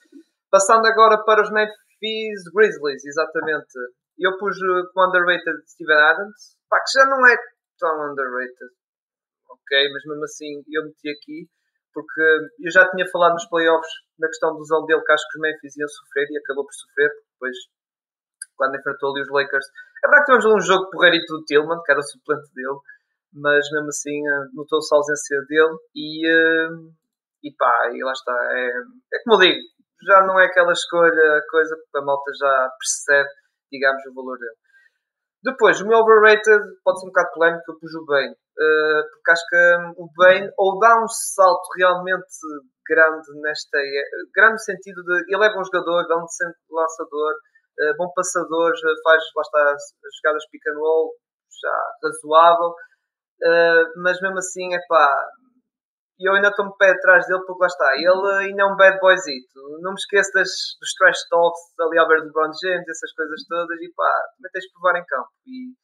Passando 0.51 0.85
agora 0.87 1.23
para 1.25 1.41
os 1.41 1.51
Memphis 1.51 2.43
Grizzlies, 2.53 3.03
exatamente. 3.05 3.73
Eu 4.17 4.37
pus 4.37 4.55
uh, 4.55 4.87
como 4.93 5.07
underrated 5.09 5.57
Steven 5.67 5.97
Adams, 5.97 6.55
pá, 6.69 6.77
que 6.79 6.97
já 6.97 7.05
não 7.05 7.25
é 7.27 7.35
tão 7.77 8.11
underrated, 8.11 8.71
ok, 9.49 9.89
mas 9.91 10.03
mesmo 10.05 10.23
assim 10.23 10.63
eu 10.71 10.83
meti 10.85 11.09
aqui 11.09 11.49
porque 11.95 12.21
eu 12.59 12.71
já 12.71 12.87
tinha 12.91 13.07
falado 13.09 13.33
nos 13.33 13.47
playoffs 13.47 13.89
na 14.19 14.27
questão 14.27 14.53
do 14.53 14.65
zão 14.65 14.85
dele 14.85 15.01
que 15.01 15.13
acho 15.13 15.23
que 15.31 15.37
os 15.37 15.41
Memphis 15.41 15.77
iam 15.77 15.87
sofrer 15.87 16.27
e 16.29 16.37
acabou 16.37 16.65
por 16.65 16.73
sofrer, 16.73 17.09
depois 17.31 17.55
quando 18.57 18.75
enfrentou 18.75 19.11
ali 19.11 19.21
os 19.21 19.29
Lakers. 19.29 19.65
É 20.03 20.07
verdade 20.07 20.25
que 20.25 20.25
tivemos 20.25 20.45
ali 20.45 20.55
um 20.55 20.61
jogo 20.61 20.89
porreirito 20.91 21.33
do 21.33 21.45
Tillman, 21.45 21.81
que 21.83 21.91
era 21.91 21.99
o 21.99 22.03
suplente 22.03 22.53
dele, 22.53 22.79
mas 23.33 23.69
mesmo 23.71 23.87
assim 23.87 24.27
eh, 24.27 24.45
notou-se 24.53 24.93
a 24.93 24.97
ausência 24.97 25.41
dele 25.47 25.75
e, 25.95 26.27
eh, 26.27 26.69
e 27.43 27.51
pá, 27.53 27.89
e 27.91 28.03
lá 28.03 28.11
está. 28.11 28.33
É, 28.51 28.69
é 29.13 29.23
como 29.23 29.35
eu 29.35 29.47
digo, 29.47 29.61
já 30.05 30.21
não 30.25 30.39
é 30.39 30.45
aquela 30.45 30.71
escolha, 30.71 31.41
coisa, 31.49 31.75
porque 31.75 31.97
a 31.97 32.01
malta 32.01 32.31
já 32.39 32.69
percebe, 32.77 33.29
digamos, 33.71 34.05
o 34.05 34.13
valor 34.13 34.37
dele. 34.37 34.55
Depois, 35.43 35.79
o 35.79 35.87
meu 35.87 35.99
overrated 35.99 36.63
pode 36.83 36.99
ser 36.99 37.05
um 37.05 37.09
bocado 37.09 37.31
polémico, 37.33 37.71
eu 37.71 37.79
pus 37.79 37.93
o 37.93 38.15
eh, 38.15 38.35
porque 39.11 39.31
acho 39.31 39.43
que 39.49 39.77
hum, 39.77 39.93
o 39.97 40.09
Bane 40.15 40.49
ou 40.57 40.79
dá 40.79 40.97
um 41.03 41.07
salto 41.07 41.67
realmente 41.77 42.25
grande 42.87 43.27
nesta. 43.41 43.77
é- 43.77 44.09
grande 44.35 44.53
no 44.53 44.59
sentido 44.59 45.03
de. 45.03 45.33
Ele 45.33 45.45
é 45.45 45.53
bom 45.53 45.63
jogador, 45.63 46.07
grande 46.07 46.25
lançador, 46.69 47.33
eh, 47.79 47.93
bom 47.97 48.11
passador, 48.15 48.71
faz 49.03 49.23
lá 49.35 49.41
está, 49.41 49.71
as 49.73 49.83
as 49.83 50.15
jogadas 50.21 50.45
pick 50.51 50.61
and 50.67 50.77
roll, 50.79 51.13
já 51.61 51.77
razoável, 52.03 52.73
eh, 53.43 53.83
mas 53.97 54.21
mesmo 54.21 54.37
assim, 54.39 54.73
é 54.75 54.79
pá. 54.87 55.15
E 56.17 56.29
eu 56.29 56.33
ainda 56.33 56.47
estou 56.47 56.65
um 56.65 56.71
pé 56.77 56.91
atrás 56.91 57.27
dele 57.27 57.43
porque 57.45 57.61
lá 57.61 57.67
está, 57.67 57.89
ele 57.95 58.47
ainda 58.47 58.63
é 58.63 58.65
um 58.65 58.77
bad 58.77 58.99
boyzito. 59.01 59.59
Não 59.81 59.91
me 59.91 59.99
esqueço 59.99 60.31
das, 60.33 60.49
dos 60.79 60.93
trash 60.97 61.27
talks 61.29 61.59
ali 61.81 61.97
ao 61.99 62.07
ver 62.07 62.21
do 62.21 62.27
LeBron 62.27 62.51
James, 62.63 62.87
essas 62.87 63.11
coisas 63.13 63.43
todas, 63.49 63.77
e 63.81 63.91
pá, 63.93 64.11
também 64.37 64.51
tens 64.53 64.63
de 64.63 64.71
provar 64.73 64.95
em 64.97 65.05
campo. 65.05 65.29
E 65.45 65.75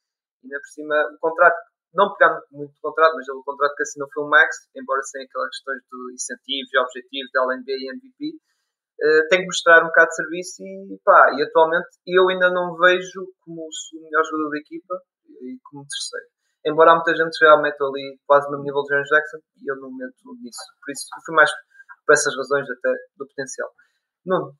ainda 0.44 0.58
por 0.58 0.68
cima, 0.72 0.96
o 1.14 1.18
contrato, 1.20 1.56
não 1.94 2.12
pegando 2.14 2.40
muito 2.50 2.72
o 2.72 2.80
contrato, 2.80 3.14
mas 3.14 3.28
o 3.28 3.42
contrato 3.44 3.74
que 3.74 3.82
assinou 3.82 4.08
foi 4.12 4.24
um 4.24 4.28
max, 4.28 4.56
embora 4.74 5.02
sem 5.02 5.24
aquelas 5.24 5.50
questões 5.50 5.80
de 5.82 6.14
incentivos 6.14 6.70
e 6.72 6.78
objetivos 6.78 7.30
da 7.32 7.42
LNB 7.44 7.72
e 7.72 7.90
MVP, 7.90 8.38
eh, 9.02 9.26
tem 9.28 9.40
que 9.40 9.46
mostrar 9.46 9.82
um 9.82 9.86
bocado 9.86 10.08
de 10.08 10.16
serviço 10.16 10.62
e 10.62 11.00
pá, 11.04 11.34
e 11.36 11.42
atualmente 11.42 11.88
eu 12.06 12.28
ainda 12.28 12.50
não 12.50 12.76
vejo 12.76 13.26
como 13.40 13.62
o 13.62 14.02
melhor 14.02 14.22
jogador 14.24 14.50
da 14.50 14.58
equipa 14.58 14.94
e 15.26 15.58
como 15.64 15.86
terceiro. 15.86 16.30
Embora 16.64 16.92
há 16.92 16.94
muita 16.94 17.14
gente 17.16 17.36
já 17.36 17.56
mete 17.56 17.82
ali 17.82 18.20
quase 18.26 18.48
no 18.50 18.62
nível 18.62 18.82
de 18.82 18.94
James 18.94 19.08
Jackson 19.08 19.38
e 19.58 19.70
eu 19.70 19.76
não 19.76 19.90
meto 19.90 20.14
nisso. 20.40 20.62
Por 20.80 20.92
isso, 20.92 21.06
fui 21.26 21.34
mais 21.34 21.50
por 22.06 22.12
essas 22.12 22.36
razões 22.36 22.70
até 22.70 22.90
do 23.16 23.26
potencial. 23.26 23.70
Nuno, 24.24 24.54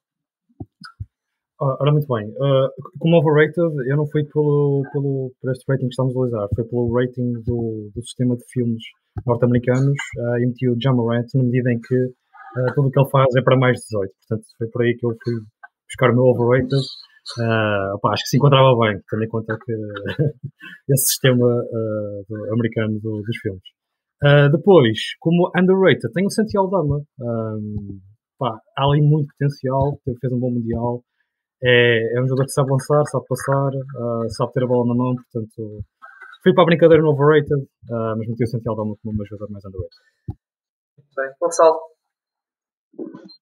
Ora, 1.62 1.92
muito 1.92 2.08
bem. 2.12 2.26
Uh, 2.26 2.66
como 2.98 3.18
overrated, 3.18 3.70
eu 3.88 3.96
não 3.96 4.04
fui 4.10 4.24
pelo, 4.24 4.82
pelo, 4.92 5.30
por 5.40 5.52
este 5.52 5.62
rating 5.68 5.86
que 5.86 5.94
estamos 5.94 6.16
a 6.16 6.18
utilizar, 6.18 6.48
foi 6.56 6.64
pelo 6.64 6.92
rating 6.92 7.34
do, 7.46 7.88
do 7.94 8.02
sistema 8.02 8.34
de 8.34 8.42
filmes 8.50 8.82
norte-americanos 9.24 9.94
uh, 10.18 10.38
e 10.38 10.46
meti 10.46 10.68
o 10.68 10.74
Jamarant 10.82 11.26
na 11.36 11.44
medida 11.44 11.70
em 11.70 11.78
que 11.78 11.94
uh, 11.94 12.74
tudo 12.74 12.88
o 12.88 12.90
que 12.90 12.98
ele 12.98 13.10
faz 13.10 13.28
é 13.36 13.42
para 13.42 13.56
mais 13.56 13.78
de 13.78 13.84
18. 13.94 14.10
Portanto, 14.10 14.46
foi 14.58 14.68
por 14.70 14.82
aí 14.82 14.96
que 14.98 15.06
eu 15.06 15.14
fui 15.22 15.34
buscar 15.86 16.10
o 16.10 16.14
meu 16.14 16.24
overrated. 16.34 16.82
Uh, 17.38 17.94
opa, 17.94 18.10
acho 18.10 18.24
que 18.24 18.30
se 18.30 18.36
encontrava 18.38 18.76
bem, 18.80 18.98
tendo 19.08 19.22
em 19.22 19.28
conta 19.28 19.56
que 19.64 19.72
esse 20.90 21.04
sistema 21.14 21.46
uh, 21.46 22.24
do, 22.28 22.54
americano 22.54 22.98
do, 22.98 23.22
dos 23.22 23.36
filmes. 23.40 23.62
Uh, 24.18 24.50
depois, 24.50 24.98
como 25.20 25.52
underrated, 25.56 26.10
tenho 26.12 26.26
o 26.26 26.32
Santiago 26.32 26.66
Dama. 26.66 27.02
Um, 27.20 28.00
pá, 28.36 28.50
há 28.76 28.84
ali 28.84 29.00
muito 29.00 29.28
potencial, 29.38 29.96
fez 30.02 30.32
um 30.32 30.40
bom 30.40 30.50
mundial. 30.50 31.04
É, 31.64 32.18
é 32.18 32.20
um 32.20 32.26
jogador 32.26 32.46
que 32.46 32.52
sabe 32.52 32.70
lançar, 32.70 33.04
sabe 33.06 33.24
passar, 33.28 33.70
sabe 34.30 34.52
ter 34.52 34.64
a 34.64 34.66
bola 34.66 34.88
na 34.88 34.94
mão, 34.94 35.14
portanto, 35.14 35.84
fui 36.42 36.52
para 36.54 36.64
a 36.64 36.66
brincadeira 36.66 37.02
no 37.02 37.10
overrated, 37.10 37.66
mas 37.88 38.28
meti 38.28 38.44
o 38.44 38.46
Santiago 38.48 38.76
Dama 38.76 38.96
como 39.02 39.14
o 39.14 39.16
meu 39.16 39.26
jogador 39.26 39.52
mais 39.52 39.64
underrated. 39.64 39.96
Bem, 41.16 41.30
Gonçalo. 41.40 41.78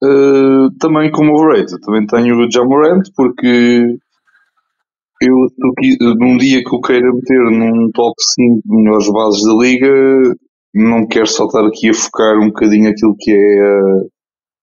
Uh, 0.02 0.70
também 0.78 1.10
como 1.10 1.32
overrated, 1.32 1.80
também 1.80 2.06
tenho 2.06 2.36
o 2.36 2.50
Jamorant 2.50 3.02
porque 3.16 3.98
eu 5.22 6.14
num 6.18 6.36
dia 6.38 6.62
que 6.64 6.74
eu 6.74 6.80
queira 6.80 7.12
meter 7.12 7.38
num 7.50 7.90
top 7.92 8.14
5 8.18 8.60
melhores 8.66 9.12
bases 9.12 9.44
da 9.44 9.54
liga, 9.54 9.88
não 10.74 11.06
quero 11.06 11.26
só 11.26 11.44
estar 11.44 11.66
aqui 11.66 11.90
a 11.90 11.94
focar 11.94 12.38
um 12.38 12.48
bocadinho 12.48 12.90
aquilo 12.90 13.14
que 13.18 13.32
é 13.32 13.60
a, 13.60 14.00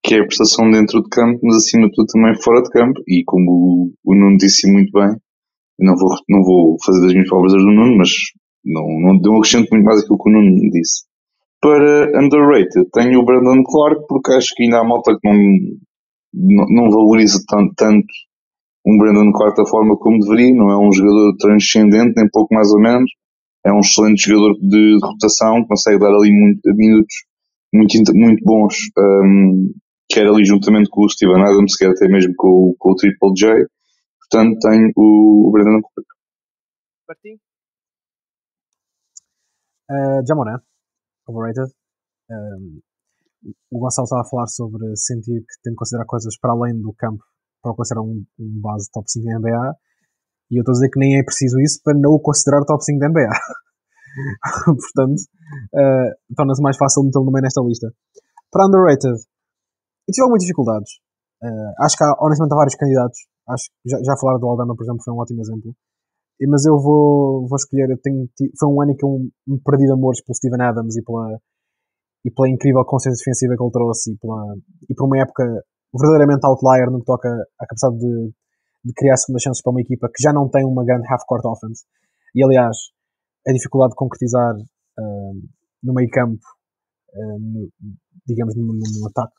que 0.03 0.15
é 0.15 0.19
a 0.19 0.25
prestação 0.25 0.69
dentro 0.69 1.01
de 1.01 1.09
campo, 1.09 1.39
mas 1.43 1.57
acima 1.57 1.87
de 1.87 1.93
tudo 1.93 2.07
também 2.07 2.41
fora 2.41 2.61
de 2.61 2.69
campo, 2.69 3.01
e 3.07 3.23
como 3.25 3.91
o, 4.03 4.15
Nuno 4.15 4.37
disse 4.37 4.71
muito 4.71 4.91
bem, 4.91 5.09
não 5.79 5.95
vou, 5.95 6.09
não 6.29 6.43
vou 6.43 6.77
fazer 6.85 7.01
das 7.01 7.13
minhas 7.13 7.29
palavras 7.29 7.53
do 7.53 7.59
Nuno, 7.59 7.97
mas 7.97 8.09
não, 8.65 8.83
não, 9.01 9.19
não 9.19 9.37
acrescento 9.37 9.69
muito 9.71 9.85
mais 9.85 10.01
aquilo 10.01 10.17
que 10.17 10.29
o 10.29 10.33
Nuno 10.33 10.55
disse. 10.71 11.05
Para 11.59 12.23
underrated, 12.23 12.89
tenho 12.93 13.19
o 13.19 13.25
Brandon 13.25 13.63
Clark, 13.63 14.05
porque 14.07 14.31
acho 14.33 14.53
que 14.55 14.63
ainda 14.63 14.79
há 14.79 14.83
malta 14.83 15.17
que 15.19 15.27
não, 15.27 16.65
não, 16.69 16.89
valoriza 16.89 17.39
tanto, 17.47 17.73
tanto 17.75 18.05
um 18.85 18.97
Brandon 18.97 19.31
Clark 19.31 19.57
da 19.57 19.67
forma 19.67 19.97
como 19.97 20.19
deveria. 20.19 20.53
Não 20.53 20.69
é 20.69 20.77
um 20.77 20.91
jogador 20.91 21.35
transcendente, 21.37 22.13
nem 22.15 22.29
pouco 22.31 22.53
mais 22.53 22.71
ou 22.71 22.79
menos. 22.79 23.09
É 23.65 23.73
um 23.73 23.79
excelente 23.79 24.29
jogador 24.29 24.53
de, 24.61 24.97
rotação, 25.01 25.65
consegue 25.65 25.99
dar 25.99 26.13
ali 26.13 26.31
muito, 26.31 26.61
minutos 26.75 27.15
muito, 27.73 28.13
muito 28.15 28.43
bons, 28.45 28.75
um, 28.97 29.73
quer 30.09 30.27
ali 30.27 30.45
juntamente 30.45 30.89
com 30.89 31.05
o 31.05 31.09
Steven 31.09 31.41
Adams, 31.41 31.75
quer 31.75 31.89
até 31.89 32.07
mesmo 32.07 32.33
com, 32.35 32.75
com 32.77 32.91
o 32.91 32.95
Triple 32.95 33.33
J. 33.35 33.67
Portanto, 34.19 34.57
tenho 34.59 34.91
o, 34.95 35.47
o 35.47 35.51
Brandon 35.51 35.81
Clark. 35.81 36.07
Martim? 37.07 37.39
Uh, 39.89 40.25
Jamon, 40.27 40.59
overrated. 41.27 41.71
Um, 42.29 42.81
o 43.71 43.79
Gonçalo 43.79 44.05
estava 44.05 44.21
a 44.21 44.29
falar 44.29 44.47
sobre 44.47 44.83
sentir 44.97 45.39
que 45.39 45.61
tem 45.63 45.71
de 45.71 45.77
considerar 45.77 46.05
coisas 46.05 46.37
para 46.37 46.51
além 46.51 46.81
do 46.81 46.93
campo 46.93 47.23
para 47.61 47.73
considerar 47.73 48.01
um, 48.01 48.25
um 48.39 48.61
base 48.61 48.89
top 48.91 49.09
5 49.09 49.25
da 49.25 49.39
NBA 49.39 49.75
e 50.51 50.57
eu 50.57 50.61
estou 50.61 50.71
a 50.71 50.77
dizer 50.77 50.89
que 50.89 50.99
nem 50.99 51.19
é 51.19 51.23
preciso 51.23 51.59
isso 51.59 51.79
para 51.83 51.97
não 51.97 52.11
o 52.11 52.19
considerar 52.19 52.63
top 52.65 52.83
5 52.83 52.99
da 52.99 53.09
NBA. 53.09 53.29
Portanto, 54.65 55.19
uh, 55.75 56.35
torna-se 56.35 56.61
mais 56.61 56.77
fácil 56.77 57.03
metê-lo 57.03 57.25
no 57.25 57.31
meio 57.31 57.43
nesta 57.43 57.61
lista. 57.61 57.93
Para 58.51 58.67
underrated, 58.67 59.19
eu 60.07 60.11
tive 60.13 60.23
algumas 60.23 60.41
dificuldades. 60.41 60.91
Uh, 61.43 61.83
acho 61.83 61.97
que 61.97 62.03
há, 62.03 62.15
honestamente, 62.19 62.53
há 62.53 62.55
vários 62.55 62.75
candidatos. 62.75 63.19
Acho 63.49 63.65
que 63.69 63.89
já, 63.89 63.97
já 64.03 64.17
falaram 64.19 64.39
do 64.39 64.47
Aldama, 64.47 64.75
por 64.75 64.83
exemplo, 64.83 65.03
foi 65.03 65.13
um 65.13 65.19
ótimo 65.19 65.41
exemplo 65.41 65.75
mas 66.45 66.65
eu 66.65 66.77
vou, 66.77 67.47
vou 67.47 67.55
escolher. 67.55 67.89
Eu 67.89 67.97
tenho, 67.97 68.29
foi 68.59 68.69
um 68.69 68.81
ano 68.81 68.91
em 68.91 68.95
que 68.95 69.03
eu 69.03 69.17
me 69.47 69.59
perdi 69.63 69.85
de 69.85 69.93
amores 69.93 70.21
pelo 70.21 70.35
Steven 70.35 70.61
Adams 70.61 70.95
e 70.95 71.01
pela, 71.01 71.39
e 72.25 72.29
pela 72.29 72.49
incrível 72.49 72.85
consciência 72.85 73.17
defensiva 73.17 73.55
que 73.57 73.63
ele 73.63 73.71
trouxe 73.71 74.13
e, 74.13 74.17
pela, 74.17 74.53
e 74.89 74.93
por 74.93 75.05
uma 75.07 75.17
época 75.17 75.43
verdadeiramente 75.97 76.45
outlier 76.45 76.91
no 76.91 76.99
que 76.99 77.05
toca 77.05 77.29
à 77.59 77.65
capacidade 77.65 77.97
de, 77.97 78.33
de 78.85 78.93
criar 78.93 79.17
segundas 79.17 79.41
chances 79.41 79.63
para 79.63 79.71
uma 79.71 79.81
equipa 79.81 80.09
que 80.13 80.21
já 80.21 80.31
não 80.31 80.47
tem 80.49 80.63
uma 80.63 80.85
grande 80.85 81.07
half-court 81.09 81.43
offense. 81.45 81.85
E 82.35 82.43
aliás, 82.43 82.77
a 83.47 83.53
dificuldade 83.53 83.91
de 83.91 83.95
concretizar 83.95 84.53
uh, 84.53 85.33
no 85.81 85.93
meio 85.93 86.09
campo, 86.11 86.43
uh, 87.15 87.39
no, 87.39 87.69
digamos, 88.27 88.55
num, 88.55 88.67
num 88.67 89.07
ataque 89.07 89.33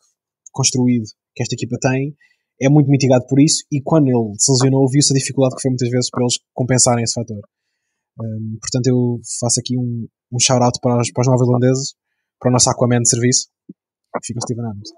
construído 0.58 1.06
que 1.34 1.42
esta 1.46 1.54
equipa 1.54 1.78
tem, 1.78 2.18
é 2.60 2.68
muito 2.68 2.90
mitigado 2.90 3.22
por 3.30 3.38
isso 3.38 3.62
e 3.70 3.80
quando 3.80 4.10
ele 4.10 4.34
se 4.34 4.50
lesionou 4.50 4.90
viu-se 4.90 5.14
a 5.14 5.16
dificuldade 5.16 5.54
que 5.54 5.62
foi 5.62 5.70
muitas 5.70 5.88
vezes 5.88 6.10
para 6.10 6.22
eles 6.26 6.36
compensarem 6.52 7.04
esse 7.04 7.14
fator. 7.14 7.38
Um, 8.18 8.58
portanto, 8.58 8.86
eu 8.90 9.22
faço 9.38 9.60
aqui 9.62 9.78
um, 9.78 10.08
um 10.34 10.40
shout-out 10.42 10.74
para 10.82 10.98
os, 10.98 11.12
para 11.14 11.22
os 11.22 11.40
irlandeses, 11.40 11.94
para 12.40 12.50
o 12.50 12.52
nosso 12.52 12.68
Aquaman 12.68 12.98
de 12.98 13.08
serviço. 13.08 13.46
Fica 14.26 14.38
o 14.38 14.42
Steven 14.42 14.66
Adams. 14.66 14.90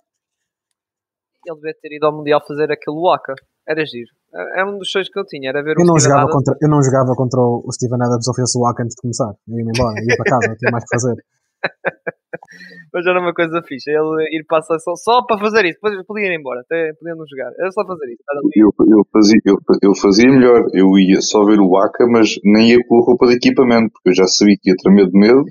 Ele 1.45 1.57
devia 1.57 1.77
ter 1.77 1.93
ido 1.97 2.07
ao 2.07 2.17
Mundial 2.17 2.41
fazer 2.47 2.73
aquele 2.73 2.97
Waka. 2.97 3.35
Era 3.69 3.85
giro. 3.85 4.09
Era 4.33 4.65
um 4.65 4.79
dos 4.79 4.91
sonhos 4.91 5.11
que 5.13 5.19
eu 5.21 5.27
tinha, 5.27 5.51
era 5.51 5.63
ver 5.63 5.77
eu 5.77 5.85
o 5.85 5.87
não 5.87 6.01
Steven 6.01 6.17
jogava 6.17 6.31
Adams. 6.31 6.37
contra 6.37 6.53
Eu 6.65 6.71
não 6.71 6.81
jogava 6.83 7.13
contra 7.13 7.41
o 7.41 7.71
Steven 7.77 8.01
Adams 8.01 8.27
ou 8.29 8.35
fizesse 8.35 8.57
o 8.57 8.63
Waka 8.65 8.83
antes 8.85 8.95
de 8.97 9.03
começar. 9.05 9.33
Eu 9.49 9.59
ia-me 9.59 9.73
embora, 9.77 10.01
ia 10.01 10.17
para 10.17 10.31
casa, 10.33 10.57
tinha 10.57 10.73
mais 10.73 10.85
que 10.85 10.95
fazer. 10.97 11.17
Mas 12.93 13.07
era 13.07 13.21
uma 13.21 13.33
coisa 13.33 13.63
fixe, 13.63 13.91
ele 13.91 14.39
ir 14.39 14.45
para 14.47 14.59
a 14.59 14.63
seleção 14.63 14.97
só 14.97 15.25
para 15.25 15.39
fazer 15.39 15.65
isso, 15.67 15.79
depois 15.83 16.05
podia 16.07 16.27
ir 16.27 16.39
embora, 16.39 16.61
até 16.61 16.93
podia 16.95 17.15
não 17.15 17.25
jogar, 17.29 17.53
era 17.59 17.71
só 17.71 17.87
fazer 17.87 18.07
isso. 18.13 18.23
Eu, 18.57 18.71
eu, 18.89 19.05
fazia, 19.13 19.39
eu, 19.45 19.57
eu 19.83 19.95
fazia 19.95 20.29
melhor, 20.31 20.67
eu 20.75 20.99
ia 20.99 21.21
só 21.21 21.45
ver 21.45 21.61
o 21.61 21.71
Waka, 21.71 22.07
mas 22.09 22.35
nem 22.45 22.71
ia 22.71 22.79
com 22.87 22.99
a 22.99 23.05
roupa 23.05 23.27
de 23.29 23.35
equipamento, 23.35 23.93
porque 23.93 24.11
eu 24.11 24.15
já 24.15 24.27
sabia 24.27 24.57
que 24.61 24.71
ia 24.71 24.77
tremer 24.77 25.07
de 25.07 25.19
medo, 25.19 25.45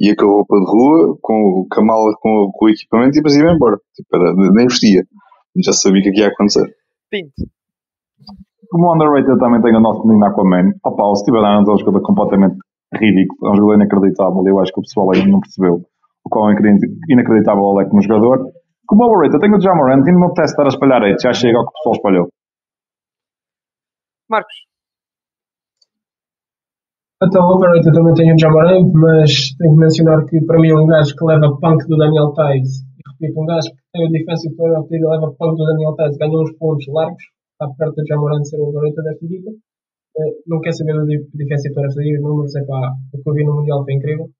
ia 0.00 0.16
com 0.16 0.24
a 0.24 0.28
roupa 0.28 0.56
de 0.58 0.66
rua, 0.66 1.18
com, 1.20 1.66
com 1.70 1.80
a 1.80 1.84
mala 1.84 2.12
com, 2.20 2.50
com 2.52 2.66
o 2.66 2.70
equipamento 2.70 3.10
e 3.10 3.22
depois 3.22 3.36
ia 3.36 3.52
embora. 3.52 3.78
Tipo, 3.94 4.16
era, 4.16 4.34
nem 4.34 4.66
vestia, 4.66 5.04
já 5.64 5.72
sabia 5.72 6.00
o 6.00 6.02
que 6.02 6.08
é 6.08 6.12
que 6.12 6.20
ia 6.20 6.28
acontecer. 6.28 6.68
Pinto. 7.08 7.46
Como 8.68 8.92
underrated 8.94 9.38
também 9.38 9.60
tem 9.60 9.76
o 9.76 9.80
nosso 9.80 10.06
menino 10.06 10.24
Aquaman. 10.26 10.72
Opa, 10.82 11.04
o 11.04 11.14
Steven 11.14 11.44
Adams 11.44 11.68
é 11.68 11.72
um 11.72 11.78
jogador 11.78 12.02
completamente 12.02 12.56
ridículo, 12.94 13.48
é 13.48 13.50
um 13.52 13.56
jogador 13.56 13.74
inacreditável. 13.74 14.42
Eu 14.46 14.60
acho 14.60 14.72
que 14.72 14.80
o 14.80 14.82
pessoal 14.82 15.10
ainda 15.14 15.30
não 15.30 15.40
percebeu 15.40 15.74
o 16.24 16.28
qual 16.30 16.50
é 16.50 16.54
inacreditável 17.10 17.72
ele 17.72 17.86
é 17.86 17.88
como 17.88 18.02
jogador. 18.02 18.52
Como 18.86 19.04
overrated, 19.04 19.40
tenho 19.40 19.56
o 19.56 19.60
Jamorant 19.60 20.06
e 20.06 20.12
não 20.12 20.20
me 20.20 20.26
apetece 20.26 20.52
estar 20.52 20.64
a 20.64 20.68
espalhar 20.68 21.02
hate, 21.02 21.22
já 21.22 21.32
chega 21.32 21.58
ao 21.58 21.64
que 21.64 21.70
o 21.70 21.72
pessoal 21.72 21.94
espalhou. 21.94 22.28
Marcos, 24.28 24.54
Então, 27.22 27.46
overrated 27.54 27.94
também 27.94 28.14
tenho 28.14 28.34
o 28.34 28.38
Jamarant, 28.38 28.90
mas 28.94 29.54
tenho 29.56 29.74
que 29.74 29.80
mencionar 29.80 30.24
que 30.26 30.40
para 30.44 30.58
mim 30.58 30.70
é 30.70 30.74
um 30.74 30.86
gajo 30.86 31.14
que 31.14 31.24
leva 31.24 31.56
punk 31.60 31.86
do 31.86 31.96
Daniel 31.96 32.32
Tais. 32.34 32.82
E 32.98 33.00
repito, 33.12 33.40
um 33.40 33.46
gajo 33.46 33.70
que 33.70 33.82
tem 33.92 34.08
o 34.08 34.10
Defensive 34.10 34.56
Player 34.56 34.80
of 34.80 34.88
the 34.88 34.96
Year 34.96 35.06
e 35.06 35.10
leva 35.14 35.32
punk 35.38 35.56
do 35.56 35.64
Daniel 35.64 35.94
Tais, 35.94 36.16
ganhou 36.18 36.42
uns 36.42 36.52
pontos 36.58 36.84
largos, 36.88 37.22
está 37.52 37.72
perto 37.78 37.94
do 37.94 38.06
Jamarant 38.08 38.42
ser 38.42 38.58
o 38.58 38.66
overrated 38.70 39.04
desta 39.04 39.24
equipa. 39.24 39.50
Eh, 40.18 40.32
Não 40.46 40.60
quer 40.60 40.72
saber 40.72 40.94
Player 41.72 41.88
of 41.88 41.96
the 41.96 42.02
Year, 42.04 42.18
os 42.20 42.24
números, 42.28 42.54
é 42.56 42.64
pá, 42.66 42.92
o 43.14 43.22
que 43.22 43.28
eu 43.28 43.34
vi 43.34 43.44
no 43.44 43.54
Mundial 43.56 43.84
foi 43.84 43.94
incrível. 43.94 44.30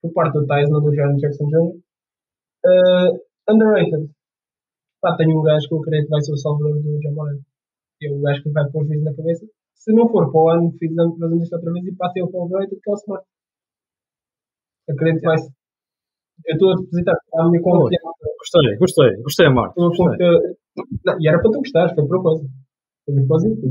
Por 0.00 0.12
parte 0.12 0.34
do 0.34 0.46
não 0.70 0.80
do 0.82 0.94
Jaron 0.94 1.16
Jackson 1.16 1.46
Jr. 1.48 1.78
Eh, 2.66 3.10
underrated. 3.52 4.10
Pá, 5.00 5.16
tenho 5.16 5.38
um 5.38 5.42
gajo 5.42 5.66
que 5.68 5.74
eu 5.74 5.80
creio 5.80 6.04
que 6.04 6.10
vai 6.10 6.20
ser 6.22 6.32
o 6.32 6.36
salvador 6.36 6.80
do 6.80 7.02
Jamarant. 7.02 7.40
É 8.02 8.10
o 8.10 8.20
gajo 8.20 8.42
que 8.42 8.50
vai 8.50 8.68
pôr 8.70 8.84
juízo 8.86 9.04
na 9.04 9.14
cabeça. 9.14 9.46
Se 9.74 9.92
não 9.92 10.08
for 10.08 10.30
para 10.30 10.40
o 10.40 10.48
ano, 10.50 10.72
fizemos, 10.78 11.18
fazemos 11.18 11.42
isto 11.42 11.54
outra 11.56 11.72
vez 11.72 11.86
e 11.86 11.96
passei 11.96 12.22
ele 12.22 12.30
para 12.30 12.40
o 12.40 12.44
overrated, 12.44 12.80
que 12.80 12.90
é 12.90 12.92
o 12.92 12.96
Smart. 12.96 13.26
Acredito 14.90 15.20
que 15.20 15.26
vai 15.26 15.38
ser. 15.38 15.52
Eu 16.46 16.54
estou 16.54 16.70
a 16.72 16.74
depositar 16.76 17.14
a 17.34 17.48
minha 17.48 17.62
confiança. 17.62 18.10
Gostei, 18.38 18.76
gostei, 18.78 19.22
gostei, 19.22 19.48
Marco. 19.48 19.70
Estou 19.70 19.84
a 19.86 19.88
Gostei. 19.88 20.28
confiar- 20.28 20.56
Não, 21.04 21.20
e 21.20 21.28
era 21.28 21.40
para 21.40 21.50
tu 21.50 21.58
gostares, 21.58 21.94
foi 21.94 22.02
de 22.04 22.08
propósito. 22.08 22.48
Foi 23.04 23.14
de 23.14 23.20
propósito. 23.20 23.70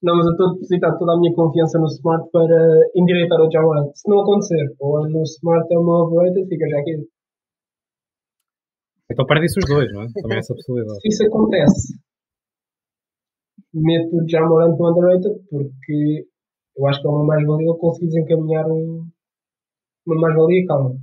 Não, 0.00 0.14
mas 0.14 0.26
eu 0.26 0.32
estou 0.32 0.46
a 0.46 0.52
depositar 0.52 0.96
toda 0.96 1.12
a 1.12 1.18
minha 1.18 1.34
confiança 1.34 1.78
no 1.78 1.86
Smart 1.86 2.30
para 2.30 2.54
endireitar 2.94 3.40
o 3.40 3.50
Jamarant. 3.50 3.90
Se 3.94 4.08
não 4.08 4.20
acontecer, 4.20 4.64
o 4.78 4.96
ano 4.96 5.10
no 5.10 5.22
Smart 5.22 5.66
é 5.72 5.78
uma 5.78 6.06
overrated, 6.06 6.48
fica 6.48 6.68
já 6.68 6.78
aqui. 6.78 7.08
Então 9.10 9.26
perdem-se 9.26 9.58
os 9.58 9.66
dois, 9.66 9.92
não 9.92 10.02
é? 10.02 10.06
Também 10.22 10.36
há 10.36 10.38
essa 10.38 10.54
possibilidade. 10.54 11.00
Se 11.00 11.08
isso 11.08 11.26
acontece, 11.26 11.98
meto 13.74 14.16
o 14.16 14.28
Jamorant 14.28 14.76
no 14.78 14.90
underrated, 14.90 15.34
porque 15.50 16.28
eu 16.76 16.86
acho 16.86 17.00
que 17.00 17.06
é 17.08 17.10
uma 17.10 17.26
mais-valia 17.26 17.68
ele 17.68 17.78
conseguir 17.78 18.06
desencaminhar 18.06 18.66
um. 18.70 19.08
Uma 20.06 20.20
mais-valia, 20.20 20.66
calma. 20.66 20.94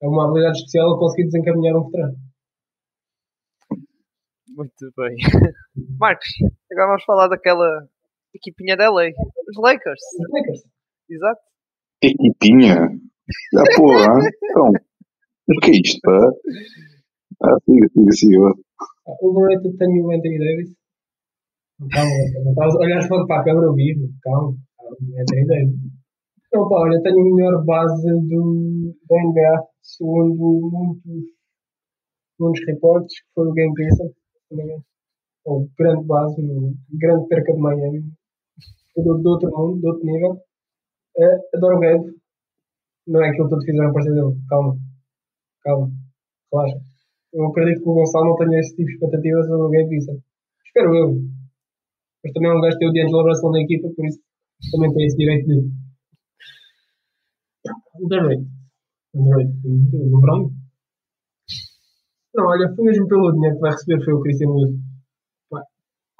É 0.00 0.06
uma 0.06 0.28
habilidade 0.28 0.58
especial 0.58 0.90
ele 0.90 0.98
conseguir 0.98 1.24
desencaminhar 1.24 1.76
um 1.76 1.84
veterano. 1.86 2.16
muito 4.54 4.92
bem. 4.96 5.16
Marcos, 5.98 6.28
agora 6.70 6.86
vamos 6.88 7.04
falar 7.04 7.28
daquela 7.28 7.66
equipinha 8.34 8.76
da 8.76 8.90
LA, 8.90 9.08
os 9.08 9.56
Lakers. 9.62 10.00
Os 10.20 10.30
Lakers. 10.32 10.62
Exato. 11.10 11.40
Equipinha? 12.02 12.76
Já 13.54 13.62
porra, 13.76 14.18
então. 14.44 14.72
Mas 15.48 15.56
o 15.56 15.60
que 15.60 15.70
é 15.70 15.74
isto, 15.80 16.00
pá? 16.02 16.18
Ah, 17.44 17.56
siga, 17.64 17.88
siga, 17.92 18.12
siga. 18.12 18.38
Ah, 19.06 19.16
Overrated 19.22 19.76
tenho 19.78 20.04
o 20.06 20.10
Anthony 20.12 20.38
Davis. 20.38 20.74
Calma, 21.90 22.10
não 22.44 22.52
estás 22.52 22.74
a 22.74 22.78
olhar 22.78 23.02
só 23.02 23.26
para 23.26 23.40
a 23.40 23.44
câmera 23.44 23.66
ao 23.66 23.74
vivo. 23.74 24.08
Calma, 24.22 24.56
é 25.16 25.24
3 25.24 25.46
Não, 26.52 26.68
pá, 26.68 26.76
olha, 26.82 27.02
tenho 27.02 27.18
a 27.20 27.24
melhor 27.36 27.64
base 27.64 28.06
do, 28.28 28.94
da 29.08 29.16
NBA, 29.16 29.64
segundo 29.82 30.70
muitos, 30.70 31.24
muitos 32.38 32.60
reportes, 32.66 33.20
que 33.20 33.28
foi 33.34 33.48
o 33.48 33.52
Game 33.52 33.74
Pizza. 33.74 34.04
Ou 35.44 35.68
grande 35.76 36.06
base, 36.06 36.40
no- 36.42 36.74
grande 36.92 37.26
perca 37.28 37.52
de 37.52 37.58
Miami. 37.60 38.04
Do, 38.96 39.18
do 39.22 39.30
outro 39.30 39.50
mundo, 39.50 39.80
do 39.80 39.88
outro 39.88 40.04
nível. 40.04 40.40
Eh, 41.16 41.56
adoro 41.56 41.76
o 41.76 41.80
Gabe. 41.80 42.14
Não 43.06 43.22
é 43.22 43.28
aquilo 43.28 43.46
que 43.46 43.50
todos 43.50 43.64
fizeram 43.64 43.92
parecer 43.92 44.14
dele. 44.14 44.36
Calma, 44.48 44.76
calma, 45.62 45.90
relaxa. 46.52 46.78
Eu 47.32 47.46
acredito 47.46 47.82
que 47.82 47.88
o 47.88 47.94
Gonçalo 47.94 48.26
não 48.26 48.36
tenha 48.36 48.60
esse 48.60 48.76
tipo 48.76 48.86
de 48.86 48.92
expectativas 48.94 49.46
sobre 49.46 49.66
o 49.66 49.70
Gabe 49.70 49.88
Pizza. 49.88 50.12
Espero 50.66 50.94
eu. 50.94 51.20
Mas 52.22 52.32
também 52.32 52.50
é 52.50 52.54
um 52.54 52.60
gajo 52.60 52.78
que 52.78 52.78
tem 52.78 52.88
o 52.88 52.92
D'Angelo 52.92 53.28
Russell 53.28 53.50
na 53.50 53.60
equipa, 53.62 53.88
por 53.96 54.06
isso 54.06 54.20
também 54.70 54.92
tem 54.94 55.06
esse 55.06 55.16
direito 55.16 55.46
de. 55.46 55.70
Underrated. 58.00 58.46
Underrated. 59.14 59.56
O 59.64 60.16
LeBron? 60.16 60.50
Não, 62.34 62.46
olha, 62.46 62.72
foi 62.74 62.84
mesmo 62.84 63.08
pelo 63.08 63.32
dinheiro 63.32 63.56
que 63.56 63.60
vai 63.60 63.72
receber, 63.72 64.04
foi 64.04 64.14
o 64.14 64.20
Christian 64.20 64.48
Wood. 64.48 64.91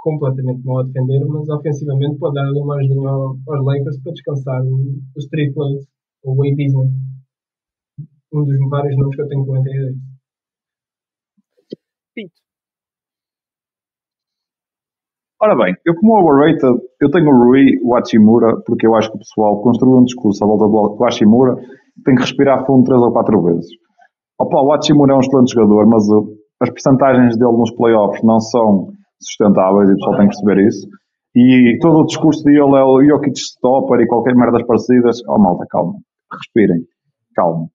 Completamente 0.02 0.62
mal 0.66 0.80
a 0.80 0.82
defender, 0.82 1.24
mas 1.24 1.48
ofensivamente 1.48 2.18
pode 2.18 2.34
dar 2.34 2.42
ali 2.46 2.60
uma 2.60 2.76
ajudinha 2.76 3.08
ao- 3.08 3.36
aos 3.48 3.64
Lakers 3.64 3.98
para 4.02 4.12
descansar 4.12 4.62
o, 4.62 4.66
o 4.66 5.20
Load, 5.56 5.86
o 6.24 6.34
Wade 6.36 6.56
Disney. 6.56 6.90
Um 8.34 8.44
dos 8.44 8.68
vários 8.68 8.96
nomes 8.98 9.14
que 9.16 9.22
eu 9.22 9.28
tenho 9.28 9.46
com 9.46 9.54
a 9.54 9.60
ideia. 9.60 9.94
Pinto. 12.14 12.40
Ora 15.40 15.56
bem, 15.56 15.74
eu 15.84 15.94
como 15.96 16.18
overrated, 16.18 16.80
eu 17.00 17.10
tenho 17.10 17.28
o 17.28 17.44
Rui 17.44 17.64
Hachimura, 17.96 18.60
porque 18.64 18.86
eu 18.86 18.94
acho 18.94 19.10
que 19.10 19.16
o 19.16 19.18
pessoal 19.18 19.60
construiu 19.62 19.98
um 19.98 20.04
discurso 20.04 20.42
à 20.44 20.46
volta 20.46 20.96
do 20.96 21.04
Hachimura 21.04 21.56
que 21.56 22.02
tem 22.04 22.14
que 22.14 22.22
respirar 22.22 22.64
fundo 22.64 22.84
três 22.84 23.00
ou 23.02 23.12
quatro 23.12 23.42
vezes. 23.42 23.66
Opa, 24.40 24.60
o 24.62 24.72
Hachimura 24.72 25.12
é 25.12 25.16
um 25.16 25.20
excelente 25.20 25.52
jogador, 25.52 25.86
mas 25.86 26.04
as 26.60 26.70
percentagens 26.70 27.36
dele 27.36 27.52
nos 27.56 27.72
playoffs 27.72 28.22
não 28.22 28.40
são 28.40 28.92
sustentáveis 29.24 29.88
e 29.88 29.92
o 29.92 29.96
pessoal 29.96 30.16
tem 30.16 30.28
que 30.28 30.36
perceber 30.36 30.66
isso. 30.66 30.88
E 31.34 31.78
todo 31.80 32.00
o 32.00 32.06
discurso 32.06 32.44
dele 32.44 32.58
é 32.58 32.84
o 32.84 33.02
Jokic 33.02 33.38
stopper 33.38 34.00
e 34.00 34.06
qualquer 34.06 34.34
merdas 34.34 34.62
parecidas. 34.66 35.20
Oh 35.28 35.38
malta, 35.38 35.64
calma. 35.70 35.94
Respirem. 36.30 36.82
Calma. 37.34 37.68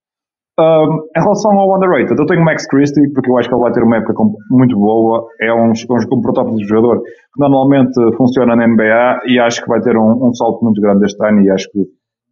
Um, 0.60 1.06
em 1.16 1.22
relação 1.22 1.52
ao 1.52 1.76
underrated, 1.76 2.20
eu 2.20 2.26
tenho 2.26 2.42
o 2.42 2.46
Max 2.46 2.66
Christie, 2.68 3.12
porque 3.14 3.30
eu 3.30 3.38
acho 3.38 3.48
que 3.48 3.54
ele 3.54 3.62
vai 3.62 3.72
ter 3.72 3.84
uma 3.84 3.98
época 3.98 4.24
muito 4.50 4.76
boa. 4.76 5.28
É 5.40 5.54
um, 5.54 5.70
um, 5.70 6.18
um 6.18 6.22
protótipo 6.22 6.58
de 6.58 6.66
jogador 6.66 7.02
que 7.02 7.40
normalmente 7.40 7.94
funciona 8.16 8.56
na 8.56 8.68
NBA 8.68 9.22
e 9.28 9.40
acho 9.40 9.62
que 9.62 9.70
vai 9.70 9.80
ter 9.82 9.96
um, 9.96 10.28
um 10.28 10.34
salto 10.34 10.64
muito 10.64 10.82
grande 10.82 11.06
este 11.06 11.24
ano. 11.24 11.42
E 11.42 11.52
acho 11.52 11.70
que 11.72 11.80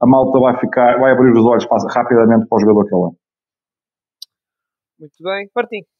a 0.01 0.07
malta 0.07 0.39
vai 0.39 0.59
ficar, 0.59 0.99
vai 0.99 1.11
abrir 1.11 1.31
os 1.31 1.45
olhos 1.45 1.65
rapidamente 1.93 2.47
para 2.47 2.55
o 2.55 2.59
jogador 2.59 2.85
que 2.87 2.95
ele 2.95 3.05
é. 3.05 3.25
Muito 4.99 5.23
bem. 5.23 5.49
Martim. 5.55 5.94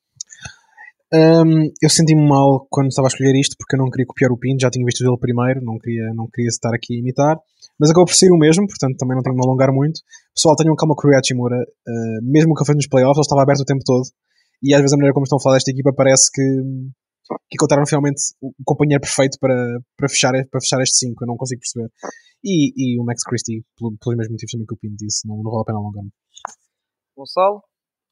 Hum, 1.16 1.72
eu 1.82 1.90
senti-me 1.90 2.28
mal 2.28 2.68
quando 2.70 2.90
estava 2.90 3.08
a 3.08 3.12
escolher 3.14 3.40
isto 3.40 3.56
porque 3.58 3.76
eu 3.76 3.80
não 3.80 3.90
queria 3.90 4.06
copiar 4.06 4.32
o 4.34 4.38
Pinto, 4.38 4.60
já 4.62 4.70
tinha 4.70 4.84
visto 4.84 5.00
dele 5.04 5.16
primeiro, 5.18 5.64
não 5.64 5.78
queria, 5.80 6.12
não 6.14 6.28
queria 6.28 6.50
estar 6.50 6.74
aqui 6.76 6.96
a 6.96 7.00
imitar, 7.00 7.38
mas 7.80 7.90
acabou 7.90 8.06
por 8.06 8.16
ser 8.16 8.30
o 8.34 8.38
mesmo, 8.38 8.68
portanto 8.68 8.98
também 8.98 9.16
não 9.16 9.24
tenho 9.24 9.34
que 9.36 9.40
me 9.42 9.48
alongar 9.48 9.72
muito. 9.72 10.02
Pessoal, 10.36 10.56
tenham 10.58 10.76
calma 10.76 10.94
com 10.98 11.08
o 11.08 11.16
Hachimura, 11.16 11.56
uh, 11.56 12.20
mesmo 12.22 12.54
que 12.54 12.60
ele 12.60 12.66
fez 12.66 12.76
nos 12.76 12.88
playoffs, 12.88 13.18
ele 13.18 13.24
estava 13.30 13.44
aberto 13.44 13.62
o 13.62 13.66
tempo 13.66 13.84
todo 13.86 14.04
e 14.62 14.74
às 14.74 14.82
vezes 14.82 14.94
a 14.94 14.98
maneira 14.98 15.14
como 15.14 15.24
estão 15.24 15.38
a 15.38 15.42
falar 15.42 15.56
desta 15.56 15.72
equipa 15.72 15.94
parece 15.96 16.28
que, 16.34 16.42
que 17.48 17.56
encontraram 17.56 17.86
finalmente 17.88 18.20
o 18.42 18.50
o 18.60 18.64
companheiro 18.66 19.00
perfeito 19.02 19.38
para, 19.40 19.56
para, 19.96 20.10
fechar, 20.10 20.34
para 20.52 20.60
fechar 20.60 20.82
este 20.82 20.98
5, 21.08 21.24
eu 21.24 21.28
não 21.28 21.38
consigo 21.38 21.62
perceber. 21.62 21.90
E, 22.44 22.74
e 22.76 23.00
o 23.00 23.06
Max 23.06 23.24
Christie, 23.24 23.64
pelo- 23.78 23.96
pelos 24.04 24.18
mesmos 24.18 24.34
motivos 24.34 24.52
também 24.52 24.66
que 24.68 24.74
o 24.74 24.78
Pinto 24.78 24.96
disse, 25.00 25.28
não, 25.28 25.38
não 25.38 25.52
vale 25.52 25.62
a 25.62 25.66
pena 25.66 25.80
alongar-me. 25.80 26.12
Gonçalo. 27.16 27.62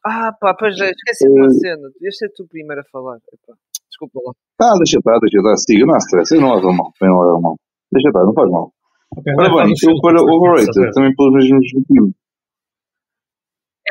Ah, 0.05 0.31
pá, 0.39 0.53
pois 0.53 0.79
é, 0.79 0.91
esqueci 0.91 1.25
de 1.25 1.39
uma 1.39 1.49
cena. 1.49 1.89
Devias 1.93 2.17
ser 2.17 2.29
tu 2.35 2.45
primeiro 2.47 2.81
a 2.81 2.85
falar. 2.91 3.17
Epá, 3.17 3.53
desculpa 3.89 4.19
lá. 4.25 4.33
Ah, 4.61 4.75
deixa 4.77 4.97
estar, 4.99 5.17
deixa 5.19 5.37
estar. 5.37 5.57
Siga, 5.57 5.85
não 5.85 5.95
há 5.95 5.97
stress. 5.97 6.35
Eu 6.35 6.41
não 6.41 6.55
levo 6.55 6.69
a 6.69 6.73
mal. 6.73 6.91
Eu 7.01 7.07
não 7.07 7.19
levo 7.19 7.37
a 7.37 7.41
mal. 7.41 7.55
Deixa 7.91 8.09
estar, 8.09 8.23
não 8.25 8.33
faz 8.33 8.49
mal. 8.51 8.73
Ok, 9.15 9.33
Ora 9.37 9.63
bem, 9.63 9.73
eu 9.73 10.01
para 10.01 10.21
overrated, 10.21 10.91
também 10.93 11.15
pelos 11.15 11.33
mesmos 11.33 11.71
motivos. 11.73 12.11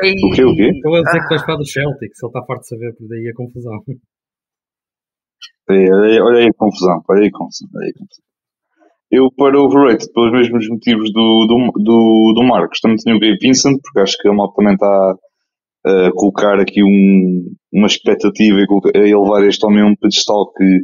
O 0.01 0.35
quê, 0.35 0.43
o 0.43 0.55
quê? 0.55 0.69
Estou 0.73 0.95
a 0.95 1.01
dizer 1.01 1.19
que 1.21 1.27
tu 1.27 1.33
és 1.33 1.45
fã 1.45 1.55
do 1.55 1.65
Celtics, 1.65 2.21
ele 2.21 2.29
está 2.29 2.43
farto 2.45 2.61
de 2.61 2.67
saber, 2.67 2.93
por 2.95 3.07
daí 3.07 3.29
a 3.29 3.33
confusão. 3.33 3.79
É, 5.69 5.73
Olha 5.93 6.05
aí, 6.09 6.19
olha 6.19 6.39
aí 6.39 6.47
a 6.47 6.57
confusão, 6.57 7.01
olha 7.07 7.21
aí 7.21 7.27
a 7.27 7.31
confusão, 7.31 7.69
olha 7.73 7.85
aí 7.85 7.93
a 7.95 7.99
confusão. 7.99 8.23
Eu 9.11 9.31
para 9.37 9.61
overrated, 9.61 10.11
pelos 10.11 10.31
mesmos 10.31 10.67
motivos 10.67 11.13
do, 11.13 11.45
do, 11.47 11.71
do, 11.83 12.33
do 12.35 12.43
Marcos, 12.43 12.81
também 12.81 12.97
tenho 12.97 13.15
o 13.15 13.19
Gabe 13.19 13.37
Vincent, 13.39 13.79
porque 13.81 13.99
acho 13.99 14.17
que 14.17 14.27
a 14.27 14.33
malta 14.33 14.55
também 14.55 14.73
está 14.73 15.15
colocar 16.15 16.59
aqui 16.59 16.83
um, 16.83 17.53
uma 17.71 17.87
expectativa 17.87 18.59
e 18.59 18.67
colocar- 18.67 18.91
elevar 18.95 19.43
este 19.43 19.65
homem 19.65 19.81
a 19.81 19.87
um 19.87 19.95
pedestal 19.95 20.51
que 20.53 20.83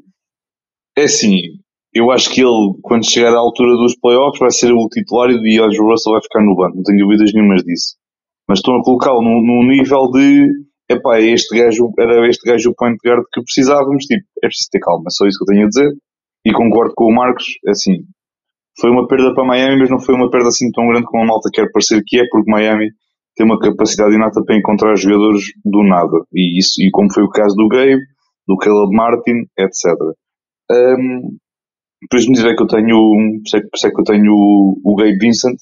é 0.97 1.03
assim, 1.03 1.39
eu 1.93 2.11
acho 2.11 2.29
que 2.29 2.41
ele, 2.41 2.77
quando 2.81 3.09
chegar 3.09 3.33
à 3.33 3.39
altura 3.39 3.75
dos 3.77 3.95
playoffs, 3.99 4.39
vai 4.39 4.51
ser 4.51 4.71
o 4.73 4.87
titular 4.89 5.29
e 5.29 5.35
o 5.35 5.41
D'Angelo 5.41 5.91
Russell 5.91 6.13
vai 6.13 6.21
ficar 6.21 6.43
no 6.43 6.55
banco, 6.55 6.75
não 6.75 6.83
tenho 6.83 6.99
dúvidas 6.99 7.31
nenhumas 7.33 7.63
disso. 7.63 7.95
Mas 8.47 8.59
estão 8.59 8.75
a 8.75 8.83
colocá-lo 8.83 9.21
num, 9.21 9.41
num 9.41 9.67
nível 9.67 10.09
de 10.11 10.49
epá, 10.89 11.21
este 11.21 11.57
gajo, 11.57 11.91
era 11.99 12.27
este 12.27 12.49
gajo 12.49 12.71
o 12.71 12.75
point 12.75 12.97
guard 13.05 13.23
que 13.31 13.41
precisávamos, 13.41 14.05
tipo, 14.05 14.23
é 14.43 14.47
preciso 14.47 14.69
ter 14.71 14.79
calma, 14.79 15.05
é 15.07 15.11
só 15.11 15.25
isso 15.27 15.37
que 15.37 15.43
eu 15.43 15.55
tenho 15.55 15.65
a 15.65 15.69
dizer. 15.69 15.89
E 16.45 16.51
concordo 16.51 16.93
com 16.95 17.05
o 17.05 17.15
Marcos, 17.15 17.45
assim, 17.67 17.97
foi 18.79 18.89
uma 18.89 19.07
perda 19.07 19.33
para 19.33 19.45
Miami, 19.45 19.79
mas 19.79 19.89
não 19.89 19.99
foi 19.99 20.15
uma 20.15 20.29
perda 20.29 20.47
assim 20.47 20.71
tão 20.71 20.87
grande 20.87 21.05
como 21.05 21.23
a 21.23 21.27
malta 21.27 21.49
quer 21.53 21.69
parecer 21.71 22.01
que 22.05 22.19
é, 22.19 22.23
porque 22.29 22.49
Miami 22.49 22.87
tem 23.39 23.45
uma 23.45 23.57
capacidade 23.57 24.13
inata 24.13 24.43
para 24.43 24.57
encontrar 24.57 24.97
jogadores 24.97 25.43
do 25.63 25.81
nada. 25.81 26.11
E 26.33 26.59
isso, 26.59 26.73
e 26.81 26.91
como 26.91 27.07
foi 27.13 27.23
o 27.23 27.29
caso 27.29 27.55
do 27.55 27.69
Gabe, 27.69 28.01
do 28.45 28.57
Caleb 28.57 28.93
Martin, 28.93 29.45
etc. 29.57 29.95
Um, 30.69 31.37
por 32.09 32.17
isso 32.19 32.27
me 32.27 32.33
dizer 32.35 32.55
que 32.57 32.63
eu 32.63 32.67
tenho, 32.67 33.15
isso 33.45 33.55
é 33.55 33.61
que- 33.61 33.87
é 33.87 33.89
eu 33.97 34.03
tenho 34.03 34.33
o, 34.33 34.81
o 34.83 34.95
Gabe 34.95 35.17
Vincent. 35.19 35.55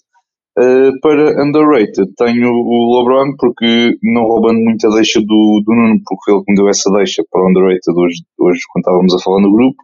Uh, 0.57 0.89
para 1.01 1.43
underrated, 1.45 2.11
tenho 2.17 2.49
o 2.49 2.97
LeBron, 2.99 3.35
porque 3.37 3.93
não 4.01 4.23
roubando 4.23 4.59
muita 4.59 4.89
deixa 4.89 5.19
do, 5.21 5.61
do 5.63 5.75
Nuno, 5.75 5.99
porque 6.03 6.31
ele 6.31 6.41
me 6.49 6.55
deu 6.55 6.67
essa 6.67 6.89
deixa 6.93 7.23
para 7.31 7.47
underrated 7.47 7.93
hoje, 7.95 8.23
hoje 8.39 8.59
quando 8.73 8.81
estávamos 8.85 9.13
a 9.13 9.19
falar 9.23 9.41
no 9.43 9.53
grupo. 9.53 9.77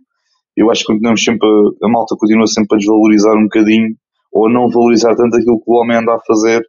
Eu 0.58 0.72
acho 0.72 0.82
que 0.82 0.94
continuamos 0.94 1.24
sempre, 1.24 1.48
a, 1.48 1.86
a 1.88 1.90
malta 1.92 2.16
continua 2.18 2.48
sempre 2.48 2.76
a 2.76 2.80
desvalorizar 2.80 3.36
um 3.38 3.44
bocadinho, 3.44 3.90
ou 4.34 4.48
a 4.48 4.52
não 4.52 4.68
valorizar 4.68 5.16
tanto 5.16 5.38
aquilo 5.38 5.60
que 5.60 5.72
o 5.72 5.76
homem 5.76 5.98
anda 5.98 6.16
a 6.16 6.20
fazer 6.26 6.64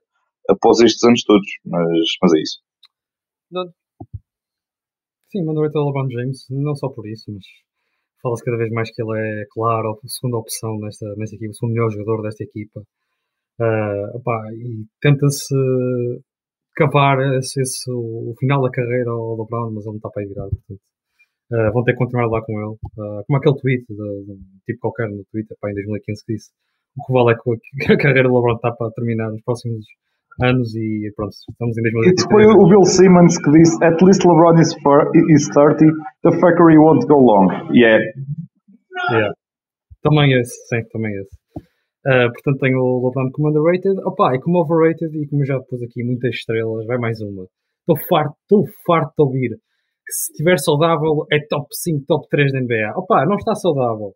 após 0.49 0.81
estes 0.81 1.03
anos 1.05 1.23
todos. 1.25 1.49
Mas, 1.65 1.89
mas 2.23 2.33
é 2.35 2.41
isso. 2.41 2.59
Sim, 5.31 5.45
mandou 5.45 5.65
até 5.65 5.79
o 5.79 5.87
LeBron 5.87 6.09
James, 6.11 6.47
não 6.51 6.75
só 6.75 6.89
por 6.89 7.07
isso, 7.07 7.31
mas 7.33 7.45
fala-se 8.23 8.45
cada 8.45 8.57
vez 8.59 8.71
mais 8.73 8.91
que 8.95 9.03
ele 9.03 9.19
é, 9.19 9.47
claro, 9.53 10.01
a 10.05 10.09
segunda 10.09 10.39
opção 10.39 10.79
nesta, 10.81 11.07
nesta 11.16 11.37
equipa, 11.37 11.51
o 11.53 11.55
segundo 11.55 11.75
melhor 11.75 11.91
jogador 11.91 12.23
desta 12.23 12.45
equipa. 12.45 12.83
Opá, 14.15 14.41
e 14.55 14.85
tenta-se 15.01 15.55
cavar 16.77 17.19
esse, 17.39 17.61
esse- 17.61 17.91
o 17.91 18.35
final 18.39 18.62
da 18.62 18.71
carreira 18.71 19.11
ao 19.11 19.37
LeBron, 19.43 19.71
mas 19.73 19.85
ele 19.85 19.93
não 19.93 19.97
está 19.97 20.11
para 20.11 20.23
aí 20.23 20.29
virado, 20.29 20.51
portanto. 20.51 20.81
ah, 21.53 21.71
vão 21.73 21.85
ter 21.85 21.93
que 21.93 21.99
continuar 21.99 22.27
lá 22.29 22.43
com 22.45 22.53
ele. 22.61 22.77
Ah, 22.99 23.23
como 23.27 23.39
aquele 23.39 23.61
tweet 23.61 23.87
de, 23.89 23.97
de 23.97 24.33
um 24.33 24.41
tipo 24.66 24.81
qualquer 24.81 25.09
no 25.11 25.25
Twitter, 25.33 25.57
pá, 25.61 25.71
em 25.71 25.75
2015, 25.75 26.25
que 26.27 26.35
disse 26.35 26.51
o 26.97 27.05
que 27.07 27.12
vale 27.12 27.33
é 27.33 27.37
que 27.87 27.93
a 27.93 27.99
carreira 27.99 28.29
do 28.29 28.35
LeBron 28.37 28.57
está 28.57 28.73
para 28.73 28.93
terminar 28.93 29.31
nos 29.31 29.43
próximos 29.43 29.85
anos 30.43 30.74
e 30.74 31.12
pronto, 31.16 31.32
estamos 31.32 31.77
em 31.78 31.82
2023. 31.82 32.19
Isso 32.19 32.28
foi 32.28 32.44
o 32.47 32.69
Bill 32.69 32.85
Simmons 32.85 33.39
que 33.39 33.51
disse: 33.52 33.85
At 33.85 34.02
least 34.02 34.24
LeBron 34.24 34.61
is, 34.61 34.74
fir- 34.74 35.11
is 35.35 35.48
30, 35.48 35.86
the 36.23 36.32
fuckery 36.40 36.78
won't 36.78 37.06
go 37.06 37.19
long. 37.19 37.48
Yeah. 37.73 38.02
Yeah. 39.11 39.32
Também 40.02 40.32
esse, 40.39 40.55
sim, 40.69 40.82
também 40.93 41.12
esse. 41.16 41.36
Ah, 42.06 42.28
portanto, 42.28 42.59
tenho 42.61 42.78
o 42.78 43.06
LeBron 43.06 43.31
como 43.32 43.48
underrated. 43.48 43.98
Opa, 44.05 44.35
e 44.35 44.40
como 44.40 44.61
overrated, 44.61 45.16
e 45.16 45.27
como 45.28 45.43
eu 45.43 45.47
já 45.47 45.59
pus 45.61 45.82
aqui 45.82 46.05
muitas 46.05 46.35
estrelas, 46.35 46.85
vai 46.86 46.98
mais 46.98 47.20
uma. 47.20 47.47
Estou 47.81 47.97
farto, 48.09 48.35
estou 48.43 48.65
farto 48.86 49.12
de 49.16 49.24
ouvir 49.24 49.51
que 50.06 50.12
se 50.12 50.32
estiver 50.32 50.59
saudável 50.59 51.24
é 51.32 51.39
top 51.48 51.66
5, 51.73 52.05
top 52.06 52.28
3 52.28 52.52
da 52.52 52.61
NBA. 52.61 52.93
Opa, 52.97 53.24
não 53.24 53.36
está 53.36 53.55
saudável. 53.55 54.12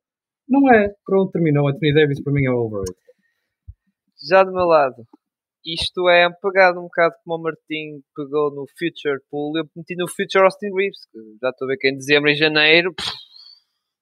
Não 0.48 0.70
é. 0.74 0.88
Pronto, 1.04 1.30
terminou. 1.30 1.68
Anthony 1.68 1.94
Davis 1.94 2.22
para 2.22 2.32
mim 2.32 2.44
é 2.44 2.50
overrated. 2.50 2.94
Já 4.28 4.42
do 4.44 4.52
meu 4.52 4.66
lado, 4.66 4.96
isto 5.74 6.08
é 6.08 6.28
pegado 6.40 6.80
um 6.80 6.84
bocado 6.84 7.14
como 7.24 7.36
o 7.36 7.42
Martim 7.42 8.02
pegou 8.16 8.50
no 8.50 8.64
Future 8.78 9.20
Pool. 9.30 9.58
Eu 9.58 9.64
meti 9.76 9.94
no 9.96 10.08
Future 10.08 10.44
Austin 10.44 10.72
Reeves, 10.74 11.04
que 11.12 11.18
já 11.42 11.50
estou 11.50 11.66
a 11.66 11.68
ver 11.68 11.76
que 11.76 11.88
em 11.88 11.96
dezembro 11.96 12.30
e 12.30 12.34
janeiro, 12.34 12.94
pff, 12.94 13.10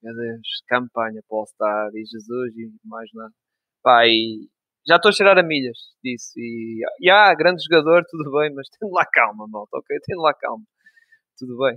meu 0.02 0.14
Deus, 0.14 0.48
campanha 0.68 1.20
para 1.28 1.38
All-Star 1.38 1.90
e 1.94 2.04
Jesus 2.04 2.56
e 2.56 2.70
mais 2.84 3.10
nada. 3.14 3.32
Pá, 3.82 4.06
e 4.06 4.48
já 4.86 4.96
estou 4.96 5.08
a 5.08 5.12
cheirar 5.12 5.38
a 5.38 5.42
milhas 5.42 5.76
disso. 6.04 6.32
E, 6.38 6.82
e 7.00 7.10
ah, 7.10 7.34
grande 7.34 7.62
jogador, 7.64 8.04
tudo 8.08 8.30
bem, 8.32 8.54
mas 8.54 8.68
tendo 8.78 8.92
lá 8.92 9.04
calma, 9.12 9.46
malta, 9.48 9.76
ok? 9.78 9.96
Tendo 10.04 10.22
lá 10.22 10.34
calma. 10.34 10.64
Tudo 11.38 11.58
bem. 11.58 11.76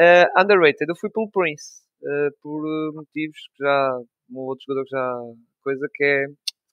Eh, 0.00 0.26
underrated, 0.40 0.88
eu 0.88 0.96
fui 0.96 1.10
pelo 1.10 1.30
Prince. 1.30 1.82
eh, 2.04 2.30
por 2.42 2.64
eh, 2.66 2.92
motivos 2.94 3.38
que 3.56 3.64
já, 3.64 3.98
um 4.30 4.38
outro 4.40 4.64
jogador 4.66 4.84
que 4.84 4.90
já, 4.90 5.14
coisa 5.62 5.88
que 5.94 6.04
é 6.04 6.26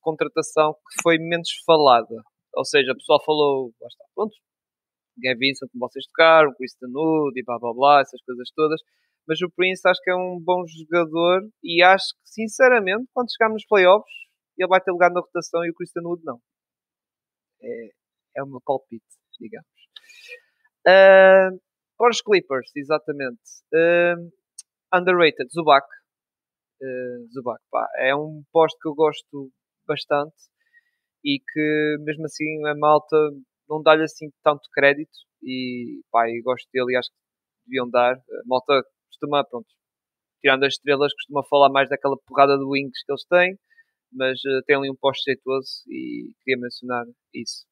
contratação 0.06 0.74
que 0.74 1.02
foi 1.02 1.18
menos 1.18 1.50
falada. 1.66 2.16
Ou 2.56 2.64
seja, 2.64 2.92
o 2.92 2.96
pessoal 2.96 3.24
falou, 3.26 3.74
lá 3.82 3.88
está, 3.88 4.06
pronto, 4.14 4.36
Gavin 5.18 5.40
Vincent, 5.40 5.70
como 5.72 5.88
vocês 5.90 6.06
tocaram, 6.08 6.54
Kristen 6.56 6.92
Wood 6.94 7.40
e 7.40 7.44
blá 7.44 7.58
blá 7.60 7.74
blá, 7.74 8.02
essas 8.02 8.22
coisas 8.24 8.50
todas. 8.56 8.82
Mas 9.28 9.42
o 9.42 9.50
Prince 9.50 9.82
acho 9.88 10.00
que 10.04 10.12
é 10.12 10.16
um 10.16 10.40
bom 10.40 10.64
jogador 10.68 11.42
e 11.64 11.82
acho 11.82 12.14
que, 12.14 12.30
sinceramente, 12.30 13.10
quando 13.14 13.32
chegarmos 13.32 13.64
nos 13.64 13.68
playoffs, 13.68 14.14
ele 14.58 14.70
vai 14.70 14.80
ter 14.80 14.92
lugar 14.92 15.12
na 15.12 15.22
rotação 15.22 15.66
e 15.66 15.72
o 15.72 15.74
Kristen 15.74 16.04
Wood 16.06 16.24
não. 16.24 16.40
É, 17.62 17.90
é 18.38 18.44
o 18.44 18.48
meu 18.48 18.62
palpite, 18.62 19.04
digamos. 19.40 19.68
Uh, 20.88 21.60
para 21.98 22.10
os 22.12 22.22
Clippers, 22.22 22.72
exatamente. 22.76 23.42
Uh, 23.74 24.30
underrated, 24.94 25.50
Zubac. 25.52 25.88
Uh, 26.82 27.28
Zubac, 27.34 27.62
pá, 27.72 27.88
é 27.98 28.16
um 28.16 28.44
posto 28.52 28.78
que 28.80 28.88
eu 28.88 28.94
gosto 28.94 29.50
bastante 29.88 30.36
e 31.24 31.40
que 31.40 31.98
mesmo 32.02 32.26
assim 32.26 32.66
a 32.68 32.76
malta 32.76 33.16
não 33.68 33.82
dá-lhe 33.82 34.04
assim 34.04 34.30
tanto 34.44 34.70
crédito 34.72 35.18
e 35.44 36.02
pá, 36.12 36.30
eu 36.30 36.44
gosto 36.44 36.68
dele 36.72 36.94
e 36.94 36.98
acho 36.98 37.10
que 37.10 37.16
deviam 37.68 37.90
dar. 37.90 38.16
A 38.16 38.42
malta 38.46 38.84
costuma, 39.10 39.44
pronto, 39.44 39.68
tirando 40.42 40.66
as 40.66 40.74
estrelas, 40.74 41.14
costuma 41.14 41.44
falar 41.50 41.70
mais 41.70 41.90
daquela 41.90 42.18
porrada 42.28 42.58
de 42.58 42.64
wings 42.64 43.04
que 43.04 43.12
eles 43.12 43.26
têm, 43.26 43.58
mas 44.12 44.40
uh, 44.46 44.62
tem 44.66 44.76
ali 44.76 44.90
um 44.90 44.96
posto 44.96 45.24
jeitoso 45.24 45.84
e 45.88 46.34
queria 46.44 46.62
mencionar 46.62 47.06
isso. 47.34 47.66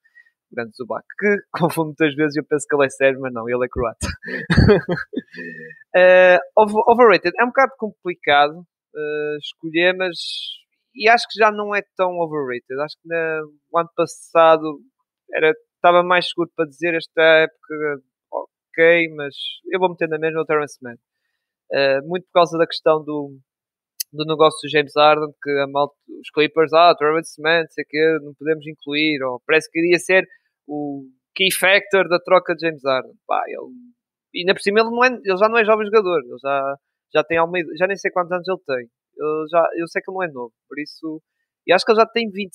O 0.52 0.56
grande 0.56 0.76
Zubac, 0.76 1.06
que 1.20 1.38
confundo 1.60 1.88
muitas 1.88 2.14
vezes 2.16 2.36
eu 2.36 2.46
penso 2.46 2.68
que 2.68 2.76
ele 2.76 2.86
é 2.86 2.90
sério, 2.90 3.20
mas 3.22 3.34
não, 3.34 3.50
ele 3.50 3.66
é 3.66 3.70
croata. 3.70 4.08
uh, 5.96 6.92
overrated 6.92 7.34
é 7.40 7.44
um 7.44 7.48
bocado 7.48 7.74
complicado 7.78 8.60
uh, 8.60 9.38
escolher, 9.38 9.96
mas 9.96 10.18
e 10.96 11.10
acho 11.10 11.26
que 11.30 11.40
já 11.40 11.52
não 11.52 11.76
é 11.76 11.82
tão 11.96 12.18
overrated. 12.20 12.80
Acho 12.82 12.96
que 13.02 13.08
no 13.08 13.80
ano 13.80 13.90
passado 13.96 14.80
era 15.34 15.54
estava 15.76 16.02
mais 16.02 16.30
seguro 16.30 16.50
para 16.56 16.68
dizer 16.68 16.96
esta 16.96 17.22
época, 17.22 18.02
ok, 18.32 19.10
mas 19.16 19.36
eu 19.72 19.80
vou 19.80 19.90
meter 19.90 20.08
na 20.08 20.18
mesma 20.18 20.42
o 20.42 20.46
Terence 20.46 20.78
Mann. 20.82 20.96
Uh, 21.72 22.08
muito 22.08 22.26
por 22.28 22.34
causa 22.34 22.58
da 22.58 22.68
questão 22.68 23.04
do, 23.04 23.38
do 24.14 24.26
negócio 24.26 24.60
do 24.64 24.72
James 24.72 24.94
Harden, 24.96 25.34
que 25.42 25.50
a 25.60 25.68
malta, 25.68 25.96
os 26.22 26.30
Clippers, 26.34 26.72
ah, 26.74 26.96
Terence 26.96 27.42
Mann, 27.42 27.66
sei 27.70 27.84
que 27.84 28.20
não 28.22 28.34
podemos 28.36 28.66
incluir, 28.66 29.22
ou 29.24 29.42
parece 29.46 29.70
que 29.70 29.80
iria 29.80 30.00
ser 30.00 30.26
o 30.68 31.04
key 31.36 31.52
factor 31.52 32.08
da 32.08 32.20
troca 32.20 32.56
de 32.56 32.66
James 32.66 32.84
Harden. 32.86 33.14
Pá, 33.28 33.44
ele, 33.48 34.40
ainda 34.42 34.54
por 34.54 34.62
cima 34.62 34.80
ele, 34.80 34.90
não 34.90 35.04
é, 35.04 35.08
ele 35.10 35.38
já 35.38 35.50
não 35.50 35.58
é 35.58 35.66
jovem 35.66 35.86
jogador, 35.86 36.20
ele 36.20 36.38
já, 36.42 36.76
já 37.14 37.24
tem 37.24 37.38
alguma, 37.38 37.60
já 37.78 37.88
nem 37.88 37.98
sei 37.98 38.12
quantos 38.12 38.32
anos 38.32 38.48
ele 38.48 38.62
tem. 38.66 38.90
Ele 39.16 39.48
já, 39.52 39.68
eu 39.78 39.88
sei 39.88 40.02
que 40.02 40.10
ele 40.10 40.16
não 40.16 40.24
é 40.24 40.32
novo, 40.32 40.54
por 40.68 40.80
isso, 40.80 41.22
e 41.66 41.74
acho 41.74 41.86
que 41.86 41.92
ele 41.92 42.00
já 42.00 42.06
tem 42.06 42.30
20, 42.30 42.52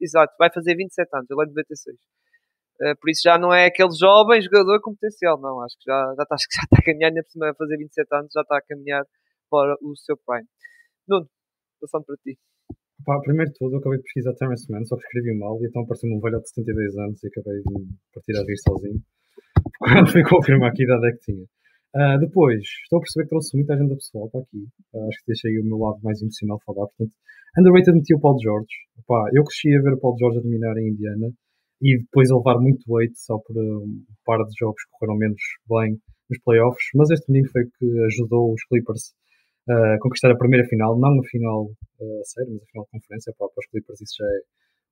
exato, 0.00 0.34
vai 0.38 0.52
fazer 0.52 0.76
27 0.76 1.08
anos, 1.14 1.30
ele 1.30 1.42
é 1.42 1.46
de 1.46 1.52
96. 1.52 1.96
Uh, 2.82 2.98
por 2.98 3.10
isso 3.10 3.22
já 3.22 3.38
não 3.38 3.52
é 3.52 3.66
aquele 3.66 3.94
jovem 3.94 4.42
jogador 4.42 4.80
com 4.80 4.92
potencial, 4.92 5.38
não. 5.40 5.60
Acho 5.60 5.76
que 5.78 5.84
já, 5.86 6.14
já, 6.16 6.22
está, 6.26 6.36
já 6.36 6.62
está 6.64 6.76
a 6.78 6.84
caminhar, 6.84 7.08
ainda 7.08 7.22
por 7.22 7.30
cima 7.30 7.50
a 7.50 7.54
fazer 7.54 7.76
27 7.76 8.08
anos, 8.12 8.32
já 8.34 8.40
está 8.40 8.58
a 8.58 8.62
caminhar 8.62 9.04
para 9.48 9.76
o 9.80 9.96
seu 9.96 10.16
prime. 10.26 10.48
Nuno, 11.06 11.28
passando 11.80 12.04
para 12.04 12.16
ti. 12.24 12.36
Pá, 13.04 13.20
primeiro 13.20 13.50
de 13.50 13.58
tudo, 13.58 13.74
eu 13.74 13.78
acabei 13.78 13.98
de 13.98 14.04
pesquisar 14.04 14.34
Terrence 14.34 14.70
Mann, 14.70 14.84
só 14.84 14.96
que 14.96 15.02
escrevi 15.02 15.36
mal 15.38 15.58
e 15.60 15.66
então 15.66 15.82
apareceu-me 15.82 16.16
um 16.16 16.20
velho 16.20 16.40
de 16.40 16.48
72 16.48 16.98
anos 16.98 17.22
e 17.22 17.26
acabei 17.28 17.58
de 17.62 17.74
partir 18.14 18.36
a 18.36 18.42
rir 18.42 18.58
sozinho. 18.58 19.02
Quando 19.78 20.12
fui 20.12 20.22
confirmar 20.22 20.72
que 20.72 20.84
idade 20.84 21.08
é 21.08 21.12
que 21.12 21.18
tinha. 21.18 21.46
Uh, 21.94 22.18
depois, 22.18 22.62
estou 22.84 22.98
a 22.98 23.00
perceber 23.00 23.24
que 23.24 23.30
trouxe 23.30 23.56
muita 23.56 23.74
agenda 23.74 23.94
pessoal 23.94 24.30
para 24.30 24.40
aqui. 24.40 24.64
Uh, 24.94 25.08
acho 25.08 25.18
que 25.18 25.26
deixei 25.26 25.58
o 25.58 25.64
meu 25.64 25.78
lado 25.78 26.00
mais 26.02 26.20
emocional 26.22 26.58
falar. 26.64 26.86
Portanto, 26.88 27.12
underrated 27.58 27.94
meti 27.94 28.14
o 28.14 28.20
Paul 28.20 28.38
George. 28.40 28.72
Pá, 29.06 29.28
eu 29.34 29.44
cresci 29.44 29.76
a 29.76 29.82
ver 29.82 29.94
o 29.94 30.00
Paul 30.00 30.16
George 30.18 30.38
a 30.38 30.42
dominar 30.42 30.76
em 30.78 30.88
Indiana 30.88 31.28
e 31.82 31.98
depois 31.98 32.30
a 32.30 32.36
levar 32.36 32.58
muito 32.60 32.82
weight 32.88 33.12
só 33.18 33.36
por 33.38 33.56
um 33.58 34.04
par 34.24 34.38
de 34.38 34.52
jogos 34.58 34.82
que 34.84 34.90
correram 34.92 35.18
menos 35.18 35.42
bem 35.68 35.98
nos 36.30 36.38
playoffs. 36.44 36.84
Mas 36.94 37.10
este 37.10 37.30
menino 37.30 37.50
foi 37.50 37.64
que 37.78 37.86
ajudou 38.06 38.54
os 38.54 38.64
Clippers 38.64 39.12
a 39.68 39.98
conquistar 40.00 40.30
a 40.30 40.36
primeira 40.36 40.66
final, 40.66 40.98
não 40.98 41.20
a 41.20 41.24
final 41.24 41.64
uh, 41.64 42.22
sério, 42.24 42.52
mas 42.52 42.62
a 42.62 42.66
final 42.66 42.84
de 42.84 42.90
conferência. 42.90 43.34
Para, 43.38 43.48
para 43.48 43.60
os 43.60 43.66
Clippers 43.70 44.00
isso 44.00 44.14
já 44.18 44.26
é 44.26 44.40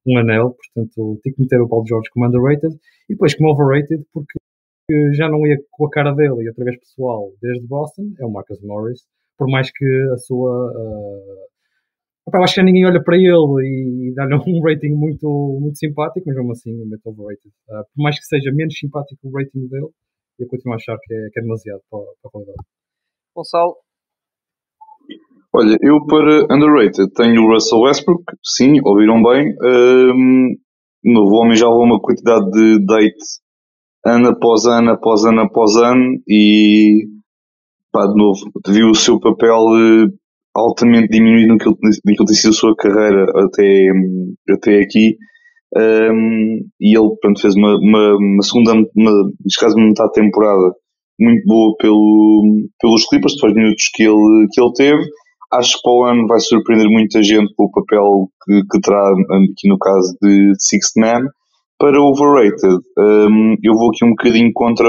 um 0.07 0.19
anel, 0.19 0.55
portanto 0.55 1.21
tem 1.23 1.33
que 1.33 1.43
meter 1.43 1.61
o 1.61 1.69
Paul 1.69 1.85
George 1.87 2.09
como 2.13 2.27
underrated 2.27 2.75
e 3.09 3.15
depois 3.15 3.35
como 3.35 3.53
overrated 3.53 4.03
porque 4.13 4.40
já 5.15 5.29
não 5.29 5.47
ia 5.47 5.57
com 5.71 5.87
a 5.87 5.91
cara 5.91 6.13
dele 6.13 6.43
e 6.43 6.49
outra 6.49 6.65
vez 6.65 6.79
pessoal 6.79 7.31
desde 7.41 7.67
Boston 7.67 8.13
é 8.19 8.27
o 8.27 8.31
Marcus 8.31 8.61
Morris 8.63 9.01
por 9.37 9.49
mais 9.49 9.71
que 9.71 9.87
a 10.13 10.17
sua 10.19 10.73
uh, 10.73 11.51
Opa, 12.27 12.39
eu 12.39 12.45
acho 12.45 12.55
que 12.55 12.63
ninguém 12.63 12.87
olha 12.87 13.03
para 13.03 13.17
ele 13.17 13.27
e 13.29 14.15
dá-lhe 14.15 14.35
um 14.47 14.63
rating 14.63 14.95
muito, 14.95 15.59
muito 15.61 15.79
simpático, 15.79 16.27
mas 16.27 16.37
mesmo 16.37 16.53
assim, 16.53 16.81
o 16.81 16.87
muito 16.87 17.07
overrated. 17.07 17.49
Uh, 17.69 17.83
por 17.95 18.03
mais 18.03 18.19
que 18.19 18.25
seja 18.25 18.53
menos 18.53 18.79
simpático 18.79 19.19
o 19.25 19.33
rating 19.33 19.67
dele, 19.69 19.89
eu 20.39 20.47
continuo 20.47 20.75
a 20.75 20.77
achar 20.77 20.97
que 21.03 21.13
é, 21.13 21.29
que 21.33 21.41
é 21.41 21.43
demasiado 21.43 21.81
para, 21.91 22.01
para 22.01 22.29
a 22.29 22.31
qualidade. 22.31 22.59
Gonçalo? 23.35 23.77
Olha, 25.53 25.77
eu 25.83 26.07
para 26.07 26.55
underrated 26.55 27.13
tenho 27.15 27.43
o 27.43 27.53
Russell 27.53 27.81
Westbrook, 27.81 28.23
sim, 28.45 28.81
ouviram 28.85 29.21
bem. 29.23 29.53
Um, 29.61 30.57
novo 31.05 31.35
homem 31.37 31.57
já 31.57 31.67
levou 31.69 31.85
uma 31.85 32.01
quantidade 32.01 32.49
de 32.53 32.87
date 32.87 33.41
ano 34.05 34.29
após 34.29 34.65
ano, 34.67 34.91
após 34.91 35.25
ano, 35.25 35.41
após 35.43 35.77
ano 35.77 36.21
e 36.29 37.07
pá, 37.93 38.07
de 38.07 38.15
novo, 38.15 38.39
viu 38.69 38.91
o 38.91 38.95
seu 38.95 39.19
papel 39.21 39.59
eh, 39.77 40.07
altamente 40.55 41.09
diminuído 41.09 41.55
naquilo, 41.55 41.77
naquilo 42.05 42.27
tem 42.27 42.37
sido 42.37 42.51
a 42.51 42.55
sua 42.55 42.77
carreira 42.77 43.27
até, 43.45 43.89
até 44.51 44.81
aqui. 44.81 45.17
Um, 45.77 46.59
e 46.81 46.99
ele 46.99 47.17
pronto, 47.21 47.41
fez 47.41 47.55
uma, 47.55 47.77
uma, 47.79 48.17
uma 48.17 48.43
segunda, 48.43 48.73
uma, 48.73 49.13
neste 49.45 49.61
caso, 49.61 49.77
uma 49.77 49.87
metade 49.87 50.13
de 50.13 50.21
temporada 50.21 50.75
muito 51.19 51.45
boa 51.47 51.77
pelo, 51.79 52.69
pelos 52.81 53.07
Clippers, 53.07 53.35
depois 53.35 53.55
minutos 53.55 53.85
que 53.95 54.03
ele, 54.03 54.49
que 54.53 54.61
ele 54.61 54.73
teve. 54.75 55.03
Acho 55.53 55.77
que 55.77 55.83
para 55.83 55.93
o 55.93 56.05
ano 56.05 56.27
vai 56.27 56.41
surpreender 56.41 56.89
muita 56.89 57.23
gente 57.23 57.55
pelo 57.55 57.71
papel 57.71 58.29
que, 58.45 58.63
que 58.71 58.81
terá 58.81 59.11
aqui 59.11 59.69
no 59.69 59.79
caso 59.79 60.17
de 60.23 60.53
Sixth 60.59 60.97
Man. 60.97 61.23
Para 61.81 62.01
overrated, 62.01 62.79
um, 62.99 63.57
eu 63.65 63.75
vou 63.75 63.89
aqui 63.89 64.05
um 64.05 64.11
bocadinho 64.11 64.51
contra, 64.53 64.89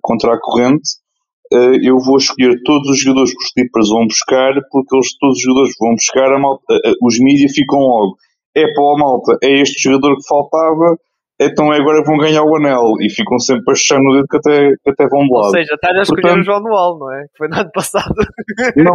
contra 0.00 0.34
a 0.34 0.40
corrente 0.40 1.02
uh, 1.52 1.76
eu 1.82 1.98
vou 1.98 2.16
escolher 2.16 2.56
todos 2.64 2.88
os 2.88 3.00
jogadores 3.00 3.30
que 3.30 3.44
os 3.44 3.52
Clippers 3.52 3.88
vão 3.90 4.06
buscar, 4.06 4.52
porque 4.70 4.96
eles, 4.96 5.18
todos 5.18 5.36
os 5.36 5.42
jogadores 5.42 5.76
que 5.76 5.84
vão 5.84 5.94
buscar, 5.94 6.40
malta, 6.40 6.74
uh, 6.74 7.06
os 7.06 7.18
mídias 7.20 7.52
ficam 7.52 7.78
logo. 7.78 8.16
É 8.54 8.64
para 8.72 8.84
a 8.84 8.98
malta, 8.98 9.38
é 9.42 9.60
este 9.60 9.88
jogador 9.88 10.16
que 10.16 10.28
faltava, 10.28 10.96
então 11.40 11.72
é 11.72 11.78
agora 11.78 12.04
vão 12.04 12.18
ganhar 12.18 12.44
o 12.44 12.56
anel. 12.56 12.94
E 13.00 13.10
ficam 13.10 13.38
sempre 13.38 13.64
a 13.68 13.72
achar 13.72 13.98
no 13.98 14.12
dedo 14.12 14.26
que 14.28 14.36
até, 14.36 14.68
que 14.84 14.90
até 14.90 15.08
vão 15.08 15.24
de 15.24 15.32
lado. 15.32 15.46
Ou 15.46 15.50
seja, 15.50 15.74
estás 15.74 15.96
a 15.96 16.02
escolher 16.02 16.22
Portanto, 16.22 16.40
o 16.40 16.44
João 16.44 16.62
Noal, 16.62 16.98
não 16.98 17.12
é? 17.12 17.22
Que 17.22 17.38
foi 17.38 17.48
no 17.48 17.56
ano 17.56 17.70
passado. 17.72 18.14
Não, 18.76 18.94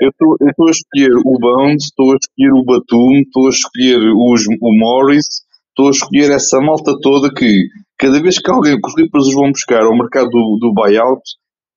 eu 0.00 0.08
estou 0.08 0.68
a 0.68 0.70
escolher 0.70 1.14
o 1.24 1.38
Bones, 1.38 1.84
estou 1.84 2.12
a 2.12 2.16
escolher 2.16 2.52
o 2.52 2.64
Batum, 2.64 3.20
estou 3.20 3.46
a 3.46 3.50
escolher 3.50 3.98
os, 3.98 4.46
o 4.46 4.78
Morris, 4.78 5.26
estou 5.74 5.88
a 5.88 5.90
escolher 5.90 6.30
essa 6.30 6.60
malta 6.60 6.96
toda 7.02 7.32
que 7.34 7.68
cada 7.98 8.22
vez 8.22 8.38
que 8.38 8.50
alguém 8.50 8.80
que 8.80 8.86
os 8.86 8.94
Clippers 8.94 9.26
os 9.26 9.34
vão 9.34 9.50
buscar 9.50 9.82
ao 9.82 9.96
mercado 9.96 10.30
do, 10.30 10.58
do 10.60 10.72
buyout, 10.72 11.20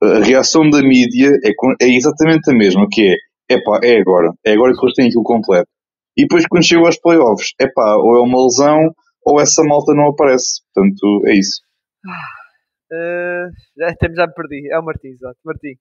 a 0.02 0.20
reação 0.20 0.70
da 0.70 0.82
mídia 0.82 1.32
é, 1.44 1.52
é 1.82 1.90
exatamente 1.90 2.52
a 2.52 2.54
mesma, 2.54 2.88
que 2.92 3.02
é, 3.50 3.56
epá, 3.56 3.80
é 3.84 4.00
agora, 4.00 4.32
é 4.46 4.54
agora 4.54 4.74
que 4.74 4.86
eles 4.86 4.94
têm 4.94 5.08
aquilo 5.08 5.24
completo. 5.24 5.68
E 6.16 6.24
depois 6.24 6.46
quando 6.48 6.66
chegam 6.66 6.86
aos 6.86 7.00
playoffs, 7.00 7.54
epá, 7.60 7.96
ou 7.98 8.18
é 8.18 8.22
uma 8.22 8.44
lesão, 8.44 8.94
ou 9.26 9.42
essa 9.42 9.64
malta 9.64 9.94
não 9.94 10.10
aparece. 10.10 10.62
Portanto, 10.74 11.28
é 11.28 11.36
isso. 11.36 11.62
Uh, 12.92 13.50
já, 13.78 13.90
já 13.90 14.28
me 14.28 14.34
perdi, 14.34 14.72
é 14.72 14.80
o 14.80 14.84
Martim, 14.84 15.10
exato. 15.10 15.38
Martim. 15.44 15.74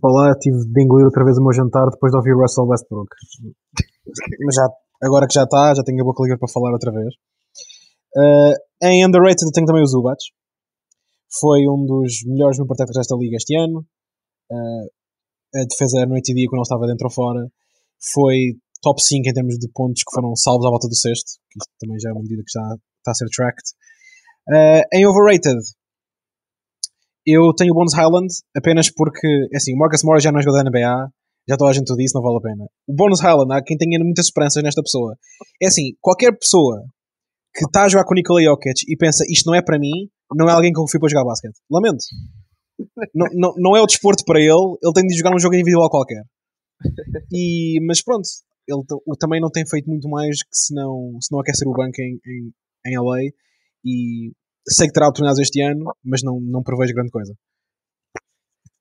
Para 0.00 0.12
lá 0.12 0.34
tive 0.38 0.58
de 0.58 0.82
engolir 0.82 1.04
outra 1.04 1.24
vez 1.24 1.36
o 1.38 1.42
meu 1.42 1.52
jantar 1.52 1.90
depois 1.90 2.12
de 2.12 2.18
ouvir 2.18 2.34
Russell 2.34 2.66
Westbrook. 2.66 3.10
Mas 4.46 4.54
já, 4.54 4.68
agora 5.02 5.26
que 5.26 5.34
já 5.34 5.44
está, 5.44 5.74
já 5.74 5.82
tenho 5.82 6.00
a 6.02 6.04
boca 6.04 6.22
livre 6.22 6.38
para 6.38 6.52
falar 6.52 6.72
outra 6.72 6.92
vez. 6.92 7.14
Uh, 8.16 8.54
em 8.82 9.04
underrated 9.06 9.44
eu 9.44 9.52
tenho 9.52 9.66
também 9.66 9.82
os 9.82 9.90
Zubats 9.90 10.24
foi 11.40 11.68
um 11.68 11.84
dos 11.84 12.24
melhores 12.24 12.58
meu 12.58 12.66
protetor 12.66 12.94
desta 12.94 13.16
liga 13.16 13.36
este 13.36 13.54
ano. 13.56 13.84
Uh, 14.50 14.88
a 15.54 15.64
defesa 15.68 16.00
era 16.00 16.08
noite 16.08 16.32
e 16.32 16.34
dia 16.34 16.46
quando 16.48 16.60
ele 16.60 16.62
estava 16.62 16.86
dentro 16.86 17.06
ou 17.06 17.12
fora. 17.12 17.48
Foi 18.12 18.56
top 18.82 19.02
5 19.02 19.28
em 19.28 19.32
termos 19.32 19.58
de 19.58 19.68
pontos 19.72 20.02
que 20.02 20.14
foram 20.14 20.34
salvos 20.36 20.66
à 20.66 20.70
volta 20.70 20.88
do 20.88 20.96
sexto, 20.96 21.38
que 21.50 21.58
também 21.80 21.98
já 22.00 22.10
é 22.10 22.12
uma 22.12 22.22
medida 22.22 22.42
que 22.42 22.52
já 22.52 22.62
está 22.98 23.10
a 23.10 23.14
ser 23.14 23.26
tracked. 23.34 23.68
Uh, 24.48 24.82
em 24.94 25.06
overrated, 25.06 25.60
eu 27.26 27.52
tenho 27.54 27.72
o 27.72 27.74
Bones 27.74 27.94
Highland 27.94 28.32
apenas 28.56 28.90
porque, 28.90 29.26
é 29.52 29.56
assim, 29.56 29.74
o 29.74 29.78
Marcus 29.78 30.02
Morris 30.02 30.22
já 30.22 30.32
não 30.32 30.40
jogador 30.40 30.64
da 30.64 30.70
NBA, 30.70 31.10
já 31.48 31.56
toda 31.56 31.70
a 31.70 31.72
gente 31.72 31.86
tudo 31.86 32.02
isso, 32.02 32.14
não 32.14 32.22
vale 32.22 32.36
a 32.36 32.40
pena. 32.40 32.64
O 32.86 32.94
Bones 32.94 33.20
Highland, 33.20 33.54
há 33.54 33.62
quem 33.62 33.76
tenha 33.76 33.98
muitas 33.98 34.26
esperanças 34.26 34.62
nesta 34.62 34.82
pessoa. 34.82 35.16
É 35.60 35.66
assim, 35.66 35.94
qualquer 36.00 36.36
pessoa 36.36 36.84
que 37.54 37.64
está 37.64 37.84
a 37.84 37.88
jogar 37.88 38.04
com 38.04 38.12
o 38.12 38.14
Nikola 38.14 38.42
Jokic 38.42 38.84
e 38.86 38.96
pensa 38.96 39.24
isto 39.28 39.46
não 39.46 39.54
é 39.54 39.62
para 39.62 39.78
mim, 39.78 40.08
não 40.34 40.48
é 40.48 40.52
alguém 40.52 40.72
que 40.72 40.78
eu 40.78 40.86
fui 40.88 41.00
para 41.00 41.08
jogar 41.08 41.24
basquete. 41.24 41.56
Lamento. 41.70 42.04
não, 43.14 43.26
não, 43.32 43.54
não 43.56 43.76
é 43.76 43.80
o 43.80 43.86
desporto 43.86 44.24
para 44.24 44.40
ele, 44.40 44.76
ele 44.82 44.92
tem 44.94 45.06
de 45.06 45.16
jogar 45.16 45.34
um 45.34 45.38
jogo 45.38 45.54
individual 45.54 45.88
qualquer. 45.90 46.22
E, 47.32 47.80
mas 47.86 48.02
pronto, 48.02 48.28
ele 48.68 48.82
também 49.18 49.40
não 49.40 49.50
tem 49.50 49.66
feito 49.66 49.88
muito 49.88 50.08
mais 50.08 50.42
que 50.42 50.56
se 50.56 50.74
não, 50.74 51.18
se 51.20 51.32
não 51.32 51.40
aquecer 51.40 51.66
o 51.66 51.72
banco 51.72 52.00
em, 52.00 52.20
em, 52.26 52.52
em 52.86 52.98
LA. 52.98 53.30
E 53.84 54.32
sei 54.68 54.86
que 54.86 54.92
terá 54.92 55.06
oportunidades 55.06 55.40
este 55.40 55.62
ano, 55.62 55.92
mas 56.04 56.22
não, 56.22 56.38
não 56.40 56.62
prevejo 56.62 56.94
grande 56.94 57.10
coisa. 57.10 57.34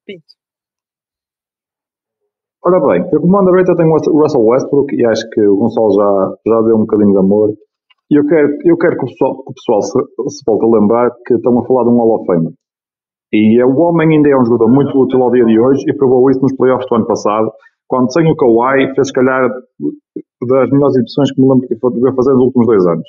Pinto. 0.06 0.26
Ora 2.68 2.84
bem, 2.84 3.00
eu 3.14 3.22
como 3.22 3.40
underrated 3.40 3.78
tenho 3.78 3.88
o 3.88 4.20
Russell 4.20 4.44
Westbrook 4.44 4.94
e 4.94 5.06
acho 5.08 5.24
que 5.32 5.40
o 5.40 5.56
Gonçalo 5.56 5.88
já, 5.96 6.36
já 6.52 6.62
deu 6.68 6.76
um 6.76 6.84
bocadinho 6.84 7.14
de 7.14 7.20
amor. 7.20 7.50
E 8.12 8.20
eu 8.20 8.28
quero, 8.28 8.50
eu 8.66 8.76
quero 8.76 8.98
que 8.98 9.06
o 9.06 9.08
pessoal, 9.08 9.36
que 9.40 9.52
o 9.52 9.54
pessoal 9.56 9.82
se, 9.82 10.36
se 10.36 10.44
volte 10.46 10.66
a 10.66 10.78
lembrar 10.78 11.12
que 11.26 11.36
estão 11.36 11.58
a 11.58 11.64
falar 11.64 11.84
de 11.84 11.92
um 11.92 11.98
Hall 11.98 12.20
of 12.20 12.26
Famer. 12.26 12.52
E 13.32 13.62
é, 13.62 13.66
o 13.66 13.72
homem 13.80 14.18
ainda 14.18 14.30
é 14.32 14.36
um 14.36 14.44
jogador 14.44 14.68
muito 14.68 14.92
útil 15.00 15.24
ao 15.24 15.32
dia 15.32 15.46
de 15.46 15.58
hoje 15.58 15.82
e 15.88 15.96
provou 15.96 16.30
isso 16.30 16.42
nos 16.42 16.54
playoffs 16.58 16.90
do 16.90 16.96
ano 16.96 17.08
passado, 17.08 17.50
quando 17.88 18.12
sem 18.12 18.30
o 18.30 18.36
Kawhi 18.36 18.94
fez 18.96 19.08
se 19.08 19.14
calhar 19.14 19.48
das 19.48 20.70
melhores 20.70 20.96
exibições 20.96 21.32
que 21.32 21.42
me 21.42 21.48
lembro 21.48 21.68
que 21.70 21.80
foi 21.80 22.16
fazer 22.16 22.34
nos 22.34 22.52
últimos 22.52 22.68
dois 22.68 22.86
anos. 22.86 23.08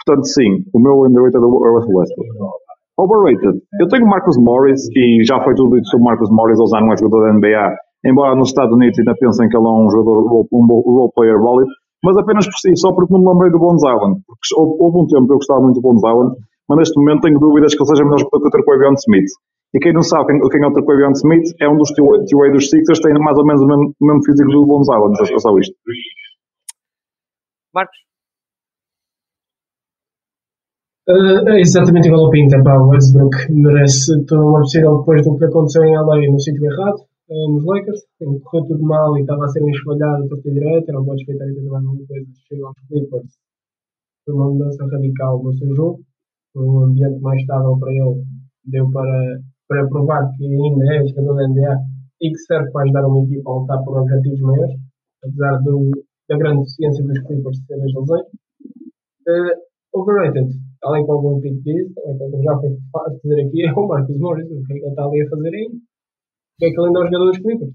Portanto, 0.00 0.24
sim, 0.24 0.64
o 0.72 0.80
meu 0.80 1.04
underrated 1.04 1.36
é 1.36 1.46
o 1.46 1.52
Russell 1.52 1.96
Westbrook. 1.96 2.32
Overrated. 2.96 3.60
Eu 3.78 3.88
tenho 3.88 4.06
Marcus 4.06 4.38
Morris 4.38 4.88
e 4.96 5.22
já 5.22 5.44
foi 5.44 5.54
tudo 5.54 5.76
dito 5.76 5.86
sobre 5.88 6.04
Marcus 6.04 6.30
Morris, 6.30 6.58
ele 6.58 6.80
não 6.80 6.94
é 6.94 6.96
jogador 6.96 7.26
da 7.26 7.32
NBA, 7.34 7.76
embora 8.06 8.36
nos 8.36 8.48
Estados 8.48 8.72
Unidos 8.72 8.98
ainda 8.98 9.14
pensem 9.18 9.48
que 9.48 9.56
ele 9.56 9.66
é 9.66 9.70
um 9.70 9.90
jogador, 9.90 10.46
um 10.52 10.66
role 10.66 11.12
player 11.14 11.38
válido, 11.42 11.70
mas 12.04 12.16
apenas 12.16 12.46
por 12.46 12.58
si, 12.58 12.70
só 12.76 12.92
porque 12.94 13.12
não 13.12 13.20
me 13.20 13.28
lembrei 13.32 13.50
do 13.50 13.58
Bones 13.58 13.82
Island. 13.82 14.22
Porque 14.26 14.46
houve, 14.54 14.72
houve 14.78 14.96
um 15.02 15.06
tempo 15.06 15.26
que 15.26 15.32
eu 15.32 15.42
gostava 15.42 15.60
muito 15.60 15.76
do 15.76 15.82
Bones 15.82 16.02
Island, 16.06 16.36
mas 16.68 16.78
neste 16.78 16.98
momento 16.98 17.22
tenho 17.22 17.38
dúvidas 17.38 17.74
que 17.74 17.82
ele 17.82 17.90
seja 17.90 18.04
melhor 18.04 18.18
jogador 18.18 18.40
que 18.40 18.48
o 18.48 18.50
Traquavion 18.50 18.94
Smith. 18.94 19.30
E 19.74 19.78
quem 19.80 19.92
não 19.92 20.02
sabe 20.02 20.26
quem, 20.26 20.38
quem 20.38 20.62
é 20.62 20.66
o 20.68 20.72
Traquavion 20.72 21.12
Smith, 21.12 21.48
é 21.60 21.68
um 21.68 21.76
dos 21.76 21.90
two-way 21.90 22.52
dos 22.52 22.70
Sixers, 22.70 23.00
tem 23.00 23.12
mais 23.18 23.36
ou 23.36 23.44
menos 23.44 23.62
o 23.62 23.66
mesmo, 23.66 23.92
o 24.00 24.06
mesmo 24.06 24.24
físico 24.24 24.50
do 24.50 24.66
Bones 24.66 24.88
Island, 24.88 25.14
é 25.20 25.38
só 25.38 25.58
isto. 25.58 25.74
Marcos, 27.74 28.06
Uh, 31.08 31.48
é 31.48 31.60
exatamente 31.60 32.08
igual 32.08 32.24
ao 32.24 32.30
Pinta, 32.30 32.60
pá, 32.64 32.76
o 32.78 32.88
Westbrook 32.88 33.36
merece 33.50 34.10
toda 34.26 34.42
uma 34.42 34.58
possível 34.58 34.98
depois 34.98 35.22
do 35.22 35.38
que 35.38 35.44
aconteceu 35.44 35.84
em 35.84 35.96
LA 35.96 36.32
no 36.32 36.40
sítio 36.40 36.64
errado, 36.64 36.96
nos 37.28 37.64
Lakers, 37.64 38.00
em 38.22 38.38
que 38.38 38.40
correu 38.44 38.66
tudo 38.66 38.82
mal 38.84 39.16
e 39.16 39.20
estava 39.22 39.44
a 39.44 39.48
ser 39.48 39.62
enxovalhado 39.62 40.24
a 40.24 40.28
torta 40.28 40.50
direita, 40.50 40.92
não 40.92 41.04
pode 41.04 41.18
respeitar 41.18 41.46
e 41.46 41.54
tentar 41.54 41.70
mais 41.70 41.84
alguma 41.86 42.06
coisa, 42.06 42.26
chega 42.48 42.66
aos 42.66 42.76
Clippers, 42.88 43.32
foi 44.24 44.34
uma 44.34 44.50
mudança 44.50 44.86
radical 44.86 45.42
no 45.42 45.52
seu 45.54 45.74
jogo, 45.74 46.00
um 46.54 46.84
ambiente 46.84 47.20
mais 47.20 47.40
estável 47.40 47.78
para 47.78 47.92
ele, 47.92 48.24
deu 48.64 48.90
para, 48.90 49.40
para 49.68 49.88
provar 49.88 50.30
que 50.36 50.44
ainda 50.44 50.94
é 50.94 51.06
jogador 51.06 51.34
da 51.34 51.48
NBA 51.48 51.76
e 52.22 52.30
que 52.30 52.38
serve 52.38 52.70
para 52.70 52.84
ajudar 52.84 53.06
uma 53.06 53.24
equipa 53.24 53.50
a 53.50 53.54
lutar 53.54 53.84
por 53.84 53.98
objetivos 53.98 54.40
maiores, 54.40 54.80
apesar 55.22 55.62
do, 55.62 55.90
da 56.28 56.38
grande 56.38 56.60
deficiência 56.60 57.04
dos 57.04 57.18
Clippers 57.20 57.58
serem 57.66 57.84
as 57.84 57.94
lesões. 57.94 58.26
Uh, 59.28 59.98
overrated, 59.98 60.48
além 60.84 61.04
que 61.04 61.10
algum 61.10 61.40
pico 61.40 61.60
diz, 61.62 61.88
que 61.92 62.42
já 62.42 62.58
foi 62.58 62.76
fácil 62.92 63.20
dizer 63.22 63.46
aqui, 63.46 63.66
é 63.66 63.72
o 63.74 63.88
Marcus 63.88 64.18
Morris. 64.18 64.48
O 64.50 64.58
é 64.58 64.66
que 64.66 64.72
ele 64.74 64.86
está 64.86 65.04
ali 65.04 65.22
a 65.22 65.28
fazer 65.28 65.48
aí? 65.48 65.68
Porque 66.56 66.66
é 66.66 66.70
que 66.72 66.80
ele 66.80 66.86
ainda 66.88 67.00
é 67.00 67.02
um 67.02 67.06
jogador 67.06 67.26
dos 67.30 67.38
Clippers? 67.38 67.74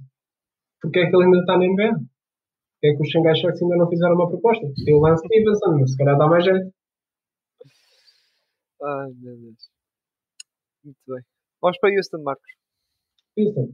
Porque 0.82 1.00
é 1.00 1.10
que 1.10 1.16
ele 1.16 1.26
ainda 1.26 1.38
está 1.38 1.54
na 1.58 1.66
NBA? 1.66 1.92
Porque 1.94 2.88
é 2.88 2.96
que 2.96 3.02
os 3.02 3.10
Shanghai 3.10 3.36
Sharks 3.36 3.62
ainda 3.62 3.78
não 3.78 3.90
fizeram 3.90 4.16
uma 4.16 4.28
proposta? 4.28 4.66
Tem 4.84 4.96
o 4.96 5.00
Lance 5.00 5.26
Stevenson, 5.26 5.80
mas 5.80 5.92
se 5.92 5.98
calhar 5.98 6.18
dá 6.18 6.28
mais 6.28 6.44
jeito. 6.44 6.74
ai 8.82 9.12
meu 9.22 9.38
Deus. 9.38 9.70
Muito 10.84 10.98
bem. 11.08 11.22
Vamos 11.62 11.78
para 11.78 11.94
Houston, 11.96 12.24
Marcos. 12.24 12.52
Houston. 13.38 13.70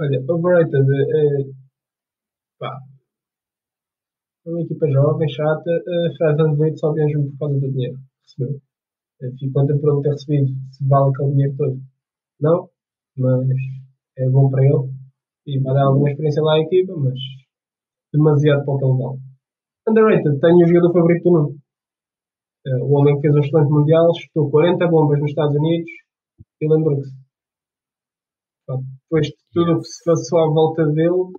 Olha, 0.00 0.24
overrated. 0.26 0.74
É, 0.74 1.52
pá. 2.58 2.80
É 4.46 4.50
uma 4.50 4.62
equipa 4.62 4.90
jovem, 4.90 5.28
chata, 5.28 5.70
uh, 5.70 6.18
faz 6.18 6.40
anos 6.40 6.58
leite 6.58 6.80
só 6.80 6.92
mesmo 6.92 7.30
por 7.32 7.38
causa 7.38 7.60
do 7.60 7.70
dinheiro 7.70 7.98
recebeu. 8.22 8.60
Uh, 9.20 9.38
fico 9.38 9.52
contente 9.52 9.80
por 9.80 9.92
ele 9.92 10.02
ter 10.02 10.10
recebido, 10.10 10.52
se 10.72 10.88
vale 10.88 11.10
aquele 11.10 11.30
dinheiro 11.30 11.56
todo. 11.56 11.80
Não, 12.40 12.70
mas 13.16 13.46
é 14.18 14.28
bom 14.28 14.50
para 14.50 14.64
ele 14.64 14.92
e 15.46 15.58
vai 15.60 15.74
dar 15.74 15.86
alguma 15.86 16.10
experiência 16.10 16.42
lá 16.42 16.54
à 16.54 16.60
equipa, 16.60 16.94
mas 16.96 17.18
demasiado 18.12 18.64
para 18.64 18.74
o 18.74 18.78
que. 18.78 19.18
Underrated, 19.88 20.38
tenho 20.40 20.64
o 20.64 20.66
jogador 20.66 20.92
favorito 20.92 21.24
do 21.24 21.30
mundo. 21.30 21.56
Uh, 22.64 22.84
o 22.84 22.92
homem 23.00 23.16
que 23.16 23.22
fez 23.22 23.34
um 23.34 23.40
excelente 23.40 23.70
mundial, 23.70 24.06
chutou 24.14 24.50
40 24.50 24.86
bombas 24.86 25.18
nos 25.18 25.30
Estados 25.30 25.56
Unidos 25.56 25.90
e 26.60 26.68
lembrou-se. 26.68 27.10
Depois 28.68 29.26
de 29.26 29.34
tudo 29.52 29.72
o 29.72 29.78
que 29.78 29.88
se 29.88 30.04
passou 30.04 30.38
à 30.38 30.46
volta 30.46 30.86
dele, 30.86 31.32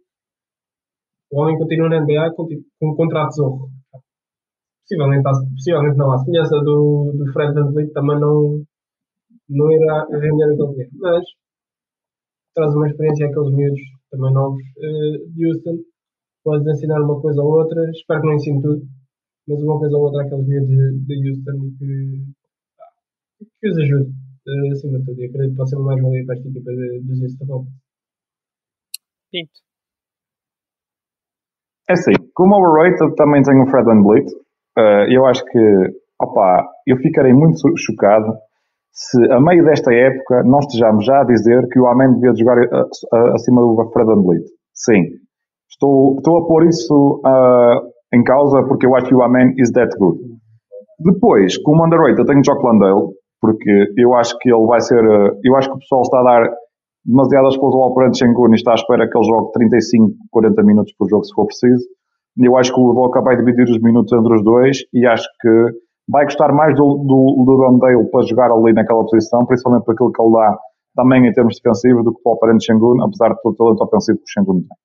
o 1.32 1.42
homem 1.42 1.58
continua 1.58 1.90
na 1.90 2.02
NBA 2.02 2.36
com, 2.36 2.46
com 2.46 2.92
um 2.92 2.96
contrato 2.96 3.32
zorro. 3.36 3.70
Possivelmente, 4.84 5.24
possivelmente 5.24 5.98
não. 5.98 6.12
A 6.12 6.18
semelhança 6.18 6.60
do, 6.60 7.14
do 7.18 7.32
Fred 7.32 7.54
VanVleet 7.54 7.94
também 7.94 8.20
não, 8.20 8.62
não 9.50 9.72
irá 9.72 10.06
render 10.12 10.44
aquele 10.44 10.68
dinheiro. 10.72 10.92
Mas 11.00 11.24
traz 12.54 12.74
uma 12.76 12.88
experiência 12.88 13.28
àqueles 13.28 13.54
miúdos 13.54 13.82
também 14.12 14.34
novos 14.34 14.62
uh, 14.62 15.34
de 15.34 15.48
Houston. 15.48 15.78
Podes 16.44 16.68
ensinar 16.68 17.02
uma 17.02 17.22
coisa 17.22 17.42
ou 17.42 17.60
outra. 17.60 17.90
Espero 17.92 18.22
que 18.22 18.28
não 18.28 18.34
ensine 18.36 18.62
tudo. 18.62 18.82
Mas 19.48 19.62
uma 19.62 19.80
coisa 19.80 19.98
ou 19.98 20.04
outra 20.04 20.24
àqueles 20.24 20.48
miúdos 20.48 20.70
de, 20.70 21.00
de 21.06 21.30
Houston 21.30 21.66
e 21.66 21.72
que, 21.78 23.48
que 23.60 23.70
os 23.70 23.78
ajude. 23.78 24.12
Uh, 24.46 24.72
acima 24.72 25.00
de 25.00 25.06
tudo. 25.06 25.22
E 25.22 25.26
acredito 25.26 25.52
que 25.52 25.58
pode 25.58 25.70
ser 25.70 25.76
uma 25.78 25.86
mais-valia 25.86 26.26
para 26.26 26.36
esta 26.36 26.50
equipa 26.50 26.72
dos 27.04 27.22
Houston 27.22 27.46
Rockets. 27.46 27.84
Pinto. 29.32 29.60
É 31.90 31.94
assim, 31.94 32.14
como 32.34 32.56
overrated 32.56 33.16
também 33.16 33.42
tenho 33.42 33.64
o 33.64 33.68
Fred 33.68 33.86
VanVleet. 33.86 34.30
Uh, 34.78 35.06
eu 35.12 35.26
acho 35.26 35.44
que, 35.46 35.60
opa, 36.22 36.68
eu 36.88 36.98
ficarei 36.98 37.34
muito 37.34 37.60
chocado 37.78 38.34
se 38.94 39.18
a 39.32 39.42
meio 39.42 39.66
desta 39.66 39.92
época 39.92 40.44
nós 40.44 40.66
estejamos 40.66 41.04
já 41.04 41.22
a 41.22 41.26
dizer 41.26 41.68
que 41.70 41.80
o 41.80 41.88
Amen 41.88 42.14
devia 42.14 42.36
jogar 42.36 42.58
uh, 42.60 42.86
uh, 42.86 43.34
acima 43.34 43.62
do 43.62 43.90
Fred 43.92 44.08
VanVleet. 44.08 44.46
Sim. 44.74 45.02
Estou, 45.70 46.18
estou 46.18 46.38
a 46.38 46.48
pôr 46.48 46.68
isso 46.68 47.22
em 48.14 48.24
causa 48.24 48.64
porque 48.68 48.86
eu 48.86 48.96
acho 48.96 49.08
que 49.08 49.16
o 49.16 49.24
Amen 49.24 49.54
is 49.58 49.72
that 49.72 49.90
good. 49.98 50.20
Depois, 51.00 51.58
como 51.58 51.84
underrated, 51.84 52.20
eu 52.20 52.26
tenho 52.26 52.44
Jock 52.46 52.64
Landale, 52.64 53.10
porque 53.42 53.92
eu 53.98 54.14
acho 54.14 54.38
que 54.38 54.54
ele 54.54 54.66
vai 54.68 54.80
ser. 54.80 55.04
Eu 55.44 55.56
acho 55.58 55.70
que 55.70 55.76
o 55.76 55.80
pessoal 55.80 56.02
está 56.04 56.20
a 56.20 56.24
dar 56.24 56.50
demasiadas 57.04 57.58
coisas 57.58 57.76
ao 57.76 57.90
Alperan 57.90 58.14
Shengun 58.14 58.52
e 58.52 58.56
está 58.56 58.72
à 58.72 58.76
espera 58.76 59.10
que 59.10 59.18
ele 59.18 59.26
jogue 59.26 59.52
35, 59.54 60.14
40 60.32 60.64
minutos 60.64 60.94
por 60.98 61.10
jogo 61.10 61.26
se 61.26 61.34
for 61.34 61.46
preciso. 61.48 61.84
Eu 62.38 62.56
acho 62.56 62.74
que 62.74 62.80
o 62.80 62.94
Doca 62.94 63.22
vai 63.22 63.36
dividir 63.36 63.64
os 63.64 63.82
minutos 63.82 64.14
entre 64.14 64.34
os 64.34 64.44
dois 64.44 64.78
e 64.94 65.06
acho 65.06 65.28
que 65.42 65.50
vai 66.14 66.26
gostar 66.26 66.54
mais 66.54 66.78
do, 66.78 67.02
do, 67.10 67.44
do 67.44 67.54
Rondale 67.58 68.08
para 68.12 68.22
jogar 68.28 68.52
ali 68.52 68.72
naquela 68.72 69.02
posição, 69.02 69.44
principalmente 69.48 69.84
por 69.84 69.94
aquilo 69.94 70.14
que 70.14 70.22
ele 70.22 70.32
dá 70.32 70.60
também 70.96 71.26
em 71.26 71.34
termos 71.34 71.58
defensivos, 71.58 72.06
do 72.06 72.14
que 72.14 72.22
para 72.22 72.30
o 72.30 72.34
Alperan 72.34 72.60
Shengun, 72.62 73.02
apesar 73.02 73.34
de 73.34 73.42
todo 73.42 73.58
o 73.58 73.58
talento 73.58 73.82
ofensivo 73.82 74.20
que 74.20 74.24
o 74.24 74.30
Shengun 74.30 74.62
tem. 74.62 74.78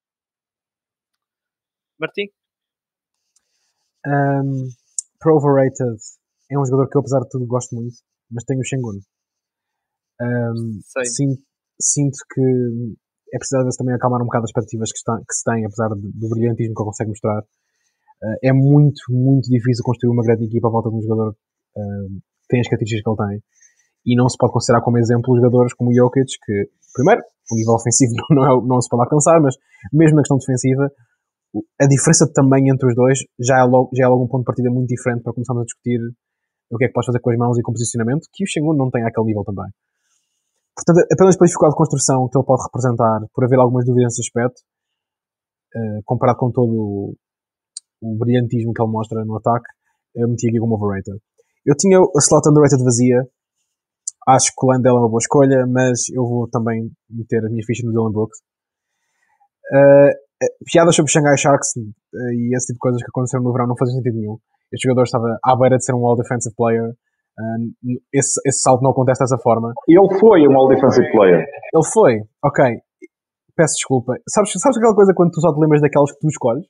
Martim? 2.00 2.26
Um, 4.08 4.72
para 5.20 5.34
overrated, 5.34 6.00
é 6.50 6.58
um 6.58 6.64
jogador 6.64 6.88
que 6.88 6.96
eu, 6.96 7.00
apesar 7.00 7.20
de 7.20 7.28
tudo, 7.28 7.46
gosto 7.46 7.76
muito, 7.76 7.96
mas 8.32 8.44
tenho 8.44 8.60
o 8.60 8.64
Shengun. 8.64 8.96
Um, 10.22 10.80
sinto, 11.04 11.42
sinto 11.78 12.16
que 12.32 12.40
é 13.34 13.36
preciso 13.36 13.60
às 13.60 13.64
vezes 13.64 13.76
também 13.76 13.94
acalmar 13.94 14.22
um 14.22 14.24
bocado 14.24 14.44
as 14.44 14.50
expectativas 14.50 14.90
que, 14.90 14.96
está, 14.96 15.14
que 15.18 15.34
se 15.34 15.44
tem, 15.44 15.66
apesar 15.66 15.88
do 15.92 16.28
brilhantismo 16.30 16.72
que 16.72 16.80
ele 16.80 16.88
consegue 16.88 17.10
mostrar. 17.10 17.42
Uh, 18.22 18.38
é 18.42 18.52
muito, 18.52 19.00
muito 19.10 19.46
difícil 19.48 19.84
construir 19.84 20.10
uma 20.10 20.24
grande 20.24 20.44
equipa 20.44 20.68
à 20.68 20.70
volta 20.70 20.90
de 20.90 20.96
um 20.96 21.02
jogador 21.02 21.30
uh, 21.30 22.08
que 22.10 22.48
tem 22.48 22.60
as 22.60 22.66
características 22.66 23.02
que 23.02 23.10
ele 23.10 23.30
tem. 23.30 23.42
E 24.06 24.16
não 24.16 24.28
se 24.28 24.36
pode 24.36 24.52
considerar 24.52 24.82
como 24.82 24.98
exemplo 24.98 25.36
jogadores 25.36 25.74
como 25.74 25.90
o 25.90 25.94
Jokic, 25.94 26.26
que, 26.26 26.70
primeiro, 26.94 27.22
o 27.22 27.54
nível 27.54 27.74
ofensivo 27.74 28.12
não, 28.30 28.44
é, 28.44 28.66
não 28.66 28.80
se 28.80 28.88
pode 28.88 29.02
alcançar, 29.04 29.40
mas 29.40 29.54
mesmo 29.92 30.16
na 30.16 30.22
questão 30.22 30.38
defensiva, 30.38 30.90
a 31.80 31.86
diferença 31.86 32.26
de 32.26 32.32
tamanho 32.32 32.74
entre 32.74 32.88
os 32.88 32.94
dois 32.94 33.18
já 33.40 33.58
é, 33.60 33.64
logo, 33.64 33.90
já 33.94 34.04
é 34.04 34.08
logo 34.08 34.24
um 34.24 34.28
ponto 34.28 34.42
de 34.42 34.50
partida 34.50 34.70
muito 34.70 34.88
diferente 34.88 35.22
para 35.22 35.32
começarmos 35.32 35.62
a 35.62 35.64
discutir 35.64 36.00
o 36.70 36.76
que 36.76 36.84
é 36.84 36.88
que 36.88 36.92
podes 36.92 37.06
fazer 37.06 37.20
com 37.20 37.30
as 37.30 37.38
mãos 37.38 37.58
e 37.58 37.62
com 37.62 37.72
posicionamento, 37.72 38.28
que 38.32 38.44
o 38.44 38.46
Shengun 38.46 38.76
não 38.76 38.90
tem 38.90 39.02
àquele 39.04 39.26
nível 39.26 39.44
também. 39.44 39.70
Portanto, 40.76 41.06
apenas 41.10 41.36
pela 41.36 41.48
dificuldade 41.48 41.74
de 41.74 41.80
construção 41.80 42.28
que 42.28 42.38
ele 42.38 42.44
pode 42.46 42.62
representar, 42.62 43.18
por 43.32 43.44
haver 43.44 43.58
algumas 43.58 43.84
dúvidas 43.84 44.12
nesse 44.12 44.28
aspecto, 44.28 44.60
uh, 45.74 46.00
comparado 46.04 46.38
com 46.38 46.52
todo 46.52 47.16
o, 48.00 48.16
brilhantismo 48.16 48.72
que 48.72 48.82
ele 48.82 48.90
mostra 48.90 49.24
no 49.24 49.36
ataque, 49.36 49.66
eu 50.14 50.28
meti 50.28 50.48
aqui 50.48 50.58
como 50.58 50.76
overrated. 50.76 51.18
Eu 51.66 51.74
tinha 51.76 51.98
a 51.98 52.18
slot 52.18 52.48
underrated 52.48 52.82
vazia, 52.82 53.26
acho 54.28 54.52
que 54.56 54.66
o 54.66 54.70
Landell 54.70 54.96
é 54.96 55.00
uma 55.00 55.08
boa 55.08 55.20
escolha, 55.20 55.66
mas 55.66 56.08
eu 56.10 56.24
vou 56.24 56.48
também 56.48 56.90
meter 57.10 57.44
as 57.44 57.50
minhas 57.50 57.66
fichas 57.66 57.84
no 57.84 57.92
Dylan 57.92 58.12
Brooks. 58.12 58.38
Uh, 59.72 60.12
piadas 60.64 60.96
sobre 60.96 61.12
Shanghai 61.12 61.36
Sharks 61.36 61.76
uh, 61.76 62.32
e 62.32 62.56
esse 62.56 62.68
tipo 62.68 62.76
de 62.76 62.80
coisas 62.80 63.02
que 63.02 63.08
aconteceram 63.08 63.44
no 63.44 63.52
verão 63.52 63.66
não 63.66 63.76
fazem 63.76 63.96
sentido 63.96 64.16
nenhum. 64.16 64.38
Este 64.72 64.88
jogador 64.88 65.04
estava 65.04 65.38
à 65.44 65.56
beira 65.56 65.76
de 65.76 65.84
ser 65.84 65.94
um 65.94 66.06
All 66.06 66.16
Defensive 66.16 66.54
Player 66.56 66.94
Uh, 67.38 67.70
esse, 68.12 68.40
esse 68.44 68.60
salto 68.60 68.82
não 68.82 68.90
acontece 68.90 69.20
dessa 69.20 69.38
forma. 69.38 69.72
Ele 69.86 70.18
foi 70.18 70.42
um 70.48 70.58
All-Defensive 70.58 71.10
Player. 71.12 71.38
Ele 71.38 71.86
foi, 71.92 72.20
ok. 72.42 72.64
Peço 73.54 73.74
desculpa. 73.74 74.14
Sabes, 74.28 74.50
sabes 74.58 74.76
aquela 74.76 74.94
coisa 74.94 75.12
quando 75.14 75.30
tu 75.30 75.40
só 75.40 75.54
te 75.54 75.60
lembras 75.60 75.80
daquelas 75.80 76.10
que 76.12 76.18
tu 76.18 76.28
escolhes? 76.28 76.66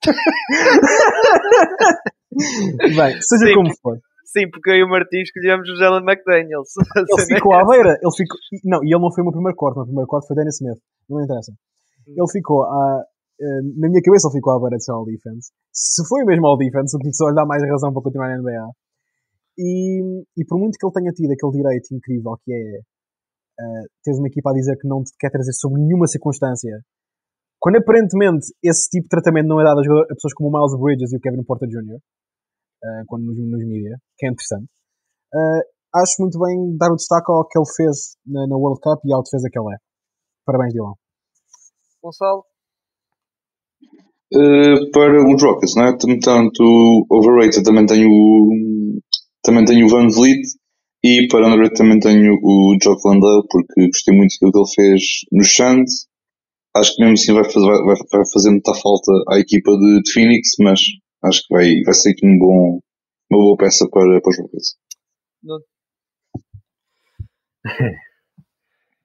Bem, 2.96 3.20
seja 3.20 3.46
Sim. 3.46 3.54
como 3.54 3.70
for. 3.82 3.98
Sim, 4.24 4.48
porque 4.50 4.70
eu 4.70 4.76
e 4.76 4.84
o 4.84 4.88
Martim 4.88 5.18
escolhemos 5.18 5.68
o 5.68 5.76
Jalen 5.76 6.04
McDaniels. 6.06 6.70
Ele 6.96 7.26
ficou 7.34 7.52
à 7.52 7.66
beira. 7.66 7.98
Ele 8.00 8.16
ficou, 8.16 8.38
não, 8.64 8.82
e 8.84 8.94
ele 8.94 9.02
não 9.02 9.10
foi 9.10 9.22
o 9.22 9.26
meu 9.26 9.32
primeiro 9.32 9.56
corte. 9.56 9.74
O 9.74 9.78
meu 9.80 9.86
primeiro 9.86 10.06
corte 10.06 10.28
foi 10.28 10.36
Dennis 10.36 10.60
Smith. 10.60 10.78
Não 11.08 11.20
interessa. 11.20 11.52
Ele 12.06 12.30
ficou 12.30 12.62
à, 12.62 13.02
eh, 13.40 13.62
na 13.76 13.88
minha 13.88 14.00
cabeça 14.02 14.28
ele 14.28 14.36
ficou 14.38 14.52
à 14.52 14.60
beira 14.60 14.76
de 14.76 14.84
ser 14.84 14.92
All 14.92 15.04
Defense. 15.04 15.50
Se 15.72 16.06
foi 16.06 16.24
mesmo 16.24 16.46
All 16.46 16.56
Defense, 16.56 16.96
o 16.96 17.00
que 17.00 17.12
só 17.12 17.28
lhe 17.28 17.34
dá 17.34 17.44
mais 17.44 17.60
razão 17.68 17.92
para 17.92 18.02
continuar 18.02 18.28
na 18.28 18.38
NBA. 18.38 18.70
E, 19.58 20.22
e 20.38 20.44
por 20.46 20.56
muito 20.58 20.78
que 20.78 20.86
ele 20.86 20.92
tenha 20.92 21.12
tido 21.12 21.32
aquele 21.32 21.52
direito 21.52 21.90
incrível 21.90 22.38
que 22.44 22.52
é 22.52 22.80
eh, 23.60 23.84
teres 24.04 24.18
uma 24.18 24.28
equipa 24.28 24.50
a 24.50 24.54
dizer 24.54 24.76
que 24.78 24.88
não 24.88 25.02
te 25.02 25.12
quer 25.18 25.30
trazer 25.30 25.52
sob 25.52 25.74
nenhuma 25.74 26.06
circunstância, 26.06 26.80
quando 27.60 27.76
aparentemente 27.76 28.46
esse 28.64 28.88
tipo 28.88 29.04
de 29.04 29.08
tratamento 29.10 29.48
não 29.48 29.60
é 29.60 29.64
dado 29.64 29.80
a, 29.80 29.84
jogador- 29.84 30.08
a 30.10 30.14
pessoas 30.14 30.32
como 30.34 30.48
o 30.48 30.52
Miles 30.52 30.80
Bridges 30.80 31.12
e 31.12 31.16
o 31.16 31.20
Kevin 31.20 31.44
Porter 31.44 31.68
Jr., 31.68 32.00
eh, 32.82 33.02
quando 33.06 33.26
nos, 33.26 33.36
nos 33.36 33.64
mídia, 33.68 33.98
que 34.16 34.26
é 34.26 34.30
interessante, 34.30 34.66
eh, 35.34 35.62
acho 35.94 36.14
muito 36.20 36.38
bem 36.40 36.76
dar 36.78 36.90
o 36.90 36.96
destaque 36.96 37.30
ao 37.30 37.46
que 37.46 37.58
ele 37.58 37.68
fez 37.76 38.16
na, 38.26 38.46
na 38.48 38.56
World 38.56 38.80
Cup 38.80 39.04
e 39.04 39.12
ao 39.12 39.22
defesa 39.22 39.48
que 39.52 39.58
ele 39.58 39.74
é. 39.74 39.78
Parabéns, 40.46 40.72
Dylan. 40.72 40.94
Gonçalo? 42.02 42.44
Uh, 44.32 44.90
para 44.92 45.18
os 45.26 45.42
Rockets, 45.42 45.74
não 45.74 45.84
é? 45.86 45.96
Tanto 45.98 47.06
overrated 47.10 47.64
também 47.64 47.84
tenho 47.84 48.08
o, 48.08 49.00
também 49.42 49.64
tenho 49.64 49.86
o 49.86 49.88
Van 49.90 50.06
Vliet 50.06 50.46
e 51.02 51.26
para 51.28 51.46
underrated 51.48 51.76
também 51.76 51.98
tenho 51.98 52.32
o 52.40 52.76
Jock 52.80 53.00
Landale 53.04 53.42
porque 53.50 53.86
gostei 53.88 54.16
muito 54.16 54.32
do 54.40 54.52
que 54.52 54.58
ele 54.58 54.74
fez 54.74 55.02
no 55.32 55.44
Suns. 55.44 56.06
Acho 56.76 56.94
que 56.94 57.02
mesmo 57.02 57.14
assim 57.14 57.34
vai 57.34 57.44
fazer, 57.44 57.66
vai, 57.66 57.96
vai 58.12 58.26
fazer 58.32 58.50
muita 58.50 58.74
falta 58.74 59.12
à 59.28 59.38
equipa 59.38 59.72
de, 59.72 60.02
de 60.02 60.12
Phoenix, 60.12 60.50
mas 60.60 60.80
acho 61.24 61.42
que 61.46 61.54
vai, 61.54 61.82
vai 61.84 61.94
ser 61.94 62.10
aqui 62.10 62.26
um 62.26 62.38
bom, 62.38 62.80
uma 63.30 63.40
boa 63.40 63.56
peça 63.56 63.88
para, 63.90 64.20
para 64.20 64.30
os 64.30 64.38
Rockets. 64.38 64.76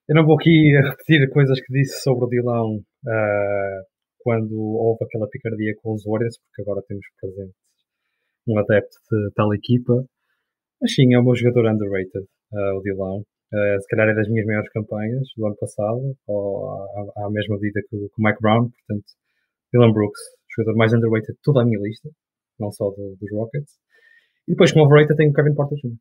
Eu 0.08 0.16
não 0.16 0.26
vou 0.26 0.36
aqui 0.36 0.52
repetir 0.84 1.28
coisas 1.32 1.60
que 1.60 1.74
disse 1.74 2.02
sobre 2.04 2.26
o 2.26 2.30
Dilão 2.30 2.80
ah, 3.08 3.82
quando 4.20 4.56
houve 4.56 5.04
aquela 5.04 5.28
picardia 5.28 5.74
com 5.82 5.96
os 5.96 6.04
Warriors, 6.06 6.38
porque 6.38 6.62
agora 6.62 6.86
temos 6.88 7.06
presente 7.20 7.56
um 8.48 8.60
adepto 8.60 8.98
de 9.12 9.32
tal 9.34 9.52
equipa. 9.56 10.06
Mas 10.80 10.94
sim, 10.94 11.16
é 11.16 11.22
meu 11.22 11.36
jogador 11.36 11.72
underrated, 11.74 12.28
ah, 12.54 12.76
o 12.78 12.82
Dilão. 12.82 13.24
Ah, 13.56 13.80
se 13.80 13.88
calhar 13.88 14.10
é 14.10 14.14
das 14.15 14.27
minhas 14.27 14.45
maiores 14.45 14.69
campanhas 14.72 15.23
do 15.38 15.45
ano 15.48 15.56
passado, 15.57 16.02
ou 16.27 16.69
à, 17.18 17.26
à 17.26 17.30
mesma 17.32 17.56
medida 17.56 17.80
que 17.90 17.95
o, 17.95 17.99
que 18.10 18.22
o 18.22 18.23
Mike 18.26 18.41
Brown. 18.41 18.69
Portanto, 18.69 19.06
Dylan 19.73 19.94
Brooks, 19.94 20.19
jogador 20.57 20.77
mais 20.77 20.94
underrated 20.94 21.34
de 21.34 21.40
toda 21.44 21.61
a 21.61 21.65
minha 21.65 21.80
lista, 21.80 22.10
não 22.60 22.72
só 22.72 22.90
do- 22.90 23.15
dos 23.19 23.32
Rockets. 23.34 23.73
E 24.48 24.52
depois, 24.52 24.72
como 24.73 24.86
overrated, 24.86 25.15
tenho 25.18 25.32
o 25.32 25.34
Kevin 25.34 25.56
Porter 25.56 25.77
Jr. 25.77 25.95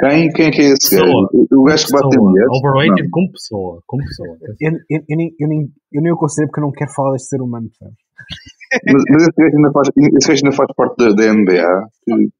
Quem, 0.00 0.28
quem 0.32 0.46
é 0.46 0.50
que 0.50 0.60
é 0.60 0.64
esse 0.74 0.90
gajo? 0.96 1.06
Pessoa. 1.06 1.28
O 1.54 1.64
gajo 1.64 1.86
que 1.86 1.92
bate 1.92 2.08
Pessoa. 2.08 2.30
mulheres? 2.30 2.50
Overrated 2.58 3.10
como 3.10 3.30
pessoa. 3.30 3.82
Como 3.86 4.02
pessoa. 4.04 4.36
Eu, 4.60 4.72
eu, 4.90 5.00
eu, 5.08 5.16
nem, 5.16 5.34
eu, 5.38 5.48
nem, 5.48 5.60
eu 5.92 6.02
nem 6.02 6.12
o 6.12 6.16
considero 6.16 6.48
porque 6.50 6.60
eu 6.60 6.64
não 6.66 6.72
quero 6.72 6.90
falar 6.92 7.12
deste 7.12 7.28
ser 7.28 7.40
humano, 7.40 7.68
percebes? 7.68 7.98
Mas, 8.92 9.02
mas 9.08 9.22
esse 9.22 9.36
gajo 9.38 9.56
ainda 9.56 9.70
faz, 9.72 9.88
esse 9.94 10.28
gajo 10.28 10.42
ainda 10.44 10.56
faz 10.56 10.68
parte 10.74 10.96
da, 10.98 11.08
da 11.14 11.32
NBA. 11.32 11.88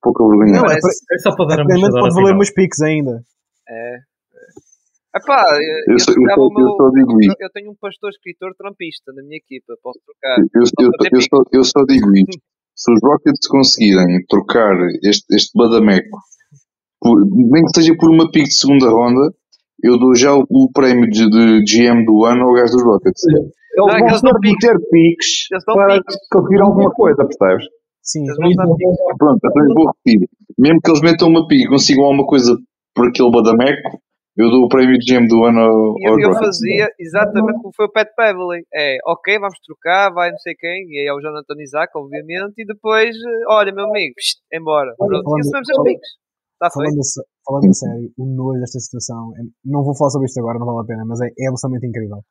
Pouca 0.02 0.24
vergonha. 0.28 0.52
Não, 0.60 0.66
é, 0.66 0.74
É 0.74 1.18
só 1.18 1.34
para 1.36 1.46
dar 1.46 1.60
a 1.60 1.62
Aparentemente 1.62 1.80
mostrar 1.94 2.00
pode 2.02 2.14
valer 2.16 2.34
meus 2.34 2.50
piques 2.50 2.80
ainda. 2.82 3.22
É. 3.68 3.96
é. 3.96 5.18
Epá, 5.18 5.44
eu, 5.86 5.94
Eu 5.94 5.98
só, 6.00 6.10
eu, 6.10 6.16
o 6.18 6.52
meu- 6.52 6.66
eu 6.66 6.90
eu- 6.98 7.20
isto. 7.20 7.36
eu 7.40 7.50
tenho 7.54 7.70
um 7.70 7.76
pastor 7.80 8.10
escritor 8.10 8.52
trampista 8.58 9.12
na 9.14 9.22
minha 9.22 9.36
equipa, 9.38 9.74
posso 9.82 10.00
trocar. 10.04 10.38
Eu, 10.40 10.62
eu, 10.84 10.90
eu, 11.12 11.20
só, 11.22 11.42
eu 11.52 11.64
só 11.64 11.84
digo 11.86 12.10
isto. 12.16 12.38
Se 12.74 12.92
os 12.92 12.98
Rockets 13.00 13.46
conseguirem 13.46 14.24
trocar 14.28 14.74
este, 15.04 15.24
este 15.36 15.56
Badameco, 15.56 16.18
por, 17.00 17.20
nem 17.24 17.62
que 17.62 17.70
seja 17.80 17.94
por 17.96 18.10
uma 18.10 18.28
pick 18.32 18.44
de 18.46 18.54
segunda 18.58 18.90
ronda, 18.90 19.30
eu 19.84 19.96
dou 20.00 20.16
já 20.16 20.34
o, 20.34 20.42
o 20.50 20.72
prémio 20.72 21.08
de, 21.08 21.30
de 21.30 21.62
GM 21.62 22.04
do 22.04 22.24
ano 22.24 22.42
ao 22.48 22.54
gajo 22.54 22.72
dos 22.72 22.82
Rockets. 22.82 23.22
Eles 23.28 23.50
Não, 23.76 23.86
vão 23.86 23.96
eles 23.98 24.20
ter 24.20 24.78
piques 24.90 25.46
Eles 25.52 25.64
dão 25.64 25.74
para 25.76 25.94
piques. 26.00 26.16
conseguir 26.32 26.60
alguma 26.62 26.90
coisa, 26.90 27.24
percebes? 27.24 27.66
Sim. 28.02 28.24
Eles 28.24 28.36
vão 28.36 28.50
dar 28.50 28.66
piques. 28.66 29.16
Pronto, 29.16 29.38
então 29.44 29.64
eu 29.68 29.74
vou 29.74 29.86
repetir. 29.92 30.28
Mesmo 30.58 30.80
que 30.82 30.90
eles 30.90 31.00
metam 31.02 31.28
uma 31.28 31.46
pick 31.46 31.60
e 31.64 31.68
consigam 31.68 32.04
alguma 32.04 32.26
coisa 32.26 32.56
por 32.94 33.08
aquele 33.08 33.30
Badameco, 33.30 33.98
eu 34.36 34.50
dou 34.50 34.64
o 34.64 34.68
prémio 34.68 34.98
de 34.98 35.04
GM 35.06 35.26
do 35.28 35.44
ano 35.44 35.60
ao, 35.60 35.94
E 35.98 36.08
eu, 36.08 36.18
eu 36.18 36.32
fazia 36.34 36.88
exatamente 36.98 37.60
como 37.62 37.72
foi 37.74 37.86
o 37.86 37.92
Pat 37.92 38.08
Beverly. 38.16 38.66
É, 38.74 38.98
ok, 39.06 39.38
vamos 39.38 39.58
trocar, 39.60 40.12
vai 40.12 40.30
não 40.30 40.38
sei 40.38 40.54
quem, 40.54 40.86
e 40.90 41.00
aí 41.00 41.06
é 41.06 41.12
o 41.14 41.20
Jonathan 41.20 41.54
Isaac, 41.60 41.92
obviamente, 41.96 42.54
e 42.58 42.66
depois, 42.66 43.14
eh, 43.14 43.44
olha, 43.48 43.72
meu 43.72 43.86
amigo, 43.86 44.14
psst, 44.16 44.40
embora. 44.52 44.94
Pronto, 44.98 45.22
falando- 45.22 45.38
e 45.38 45.40
assumimos 45.40 45.70
as 45.70 45.82
piques. 45.84 46.10
Está. 46.54 46.70
Falando, 46.70 47.00
falando 47.46 47.68
a 47.68 47.72
sério, 47.74 48.10
o 48.18 48.24
nojo 48.26 48.60
desta 48.60 48.78
situação, 48.78 49.32
é- 49.38 49.42
não 49.64 49.84
vou 49.84 49.94
falar 49.96 50.10
sobre 50.10 50.26
isto 50.26 50.38
agora, 50.40 50.58
não 50.58 50.66
vale 50.66 50.80
a 50.82 50.86
pena, 50.86 51.04
mas 51.06 51.20
é, 51.20 51.26
é 51.26 51.48
absolutamente 51.48 51.86
incrível. 51.86 52.22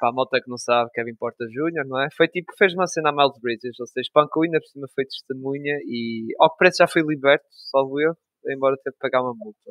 Para 0.00 0.08
a 0.08 0.12
malta 0.12 0.40
que 0.42 0.48
não 0.48 0.56
sabe, 0.56 0.90
Kevin 0.94 1.14
Porter 1.16 1.46
Jr., 1.48 1.86
não 1.86 2.00
é? 2.00 2.08
Foi 2.16 2.26
tipo, 2.28 2.52
fez 2.56 2.72
uma 2.72 2.86
cena 2.86 3.10
a 3.10 3.12
Miles 3.12 3.38
Bridges, 3.42 3.78
ou 3.78 3.86
seja, 3.86 4.00
espancou 4.02 4.42
ainda 4.42 4.58
por 4.58 4.66
cima 4.68 4.86
foi 4.94 5.04
testemunha 5.04 5.74
e 5.84 6.24
ao 6.40 6.50
que 6.50 6.56
parece 6.58 6.78
já 6.78 6.86
foi 6.88 7.02
liberto, 7.02 7.44
salvo 7.70 8.00
eu, 8.00 8.14
embora 8.48 8.76
ter 8.82 8.90
que 8.90 8.98
pagar 8.98 9.22
uma 9.22 9.34
multa. 9.34 9.70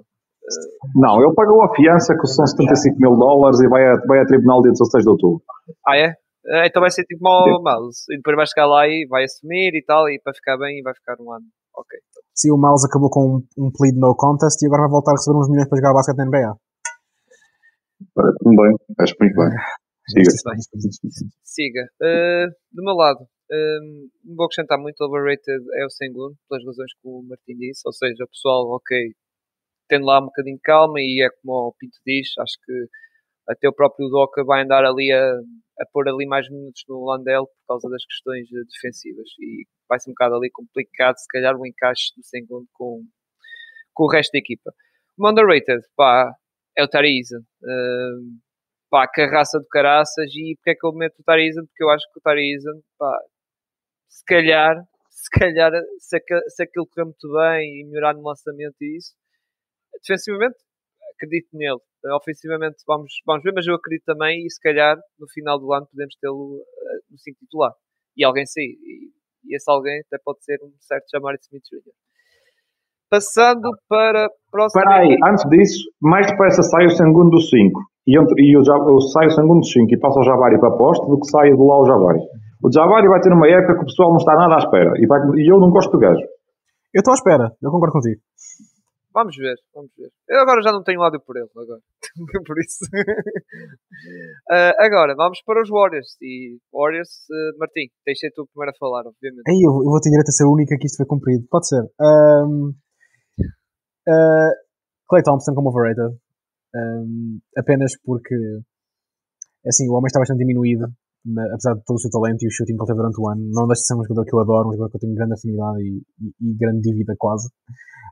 Não, 0.96 1.22
ele 1.24 1.34
pagou 1.34 1.64
a 1.64 1.74
fiança 1.74 2.14
que 2.20 2.28
são 2.28 2.46
75 2.46 3.00
mil 3.00 3.16
dólares 3.16 3.60
e 3.62 3.68
vai 3.68 3.86
a, 3.86 3.96
vai 4.08 4.20
a 4.20 4.26
tribunal 4.26 4.62
dia 4.62 4.72
16 4.72 5.04
de 5.04 5.10
outubro. 5.10 5.42
Ah, 5.88 5.98
é? 5.98 6.14
Eh, 6.46 6.68
Então 6.68 6.82
vai 6.82 6.92
ser 6.92 7.04
tipo 7.06 7.24
mal 7.24 7.46
Miles. 7.46 8.04
E 8.12 8.18
depois 8.18 8.36
vai 8.36 8.46
chegar 8.48 8.68
lá 8.68 8.88
e 8.88 9.08
vai 9.10 9.24
assumir 9.24 9.72
e 9.74 9.84
tal, 9.86 10.10
e 10.10 10.20
para 10.22 10.34
ficar 10.34 10.58
bem, 10.58 10.80
e 10.80 10.84
vai 10.84 10.94
ficar 10.94 11.16
um 11.22 11.32
ano. 11.32 11.46
Ok. 11.76 11.98
Sim, 12.36 12.52
o 12.52 12.58
Miles 12.58 12.84
acabou 12.84 13.10
com 13.10 13.38
um, 13.38 13.66
um 13.66 13.72
plead 13.72 13.98
no 13.98 14.16
contest 14.16 14.62
e 14.62 14.68
agora 14.68 14.84
vai 14.84 14.92
voltar 14.92 15.12
a 15.12 15.16
receber 15.16 15.38
uns 15.38 15.50
milhões 15.50 15.70
para 15.70 15.78
jogar 15.78 15.94
basquete 15.94 16.18
na 16.18 16.26
NBA. 16.26 16.54
Parece-me 18.14 18.56
bem, 18.56 18.76
acho 19.00 19.16
muito 19.20 19.36
bem. 19.36 19.50
Siga. 20.10 20.32
Siga. 21.44 21.82
Eh, 22.04 22.48
do 22.74 22.84
meu 22.84 22.96
lado, 22.96 23.20
eh, 23.54 23.80
não 24.24 24.36
vou 24.36 24.46
acrescentar 24.46 24.80
muito. 24.80 25.02
Overrated 25.02 25.64
é 25.76 25.86
o 25.86 25.90
Sengun, 25.90 26.34
pelas 26.50 26.66
razões 26.66 26.94
que 26.94 27.08
o 27.08 27.22
Martin 27.24 27.56
disse. 27.58 27.82
Ou 27.86 27.94
seja, 27.94 28.24
o 28.24 28.28
pessoal, 28.28 28.68
ok, 28.72 29.14
tendo 29.88 30.06
lá 30.06 30.20
um 30.20 30.26
bocadinho 30.26 30.58
de 30.58 30.62
calma 30.62 31.00
e 31.00 31.24
é 31.26 31.30
como 31.42 31.70
o 31.70 31.76
Pinto 31.78 31.98
diz, 32.06 32.30
acho 32.40 32.58
que 32.66 32.74
até 33.48 33.68
o 33.70 33.74
próprio 33.74 34.10
Doca 34.10 34.44
vai 34.44 34.64
andar 34.64 34.86
ali 34.86 35.12
a, 35.12 35.34
a 35.80 35.86
pôr 35.92 36.08
ali 36.10 36.26
mais 36.26 36.50
minutos 36.50 36.84
no 36.88 37.06
Landel 37.06 37.46
por 37.46 37.68
causa 37.68 37.90
das 37.90 38.06
questões 38.06 38.48
eh, 38.52 38.64
defensivas 38.72 39.30
e 39.40 39.66
vai 39.90 40.00
ser 40.00 40.10
um 40.10 40.14
bocado 40.14 40.36
ali 40.36 40.50
complicado 40.52 41.18
se 41.18 41.28
calhar 41.28 41.56
o 41.56 41.66
encaixe 41.68 42.14
do 42.18 42.24
Sengun 42.24 42.66
com, 42.74 43.04
com 43.94 44.04
o 44.06 44.10
resto 44.12 44.32
da 44.32 44.40
equipa. 44.40 44.74
O 45.18 45.30
underrated, 45.30 45.82
pá, 45.96 46.34
é 46.78 46.84
o 46.84 46.88
Tariza. 46.88 47.40
Uh, 47.62 48.40
pá, 48.94 49.08
carraça 49.08 49.60
de 49.60 49.68
caraças 49.70 50.30
e 50.36 50.56
porque 50.58 50.72
é 50.72 50.76
que 50.76 50.86
eu 50.86 50.94
meto 50.94 51.20
o 51.20 51.24
Tarizan? 51.24 51.66
Porque 51.66 51.84
eu 51.84 51.90
acho 51.90 52.06
que 52.14 52.20
o 52.20 52.22
Tarizan, 52.22 52.80
pá, 52.98 53.20
se 54.14 54.24
calhar, 54.26 54.76
se 55.10 55.30
calhar, 55.32 55.72
se, 55.98 56.20
se 56.50 56.64
aquilo 56.64 56.86
correr 56.86 57.06
muito 57.06 57.32
bem 57.34 57.82
e 57.82 57.86
melhorar 57.86 58.14
no 58.14 58.22
lançamento 58.22 58.76
e 58.80 58.98
isso, 58.98 59.14
defensivamente, 60.02 60.58
acredito 61.16 61.50
nele. 61.54 61.80
Ofensivamente, 62.16 62.84
vamos, 62.86 63.14
vamos 63.26 63.44
ver, 63.44 63.54
mas 63.56 63.66
eu 63.66 63.76
acredito 63.76 64.06
também 64.06 64.46
e 64.46 64.50
se 64.52 64.60
calhar 64.62 64.98
no 65.18 65.28
final 65.30 65.58
do 65.58 65.74
ano 65.74 65.88
podemos 65.88 66.16
tê-lo 66.22 66.62
eh, 66.62 67.00
no 67.10 67.18
5 67.18 67.40
titular. 67.40 67.74
E 68.16 68.24
alguém 68.24 68.46
sair. 68.46 68.78
E, 68.84 69.10
e 69.46 69.56
esse 69.56 69.70
alguém 69.72 70.02
até 70.02 70.22
pode 70.24 70.44
ser 70.44 70.60
um 70.62 70.72
certo 70.80 71.06
Jamari 71.12 71.40
Smith 71.42 71.64
Jr. 71.72 71.94
Passando 73.10 73.70
para 73.88 74.30
próximo. 74.52 74.82
Espera 74.82 75.02
aí, 75.02 75.18
antes 75.26 75.50
disso, 75.50 75.90
mais 76.02 76.28
depressa 76.28 76.62
sai 76.62 76.86
o 76.86 76.90
Sanguno 76.90 77.30
do 77.30 77.40
5 77.40 77.82
e, 78.06 78.20
entre, 78.20 78.44
e 78.44 78.58
eu, 78.58 78.64
já, 78.64 78.74
eu 78.74 79.00
saio 79.00 79.30
o 79.30 79.32
Sanguno 79.32 79.62
do 79.62 79.66
5 79.66 79.94
e 79.94 80.00
passo 80.00 80.20
ao 80.20 80.26
Javari 80.26 80.60
para 80.60 80.78
posto 80.78 81.08
do 81.08 81.20
que 81.20 81.28
saia 81.28 81.56
de 81.56 81.62
lá 81.62 81.80
o 81.80 81.86
Javari. 81.86 82.20
O 82.64 82.72
Javari 82.72 83.08
vai 83.10 83.20
ter 83.20 83.34
uma 83.34 83.50
época 83.50 83.76
que 83.76 83.84
o 83.84 83.86
pessoal 83.86 84.10
não 84.12 84.24
está 84.24 84.36
nada 84.36 84.56
à 84.56 84.60
espera 84.64 84.94
e, 84.96 85.06
vai, 85.06 85.20
e 85.36 85.52
eu 85.52 85.60
não 85.60 85.70
gosto 85.70 85.92
do 85.92 86.00
gajo. 86.00 86.24
Eu 86.94 87.00
estou 87.00 87.12
à 87.12 87.16
espera, 87.16 87.52
eu 87.62 87.70
concordo 87.70 87.92
contigo. 87.92 88.22
Vamos 89.14 89.36
ver, 89.36 89.56
vamos 89.76 89.92
ver. 89.98 90.10
Eu 90.30 90.42
agora 90.42 90.62
já 90.64 90.72
não 90.72 90.82
tenho 90.82 91.02
ódio 91.02 91.20
por 91.20 91.36
ele, 91.36 91.50
agora. 91.52 91.82
por 92.48 92.58
isso. 92.60 92.86
Ah, 94.50 94.74
agora, 94.80 95.16
vamos 95.16 95.42
para 95.46 95.62
os 95.62 95.70
Warriors. 95.70 96.18
E 96.22 96.58
Warriors, 96.74 97.24
uh, 97.32 97.58
Martim, 97.58 97.88
deixei 98.06 98.30
tu 98.32 98.46
primeiro 98.52 98.76
a 98.76 98.78
falar, 98.78 99.08
obviamente. 99.08 99.48
Aí 99.48 99.62
eu, 99.64 99.72
eu 99.72 99.90
vou 99.90 100.02
ter 100.02 100.10
direito 100.10 100.28
a 100.28 100.32
ser 100.32 100.44
a 100.44 100.50
única 100.50 100.76
que 100.78 100.86
isto 100.86 100.98
foi 100.98 101.06
cumprido. 101.06 101.46
Pode 101.50 101.68
ser. 101.68 101.82
Um, 102.02 102.74
Clay 105.08 105.24
Thompson 105.24 105.56
como 105.56 105.70
overrated. 105.70 106.18
Um, 106.76 107.40
apenas 107.56 107.94
porque 108.04 108.36
assim, 109.66 109.88
o 109.90 109.94
homem 109.94 110.08
está 110.08 110.20
bastante 110.20 110.40
diminuído 110.40 110.88
apesar 111.54 111.76
de 111.76 111.84
todo 111.86 111.96
o 111.96 112.00
seu 112.00 112.12
talento 112.12 112.44
e 112.44 112.48
o 112.48 112.52
shooting 112.52 112.76
que 112.76 112.82
ele 112.84 112.88
teve 112.88 113.00
durante 113.00 113.20
o 113.20 113.30
ano, 113.30 113.42
não 113.52 113.68
deixa 113.68 113.82
de 113.82 113.88
ser 113.88 113.96
um 113.96 114.04
jogador 114.04 114.26
que 114.26 114.36
eu 114.36 114.40
adoro, 114.40 114.70
um 114.70 114.74
jogador 114.74 114.90
que 114.92 114.98
eu 114.98 115.02
tenho 115.02 115.16
grande 115.16 115.34
afinidade 115.34 115.80
e, 115.82 116.04
e, 116.20 116.52
e 116.52 116.56
grande 116.56 116.82
dívida 116.82 117.16
quase. 117.18 117.48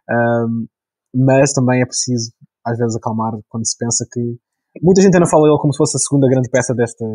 Um, 0.09 0.67
mas 1.13 1.51
também 1.51 1.81
é 1.81 1.85
preciso, 1.85 2.31
às 2.65 2.77
vezes, 2.77 2.95
acalmar 2.95 3.33
quando 3.49 3.67
se 3.67 3.77
pensa 3.77 4.07
que 4.09 4.39
muita 4.81 5.01
gente 5.01 5.15
ainda 5.15 5.27
fala 5.27 5.43
dele 5.43 5.59
como 5.59 5.73
se 5.73 5.77
fosse 5.77 5.97
a 5.97 5.99
segunda 5.99 6.27
grande 6.29 6.49
peça 6.49 6.73
desta, 6.73 7.05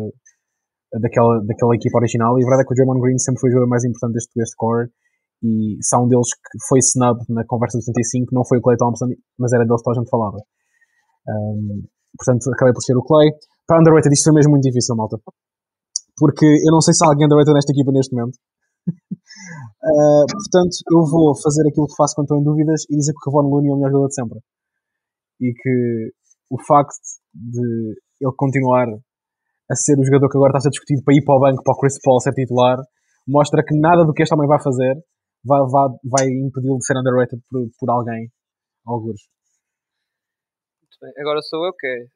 daquela, 1.01 1.41
daquela 1.41 1.75
equipa 1.75 1.97
original, 1.97 2.37
e 2.37 2.43
a 2.43 2.45
verdade 2.45 2.61
é 2.61 2.65
que 2.65 2.73
o 2.73 2.75
Draymond 2.75 3.01
Green 3.01 3.17
sempre 3.17 3.41
foi 3.41 3.49
o 3.49 3.53
jogador 3.53 3.69
mais 3.69 3.83
importante 3.83 4.13
deste, 4.13 4.31
deste 4.35 4.55
core, 4.55 4.89
e 5.43 5.77
só 5.81 6.01
um 6.01 6.07
deles 6.07 6.29
que 6.33 6.57
foi 6.69 6.79
snub 6.79 7.21
na 7.29 7.45
conversa 7.45 7.77
do 7.77 7.83
75, 7.83 8.33
não 8.33 8.45
foi 8.45 8.57
o 8.57 8.61
Clay 8.61 8.77
Thompson, 8.77 9.07
mas 9.37 9.53
era 9.53 9.65
deles 9.65 9.81
que 9.81 9.89
a 9.89 9.93
gente 9.93 10.09
falava. 10.09 10.37
Um, 11.27 11.83
portanto, 12.17 12.49
acabei 12.53 12.73
por 12.73 12.81
ser 12.81 12.97
o 12.97 13.03
Clay. 13.03 13.29
Para 13.67 13.79
underrated, 13.79 14.13
isto 14.13 14.23
foi 14.25 14.33
mesmo 14.33 14.51
muito 14.51 14.63
difícil, 14.63 14.95
malta. 14.95 15.17
Porque 16.17 16.45
eu 16.45 16.71
não 16.73 16.81
sei 16.81 16.93
se 16.93 17.05
há 17.05 17.09
alguém 17.09 17.25
underrated 17.25 17.53
nesta 17.53 17.71
equipa 17.71 17.91
neste 17.93 18.13
momento. 18.15 18.35
uh, 18.89 20.25
portanto, 20.33 20.75
eu 20.89 20.99
vou 21.05 21.37
fazer 21.37 21.63
aquilo 21.69 21.87
que 21.87 21.95
faço 21.95 22.15
quando 22.15 22.25
estou 22.25 22.39
em 22.41 22.43
dúvidas 22.43 22.83
e 22.89 22.97
dizer 22.97 23.13
que 23.13 23.21
o 23.21 23.23
Kevon 23.29 23.47
Looney 23.47 23.69
é 23.69 23.73
o 23.73 23.77
melhor 23.77 23.91
jogador 23.91 24.09
de 24.09 24.15
sempre. 24.15 24.39
E 25.39 25.53
que 25.53 25.75
o 26.49 26.57
facto 26.65 26.97
de 27.33 27.93
ele 28.19 28.33
continuar 28.35 28.87
a 29.69 29.75
ser 29.75 29.99
o 29.99 30.05
jogador 30.05 30.29
que 30.29 30.37
agora 30.37 30.51
está 30.51 30.57
a 30.57 30.65
ser 30.65 30.73
discutido 30.73 31.03
para 31.03 31.13
ir 31.13 31.23
para 31.23 31.35
o 31.35 31.39
banco, 31.39 31.61
para 31.61 31.75
o 31.75 31.77
Chris 31.77 31.99
Paul 32.01 32.19
ser 32.19 32.33
titular, 32.33 32.79
mostra 33.27 33.61
que 33.61 33.77
nada 33.77 34.05
do 34.05 34.13
que 34.13 34.23
este 34.23 34.33
homem 34.33 34.47
vai 34.47 34.57
fazer 34.63 34.95
vai, 35.45 35.61
vai, 35.69 35.87
vai 36.03 36.25
impedi-lo 36.27 36.77
de 36.77 36.85
ser 36.85 36.97
underrated 36.97 37.41
por, 37.49 37.61
por 37.79 37.89
alguém, 37.91 38.31
alguns. 38.85 39.21
Muito 40.81 40.97
bem. 41.01 41.11
Agora 41.21 41.41
sou 41.41 41.65
eu 41.65 41.73
que 41.73 42.07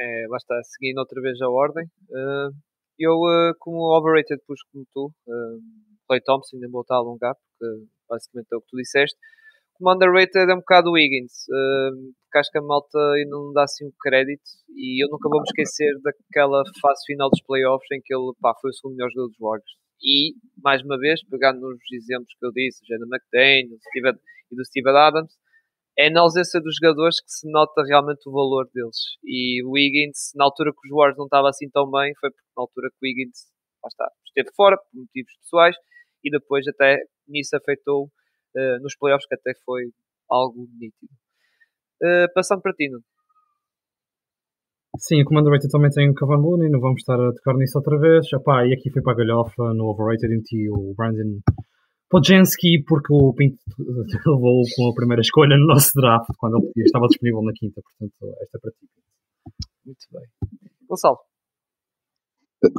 é, 0.00 0.26
lá 0.28 0.36
está, 0.38 0.58
seguindo 0.64 0.98
outra 0.98 1.20
vez 1.20 1.40
a 1.42 1.48
ordem. 1.48 1.84
Uh, 2.08 2.50
eu, 2.98 3.12
uh, 3.12 3.54
como 3.58 3.96
overrated, 3.96 4.40
pus 4.46 4.60
como 4.72 4.84
tu, 4.92 5.12
Clay 6.06 6.20
Thompson, 6.22 6.56
ainda 6.56 6.68
vou 6.70 6.80
estar 6.80 6.96
a 6.96 6.98
alongar, 6.98 7.34
porque 7.34 7.86
basicamente 8.08 8.48
é 8.52 8.56
o 8.56 8.60
que 8.60 8.68
tu 8.68 8.76
disseste. 8.76 9.16
Como 9.74 9.94
underrated 9.94 10.50
é 10.50 10.54
um 10.54 10.58
bocado 10.58 10.90
o 10.90 10.92
Wiggins, 10.92 11.48
uh, 11.48 12.12
porque 12.24 12.38
acho 12.38 12.50
que 12.50 12.58
a 12.58 12.62
malta 12.62 12.98
ainda 13.16 13.30
não 13.30 13.52
dá 13.52 13.64
assim 13.64 13.84
o 13.84 13.88
um 13.88 13.92
crédito 14.00 14.44
e 14.76 15.02
eu 15.02 15.08
nunca 15.08 15.28
vou 15.28 15.40
me 15.40 15.48
esquecer 15.48 15.92
daquela 16.02 16.62
fase 16.80 17.04
final 17.06 17.30
dos 17.30 17.42
playoffs 17.42 17.88
em 17.92 18.00
que 18.04 18.14
ele 18.14 18.32
pá, 18.40 18.54
foi 18.60 18.70
o 18.70 18.74
segundo 18.74 18.96
melhor 18.96 19.10
jogador 19.10 19.28
dos 19.28 19.38
Warriors. 19.38 19.72
E, 20.02 20.34
mais 20.62 20.82
uma 20.82 20.98
vez, 20.98 21.20
pegando 21.24 21.60
nos 21.60 21.92
exemplos 21.92 22.32
que 22.38 22.46
eu 22.46 22.52
disse, 22.52 22.84
Jenna 22.86 23.06
McDaniel 23.06 23.78
e 24.50 24.56
do 24.56 24.64
Steven 24.64 24.96
Adams, 24.96 25.32
é 26.00 26.08
na 26.08 26.22
ausência 26.22 26.58
dos 26.62 26.76
jogadores 26.80 27.20
que 27.20 27.30
se 27.30 27.50
nota 27.50 27.82
realmente 27.84 28.26
o 28.26 28.32
valor 28.32 28.66
deles. 28.72 28.96
E 29.22 29.62
o 29.62 29.72
Wiggins, 29.72 30.32
na 30.34 30.44
altura 30.46 30.72
que 30.72 30.88
os 30.88 30.96
Warriors 30.96 31.18
não 31.18 31.26
estava 31.26 31.50
assim 31.50 31.68
tão 31.68 31.90
bem, 31.90 32.14
foi 32.18 32.30
porque 32.30 32.48
na 32.56 32.62
altura 32.62 32.88
que 32.88 32.96
o 32.96 33.04
Wiggins 33.04 33.36
lá 33.84 33.88
está, 33.88 34.10
esteve 34.26 34.48
fora 34.56 34.78
por 34.78 34.88
motivos 34.98 35.36
pessoais 35.42 35.76
e 36.24 36.30
depois 36.30 36.66
até 36.68 36.96
nisso 37.28 37.54
afetou 37.54 38.04
uh, 38.04 38.82
nos 38.82 38.96
playoffs, 38.96 39.26
que 39.28 39.34
até 39.34 39.52
foi 39.64 39.92
algo 40.30 40.66
nítido. 40.78 41.12
Uh, 42.02 42.32
passando 42.34 42.62
para 42.62 42.72
ti, 42.72 42.88
não? 42.88 43.00
Sim, 44.96 45.22
o 45.22 45.24
Commander 45.24 45.52
Rated 45.52 45.70
também 45.70 45.90
tem 45.90 46.10
o 46.10 46.14
Kevin 46.14 46.40
Looney, 46.40 46.70
não 46.70 46.80
vamos 46.80 47.00
estar 47.00 47.14
a 47.14 47.32
tocar 47.32 47.54
nisso 47.54 47.78
outra 47.78 47.98
vez. 47.98 48.26
Epá, 48.32 48.66
e 48.66 48.72
aqui 48.72 48.90
foi 48.90 49.02
para 49.02 49.12
a 49.12 49.16
galhofa, 49.16 49.74
no 49.74 49.90
Overrated, 49.90 50.34
meti 50.34 50.68
o 50.70 50.94
Brandon 50.96 51.40
Podjenski, 52.10 52.82
porque 52.88 53.14
o 53.14 53.32
Pinto 53.32 53.56
levou 54.26 54.62
com 54.74 54.90
a 54.90 54.94
primeira 54.94 55.20
escolha 55.20 55.56
no 55.56 55.66
nosso 55.66 55.92
draft, 55.94 56.28
quando 56.36 56.58
ele 56.58 56.66
podia, 56.66 56.84
estava 56.84 57.06
disponível 57.06 57.42
na 57.42 57.52
quinta, 57.52 57.80
portanto, 57.80 58.34
esta 58.42 58.58
é 58.58 58.60
para 58.60 58.70
ti. 58.72 58.86
Muito 59.86 60.06
bem. 60.12 60.22
Gonçalo. 60.88 61.18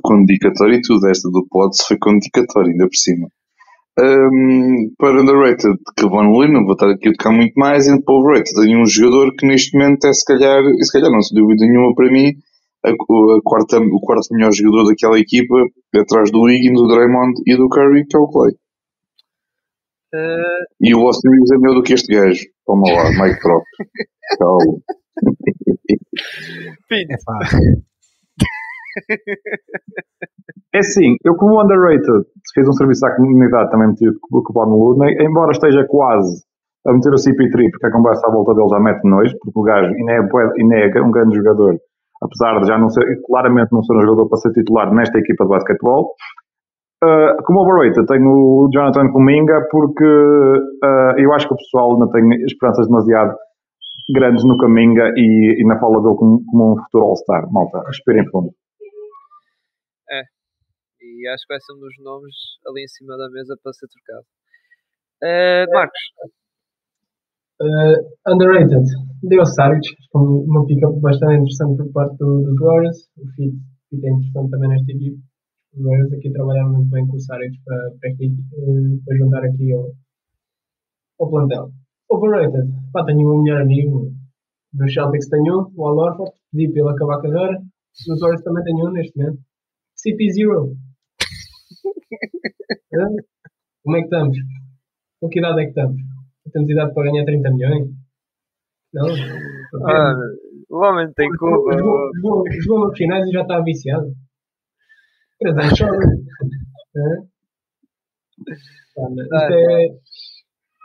Com 0.03 0.25
dedicatório 0.25 0.75
e 0.75 0.81
tudo, 0.81 1.07
esta 1.07 1.29
do 1.31 1.47
Pods 1.49 1.87
foi 1.87 1.97
com 1.97 2.11
dedicatório, 2.13 2.71
ainda 2.71 2.85
por 2.85 2.95
cima. 2.95 3.27
Um, 3.99 4.93
para 4.97 5.21
underrated, 5.21 5.77
Kevon 5.97 6.37
Lee, 6.37 6.51
não 6.51 6.65
vou 6.65 6.73
estar 6.73 6.89
aqui 6.89 7.09
a 7.09 7.11
tocar 7.13 7.31
muito 7.31 7.53
mais, 7.55 7.87
e 7.87 8.01
para 8.03 8.13
overrated, 8.13 8.53
tenho 8.53 8.81
um 8.81 8.85
jogador 8.85 9.33
que 9.35 9.47
neste 9.47 9.77
momento 9.77 10.05
é 10.05 10.13
se 10.13 10.25
calhar, 10.25 10.61
e 10.61 10.83
se 10.83 10.91
calhar 10.91 11.09
não 11.09 11.21
se 11.21 11.33
dúvida 11.33 11.65
nenhuma 11.65 11.95
para 11.95 12.11
mim, 12.11 12.33
a, 12.85 12.89
a 12.89 13.41
quarta, 13.43 13.79
o 13.79 13.99
quarto 14.01 14.33
melhor 14.33 14.51
jogador 14.51 14.89
daquela 14.89 15.17
equipa, 15.17 15.55
atrás 15.95 16.31
do 16.31 16.41
Wiggins, 16.41 16.73
do 16.73 16.87
Draymond 16.87 17.33
e 17.47 17.55
do 17.55 17.69
Curry, 17.69 18.05
que 18.07 18.17
é 18.17 18.19
o 18.19 18.27
Clay. 18.27 18.53
Uh... 20.13 20.65
E 20.81 20.95
o 20.95 20.99
Austin 21.05 21.29
Reeves 21.29 21.51
é 21.51 21.57
melhor 21.57 21.75
do 21.75 21.83
que 21.83 21.93
este 21.93 22.13
gajo. 22.13 22.43
Toma 22.65 22.91
lá, 22.91 23.09
Mike 23.23 23.41
Trop. 23.41 23.63
Calma. 24.39 24.77
É 26.91 27.05
É 30.73 30.79
assim, 30.79 31.15
eu 31.23 31.35
como 31.35 31.61
underrated 31.61 32.25
fiz 32.53 32.67
um 32.67 32.73
serviço 32.73 33.05
à 33.05 33.15
comunidade 33.15 33.71
também 33.71 33.89
meti 33.89 34.07
o 34.07 34.43
cupom 34.43 34.65
no 34.65 34.75
Looney, 34.75 35.15
embora 35.19 35.51
esteja 35.51 35.85
quase 35.87 36.43
a 36.85 36.93
meter 36.93 37.11
o 37.11 37.15
CP3 37.15 37.71
porque 37.71 37.87
a 37.87 37.91
conversa 37.91 38.27
à 38.27 38.31
volta 38.31 38.53
dele 38.53 38.69
já 38.69 38.79
mete 38.79 39.03
nojo, 39.03 39.35
porque 39.39 39.59
o 39.59 39.63
gajo 39.63 39.93
ainda 39.93 40.11
é, 40.13 40.19
ainda 40.59 40.99
é 40.99 41.01
um 41.01 41.11
grande 41.11 41.35
jogador, 41.35 41.77
apesar 42.21 42.59
de 42.59 42.67
já 42.67 42.77
não 42.77 42.89
ser, 42.89 43.03
claramente 43.25 43.71
não 43.71 43.83
ser 43.83 43.93
um 43.95 44.01
jogador 44.01 44.29
para 44.29 44.37
ser 44.39 44.51
titular 44.51 44.93
nesta 44.93 45.17
equipa 45.19 45.43
de 45.43 45.49
basquetebol. 45.49 46.13
Uh, 47.03 47.33
como 47.45 47.61
overrated, 47.61 48.05
tenho 48.05 48.29
o 48.29 48.69
Jonathan 48.71 49.11
Kuminga 49.11 49.67
porque 49.71 50.05
uh, 50.05 51.17
eu 51.17 51.33
acho 51.33 51.47
que 51.47 51.53
o 51.55 51.57
pessoal 51.57 51.93
ainda 51.93 52.11
tem 52.11 52.21
esperanças 52.45 52.85
demasiado 52.85 53.35
grandes 54.13 54.43
no 54.45 54.55
Kuminga 54.59 55.11
e, 55.17 55.59
e 55.59 55.65
na 55.65 55.79
fala 55.79 55.99
dele 55.99 56.15
como, 56.15 56.45
como 56.45 56.73
um 56.73 56.77
futuro 56.83 57.05
All-Star. 57.05 57.51
Malta, 57.51 57.81
esperem 57.89 58.29
fundo. 58.29 58.53
É, 60.11 60.21
e 61.01 61.27
acho 61.27 61.47
que 61.47 61.53
vai 61.53 61.59
ser 61.59 61.73
um 61.73 61.79
dos 61.79 61.95
nomes 62.03 62.35
ali 62.67 62.83
em 62.83 62.87
cima 62.87 63.17
da 63.17 63.27
mesa 63.31 63.57
para 63.63 63.73
ser 63.73 63.87
trocado. 63.87 64.25
Uh, 65.23 65.73
Marcos. 65.73 66.01
underrated, 68.27 68.85
Deu 69.23 69.43
Saric, 69.43 69.87
uma 70.13 70.67
pick-up 70.67 70.99
bastante 70.99 71.33
interessante 71.33 71.77
por 71.77 71.91
parte 71.93 72.15
do, 72.17 72.43
dos 72.43 72.59
Warriors. 72.59 73.09
O 73.17 73.25
fit, 73.35 73.55
fit 73.89 74.05
é 74.05 74.09
interessante 74.11 74.51
também 74.51 74.69
nesta 74.69 74.91
equipe 74.91 75.30
os 75.73 75.83
Warriors 75.83 76.13
aqui 76.13 76.31
trabalharam 76.31 76.73
muito 76.73 76.89
bem 76.89 77.07
com 77.07 77.15
o 77.15 77.19
Saric 77.19 77.57
para, 77.63 77.77
para, 77.99 78.09
eh, 78.11 78.99
para 79.05 79.17
juntar 79.17 79.43
aqui 79.45 79.71
ao, 79.73 79.91
ao 81.19 81.29
plantel. 81.29 81.71
Overrated. 82.09 82.67
Pá, 82.91 83.05
tenho 83.05 83.33
um 83.33 83.41
melhor 83.41 83.61
amigo 83.61 84.11
do 84.73 84.89
Celtics, 84.89 85.29
tenho 85.29 85.71
o 85.75 85.87
Al 85.87 85.97
Orford, 85.97 86.31
pedi 86.51 86.71
para 86.71 86.81
ele 86.81 86.91
acabar 86.91 87.15
a 87.15 87.21
carreira. 87.21 87.61
Nos 88.07 88.19
Warriors 88.19 88.43
também 88.43 88.63
tenho 88.63 88.87
um 88.87 88.91
neste 88.91 89.17
momento. 89.17 89.39
CP0. 89.95 90.75
Como 93.83 93.95
é 93.95 93.99
que 93.99 94.05
estamos? 94.05 94.37
Com 95.19 95.29
que 95.29 95.39
idade 95.39 95.61
é 95.61 95.63
que 95.63 95.69
estamos? 95.69 96.01
Temos 96.51 96.69
idade 96.69 96.93
para 96.93 97.11
ganhar 97.11 97.25
30 97.25 97.51
milhões? 97.51 97.89
Não? 98.93 99.07
Ah, 99.87 100.15
o 100.69 100.77
homem 100.83 101.11
tem 101.13 101.29
culpa. 101.29 101.77
Jogou, 101.77 102.11
jogou, 102.15 102.43
jogou 102.61 102.87
nos 102.87 102.97
finais 102.97 103.27
e 103.27 103.31
já 103.31 103.41
está 103.41 103.61
viciado. 103.61 104.13
Isto 108.41 109.33
é. 109.35 109.87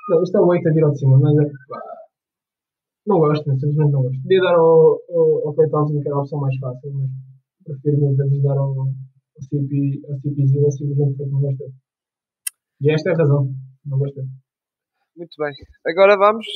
Não, 0.09 0.23
isto 0.23 0.37
é 0.37 0.41
o 0.41 0.47
8 0.47 0.69
a 0.69 0.73
vir 0.73 0.85
ao 0.85 0.93
de 0.93 0.99
cima, 0.99 1.19
mas 1.19 1.37
é. 1.37 1.51
Pá, 1.69 1.81
não 3.07 3.19
gosto, 3.19 3.45
simplesmente 3.45 3.93
não 3.93 4.03
gosto. 4.03 4.21
Podia 4.23 4.41
dar 4.41 4.55
ao, 4.55 5.01
ao, 5.11 5.49
ao 5.49 5.55
Clay 5.55 5.71
Thompson, 5.71 6.01
que 6.01 6.09
era 6.09 6.17
a 6.17 6.21
opção 6.21 6.41
mais 6.41 6.57
fácil, 6.59 6.93
mas 6.93 7.11
prefiro 7.65 7.99
mil 7.99 8.17
vezes 8.17 8.43
dar 8.43 8.59
ao, 8.59 8.71
ao 8.71 9.43
CP, 9.43 10.03
ao 10.09 10.17
CP0 10.19 10.71
simplesmente 10.71 11.17
porque 11.17 11.31
não 11.31 11.41
gosto 11.41 11.59
dele. 11.59 11.75
E 12.81 12.91
esta 12.93 13.11
é 13.11 13.13
a 13.15 13.17
razão, 13.17 13.55
não 13.85 13.99
gosto 13.99 14.17
dele. 14.17 14.29
Muito 15.17 15.35
bem. 15.39 15.53
Agora 15.87 16.17
vamos, 16.17 16.47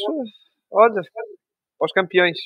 olha, 0.72 0.94
para 0.94 1.86
os 1.86 1.92
campeões. 1.92 2.38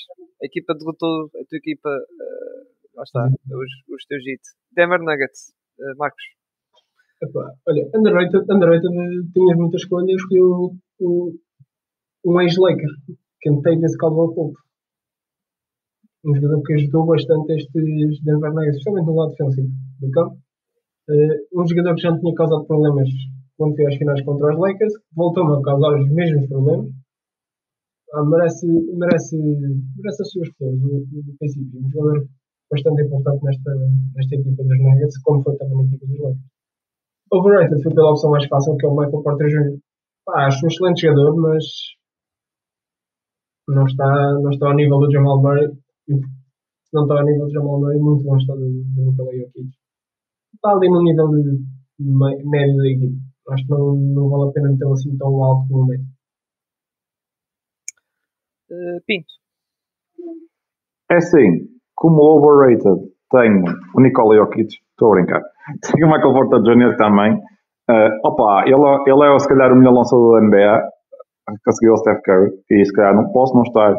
A 0.43 0.47
equipa 0.47 0.74
derrotou 0.74 1.26
a 1.26 1.44
tua 1.48 1.59
equipa 1.59 1.89
uh, 1.89 2.73
lá 2.94 3.02
está, 3.02 3.26
os, 3.26 3.94
os 3.94 4.04
teus 4.06 4.26
hits. 4.26 4.54
Denver 4.72 5.00
Nuggets, 5.00 5.52
uh, 5.78 5.96
Marcos. 5.98 6.24
Epá, 7.22 7.52
olha, 7.66 7.90
underrated, 7.94 8.44
underrated 8.50 8.90
tinhas 9.32 9.56
muita 9.56 9.76
escolha, 9.76 10.12
escolhi 10.12 10.40
o, 10.40 10.76
o, 11.00 11.32
um 12.26 12.40
ex-Laker, 12.40 12.90
Ken 13.40 13.60
Davis 13.62 13.96
Caldwell 13.96 14.34
Pope. 14.34 14.58
Um 16.24 16.34
jogador 16.34 16.62
que 16.62 16.74
ajudou 16.74 17.06
bastante 17.06 17.52
estes 17.52 18.22
Denver 18.24 18.52
Nuggets, 18.52 18.76
especialmente 18.78 19.06
no 19.06 19.16
lado 19.16 19.30
defensivo 19.30 19.68
do 20.00 20.10
campo. 20.10 20.38
Uh, 21.08 21.62
um 21.62 21.66
jogador 21.66 21.94
que 21.94 22.02
já 22.02 22.18
tinha 22.18 22.34
causado 22.34 22.66
problemas 22.66 23.08
quando 23.56 23.76
foi 23.76 23.86
às 23.86 23.96
finais 23.96 24.22
contra 24.24 24.52
os 24.52 24.58
Lakers, 24.58 24.94
voltou-me 25.14 25.56
a 25.56 25.62
causar 25.62 26.00
os 26.00 26.10
mesmos 26.10 26.46
problemas. 26.48 26.90
Ah, 28.14 28.24
merece, 28.24 28.66
merece, 28.66 29.36
merece 29.36 30.22
as 30.22 30.30
suas 30.30 30.48
flores, 30.56 30.80
no 30.80 31.36
princípio. 31.38 31.80
Um 31.80 31.90
jogador 31.90 32.26
bastante 32.70 33.02
importante 33.02 33.44
nesta, 33.44 33.70
nesta 34.14 34.34
equipa 34.34 34.62
dos 34.64 34.78
Nuggets, 34.78 35.18
como 35.22 35.42
foi 35.42 35.56
também 35.56 35.76
na 35.78 35.84
equipa 35.84 36.06
dos 36.06 36.18
Lakers. 36.20 36.40
Overrated 37.32 37.82
foi 37.82 37.94
pela 37.94 38.10
opção 38.10 38.30
mais 38.30 38.46
fácil, 38.46 38.76
que 38.76 38.86
é 38.86 38.88
o 38.88 38.96
Michael 38.96 39.22
Porter 39.22 39.48
Jr. 39.48 39.78
Pá, 40.24 40.46
acho 40.46 40.64
um 40.64 40.68
excelente 40.68 41.02
jogador, 41.02 41.36
mas 41.36 41.64
não 43.68 43.86
está, 43.86 44.32
não 44.40 44.50
está 44.50 44.66
ao 44.68 44.74
nível 44.74 44.98
do 44.98 45.10
Jamal 45.10 45.40
Murray. 45.42 45.68
não 46.92 47.02
está 47.02 47.18
ao 47.18 47.24
nível 47.26 47.46
de 47.46 47.52
Jamal 47.52 47.80
Murray, 47.80 47.98
muito 47.98 48.24
longe 48.26 48.42
está 48.42 48.54
do, 48.54 48.60
do 48.60 49.10
Nikola 49.10 49.32
Jokic. 49.36 49.68
Está 50.54 50.70
ali 50.72 50.88
no 50.88 51.02
nível 51.02 51.28
de, 51.28 51.64
me- 51.98 52.44
médio 52.44 52.76
da 52.76 52.88
equipe. 52.88 53.16
Acho 53.50 53.64
que 53.64 53.70
não, 53.70 53.94
não 53.96 54.28
vale 54.30 54.50
a 54.50 54.52
pena 54.52 54.70
metê-lo 54.70 54.92
assim 54.92 55.16
tão 55.18 55.42
alto 55.42 55.68
como 55.68 55.82
o 55.82 55.86
médio. 55.86 56.06
Eh, 58.70 59.00
Pinto. 59.06 59.32
É 61.10 61.16
assim, 61.16 61.68
como 61.94 62.22
overrated 62.22 63.14
tenho 63.30 63.64
o 63.94 64.00
Nikola 64.00 64.36
Jokic, 64.36 64.68
estou 64.90 65.08
a 65.08 65.16
brincar. 65.16 65.42
Tenho 65.82 66.06
o 66.06 66.10
Michael 66.12 66.32
Porter 66.32 66.60
Jr. 66.62 66.96
também. 66.96 67.40
Ah, 67.90 68.08
opa, 68.24 68.64
ele, 68.66 68.84
ele 69.06 69.34
é 69.34 69.38
se 69.38 69.48
calhar 69.48 69.72
o 69.72 69.76
melhor 69.76 69.94
lançador 69.94 70.40
da 70.40 70.46
NBA, 70.46 70.82
conseguiu 71.64 71.92
o 71.92 71.96
Steph 71.98 72.22
Curry, 72.24 72.50
e 72.70 72.84
se 72.84 72.92
calhar 72.92 73.14
não 73.14 73.30
posso 73.30 73.54
não 73.54 73.62
estar, 73.62 73.94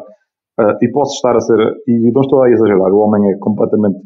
ah, 0.59 0.77
e 0.81 0.91
posso 0.91 1.15
estar 1.15 1.35
a 1.35 1.39
ser, 1.39 1.59
e 1.88 2.11
não 2.11 2.22
estou 2.22 2.41
a 2.43 2.49
exagerar, 2.49 2.91
o 2.91 2.99
homem 2.99 3.31
é 3.31 3.38
completamente 3.38 3.97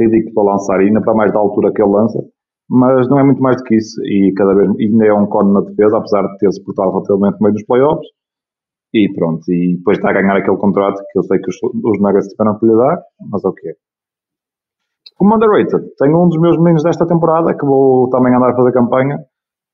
ridículo 0.00 0.34
para 0.34 0.52
lançar, 0.52 0.80
e 0.80 0.86
ainda 0.86 1.00
para 1.00 1.14
mais 1.14 1.32
da 1.32 1.38
altura 1.38 1.72
que 1.72 1.80
ele 1.80 1.92
lança, 1.92 2.18
mas 2.68 3.08
não 3.08 3.20
é 3.20 3.24
muito 3.24 3.40
mais 3.40 3.58
do 3.58 3.62
que 3.62 3.76
isso, 3.76 4.00
e 4.04 4.32
cada 4.36 4.54
vez 4.54 4.68
e 4.78 4.86
ainda 4.86 5.06
é 5.06 5.14
um 5.14 5.26
cone 5.26 5.52
na 5.52 5.60
defesa, 5.60 5.98
apesar 5.98 6.22
de 6.22 6.38
ter 6.38 6.52
se 6.52 6.64
portado 6.64 6.90
relativamente 6.90 7.34
no 7.34 7.44
meio 7.44 7.54
dos 7.54 7.64
playoffs, 7.64 8.08
e 8.94 9.12
pronto, 9.14 9.42
e 9.50 9.76
depois 9.76 9.98
está 9.98 10.10
a 10.10 10.12
ganhar 10.12 10.36
aquele 10.36 10.56
contrato 10.56 11.02
que 11.10 11.18
eu 11.18 11.22
sei 11.24 11.38
que 11.38 11.50
os, 11.50 11.56
os 11.62 12.00
Nuggets 12.00 12.28
tiveram 12.28 12.58
que 12.58 12.66
lhe 12.66 12.76
dar, 12.76 13.02
mas 13.30 13.44
é 13.44 13.48
o 13.48 13.52
que 13.52 13.68
é. 13.68 13.72
Como 15.16 15.34
underrated, 15.34 15.84
tenho 15.98 16.24
um 16.24 16.28
dos 16.28 16.40
meus 16.40 16.56
meninos 16.58 16.82
desta 16.84 17.06
temporada 17.06 17.56
que 17.56 17.66
vou 17.66 18.08
também 18.08 18.34
andar 18.34 18.50
a 18.50 18.56
fazer 18.56 18.72
campanha 18.72 19.18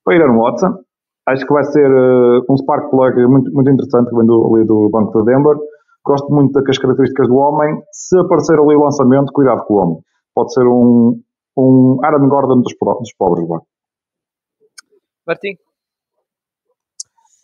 para 0.05 0.17
ir 0.17 0.23
a 0.23 0.33
Watson. 0.33 0.79
Acho 1.27 1.47
que 1.47 1.53
vai 1.53 1.65
ser 1.65 1.91
eh, 1.91 2.41
um 2.49 2.57
spark 2.57 2.91
plug 2.91 3.27
muito, 3.27 3.53
muito 3.53 3.71
interessante 3.71 4.11
que 4.11 4.17
vem 4.17 4.27
do, 4.27 4.55
ali 4.55 4.67
do 4.67 4.89
Banco 4.91 5.19
de 5.19 5.25
Denver. 5.25 5.57
Gosto 6.05 6.33
muito 6.33 6.53
das 6.53 6.79
características 6.79 7.29
do 7.29 7.37
homem. 7.37 7.77
Se 7.93 8.19
aparecer 8.19 8.59
ali 8.59 8.75
o 8.75 8.85
lançamento, 8.85 9.33
cuidado 9.33 9.65
com 9.65 9.75
o 9.75 9.77
homem. 9.79 9.99
Pode 10.35 10.53
ser 10.53 10.67
um, 10.67 11.21
um 11.57 11.99
Aaron 12.03 12.29
Gordon 12.29 12.61
dos, 12.61 12.75
dos 12.79 13.15
pobres. 13.17 13.49
Vá. 13.49 13.61
Martim. 15.27 15.57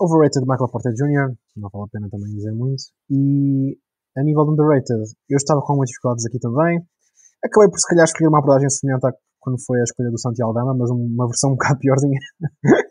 Overrated 0.01 0.43
Michael 0.49 0.71
Porter 0.73 0.93
Jr., 0.93 1.37
não 1.57 1.69
vale 1.69 1.85
a 1.85 1.93
pena 1.93 2.09
também 2.11 2.33
dizer 2.35 2.53
muito. 2.53 2.83
E 3.11 3.77
a 4.17 4.23
nível 4.23 4.45
de 4.45 4.53
underrated, 4.53 5.05
eu 5.29 5.37
estava 5.37 5.61
com 5.61 5.77
muitas 5.77 5.91
dificuldades 5.91 6.27
aqui 6.27 6.39
também. 6.41 6.81
Acabei 7.45 7.69
por 7.69 7.79
se 7.79 7.89
calhar 7.89 8.05
escolher 8.05 8.29
uma 8.29 8.39
abordagem 8.39 8.69
semelhante 8.69 9.07
à 9.07 9.13
quando 9.41 9.57
foi 9.65 9.81
a 9.81 9.85
escolha 9.85 10.11
do 10.11 10.21
Santi 10.21 10.43
Aldama, 10.43 10.77
mas 10.77 10.91
uma 10.91 11.27
versão 11.27 11.51
um 11.51 11.55
bocado 11.55 11.79
piorzinha. 11.79 12.19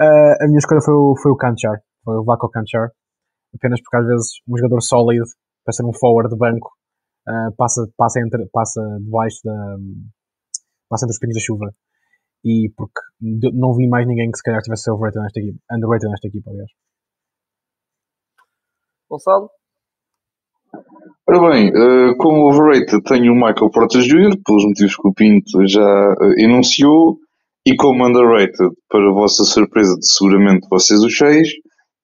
Ah, 0.00 0.34
a 0.42 0.46
minha 0.48 0.58
escolha 0.58 0.80
foi 0.80 0.92
o, 0.92 1.14
foi 1.22 1.30
o 1.30 1.36
Kanchar, 1.36 1.78
foi 2.04 2.16
o 2.16 2.24
Vaco 2.24 2.50
Kanchar. 2.50 2.90
Apenas 3.54 3.80
porque 3.80 3.96
às 3.98 4.06
vezes 4.06 4.26
um 4.48 4.58
jogador 4.58 4.82
sólido, 4.82 5.24
para 5.64 5.72
ser 5.72 5.84
um 5.84 5.92
forward 5.94 6.28
de 6.28 6.36
banco, 6.36 6.72
ah, 7.28 7.50
passa, 7.56 7.86
passa, 7.96 8.18
entre, 8.18 8.44
passa 8.52 8.80
debaixo 9.00 9.38
da. 9.44 9.54
passa 10.90 11.06
entre 11.06 11.14
os 11.14 11.18
pinos 11.20 11.36
da 11.36 11.40
chuva. 11.40 11.66
E 12.44 12.70
porque 12.76 13.00
não 13.54 13.74
vi 13.74 13.88
mais 13.88 14.06
ninguém 14.06 14.30
que 14.30 14.36
se 14.36 14.42
calhar 14.42 14.60
tivesse 14.62 14.90
overrated 14.90 15.22
nesta 15.22 15.40
equipa, 15.40 15.58
underrated 15.72 16.10
nesta 16.10 16.28
equipa, 16.28 16.50
aliás. 16.50 16.70
Gonçalo. 19.08 19.50
Ora 21.26 21.50
bem, 21.50 21.68
eh, 21.68 22.14
como 22.18 22.48
overrated 22.48 23.02
tenho 23.04 23.32
o 23.32 23.36
Michael 23.36 23.70
Porter 23.70 24.02
Jr., 24.02 24.36
pelos 24.44 24.64
motivos 24.64 24.96
que 24.96 25.08
o 25.08 25.14
Pinto 25.14 25.66
já 25.66 25.80
eh, 25.80 26.44
enunciou, 26.44 27.18
e 27.66 27.74
como 27.76 28.06
underrated, 28.06 28.70
para 28.90 29.08
a 29.08 29.14
vossa 29.14 29.42
surpresa 29.44 29.94
de 29.96 30.06
seguramente 30.06 30.68
vocês 30.68 31.00
os 31.00 31.16
seis, 31.16 31.48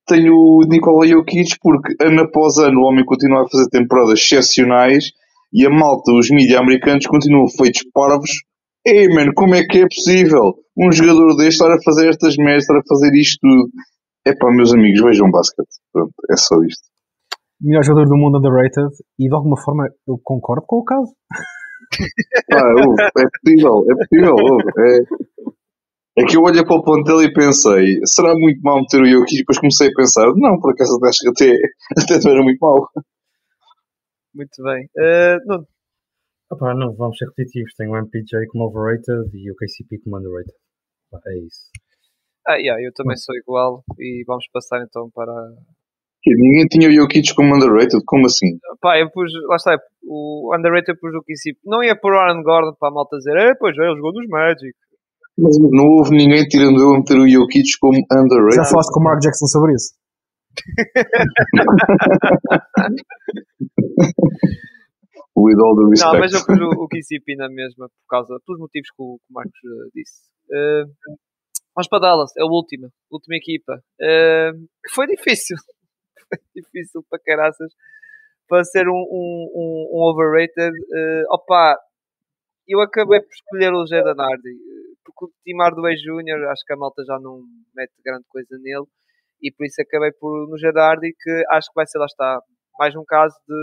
tenho 0.06 0.34
o 0.34 0.64
Nikola 0.66 1.06
Jokic, 1.06 1.56
porque 1.60 1.94
ano 2.02 2.22
após 2.22 2.56
ano 2.58 2.80
o 2.80 2.84
homem 2.84 3.04
continua 3.04 3.42
a 3.42 3.48
fazer 3.48 3.68
temporadas 3.68 4.20
excepcionais 4.20 5.10
e 5.52 5.66
a 5.66 5.70
malta, 5.70 6.12
os 6.12 6.30
mídias 6.30 6.58
americanos, 6.58 7.06
continuam 7.06 7.46
feitos 7.48 7.84
parvos. 7.92 8.30
Ei, 8.86 9.08
mano, 9.08 9.32
como 9.34 9.54
é 9.54 9.62
que 9.62 9.78
é 9.78 9.86
possível 9.86 10.54
um 10.76 10.90
jogador 10.90 11.36
deste 11.36 11.62
estar 11.62 11.70
a 11.70 11.82
fazer 11.84 12.08
estas 12.08 12.34
merdas, 12.36 12.62
estar 12.62 12.78
a 12.78 12.88
fazer 12.88 13.12
isto 13.14 13.38
tudo? 13.40 13.70
É 14.26 14.34
pá, 14.34 14.50
meus 14.50 14.72
amigos, 14.72 15.02
vejam 15.02 15.30
basquete. 15.30 15.68
Pronto, 15.92 16.14
é 16.30 16.36
só 16.36 16.56
isto. 16.62 16.88
Melhor 17.60 17.84
jogador 17.84 18.08
do 18.08 18.16
mundo 18.16 18.38
underrated 18.38 18.88
e 19.18 19.28
de 19.28 19.34
alguma 19.34 19.60
forma 19.60 19.86
eu 20.08 20.18
concordo 20.22 20.64
com 20.66 20.76
o 20.76 20.84
caso. 20.84 21.12
Pá, 22.48 22.62
ouve, 22.86 23.02
é 23.02 23.26
possível, 23.42 23.84
é 23.90 23.94
possível. 23.96 24.34
ouve, 24.34 24.64
é, 24.78 26.22
é 26.22 26.24
que 26.24 26.36
eu 26.38 26.42
olhei 26.42 26.64
para 26.64 26.76
o 26.76 26.82
plantel 26.82 27.22
e 27.22 27.32
pensei, 27.32 28.00
será 28.06 28.32
muito 28.34 28.60
mal 28.62 28.80
meter 28.80 29.02
o 29.02 29.06
Jokic? 29.06 29.34
E 29.34 29.38
depois 29.40 29.58
comecei 29.58 29.88
a 29.88 29.94
pensar, 29.94 30.26
não, 30.36 30.58
por 30.58 30.72
acaso 30.72 30.96
até 30.96 31.08
acho 31.08 31.18
que 31.18 31.28
até, 31.28 31.52
até 32.16 32.24
não 32.24 32.32
era 32.32 32.42
muito 32.42 32.58
mal. 32.60 32.88
Muito 34.34 34.62
bem. 34.62 34.88
Eh, 34.98 35.36
Nuno. 35.46 35.66
Opá, 36.50 36.74
não, 36.74 36.92
vamos 36.94 37.16
ser 37.16 37.26
repetitivos. 37.26 37.72
Tenho 37.76 37.92
o 37.92 37.96
MPJ 37.96 38.46
como 38.48 38.64
overrated 38.64 39.30
e 39.34 39.50
o 39.50 39.54
KCP 39.54 39.98
como 40.02 40.18
underrated. 40.18 40.52
Pá, 41.10 41.20
é 41.26 41.38
isso. 41.38 41.70
Ah, 42.46 42.56
yeah, 42.56 42.82
eu 42.82 42.92
também 42.94 43.16
sou 43.16 43.34
igual. 43.36 43.84
E 43.98 44.24
vamos 44.26 44.46
passar 44.52 44.82
então 44.82 45.08
para. 45.14 45.32
E 46.26 46.34
Ninguém 46.34 46.66
tinha 46.66 46.88
o 46.88 46.92
Jokic 46.92 47.34
como 47.34 47.54
underrated, 47.54 48.02
como 48.04 48.26
assim? 48.26 48.58
Pá, 48.80 48.98
eu 48.98 49.10
pus. 49.10 49.30
Lá 49.48 49.56
está. 49.56 49.78
O 50.02 50.52
underrated 50.56 50.98
pus 50.98 51.14
o 51.14 51.22
KCP. 51.22 51.58
Não 51.64 51.82
ia 51.84 51.94
pôr 51.94 52.12
o 52.12 52.18
Aaron 52.18 52.42
Gordon 52.42 52.74
para 52.78 52.88
a 52.88 52.92
malta 52.92 53.16
dizer. 53.16 53.36
É, 53.36 53.54
pois 53.54 53.76
é, 53.78 53.82
ele 53.82 53.96
jogou 53.96 54.12
nos 54.12 54.26
Magic. 54.28 54.74
Mas 55.38 55.56
não 55.70 55.86
houve 55.86 56.10
ninguém 56.10 56.44
tirando 56.48 56.80
eu 56.80 56.94
a 56.94 56.98
meter 56.98 57.16
o 57.16 57.28
Jokic 57.28 57.78
como 57.80 57.94
Já 57.94 58.20
underrated. 58.20 58.70
falaste 58.70 58.92
com 58.92 59.00
o 59.00 59.04
Mark 59.04 59.20
Jackson 59.20 59.46
sobre 59.46 59.74
isso? 59.74 59.94
With 65.36 65.58
all 65.62 65.74
the 65.76 65.82
Não, 66.04 66.18
mas 66.20 66.32
eu 66.32 66.38
respect. 66.38 66.46
pus 66.46 66.60
o, 66.60 66.84
o 66.84 66.88
KCP 66.90 67.36
na 67.36 67.48
mesma 67.48 67.88
por 67.88 68.06
causa. 68.08 68.38
pelos 68.44 68.60
motivos 68.60 68.88
que 68.90 69.02
o, 69.02 69.18
que 69.18 69.30
o 69.30 69.32
Marcos 69.34 69.60
eh, 69.64 69.90
disse. 69.94 70.22
Eh, 70.52 70.84
vamos 71.74 71.88
para 71.88 72.00
Dallas. 72.00 72.32
É 72.36 72.42
a 72.42 72.46
última. 72.46 72.88
Última 73.10 73.36
equipa. 73.36 73.80
Eh, 74.00 74.50
que 74.84 74.94
foi 74.94 75.06
difícil. 75.06 75.56
foi 76.28 76.38
difícil 76.54 77.04
para 77.08 77.18
caraças. 77.24 77.72
Para 78.48 78.64
ser 78.64 78.88
um, 78.88 78.92
um, 78.92 79.50
um, 79.54 79.98
um 79.98 80.02
overrated. 80.10 80.72
Eh, 80.94 81.22
opa, 81.30 81.78
eu 82.66 82.80
acabei 82.80 83.20
por 83.20 83.32
escolher 83.32 83.72
o 83.72 83.82
Hardy. 83.82 84.50
eh, 84.50 84.94
Porque 85.04 85.24
o 85.26 85.32
Tim 85.44 85.56
Hardaway 85.60 85.94
Jr. 85.94 86.48
acho 86.50 86.64
que 86.66 86.72
a 86.72 86.76
malta 86.76 87.04
já 87.04 87.18
não 87.20 87.40
mete 87.74 87.92
grande 88.04 88.24
coisa 88.28 88.58
nele. 88.58 88.86
E 89.40 89.50
por 89.52 89.64
isso 89.64 89.80
acabei 89.80 90.10
por 90.12 90.48
no 90.48 90.58
Jaden 90.58 90.82
Hardy 90.82 91.14
que 91.18 91.44
acho 91.50 91.68
que 91.68 91.74
vai 91.74 91.86
ser, 91.86 91.98
lá 91.98 92.04
está, 92.06 92.42
mais 92.78 92.94
um 92.94 93.04
caso 93.06 93.34
de 93.48 93.54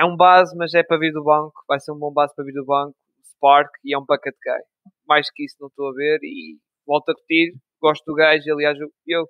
é 0.00 0.04
um 0.04 0.16
base, 0.16 0.56
mas 0.56 0.72
é 0.72 0.82
para 0.82 0.98
vir 0.98 1.12
do 1.12 1.22
banco. 1.22 1.62
Vai 1.68 1.78
ser 1.78 1.92
um 1.92 1.98
bom 1.98 2.10
base 2.10 2.34
para 2.34 2.44
vir 2.44 2.54
do 2.54 2.64
banco. 2.64 2.96
Spark 3.22 3.70
e 3.84 3.94
é 3.94 3.98
um 3.98 4.04
bucket 4.04 4.34
guy. 4.42 4.92
Mais 5.06 5.30
que 5.30 5.44
isso 5.44 5.56
não 5.60 5.68
estou 5.68 5.90
a 5.90 5.92
ver. 5.92 6.18
E 6.22 6.56
volto 6.86 7.10
a 7.10 7.12
repetir. 7.12 7.54
Gosto 7.80 8.04
do 8.06 8.14
gajo. 8.14 8.42
Aliás, 8.50 8.78
eu, 9.06 9.28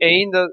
ainda. 0.00 0.46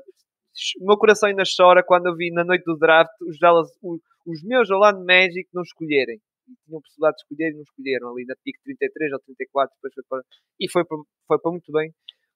O 0.81 0.87
meu 0.87 0.97
coração 0.97 1.29
ainda 1.29 1.43
chora 1.45 1.83
quando 1.83 2.07
eu 2.07 2.15
vi 2.15 2.31
na 2.31 2.43
noite 2.43 2.63
do 2.65 2.77
draft 2.77 3.11
os, 3.21 3.37
Dallas, 3.39 3.69
os, 3.81 4.01
os 4.25 4.43
meus 4.43 4.69
Orlando 4.71 5.05
Magic 5.05 5.47
não 5.53 5.61
escolherem. 5.61 6.19
Tinham 6.65 6.81
possibilidade 6.81 7.17
de 7.17 7.21
escolher 7.21 7.51
e 7.51 7.55
não 7.55 7.61
escolheram. 7.61 8.09
Ali 8.09 8.25
na 8.25 8.35
pick 8.43 8.55
33 8.63 9.13
ou 9.13 9.19
34. 9.19 9.75
Depois 9.75 9.93
foi 9.93 10.03
para, 10.09 10.23
e 10.59 10.71
foi 10.71 10.85
para, 10.85 10.97
foi 11.27 11.39
para 11.39 11.51
muito 11.51 11.71
bem 11.71 11.93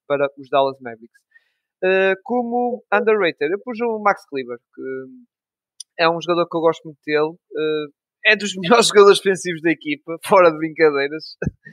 para 0.08 0.30
os 0.38 0.50
Dallas 0.50 0.80
Mavericks. 0.80 1.20
Uh, 1.84 2.16
como 2.24 2.84
underrated, 2.94 3.52
eu 3.52 3.60
pus 3.60 3.78
o 3.82 4.00
Max 4.00 4.26
Kleber, 4.28 4.58
que 4.74 4.82
é 6.00 6.10
um 6.10 6.20
jogador 6.22 6.48
que 6.50 6.58
eu 6.58 6.62
gosto 6.62 6.84
muito 6.86 7.00
dele. 7.06 7.34
eh, 7.58 8.32
é 8.34 8.36
dos 8.36 8.54
melhores 8.60 8.88
jogadores 8.88 9.20
defensivos 9.20 9.62
da 9.62 9.72
equipa, 9.72 10.18
fora 10.26 10.52
de 10.52 10.58
brincadeiras. 10.58 11.24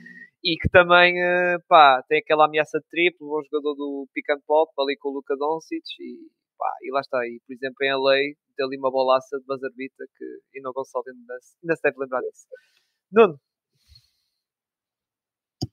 E 0.43 0.57
que 0.57 0.67
também, 0.69 1.13
eh, 1.21 1.57
pá, 1.67 2.01
tem 2.09 2.17
aquela 2.17 2.45
ameaça 2.47 2.79
de 2.79 2.85
triplo, 2.89 3.27
bom 3.29 3.43
jogador 3.43 3.75
do 3.75 4.07
pick 4.11 4.27
and 4.31 4.41
pop, 4.47 4.71
ali 4.79 4.97
com 4.97 5.09
o 5.09 5.13
Luka 5.13 5.35
Doncic. 5.37 5.83
E, 5.99 6.17
pá, 6.57 6.65
e 6.81 6.91
lá 6.91 6.99
está. 7.01 7.19
E, 7.27 7.39
por 7.45 7.53
exemplo, 7.53 7.77
em 7.83 7.91
LA, 7.93 8.33
tem 8.57 8.65
ali 8.65 8.75
uma 8.79 8.89
bolaça 8.89 9.37
de 9.37 9.45
beater 9.75 10.07
que 10.17 10.25
ainda 10.57 10.71
o 10.71 10.73
Gonçalo 10.73 11.03
ainda, 11.07 11.37
se- 11.41 11.57
ainda 11.61 11.75
se 11.75 11.81
deve 11.83 11.97
lembrar 11.99 12.21
disso. 12.21 12.47
Nuno, 13.11 13.39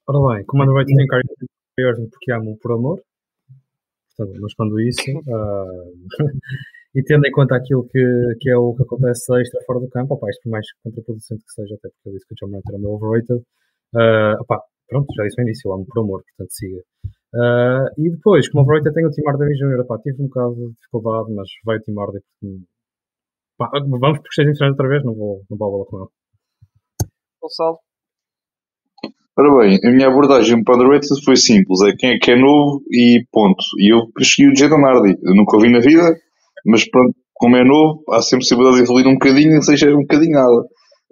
Ora 0.06 0.34
bem, 0.36 0.44
underrated 0.54 0.94
tenho 0.96 1.08
Kyrie 1.08 1.88
Irving 1.88 2.10
porque 2.10 2.32
amo 2.32 2.58
por 2.60 2.72
amor. 2.72 3.02
Portanto, 4.16 4.38
mas 4.42 4.54
quando 4.54 4.80
isso. 4.80 5.00
ah, 5.32 5.64
e 6.94 7.02
tendo 7.02 7.26
em 7.26 7.30
conta 7.30 7.56
aquilo 7.56 7.86
que, 7.88 8.00
que 8.40 8.50
é 8.50 8.56
o 8.56 8.74
que 8.74 8.82
acontece 8.82 9.32
extra 9.40 9.60
fora 9.66 9.80
do 9.80 9.88
campo, 9.88 10.14
opá, 10.14 10.28
isto 10.30 10.42
por 10.42 10.50
mais 10.50 10.66
contraproducente 10.82 11.44
que 11.44 11.52
seja, 11.52 11.74
até 11.74 11.88
porque 11.90 12.08
eu 12.08 12.12
disse 12.12 12.26
que 12.26 12.34
o 12.34 12.36
John 12.36 12.50
Morant 12.50 12.64
era 12.68 12.78
o 12.78 12.80
meu 12.80 12.90
overrated. 12.92 13.42
ah, 13.96 14.36
opá, 14.40 14.62
pronto, 14.88 15.06
já 15.16 15.24
disse 15.24 15.38
no 15.38 15.44
início, 15.44 15.68
eu 15.68 15.74
amo 15.74 15.86
por 15.86 16.00
amor, 16.00 16.22
portanto 16.24 16.52
siga. 16.52 16.82
Ah, 17.34 17.86
e 17.98 18.10
depois, 18.10 18.48
como 18.50 18.64
overrated, 18.64 18.94
tenho 18.94 19.08
o 19.08 19.10
Tim 19.10 19.22
Hardaway 19.26 19.54
Jr. 19.54 19.80
Opá, 19.80 19.98
tive 19.98 20.22
um 20.22 20.26
bocado 20.28 20.54
de 20.54 20.72
dificuldade, 20.74 21.34
mas 21.34 21.48
veio 21.66 21.78
o 21.78 21.82
Tim 21.82 21.94
Hardaway 21.94 22.22
porque. 22.40 22.64
Pá, 23.58 23.70
vamos 23.72 24.18
porque 24.20 24.40
esteja 24.40 24.70
outra 24.70 24.88
vez, 24.88 25.04
não 25.04 25.14
vou, 25.14 25.42
não 25.50 25.58
vou 25.58 25.68
a 25.68 25.70
bola 25.70 25.84
com 25.86 25.98
ele. 25.98 26.08
Gonçalo, 27.42 27.78
Ora 29.38 29.54
bem, 29.60 29.78
a 29.84 29.90
minha 29.92 30.08
abordagem 30.08 30.64
para 30.64 30.74
underrated 30.74 31.24
foi 31.24 31.36
simples. 31.36 31.80
É 31.82 31.94
quem 31.96 32.10
é 32.10 32.18
que 32.18 32.32
é 32.32 32.36
novo 32.36 32.82
e 32.90 33.24
ponto. 33.30 33.62
E 33.78 33.94
eu 33.94 34.10
escolhi 34.18 34.50
o 34.50 34.56
Jaden 34.56 34.84
Hardy. 34.84 35.16
Eu 35.22 35.32
nunca 35.36 35.56
o 35.56 35.60
vi 35.60 35.70
na 35.70 35.78
vida, 35.78 36.18
mas 36.66 36.88
pronto, 36.88 37.14
como 37.34 37.56
é 37.56 37.64
novo, 37.64 38.02
há 38.10 38.20
sempre 38.20 38.44
possibilidade 38.44 38.76
de 38.76 38.82
evoluir 38.82 39.06
um 39.06 39.14
bocadinho, 39.14 39.62
seja 39.62 39.90
um 39.90 40.02
bocadinho 40.02 40.32
nada. 40.32 40.60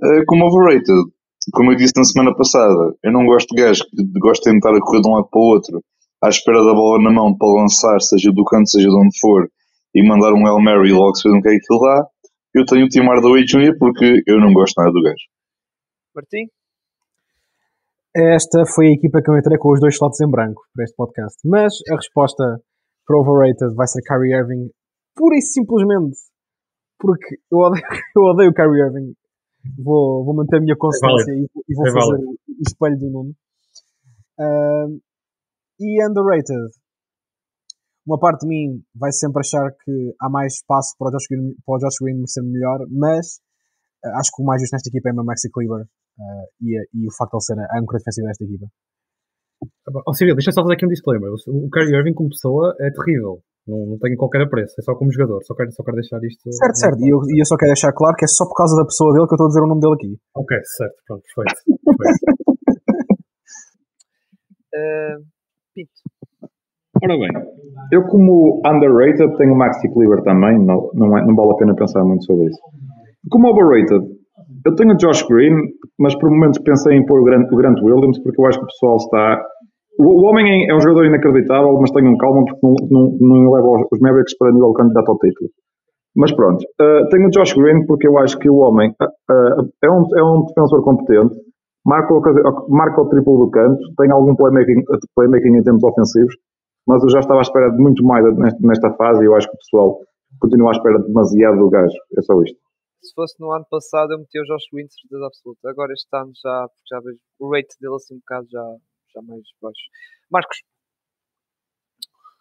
Uh, 0.02 0.24
como 0.26 0.46
overrated, 0.46 1.04
como 1.52 1.72
eu 1.72 1.76
disse 1.76 1.92
na 1.96 2.04
semana 2.04 2.34
passada, 2.36 2.94
eu 3.04 3.12
não 3.12 3.24
gosto 3.24 3.54
de 3.54 3.62
gajos 3.62 3.82
que 3.82 4.18
gostem 4.18 4.52
de 4.52 4.58
estar 4.58 4.74
a 4.74 4.80
correr 4.80 5.00
de 5.00 5.08
um 5.08 5.14
lado 5.14 5.28
para 5.30 5.40
o 5.40 5.44
outro, 5.44 5.80
à 6.22 6.28
espera 6.28 6.64
da 6.64 6.74
bola 6.74 7.02
na 7.02 7.12
mão 7.12 7.36
para 7.36 7.48
lançar, 7.48 8.00
seja 8.00 8.30
do 8.32 8.44
canto, 8.44 8.68
seja 8.68 8.88
de 8.88 8.96
onde 8.96 9.18
for, 9.20 9.48
e 9.94 10.06
mandar 10.06 10.32
um 10.32 10.46
El 10.46 10.60
Mary 10.60 10.90
e 10.90 10.92
logo 10.92 11.14
se 11.14 11.28
vê 11.28 11.36
o 11.36 11.40
que 11.40 11.48
é 11.48 11.54
aquilo 11.54 11.80
lá. 11.80 12.06
Eu 12.54 12.64
tenho 12.64 12.86
o 12.86 12.88
Tim 12.88 13.02
Hardaway 13.02 13.44
Jr. 13.44 13.76
porque 13.78 14.22
eu 14.26 14.40
não 14.40 14.52
gosto 14.52 14.74
nada 14.78 14.92
do 14.92 15.02
gajo. 15.02 15.24
Martim? 16.14 16.48
Esta 18.16 18.64
foi 18.74 18.88
a 18.88 18.92
equipa 18.92 19.20
que 19.22 19.30
eu 19.30 19.36
entrei 19.36 19.58
com 19.58 19.72
os 19.72 19.80
dois 19.80 19.94
slots 19.94 20.20
em 20.22 20.30
branco 20.30 20.62
para 20.74 20.84
este 20.84 20.96
podcast. 20.96 21.36
Mas 21.44 21.74
a 21.92 21.96
resposta 21.96 22.44
para 23.06 23.20
overrated 23.20 23.74
vai 23.76 23.86
ser 23.86 24.00
Kyrie 24.02 24.34
Irving, 24.34 24.70
pura 25.16 25.36
e 25.36 25.42
simplesmente 25.42 26.18
porque 26.98 27.36
eu 27.50 27.58
odeio, 27.58 27.82
eu 28.16 28.22
odeio 28.22 28.50
o 28.50 28.54
Kyrie 28.54 28.82
Irving. 28.82 29.14
Vou, 29.78 30.24
vou 30.24 30.34
manter 30.34 30.58
a 30.58 30.60
minha 30.60 30.76
consciência 30.78 31.32
É 31.32 31.34
e, 31.34 31.48
e 31.68 31.74
vou 31.74 31.86
É 31.86 31.92
fazer 31.92 32.12
válido. 32.12 32.30
o 32.30 32.62
espelho 32.66 32.98
do 32.98 33.10
Nuno. 33.10 33.34
Ahm, 34.38 35.00
e 35.80 36.06
underrated. 36.08 36.70
Uma 38.06 38.18
parte 38.18 38.42
de 38.42 38.48
mim 38.48 38.82
vai 38.94 39.10
sempre 39.10 39.40
achar 39.40 39.68
que 39.84 40.14
há 40.20 40.30
mais 40.30 40.54
espaço 40.54 40.94
para 40.96 41.08
o 41.08 41.10
Josh 41.10 41.26
Green, 41.28 41.54
para 41.66 41.74
o 41.74 41.78
Josh 41.78 41.98
Green 42.00 42.24
ser 42.26 42.42
melhor, 42.42 42.86
mas 42.88 43.40
ah, 44.04 44.20
acho 44.20 44.30
que 44.34 44.42
o 44.42 44.46
mais 44.46 44.62
justo 44.62 44.74
nesta 44.74 44.88
equipa 44.88 45.08
é 45.08 45.12
o 45.12 45.24
Maxi 45.24 45.50
Kleber 45.50 45.84
ah, 46.20 46.44
e, 46.62 46.78
e 46.94 47.08
o 47.08 47.12
facto 47.18 47.32
de 47.32 47.36
ele 47.36 47.42
ser 47.42 47.58
a 47.58 47.80
âncora 47.80 47.98
defensiva 47.98 48.28
desta 48.28 48.44
equipa. 48.44 48.66
Ó 50.06 50.12
Cyril, 50.12 50.36
deixa 50.36 50.50
eu 50.50 50.54
só 50.54 50.62
fazer 50.62 50.74
aqui 50.74 50.86
um 50.86 50.88
disclaimer. 50.88 51.30
O 51.30 51.66
o 51.66 51.70
Kyrie 51.70 51.96
Irving 51.96 52.14
como 52.14 52.28
pessoa 52.28 52.74
é 52.78 52.90
terrível. 52.90 53.42
Não, 53.66 53.84
não 53.86 53.98
tenho 53.98 54.16
qualquer 54.16 54.42
apreço. 54.42 54.74
É 54.78 54.82
só 54.82 54.94
como 54.94 55.10
jogador. 55.12 55.42
Só 55.44 55.54
quero, 55.54 55.72
só 55.72 55.82
quero 55.82 55.96
deixar 55.96 56.22
isto... 56.22 56.52
Certo, 56.52 56.76
certo. 56.78 57.00
E 57.02 57.10
eu, 57.10 57.18
e 57.28 57.40
eu 57.42 57.46
só 57.46 57.56
quero 57.56 57.70
deixar 57.70 57.92
claro 57.92 58.14
que 58.16 58.24
é 58.24 58.28
só 58.28 58.44
por 58.46 58.54
causa 58.54 58.76
da 58.76 58.84
pessoa 58.84 59.12
dele 59.12 59.26
que 59.26 59.32
eu 59.32 59.36
estou 59.36 59.46
a 59.46 59.48
dizer 59.48 59.62
o 59.62 59.66
nome 59.66 59.80
dele 59.80 59.94
aqui. 59.94 60.18
Ok, 60.36 60.56
certo. 60.76 60.94
Pronto, 61.06 61.22
perfeito. 61.26 61.58
perfeito. 61.98 62.46
Uh, 64.76 65.24
Pinto. 65.74 65.90
Ora 67.02 67.14
bem, 67.18 67.28
eu 67.92 68.02
como 68.08 68.62
underrated 68.66 69.36
tenho 69.36 69.52
o 69.52 69.58
Maxi 69.58 69.86
Cleaver 69.92 70.22
também, 70.22 70.58
não, 70.58 70.90
não, 70.94 71.18
é- 71.18 71.26
não 71.26 71.34
vale 71.34 71.52
a 71.52 71.56
pena 71.56 71.74
pensar 71.74 72.02
muito 72.04 72.24
sobre 72.24 72.46
isso. 72.46 72.58
Como 73.30 73.48
overrated, 73.48 74.02
eu 74.64 74.74
tenho 74.74 74.94
o 74.94 74.96
Josh 74.96 75.22
Green, 75.28 75.54
mas 75.98 76.14
por 76.18 76.30
momentos 76.30 76.58
pensei 76.60 76.96
em 76.96 77.04
pôr 77.04 77.20
o 77.20 77.24
Grant, 77.24 77.52
o 77.52 77.56
Grant 77.56 77.78
Williams, 77.82 78.18
porque 78.22 78.40
eu 78.40 78.46
acho 78.46 78.58
que 78.58 78.64
o 78.64 78.68
pessoal 78.68 78.96
está... 78.96 79.42
O, 79.98 80.26
homem 80.28 80.68
é 80.68 80.74
um 80.74 80.80
jogador 80.80 81.06
inacreditável, 81.06 81.72
mas 81.80 81.90
tenham 81.90 82.16
calma 82.16 82.44
porque 82.44 82.60
não, 82.62 82.74
não, 82.90 83.18
não 83.20 83.52
leva 83.52 83.86
os, 83.90 84.00
Mavericks 84.00 84.36
para 84.36 84.52
nível 84.52 84.72
candidato 84.72 85.10
ao 85.10 85.18
título. 85.18 85.50
Mas 86.14 86.32
pronto, 86.32 86.62
uh, 86.80 87.08
tenho 87.10 87.26
o 87.26 87.30
Josh 87.30 87.54
Green 87.54 87.86
porque 87.86 88.08
eu 88.08 88.18
acho 88.18 88.38
que 88.38 88.48
o 88.48 88.56
homem 88.56 88.90
uh, 89.00 89.68
é, 89.82 89.90
um, 89.90 90.04
é 90.16 90.24
um 90.24 90.44
defensor 90.46 90.82
competente, 90.82 91.36
marca 91.84 92.12
o, 92.14 92.20
marca 92.68 93.02
o 93.02 93.08
triplo 93.08 93.44
do 93.44 93.50
canto, 93.50 93.80
tem 93.98 94.10
algum 94.10 94.34
playmaking, 94.34 94.82
playmaking 95.14 95.56
em 95.58 95.62
termos 95.62 95.84
ofensivos, 95.84 96.34
mas 96.86 97.02
eu 97.02 97.10
já 97.10 97.20
estava 97.20 97.40
à 97.40 97.42
espera 97.42 97.70
de 97.70 97.78
muito 97.78 98.04
mais 98.04 98.24
nesta, 98.36 98.58
nesta 98.66 98.90
fase 98.94 99.22
e 99.22 99.26
eu 99.26 99.34
acho 99.34 99.48
que 99.48 99.56
o 99.56 99.58
pessoal 99.58 100.00
continua 100.40 100.70
à 100.70 100.72
espera 100.72 100.98
demasiado 100.98 101.58
do 101.58 101.68
gajo. 101.68 101.96
É 102.16 102.22
só 102.22 102.40
isto. 102.42 102.58
Se 103.02 103.14
fosse 103.14 103.38
no 103.38 103.52
ano 103.52 103.64
passado, 103.70 104.12
eu 104.12 104.18
metia 104.18 104.40
o 104.40 104.44
Josh 104.44 104.66
Green, 104.72 104.86
certeza 104.88 105.26
absoluta. 105.26 105.70
Agora, 105.70 105.92
este 105.92 106.08
ano, 106.16 106.32
já, 106.42 106.66
já 106.90 107.00
vejo 107.00 107.18
o 107.38 107.52
rate 107.54 107.76
dele 107.80 107.94
assim 107.94 108.14
um 108.14 108.18
bocado 108.18 108.46
já, 108.50 108.64
já 109.16 109.22
mais 109.22 109.42
baixo. 109.62 109.84
Marcos, 110.30 110.58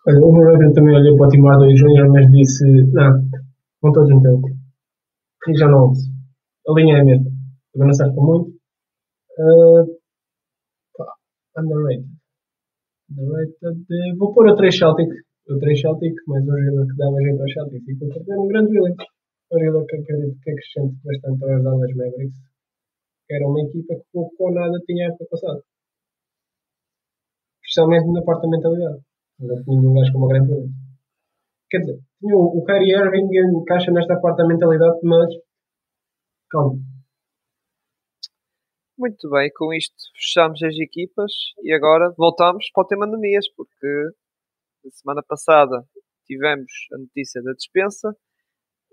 o 0.07 0.25
overrated 0.27 0.73
também 0.73 0.95
olhou 0.95 1.17
para 1.17 1.27
o 1.27 1.29
Tim 1.29 1.41
Hardaway 1.41 1.73
Jr., 1.73 2.09
mas 2.11 2.31
disse: 2.31 2.65
Não, 2.93 3.11
vão 3.81 3.91
todos 3.93 4.09
no. 4.09 4.41
E 5.47 5.57
já 5.57 5.67
não 5.67 5.89
uso. 5.91 6.09
A 6.67 6.73
linha 6.73 6.97
é 6.97 7.01
a 7.01 7.05
mesma. 7.05 7.29
Também 7.71 7.87
não 7.87 7.93
serve 7.93 8.13
para 8.15 8.23
muito. 8.23 8.49
Uh, 9.37 9.85
pá, 10.97 11.05
underrated. 11.61 12.07
Underrated. 13.17 13.85
eh, 13.91 14.15
Vou 14.17 14.33
pôr 14.33 14.47
o 14.49 14.55
3 14.55 14.77
Celtic. 14.77 15.09
O 15.49 15.59
3 15.59 15.79
Celtic, 15.81 16.15
mais 16.27 16.43
um 16.43 16.57
jogador 16.65 16.87
que 16.87 16.97
dava 16.97 17.21
gente 17.21 17.41
ao 17.41 17.49
Celtic. 17.49 17.83
E 17.87 17.93
vou 17.95 18.09
perder 18.09 18.39
um 18.39 18.47
grande 18.47 18.71
Williams. 18.79 19.05
Um 19.51 19.59
jogador 19.59 19.85
que 19.85 19.95
acredito 19.97 20.39
que 20.41 20.51
acrescente 20.51 20.95
bastante 21.03 21.43
aos 21.43 21.63
Dallas 21.63 21.95
Mavericks. 21.95 22.39
Era 23.29 23.47
uma 23.47 23.61
equipa 23.61 23.95
que 23.95 24.03
pouco 24.13 24.35
ou 24.39 24.53
nada 24.53 24.79
tinha 24.87 25.05
a 25.05 25.09
época 25.09 25.25
passada. 25.31 25.61
Especialmente 27.75 28.07
na 28.13 28.23
parte 28.23 28.43
da 28.43 28.49
mentalidade. 28.49 29.03
Não 29.37 29.63
tinha 29.63 29.79
um 29.81 29.93
gajo 29.93 30.13
como 30.13 30.25
o 30.25 30.27
grande 30.29 30.49
Williams. 30.49 30.75
Quer 31.69 31.79
dizer, 31.79 31.99
tinha 32.19 32.35
o, 32.37 32.57
o 32.57 32.63
Kyrie 32.63 32.95
Irving 32.95 33.27
encaixa 33.59 33.91
nesta 33.91 34.17
parte 34.21 34.37
da 34.37 34.47
mentalidade, 34.47 34.97
mas 35.03 35.27
calma. 36.49 36.79
muito 38.97 39.29
bem, 39.29 39.51
com 39.53 39.73
isto 39.73 39.93
fechamos 40.15 40.63
as 40.63 40.73
equipas 40.75 41.33
e 41.63 41.73
agora 41.73 42.13
voltamos 42.17 42.65
para 42.73 42.83
o 42.83 42.87
tema 42.87 43.05
anemias, 43.05 43.45
porque 43.57 43.87
na 44.85 44.91
semana 44.91 45.21
passada 45.27 45.83
tivemos 46.25 46.71
a 46.93 46.97
notícia 46.97 47.43
da 47.43 47.51
dispensa 47.51 48.15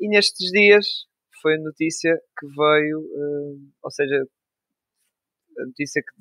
e 0.01 0.09
nestes 0.09 0.51
dias 0.51 1.07
foi 1.41 1.55
a 1.55 1.63
notícia 1.63 2.21
que 2.37 2.47
veio, 2.49 2.99
eh, 2.99 3.71
ou 3.81 3.91
seja, 3.93 4.27
a 5.57 5.67
notícia 5.67 6.03
que 6.03 6.15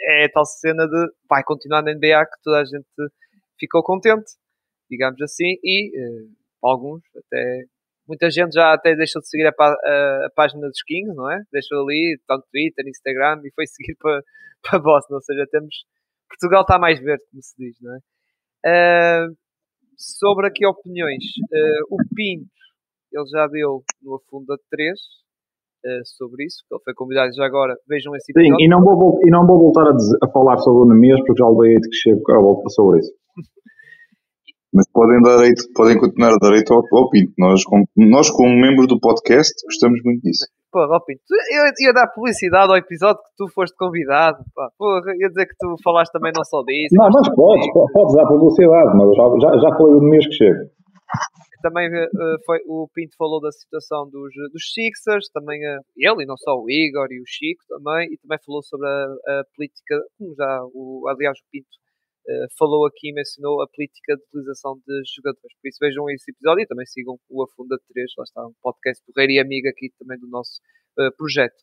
é 0.00 0.24
a 0.26 0.30
tal 0.32 0.44
cena 0.46 0.86
de 0.86 1.06
vai 1.28 1.42
continuar 1.44 1.82
na 1.82 1.92
NBA 1.94 2.24
que 2.26 2.42
toda 2.44 2.60
a 2.60 2.64
gente 2.64 2.86
ficou 3.58 3.82
contente, 3.82 4.32
digamos 4.90 5.20
assim, 5.22 5.56
e 5.64 5.92
para 6.60 6.70
alguns 6.72 7.02
até 7.16 7.64
muita 8.08 8.30
gente 8.30 8.52
já 8.54 8.72
até 8.74 8.94
deixou 8.96 9.20
de 9.22 9.28
seguir 9.28 9.46
a, 9.46 9.52
pá- 9.52 9.76
a- 9.84 10.26
a 10.26 10.30
página 10.36 10.68
dos 10.68 10.82
Kings, 10.84 11.14
não 11.14 11.30
é? 11.30 11.42
Deixou 11.52 11.82
ali, 11.84 12.18
tanto 12.28 12.46
Twitter, 12.52 12.86
Instagram 12.88 13.40
e 13.44 13.52
foi 13.54 13.66
seguir 13.68 13.96
para, 13.98 14.22
para 14.62 14.78
Boston, 14.80 15.14
ou 15.14 15.22
seja, 15.22 15.46
temos 15.50 15.74
Portugal 16.28 16.62
está 16.62 16.78
mais 16.78 16.98
verde, 17.00 17.24
como 17.30 17.42
se 17.42 17.54
diz, 17.58 17.76
não 17.80 17.94
é? 17.96 17.98
Ah, 18.66 19.28
sobre 19.96 20.48
aqui 20.48 20.66
opiniões, 20.66 21.24
ah, 21.54 21.80
o 21.90 21.96
Pinto, 22.14 22.50
ele 23.12 23.26
já 23.28 23.46
deu 23.48 23.84
no 24.02 24.16
Afunda 24.16 24.56
3 24.70 24.98
ah, 25.86 26.00
sobre 26.04 26.44
isso, 26.44 26.58
que 26.68 26.74
ele 26.74 26.82
foi 26.84 26.94
convidado 26.94 27.30
já 27.34 27.44
agora, 27.46 27.74
vejam 27.88 28.14
esse 28.16 28.32
Sim, 28.32 28.40
episódio. 28.40 28.64
e 28.64 28.68
não 28.68 28.82
vou, 28.82 29.18
e 29.24 29.30
não 29.30 29.46
vou 29.46 29.58
voltar 29.58 29.88
a, 29.88 29.92
dizer- 29.92 30.18
a 30.22 30.28
falar 30.28 30.58
sobre 30.58 30.82
o 30.82 30.92
Nemias 30.92 31.20
porque 31.26 31.42
já 31.42 31.48
levei 31.48 31.76
hate 31.76 31.88
que 31.88 31.96
chego 31.96 32.20
a 32.32 32.40
volta 32.40 32.68
sobre 32.70 32.98
isso. 33.00 33.12
Mas 34.74 34.84
podem, 34.92 35.22
dar 35.22 35.38
hate, 35.40 35.62
podem 35.74 35.98
continuar 35.98 36.34
a 36.34 36.38
dar 36.38 36.52
hate 36.52 36.70
ao, 36.72 36.82
ao 36.92 37.08
Pinto. 37.08 37.32
Nós, 37.38 37.64
como, 37.64 37.84
nós, 37.96 38.28
como 38.30 38.50
membros 38.60 38.86
do 38.88 39.00
podcast, 39.00 39.54
gostamos 39.64 40.00
muito 40.04 40.20
disso. 40.22 40.44
Porra, 40.70 40.96
ó 40.96 41.00
Pinto, 41.00 41.22
tu- 41.26 41.34
eu 41.34 41.64
ia 41.86 41.92
dar 41.94 42.08
publicidade 42.08 42.70
ao 42.70 42.76
episódio 42.76 43.22
que 43.22 43.30
tu 43.38 43.48
foste 43.54 43.74
convidado. 43.78 44.38
Pá. 44.54 44.68
Porra, 44.76 45.12
ia 45.18 45.28
dizer 45.28 45.46
que 45.46 45.54
tu 45.58 45.76
falaste 45.82 46.12
também 46.12 46.32
não 46.36 46.44
só 46.44 46.60
disso. 46.64 46.92
Não, 46.94 47.08
mas 47.08 47.14
mas 47.26 47.34
podes, 47.34 47.72
po- 47.72 47.88
podes 47.92 48.14
dar 48.16 48.26
publicidade, 48.26 48.90
mas 48.98 49.16
já, 49.16 49.24
já, 49.40 49.58
já 49.60 49.76
falei 49.78 49.92
do 49.94 50.00
Nemias 50.02 50.26
que 50.26 50.32
chega. 50.32 50.60
Também 51.66 51.88
eh, 51.92 52.08
foi, 52.44 52.58
o 52.66 52.88
Pinto 52.94 53.16
falou 53.16 53.40
da 53.40 53.50
situação 53.50 54.08
dos, 54.08 54.32
dos 54.52 54.72
Sixers, 54.72 55.28
também 55.32 55.58
eh, 55.64 55.78
ele 55.96 56.22
e 56.22 56.26
não 56.26 56.36
só 56.36 56.54
o 56.54 56.70
Igor 56.70 57.08
e 57.10 57.20
o 57.20 57.26
Chico 57.26 57.64
também, 57.68 58.08
e 58.12 58.18
também 58.18 58.38
falou 58.44 58.62
sobre 58.62 58.88
a, 58.88 59.04
a 59.40 59.44
política, 59.54 59.98
como 60.16 60.34
já 60.36 60.60
o, 60.72 61.08
aliás 61.08 61.38
o 61.38 61.44
Pinto 61.50 61.68
eh, 62.28 62.46
falou 62.58 62.86
aqui 62.86 63.10
e 63.10 63.12
mencionou 63.12 63.62
a 63.62 63.68
política 63.68 64.16
de 64.16 64.22
utilização 64.22 64.74
de 64.86 65.02
jogadores. 65.14 65.54
Por 65.62 65.68
isso 65.68 65.78
vejam 65.80 66.10
esse 66.10 66.30
episódio 66.30 66.62
e 66.62 66.66
também 66.66 66.86
sigam 66.86 67.16
o 67.28 67.42
Afunda 67.42 67.76
3, 67.88 68.12
lá 68.18 68.24
está 68.24 68.46
um 68.46 68.52
podcast 68.62 69.02
porreiro 69.06 69.32
e 69.32 69.38
amigo 69.38 69.68
aqui 69.68 69.90
também 69.98 70.18
do 70.18 70.28
nosso 70.28 70.60
eh, 70.98 71.10
projeto. 71.16 71.58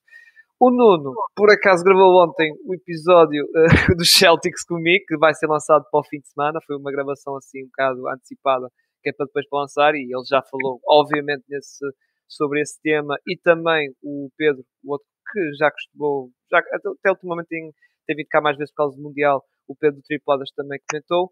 O 0.59 0.71
Nuno, 0.71 1.11
por 1.35 1.51
acaso, 1.51 1.83
gravou 1.83 2.23
ontem 2.23 2.53
o 2.65 2.73
episódio 2.73 3.43
eh, 3.43 3.67
dos 3.95 4.13
Celtics 4.13 4.63
comigo, 4.63 5.03
que 5.07 5.17
vai 5.17 5.33
ser 5.33 5.47
lançado 5.47 5.83
para 5.91 5.99
o 5.99 6.03
fim 6.03 6.19
de 6.19 6.29
semana. 6.29 6.59
Foi 6.65 6.77
uma 6.77 6.91
gravação 6.91 7.35
assim 7.35 7.63
um 7.63 7.67
bocado 7.67 8.07
antecipada 8.07 8.67
que 9.03 9.09
é 9.09 9.13
para 9.13 9.25
depois 9.25 9.47
para 9.49 9.59
lançar, 9.59 9.93
e 9.95 10.03
ele 10.03 10.25
já 10.27 10.41
falou, 10.41 10.79
obviamente, 10.87 11.43
nesse, 11.49 11.85
sobre 12.27 12.61
esse 12.61 12.81
tema, 12.81 13.17
e 13.27 13.37
também 13.37 13.93
o 14.01 14.29
Pedro, 14.37 14.63
o 14.83 14.93
outro 14.93 15.07
que 15.31 15.53
já 15.57 15.69
costumou, 15.69 16.31
já, 16.49 16.59
até, 16.59 16.89
até 16.89 17.09
ultimamente 17.11 17.47
tem, 17.47 17.71
tem 18.07 18.15
vindo 18.15 18.27
cá 18.29 18.41
mais 18.41 18.57
vezes 18.57 18.71
por 18.71 18.77
causa 18.77 18.95
do 18.95 19.03
Mundial, 19.03 19.43
o 19.67 19.75
Pedro 19.75 19.99
do 19.99 20.03
Tripladas 20.03 20.49
também 20.55 20.79
comentou, 20.89 21.31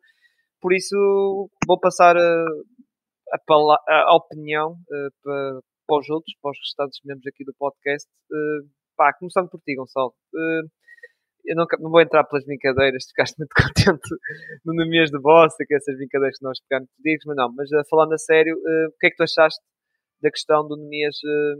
por 0.61 0.73
isso 0.73 1.49
vou 1.65 1.79
passar 1.79 2.15
a, 2.15 2.45
a, 3.33 4.11
a 4.11 4.15
opinião 4.15 4.77
eh, 4.91 5.09
para, 5.23 5.59
para 5.87 5.99
os 5.99 6.09
outros, 6.09 6.35
para 6.41 6.51
os 6.51 6.57
restantes 6.59 6.99
membros 7.03 7.25
aqui 7.27 7.43
do 7.43 7.53
podcast. 7.57 8.07
Eh, 8.31 8.67
pá, 8.95 9.11
começando 9.17 9.49
por 9.49 9.59
ti, 9.61 9.75
Gonçalo. 9.75 10.13
Eh, 10.35 10.61
eu 11.45 11.55
não, 11.55 11.65
não 11.79 11.91
vou 11.91 12.01
entrar 12.01 12.23
pelas 12.25 12.45
brincadeiras, 12.45 13.05
ficaste 13.09 13.37
muito 13.37 13.53
contente 13.53 14.09
no 14.65 14.73
Nemias 14.73 15.09
de 15.09 15.19
Bossa, 15.19 15.63
que 15.67 15.75
essas 15.75 15.95
brincadeiras 15.95 16.37
que 16.37 16.45
nós 16.45 16.59
pegámos 16.67 16.89
digo, 16.99 17.21
mas 17.27 17.35
não, 17.35 17.53
mas 17.53 17.71
eh, 17.71 17.81
falando 17.89 18.13
a 18.13 18.17
sério, 18.17 18.55
eh, 18.55 18.87
o 18.87 18.97
que 18.99 19.07
é 19.07 19.09
que 19.09 19.15
tu 19.15 19.23
achaste 19.23 19.61
da 20.21 20.29
questão 20.29 20.67
do 20.67 20.77
Nemias, 20.77 21.15
eh, 21.25 21.55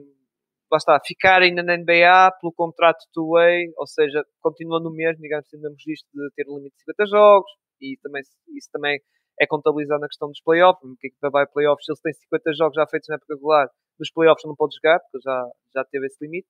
lá 0.72 0.78
está, 0.78 1.00
ficar 1.06 1.42
ainda 1.42 1.64
na 1.64 1.78
NBA 1.78 2.32
pelo 2.40 2.54
contrato 2.54 3.00
two-way, 3.14 3.72
ou 3.78 3.88
seja, 3.88 4.24
continua 4.42 4.80
no 4.80 4.92
mesmo, 4.92 5.22
digamos 5.22 5.46
assim, 5.46 5.58
no 5.58 5.70
mesmo 5.70 5.84
de 5.84 6.32
ter 6.36 6.46
limite 6.48 6.76
de 6.76 6.84
50 6.84 7.06
jogos, 7.08 7.52
e 7.82 7.98
também, 8.02 8.22
isso 8.56 8.70
também 8.72 9.00
é 9.40 9.48
contabilizado 9.48 10.02
na 10.02 10.08
questão 10.08 10.28
dos 10.28 10.42
playoffs, 10.42 10.80
porque 10.82 11.08
equipa 11.08 11.30
vai 11.30 11.48
playoffs, 11.48 11.86
se 11.86 11.92
eles 11.92 12.02
têm 12.02 12.14
50 12.14 12.54
jogos 12.54 12.76
já 12.76 12.86
feitos 12.88 13.10
na 13.10 13.16
época 13.16 13.34
regular, 13.34 13.68
nos 14.00 14.12
playoffs 14.12 14.46
não 14.46 14.56
pode 14.56 14.76
jogar, 14.76 15.00
porque 15.00 15.20
já, 15.24 15.46
já 15.76 15.84
teve 15.86 16.06
esse 16.06 16.24
limite. 16.24 16.48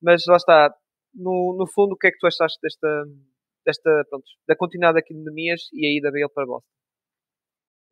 Mas 0.00 0.24
lá 0.26 0.36
está, 0.36 0.74
no, 1.14 1.56
no 1.58 1.66
fundo, 1.66 1.92
o 1.92 1.96
que 1.96 2.08
é 2.08 2.10
que 2.10 2.18
tu 2.18 2.26
achaste 2.26 2.58
desta, 2.62 3.04
desta 3.64 4.04
pronto, 4.08 4.24
da 4.46 4.56
continuidade 4.56 4.98
aqui 4.98 5.14
de 5.14 5.22
Nemias 5.22 5.62
e 5.72 5.86
a 5.86 5.98
ida 5.98 6.10
dele 6.10 6.28
para 6.34 6.46
Boston? 6.46 6.78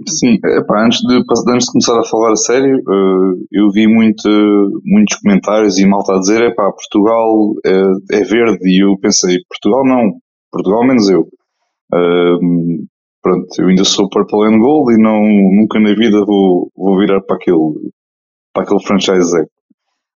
Sim, 0.06 0.34
epá, 0.44 0.84
antes, 0.84 1.00
de, 1.00 1.14
antes 1.48 1.66
de 1.66 1.72
começar 1.72 1.98
a 1.98 2.04
falar 2.04 2.32
a 2.32 2.36
sério, 2.36 2.76
uh, 2.76 3.46
eu 3.50 3.70
vi 3.70 3.88
muito, 3.88 4.28
muitos 4.84 5.16
comentários 5.16 5.78
e 5.78 5.86
malta 5.86 6.14
a 6.14 6.18
dizer: 6.18 6.42
epá, 6.42 6.70
Portugal 6.70 7.54
é, 7.64 8.18
é 8.18 8.24
verde. 8.24 8.58
E 8.68 8.84
eu 8.84 8.98
pensei: 9.00 9.38
Portugal 9.48 9.86
não, 9.86 10.18
Portugal 10.52 10.86
menos 10.86 11.08
eu. 11.08 11.22
Uh, 11.92 12.86
pronto, 13.22 13.46
eu 13.58 13.68
ainda 13.68 13.84
sou 13.84 14.08
Purple 14.10 14.46
and 14.46 14.58
Gold 14.58 14.92
e 14.92 15.02
não, 15.02 15.22
nunca 15.22 15.80
na 15.80 15.94
vida 15.94 16.22
vou, 16.26 16.70
vou 16.76 16.98
virar 16.98 17.22
para 17.22 17.36
aquele, 17.36 17.90
para 18.52 18.64
aquele 18.64 18.84
franchise. 18.84 19.46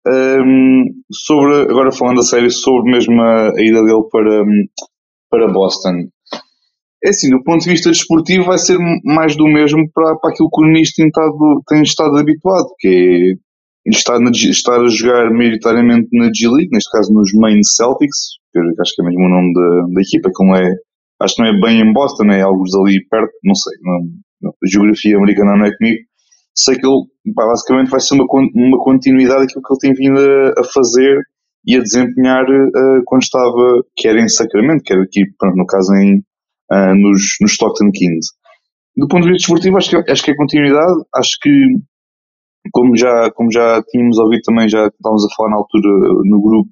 Um, 0.08 0.86
sobre, 1.12 1.70
agora 1.70 1.92
falando 1.92 2.22
a 2.22 2.24
sério, 2.24 2.50
sobre 2.50 2.92
mesmo 2.92 3.22
a, 3.22 3.50
a 3.50 3.62
ida 3.62 3.84
dele 3.84 4.04
para, 4.10 4.46
para 5.30 5.52
Boston. 5.52 6.08
É 7.04 7.10
assim, 7.10 7.30
do 7.30 7.44
ponto 7.44 7.64
de 7.64 7.70
vista 7.70 7.90
desportivo, 7.90 8.46
vai 8.46 8.58
ser 8.58 8.78
mais 9.04 9.36
do 9.36 9.46
mesmo 9.46 9.90
para, 9.94 10.16
para 10.16 10.32
aquilo 10.32 10.50
que 10.50 10.62
o 10.62 10.66
Nunes 10.66 10.94
tem 10.94 11.08
estado, 11.08 11.64
tem 11.68 11.82
estado 11.82 12.18
habituado, 12.18 12.68
que 12.80 13.36
é 13.86 13.90
estar, 13.90 14.20
na, 14.20 14.32
estar 14.32 14.82
a 14.82 14.88
jogar 14.88 15.30
maioritariamente 15.32 16.08
na 16.14 16.30
G 16.34 16.48
League, 16.48 16.70
neste 16.72 16.90
caso 16.90 17.14
nos 17.14 17.32
Main 17.34 17.62
Celtics, 17.64 18.38
que 18.52 18.60
acho 18.82 18.96
que 18.96 19.02
é 19.02 19.06
mesmo 19.06 19.26
o 19.26 19.30
nome 19.30 19.54
da, 19.54 19.94
da 19.94 20.02
equipa, 20.02 20.32
que 20.36 20.46
não 20.46 20.56
é, 20.56 20.74
acho 21.22 21.36
que 21.36 21.42
não 21.42 21.50
é 21.50 21.60
bem 21.60 21.82
em 21.82 21.94
Boston, 21.94 22.32
é 22.32 22.42
alguns 22.42 22.74
ali 22.76 23.06
perto, 23.10 23.34
não 23.44 23.56
sei, 23.56 23.74
não, 23.82 24.00
não, 24.42 24.52
a 24.52 24.68
geografia 24.68 25.18
americana 25.18 25.58
não 25.58 25.66
é 25.66 25.78
comigo. 25.78 26.00
Sei 26.58 26.76
que 26.76 26.88
ele 26.88 27.04
basicamente 27.36 27.90
vai 27.90 28.00
ser 28.00 28.16
uma, 28.16 28.26
uma 28.56 28.84
continuidade 28.84 29.42
daquilo 29.42 29.62
que 29.62 29.74
ele 29.74 29.80
tem 29.80 29.94
vindo 29.94 30.20
a, 30.20 30.62
a 30.62 30.64
fazer 30.64 31.22
e 31.66 31.76
a 31.76 31.82
desempenhar 31.82 32.46
uh, 32.46 33.04
quando 33.06 33.24
estava, 33.24 33.84
quer 33.96 34.16
em 34.16 34.28
Sacramento, 34.28 34.84
quer 34.84 34.98
aqui, 35.00 35.22
no 35.56 35.66
caso, 35.66 35.94
em, 35.96 36.20
uh, 36.72 36.96
nos, 36.96 37.38
nos 37.42 37.52
Stockton 37.52 37.92
Kings. 37.92 38.32
Do 38.96 39.08
ponto 39.08 39.26
de 39.26 39.34
vista 39.34 39.48
desportivo, 39.48 39.78
acho 39.78 39.90
que, 39.90 40.12
acho 40.12 40.24
que 40.24 40.32
é 40.32 40.36
continuidade. 40.36 41.04
Acho 41.14 41.38
que, 41.42 41.52
como 42.72 42.96
já, 42.96 43.30
como 43.32 43.52
já 43.52 43.84
tínhamos 43.84 44.18
ouvido 44.18 44.42
também, 44.44 44.68
já 44.68 44.88
estávamos 44.88 45.26
a 45.26 45.36
falar 45.36 45.50
na 45.52 45.58
altura 45.58 45.90
no 46.24 46.42
grupo, 46.42 46.70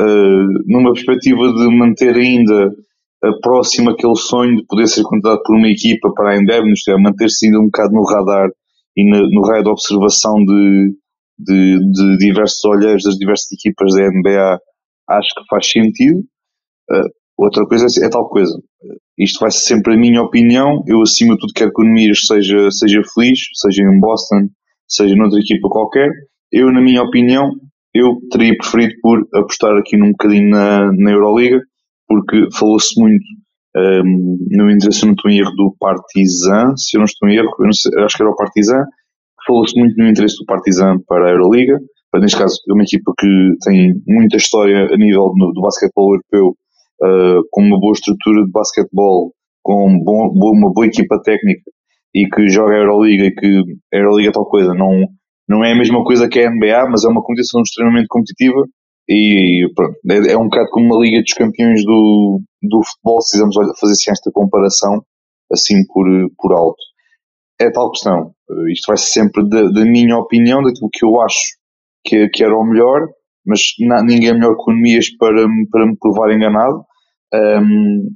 uh, 0.00 0.62
numa 0.66 0.92
perspectiva 0.94 1.52
de 1.52 1.76
manter 1.76 2.16
ainda 2.16 2.70
próximo 3.40 3.90
aquele 3.90 4.16
sonho 4.16 4.56
de 4.56 4.66
poder 4.66 4.88
ser 4.88 5.04
contratado 5.04 5.42
por 5.44 5.54
uma 5.54 5.68
equipa 5.68 6.12
para 6.12 6.32
a 6.32 6.36
Endeavor, 6.36 6.72
é, 6.88 6.96
manter-se 7.00 7.46
ainda 7.46 7.60
um 7.60 7.66
bocado 7.66 7.92
no 7.94 8.02
radar 8.02 8.50
e 8.96 9.08
no, 9.08 9.28
no 9.30 9.46
raio 9.46 9.64
de 9.64 9.70
observação 9.70 10.34
de, 10.44 10.94
de, 11.38 11.78
de, 11.78 12.16
diversos 12.18 12.64
olhares 12.64 13.04
das 13.04 13.14
diversas 13.16 13.50
equipas 13.52 13.94
da 13.94 14.08
NBA, 14.08 14.58
acho 15.10 15.28
que 15.36 15.46
faz 15.48 15.70
sentido. 15.70 16.20
Uh, 16.90 17.08
outra 17.38 17.66
coisa 17.66 17.86
é, 17.86 18.06
é, 18.06 18.10
tal 18.10 18.28
coisa. 18.28 18.52
Isto 19.18 19.40
vai 19.40 19.50
ser 19.50 19.60
sempre 19.60 19.94
a 19.94 19.98
minha 19.98 20.22
opinião. 20.22 20.82
Eu, 20.86 21.02
acima 21.02 21.34
de 21.34 21.40
tudo, 21.40 21.52
quero 21.54 21.72
que 21.72 21.82
o 21.82 21.84
Nemias 21.84 22.26
seja, 22.26 22.70
seja 22.70 23.00
feliz, 23.14 23.40
seja 23.54 23.82
em 23.82 24.00
Boston, 24.00 24.48
seja 24.88 25.14
noutra 25.16 25.38
equipa 25.38 25.68
qualquer. 25.68 26.10
Eu, 26.50 26.72
na 26.72 26.82
minha 26.82 27.02
opinião, 27.02 27.50
eu 27.94 28.18
teria 28.30 28.56
preferido 28.56 28.94
por 29.00 29.26
apostar 29.34 29.76
aqui 29.76 29.96
num 29.96 30.10
bocadinho 30.12 30.50
na, 30.50 30.92
na 30.92 31.10
Euroliga, 31.12 31.60
porque 32.06 32.48
falou-se 32.56 33.00
muito 33.00 33.24
um, 33.76 34.38
no 34.50 34.70
interesse, 34.70 35.04
não 35.04 35.12
estou 35.12 35.30
em 35.30 35.38
erro, 35.38 35.54
do 35.56 35.74
Partizan, 35.78 36.76
se 36.76 36.96
eu 36.96 37.00
não 37.00 37.04
estou 37.04 37.28
em 37.28 37.36
erro, 37.36 37.48
sei, 37.72 38.04
acho 38.04 38.16
que 38.16 38.22
era 38.22 38.30
o 38.30 38.36
Partizan, 38.36 38.84
falou-se 39.46 39.78
muito 39.78 39.96
no 39.96 40.08
interesse 40.08 40.36
do 40.38 40.46
Partizan 40.46 40.98
para 41.06 41.28
a 41.28 41.30
Euroliga, 41.30 41.78
neste 42.20 42.38
caso 42.38 42.56
é 42.68 42.72
uma 42.72 42.82
equipa 42.82 43.12
que 43.18 43.52
tem 43.64 43.94
muita 44.06 44.36
história 44.36 44.86
a 44.92 44.96
nível 44.96 45.32
do, 45.34 45.52
do 45.52 45.62
basquetebol 45.62 46.14
europeu, 46.14 46.48
uh, 47.02 47.42
com 47.50 47.62
uma 47.62 47.80
boa 47.80 47.92
estrutura 47.92 48.44
de 48.44 48.50
basquetebol, 48.50 49.32
com 49.62 49.98
bom, 50.04 50.28
uma 50.34 50.72
boa 50.72 50.86
equipa 50.86 51.20
técnica 51.22 51.70
e 52.14 52.28
que 52.28 52.48
joga 52.48 52.74
a 52.74 52.78
Euroliga 52.78 53.24
e 53.24 53.34
que 53.34 53.62
a 53.94 53.96
Euroliga 53.96 54.28
é 54.28 54.32
tal 54.32 54.44
coisa, 54.44 54.74
não, 54.74 55.06
não 55.48 55.64
é 55.64 55.72
a 55.72 55.76
mesma 55.76 56.04
coisa 56.04 56.28
que 56.28 56.40
a 56.40 56.50
NBA, 56.50 56.90
mas 56.90 57.04
é 57.04 57.08
uma 57.08 57.22
competição 57.22 57.62
extremamente 57.62 58.06
competitiva 58.08 58.66
e 59.08 59.68
pronto, 59.74 59.96
é, 60.10 60.32
é 60.32 60.38
um 60.38 60.44
bocado 60.44 60.68
como 60.70 60.86
uma 60.86 61.04
Liga 61.04 61.20
dos 61.22 61.32
Campeões 61.32 61.84
do, 61.84 62.40
do 62.62 62.82
futebol, 62.84 63.20
se 63.20 63.32
quisermos 63.32 63.56
fazer 63.78 63.92
assim 63.92 64.10
esta 64.10 64.30
comparação, 64.32 65.04
assim 65.52 65.84
por, 65.86 66.06
por 66.38 66.52
alto. 66.52 66.82
É 67.60 67.70
tal 67.70 67.90
questão. 67.90 68.32
Isto 68.72 68.86
vai 68.88 68.96
ser 68.96 69.10
sempre 69.20 69.48
da, 69.48 69.84
minha 69.84 70.16
opinião, 70.18 70.62
daquilo 70.62 70.90
que 70.92 71.04
eu 71.04 71.20
acho 71.20 71.56
que, 72.04 72.28
que 72.28 72.44
era 72.44 72.56
o 72.56 72.64
melhor, 72.64 73.08
mas 73.46 73.60
na, 73.80 74.02
ninguém 74.02 74.30
é 74.30 74.34
melhor 74.34 74.56
que 74.56 74.70
o 74.70 74.74
para, 75.18 75.46
para 75.70 75.86
me 75.86 75.96
provar 75.98 76.32
enganado. 76.32 76.84
Um, 77.34 78.08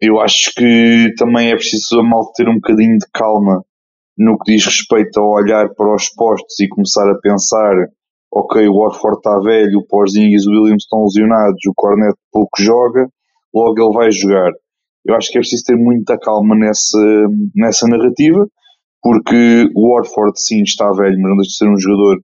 eu 0.00 0.20
acho 0.20 0.52
que 0.56 1.14
também 1.16 1.50
é 1.50 1.54
preciso 1.54 2.00
a 2.00 2.32
ter 2.34 2.48
um 2.48 2.54
bocadinho 2.54 2.98
de 2.98 3.06
calma 3.12 3.62
no 4.18 4.38
que 4.38 4.52
diz 4.52 4.64
respeito 4.64 5.20
a 5.20 5.24
olhar 5.24 5.68
para 5.74 5.94
os 5.94 6.08
postos 6.10 6.58
e 6.60 6.68
começar 6.68 7.08
a 7.08 7.18
pensar 7.20 7.74
ok, 8.32 8.66
o 8.66 8.78
Warford 8.78 9.18
está 9.18 9.38
velho, 9.40 9.78
o 9.78 9.86
Porzingis 9.86 10.44
e 10.44 10.48
o 10.48 10.62
Williams 10.62 10.84
estão 10.84 11.02
lesionados, 11.02 11.60
o 11.68 11.74
Cornet 11.74 12.14
pouco 12.32 12.50
joga, 12.58 13.06
logo 13.54 13.78
ele 13.78 13.94
vai 13.94 14.10
jogar. 14.10 14.50
Eu 15.04 15.14
acho 15.16 15.30
que 15.30 15.38
é 15.38 15.40
preciso 15.40 15.64
ter 15.64 15.76
muita 15.76 16.18
calma 16.18 16.56
nessa, 16.56 16.98
nessa 17.54 17.86
narrativa, 17.86 18.46
porque 19.02 19.68
o 19.74 19.92
Warford 19.92 20.40
sim 20.40 20.62
está 20.62 20.90
velho, 20.92 21.20
mas 21.20 21.30
não 21.30 21.36
deixa 21.36 21.50
de 21.50 21.56
ser 21.56 21.68
um 21.68 21.78
jogador 21.78 22.18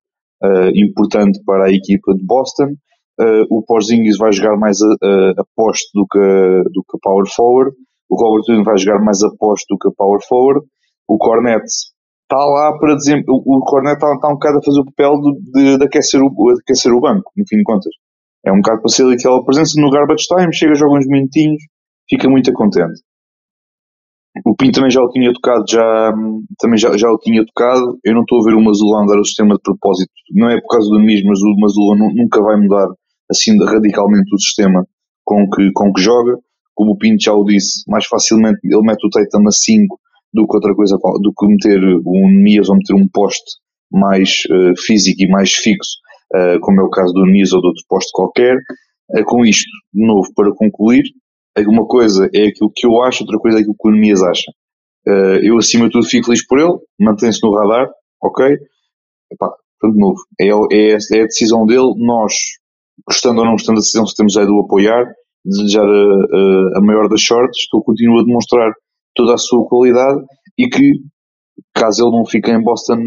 uh, 0.45 0.71
importante 0.75 1.41
para 1.45 1.67
a 1.67 1.73
equipa 1.73 2.15
de 2.15 2.25
Boston. 2.25 2.73
Uh, 3.21 3.45
o 3.51 3.63
Porzingis 3.63 4.17
vai 4.17 4.33
jogar 4.33 4.57
mais 4.57 4.81
a, 4.81 4.87
a, 4.87 5.31
a 5.31 5.45
do 5.93 6.07
que, 6.11 6.63
do 6.73 6.85
que 6.89 6.97
a 6.97 7.01
power 7.03 7.27
forward. 7.27 7.77
O 8.09 8.17
Robert 8.17 8.45
Williams 8.49 8.65
vai 8.65 8.79
jogar 8.79 9.05
mais 9.05 9.23
a 9.23 9.29
do 9.29 9.79
que 9.79 9.89
a 9.89 9.93
power 9.97 10.21
forward. 10.27 10.65
O 11.07 11.19
Cornet 11.19 11.65
está 12.31 12.45
lá 12.45 12.79
para 12.79 12.95
dizer. 12.95 13.25
O, 13.27 13.57
o 13.57 13.61
Cornet 13.65 13.95
está, 13.95 14.13
está 14.15 14.29
um 14.29 14.35
bocado 14.35 14.59
a 14.59 14.63
fazer 14.63 14.81
o 14.81 14.85
papel 14.85 15.21
de, 15.21 15.79
de, 15.79 15.85
aquecer 15.85 16.21
o, 16.23 16.29
de 16.29 16.61
aquecer 16.61 16.93
o 16.93 17.01
banco, 17.01 17.33
no 17.37 17.45
fim 17.49 17.57
de 17.57 17.65
contas. 17.65 17.93
É 18.45 18.53
um 18.53 18.57
bocado 18.57 18.83
para 18.83 18.91
ser 18.91 19.13
aquela 19.13 19.45
presença 19.45 19.81
no 19.81 19.91
garbage 19.91 20.27
time, 20.27 20.55
chega, 20.55 20.75
joga 20.75 20.99
uns 20.99 21.07
minutinhos, 21.07 21.63
fica 22.09 22.29
muito 22.29 22.53
contente. 22.53 23.01
O 24.47 24.55
Pinto 24.55 24.77
também 24.77 24.91
já 24.91 25.03
o 25.03 25.09
tinha 25.09 25.33
tocado, 25.33 25.65
já, 25.69 26.13
também 26.61 26.79
já, 26.79 26.97
já 26.97 27.11
o 27.11 27.19
tinha 27.19 27.45
tocado. 27.45 27.99
Eu 28.05 28.15
não 28.15 28.21
estou 28.21 28.41
a 28.41 28.45
ver 28.45 28.55
o 28.55 28.63
Mazula 28.63 29.03
andar 29.03 29.19
o 29.19 29.25
sistema 29.25 29.57
de 29.57 29.63
propósito. 29.63 30.13
Não 30.33 30.49
é 30.49 30.61
por 30.61 30.69
causa 30.69 30.89
do 30.89 31.01
mesmo, 31.01 31.29
mas 31.29 31.41
o 31.41 31.57
Mazula 31.59 31.97
nunca 32.15 32.41
vai 32.41 32.57
mudar 32.57 32.87
assim 33.29 33.59
radicalmente 33.65 34.33
o 34.33 34.39
sistema 34.39 34.87
com 35.25 35.49
que, 35.51 35.73
com 35.73 35.93
que 35.93 36.01
joga. 36.01 36.39
Como 36.75 36.93
o 36.93 36.97
Pinto 36.97 37.25
já 37.25 37.33
o 37.35 37.45
disse, 37.45 37.83
mais 37.91 38.07
facilmente 38.07 38.61
ele 38.63 38.83
mete 38.83 39.05
o 39.05 39.11
Tatum 39.11 39.49
a 39.49 39.51
5 39.51 39.99
do 40.33 40.47
que 40.47 40.57
outra 40.57 40.75
coisa, 40.75 40.97
do 40.97 41.33
que 41.33 41.47
meter 41.47 41.83
um 42.07 42.31
Nias 42.43 42.69
ou 42.69 42.77
meter 42.77 42.95
um 42.95 43.09
poste 43.09 43.59
mais 43.91 44.43
uh, 44.51 44.77
físico 44.77 45.23
e 45.23 45.29
mais 45.29 45.53
fixo, 45.53 45.97
uh, 46.35 46.61
como 46.61 46.81
é 46.81 46.85
o 46.85 46.91
caso 46.91 47.13
do 47.13 47.25
Nias 47.27 47.53
ou 47.53 47.61
de 47.61 47.69
outro 47.69 47.83
poste 47.89 48.11
qualquer. 48.13 48.57
Uh, 49.11 49.25
com 49.25 49.45
isto, 49.45 49.71
de 49.93 50.07
novo, 50.07 50.29
para 50.35 50.53
concluir, 50.55 51.05
uma 51.67 51.87
coisa 51.87 52.29
é 52.35 52.49
aquilo 52.49 52.71
que 52.75 52.87
eu 52.87 53.03
acho, 53.03 53.25
outra 53.25 53.39
coisa 53.39 53.59
é 53.59 53.61
aquilo 53.61 53.75
que 53.81 53.89
o 53.89 53.93
Nias 53.93 54.23
acha. 54.23 54.53
eu, 55.43 55.57
acima 55.57 55.87
de 55.87 55.93
tudo, 55.93 56.07
fico 56.07 56.27
feliz 56.27 56.47
por 56.47 56.59
ele, 56.61 56.79
mantém-se 57.01 57.41
no 57.43 57.53
radar, 57.53 57.89
ok? 58.23 58.57
Epá, 59.33 59.53
de 59.83 59.99
novo, 59.99 60.19
é, 60.41 60.47
é, 60.47 60.93
é, 60.93 61.23
a 61.23 61.25
decisão 61.25 61.67
dele, 61.67 61.95
nós, 61.97 62.33
gostando 63.07 63.41
ou 63.41 63.45
não 63.45 63.53
gostando 63.53 63.77
da 63.77 63.81
decisão, 63.81 64.07
se 64.07 64.15
temos 64.15 64.37
é 64.37 64.45
de 64.45 64.53
o 64.53 64.61
apoiar, 64.61 65.05
desejar 65.45 65.85
a, 65.85 66.77
a, 66.77 66.79
a 66.79 66.81
maior 66.81 67.09
das 67.09 67.23
sortes, 67.23 67.69
que 67.69 67.77
ele 67.77 67.85
continua 67.85 68.21
a 68.21 68.25
demonstrar 68.25 68.73
toda 69.19 69.35
a 69.35 69.39
sua 69.39 69.67
qualidade 69.69 70.23
e 70.57 70.69
que, 70.69 70.93
caso 71.75 72.05
ele 72.07 72.17
não 72.17 72.25
fique 72.25 72.51
em 72.51 72.63
Boston, 72.63 73.03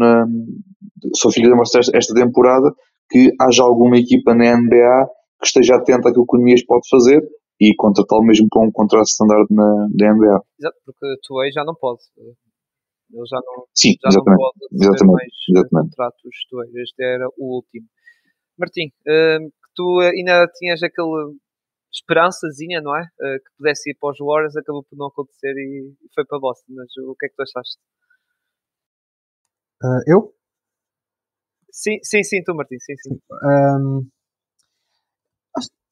só 1.16 1.30
fique 1.30 1.48
em 1.48 1.56
Boston 1.56 1.80
esta 1.94 2.14
temporada, 2.14 2.70
que 3.10 3.30
haja 3.40 3.62
alguma 3.62 3.96
equipa 3.96 4.34
na 4.34 4.56
NBA 4.56 5.08
que 5.40 5.46
esteja 5.46 5.76
atenta 5.76 6.10
àquilo 6.10 6.26
que 6.26 6.36
o 6.36 6.38
Nemias 6.38 6.64
pode 6.64 6.86
fazer 6.88 7.20
e 7.58 7.74
contratá-lo 7.76 8.24
mesmo 8.24 8.46
para 8.50 8.62
um 8.62 8.70
contrato 8.70 9.06
standard 9.06 9.46
na, 9.50 9.64
na 9.98 10.14
NBA. 10.14 10.40
Exato, 10.60 10.76
porque 10.84 11.06
tu 11.26 11.40
aí 11.40 11.50
já 11.50 11.64
não 11.64 11.74
pode. 11.74 12.00
Ele 12.18 13.26
já 13.28 13.40
não, 13.44 13.64
Sim, 13.74 13.94
já 14.02 14.08
exatamente, 14.08 14.30
não 14.30 14.36
pode 14.36 14.58
exatamente, 14.72 15.12
mais 15.12 15.32
exatamente. 15.48 15.90
contratos 15.96 16.36
tu 16.48 16.62
Este 16.80 17.04
era 17.04 17.26
o 17.38 17.56
último. 17.56 17.86
Martim, 18.58 18.88
uh, 19.08 19.52
tu 19.74 20.00
ainda 20.00 20.46
tinhas 20.58 20.82
aquele 20.82 21.36
esperançazinha, 21.92 22.80
não 22.80 22.96
é? 22.96 23.02
Uh, 23.02 23.38
que 23.38 23.56
pudesse 23.58 23.90
ir 23.90 23.96
para 24.00 24.10
os 24.10 24.18
Warriors, 24.18 24.56
acabou 24.56 24.82
por 24.84 24.96
não 24.96 25.06
acontecer 25.06 25.52
e 25.52 25.94
foi 26.14 26.24
para 26.24 26.40
Boston. 26.40 26.72
Mas 26.74 26.88
o 26.96 27.14
que 27.18 27.26
é 27.26 27.28
que 27.28 27.34
tu 27.36 27.42
achaste? 27.42 27.78
Uh, 29.82 30.02
eu? 30.06 30.34
Sim, 31.70 31.98
sim, 32.02 32.22
sim, 32.22 32.42
tu, 32.44 32.54
Martim, 32.54 32.78
sim, 32.78 32.94
sim. 32.96 33.18
Um, 33.44 34.08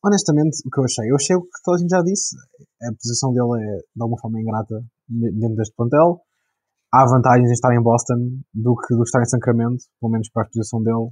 honestamente, 0.04 0.60
o 0.66 0.70
que 0.70 0.80
eu 0.80 0.84
achei? 0.84 1.10
Eu 1.10 1.16
achei 1.16 1.36
o 1.36 1.42
que 1.42 1.62
toda 1.64 1.76
a 1.76 1.80
gente 1.80 1.90
já 1.90 2.02
disse. 2.02 2.36
A 2.82 2.92
posição 2.92 3.32
dele 3.32 3.64
é 3.64 3.76
de 3.78 4.02
alguma 4.02 4.20
forma 4.20 4.40
ingrata 4.40 4.76
dentro 5.08 5.56
deste 5.56 5.74
plantel. 5.74 6.20
Há 6.92 7.06
vantagens 7.06 7.48
em 7.48 7.52
estar 7.52 7.72
em 7.72 7.82
Boston 7.82 8.40
do 8.52 8.74
que, 8.76 8.94
do 8.94 9.02
que 9.02 9.08
estar 9.08 9.22
em 9.22 9.24
Sacramento, 9.24 9.84
pelo 10.00 10.12
menos 10.12 10.28
para 10.30 10.42
a 10.42 10.46
posição 10.46 10.82
dele. 10.82 11.08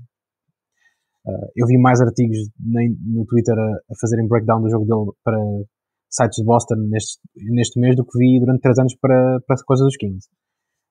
Uh, 1.29 1.45
eu 1.55 1.67
vi 1.67 1.77
mais 1.77 2.01
artigos 2.01 2.39
no 2.57 3.27
Twitter 3.27 3.53
a, 3.53 3.69
a, 3.93 3.95
fazerem 4.01 4.27
breakdown 4.27 4.63
do 4.63 4.71
jogo 4.71 4.87
dele 4.87 5.13
para 5.23 5.37
sites 6.09 6.41
de 6.41 6.45
Boston 6.45 6.77
neste, 6.89 7.21
neste 7.37 7.79
mês 7.79 7.95
do 7.97 8.05
que 8.05 8.17
vi 8.17 8.41
durante 8.41 8.63
3 8.63 8.79
anos 8.79 8.97
para, 8.97 9.39
para 9.47 9.57
coisas 9.67 9.85
dos 9.85 9.97
Kings. 9.97 10.27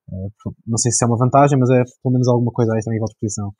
Uh, 0.09 0.29
não 0.67 0.77
sei 0.77 0.91
se 0.91 1.03
é 1.03 1.07
uma 1.07 1.17
vantagem, 1.17 1.57
mas 1.57 1.69
é 1.71 1.81
pelo 2.03 2.13
menos 2.13 2.27
alguma 2.27 2.51
coisa 2.51 2.71
a 2.71 2.77
esta 2.77 2.91
nível 2.91 3.07
de 3.07 3.17
posição. 3.19 3.51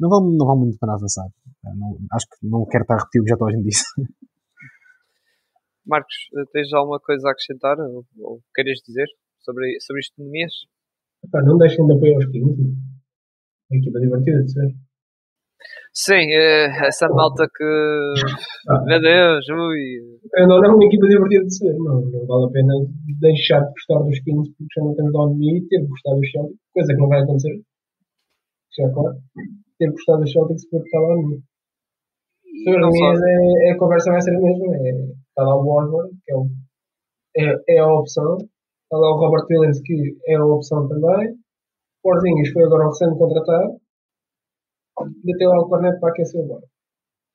Não 0.00 0.08
vão, 0.08 0.24
não 0.24 0.46
vão 0.46 0.56
muito 0.56 0.78
para 0.78 0.94
avançar. 0.94 1.26
Uh, 1.26 1.76
não, 1.76 1.98
acho 2.12 2.26
que 2.32 2.48
não 2.48 2.64
quero 2.64 2.82
estar 2.82 2.94
a 2.94 2.98
repetir 3.04 3.20
o 3.20 3.24
que 3.24 3.30
já 3.30 3.36
toda 3.36 3.52
a 3.52 3.54
gente 3.54 3.68
disse. 3.68 3.84
Marcos, 5.86 6.16
tens 6.52 6.72
alguma 6.72 6.98
coisa 6.98 7.28
a 7.28 7.32
acrescentar 7.32 7.76
ou, 7.78 8.06
ou 8.20 8.40
queres 8.54 8.80
dizer 8.86 9.04
sobre, 9.44 9.78
sobre 9.80 10.00
isto 10.00 10.16
de 10.16 10.24
Nemias? 10.24 10.54
não 11.44 11.58
deixem 11.58 11.86
de 11.86 11.92
apoiar 11.92 12.16
os 12.16 12.26
Kings. 12.32 12.56
Uma 13.70 13.78
equipa 13.78 14.00
divertida 14.00 14.42
de 14.42 14.50
ser. 14.50 14.83
Sim, 15.96 16.26
eh, 16.26 16.66
essa 16.88 17.06
malta 17.06 17.46
que. 17.46 17.64
Meu 18.84 19.00
Deus, 19.00 19.46
ui. 19.48 20.18
Não 20.42 20.64
é 20.64 20.68
uma 20.68 20.84
equipa 20.84 21.06
divertida 21.06 21.44
de 21.44 21.56
ser, 21.56 21.72
não, 21.78 22.00
não 22.02 22.26
vale 22.26 22.46
a 22.46 22.50
pena 22.50 22.74
deixar 23.20 23.60
de 23.60 23.70
gostar 23.70 24.02
dos 24.02 24.18
Kings 24.18 24.50
porque 24.58 24.74
já 24.74 24.82
não 24.82 24.94
temos 24.96 25.12
Don 25.12 25.38
e 25.38 25.62
ter 25.68 25.86
gostado 25.86 26.18
dos 26.18 26.30
Celtics, 26.32 26.58
coisa 26.74 26.94
que 26.94 27.00
não 27.00 27.08
vai 27.08 27.22
acontecer. 27.22 27.62
Já 28.76 28.88
é 28.88 28.92
claro. 28.92 29.16
Ter 29.78 29.90
gostado 29.92 30.20
dos 30.22 30.32
Celtics 30.32 30.68
porque 30.68 30.84
está 30.84 30.98
lá 30.98 31.14
no. 31.14 31.38
Sobre 32.64 32.86
mim, 32.90 33.04
é, 33.06 33.68
é, 33.68 33.72
a 33.72 33.78
conversa 33.78 34.10
vai 34.10 34.20
ser 34.20 34.34
a 34.34 34.40
mesma. 34.40 34.74
É, 34.74 34.90
está 34.90 35.42
lá 35.44 35.54
o 35.54 35.64
Warford, 35.64 36.10
que 36.24 36.32
é, 36.32 36.36
o, 36.36 36.46
é, 37.36 37.76
é 37.76 37.78
a 37.78 37.86
opção. 37.86 38.38
Está 38.38 38.98
lá 38.98 39.14
o 39.14 39.18
Robert 39.20 39.46
Williams, 39.48 39.80
que 39.84 40.18
é 40.26 40.34
a 40.34 40.44
opção 40.44 40.88
também. 40.88 41.30
O 41.30 42.02
Porzingis 42.02 42.52
foi 42.52 42.64
agora 42.64 42.86
recente 42.86 43.16
contratado 43.16 43.83
ainda 45.00 45.38
tem 45.38 45.48
lá 45.48 45.60
o 45.60 45.68
corneto 45.68 46.00
para 46.00 46.10
aquecer 46.10 46.40
o 46.40 46.48
barco. 46.48 46.68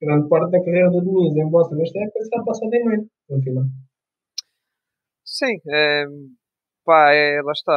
Grande 0.02 0.30
parte 0.30 0.52
da 0.52 0.64
carreira 0.64 0.90
do 0.90 1.02
Diniz 1.02 1.36
em 1.36 1.50
Boston 1.50 1.76
nesta 1.76 2.00
época 2.00 2.20
está 2.20 2.44
passada 2.44 2.76
em 2.76 2.86
meio, 2.86 3.08
no 3.30 3.42
final. 3.42 3.64
Sim, 5.26 5.60
é, 5.68 6.06
pá, 6.86 7.12
é, 7.12 7.42
lá 7.44 7.52
está. 7.52 7.76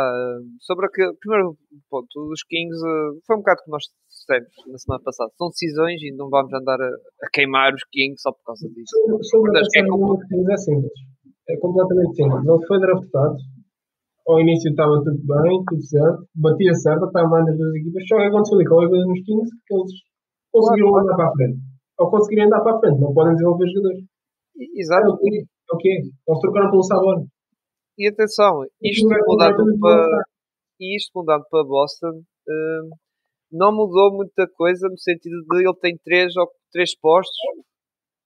Sobre 0.60 0.86
o 0.86 0.90
primeiro 1.18 1.59
ponto 1.90 2.28
dos 2.28 2.42
Kings, 2.44 2.80
eh, 2.80 3.20
foi 3.26 3.36
um 3.36 3.40
bocado 3.40 3.60
que 3.64 3.70
nós 3.70 3.82
dissemos 4.09 4.48
na 4.68 4.78
semana 4.78 5.02
passada. 5.02 5.30
São 5.36 5.48
decisões 5.48 6.00
e 6.00 6.14
não 6.16 6.30
vamos 6.30 6.52
andar 6.54 6.80
a, 6.80 6.88
a 7.22 7.28
queimar 7.32 7.74
os 7.74 7.84
Kings 7.90 8.22
só 8.22 8.32
por 8.32 8.44
causa 8.44 8.68
disso. 8.68 8.94
Sobre, 9.04 9.24
sobre 9.24 9.59
a 9.59 9.62
é, 9.62 9.86
como... 9.88 10.14
é 10.14 10.56
simples. 10.56 10.92
É 11.48 11.56
completamente 11.59 12.14
simples. 12.14 12.46
Ele 12.46 12.66
foi 12.66 12.80
draftado 12.80 13.36
ao 14.28 14.40
início 14.40 14.70
estava 14.70 15.03
tudo 15.03 15.19
bem, 15.19 15.65
tudo 15.69 15.82
certo, 15.82 16.27
batia 16.35 16.74
certo, 16.74 17.07
estava 17.07 17.44
das 17.44 17.57
duas 17.57 17.74
equipas, 17.74 18.03
só 18.07 18.16
que 18.16 18.23
aconteceu 18.23 18.59
ali 18.59 18.69
qualquer 18.69 18.89
coisa 18.89 19.07
nos 19.07 19.20
Kings 19.24 19.51
que 19.66 19.74
eles 19.74 19.93
conseguiram 20.53 20.90
claro, 20.90 21.05
andar 21.05 21.16
para 21.16 21.28
a 21.28 21.32
frente. 21.32 21.59
Ou 21.99 22.11
conseguiram 22.11 22.47
andar 22.47 22.61
para 22.61 22.77
a 22.77 22.81
frente, 22.81 23.01
não 23.01 23.15
podem 23.15 23.35
desenvolver 23.35 23.69
jogadores. 23.69 24.05
Exato. 24.77 25.07
É 25.07 25.11
o 25.11 25.16
quê? 25.19 25.44
É 25.70 25.74
o? 25.74 26.32
Eles 26.32 26.40
trocaram 26.40 26.70
pelo 26.70 26.82
Sabor. 26.82 27.27
E 27.99 28.09
atenção, 28.09 28.65
isto 28.81 29.09
mudando 29.27 29.78
para, 29.81 30.24
isto 30.81 31.11
mudando 31.15 31.44
para 31.51 31.65
Boston, 31.65 32.23
hum, 32.49 32.90
não 33.51 33.70
mudou 33.70 34.16
muita 34.16 34.49
coisa 34.57 34.89
no 34.89 34.99
sentido 34.99 35.43
de 35.43 35.61
ele 35.61 35.78
tem 35.81 35.99
três, 36.03 36.32
três 36.73 36.99
postos, 36.99 37.36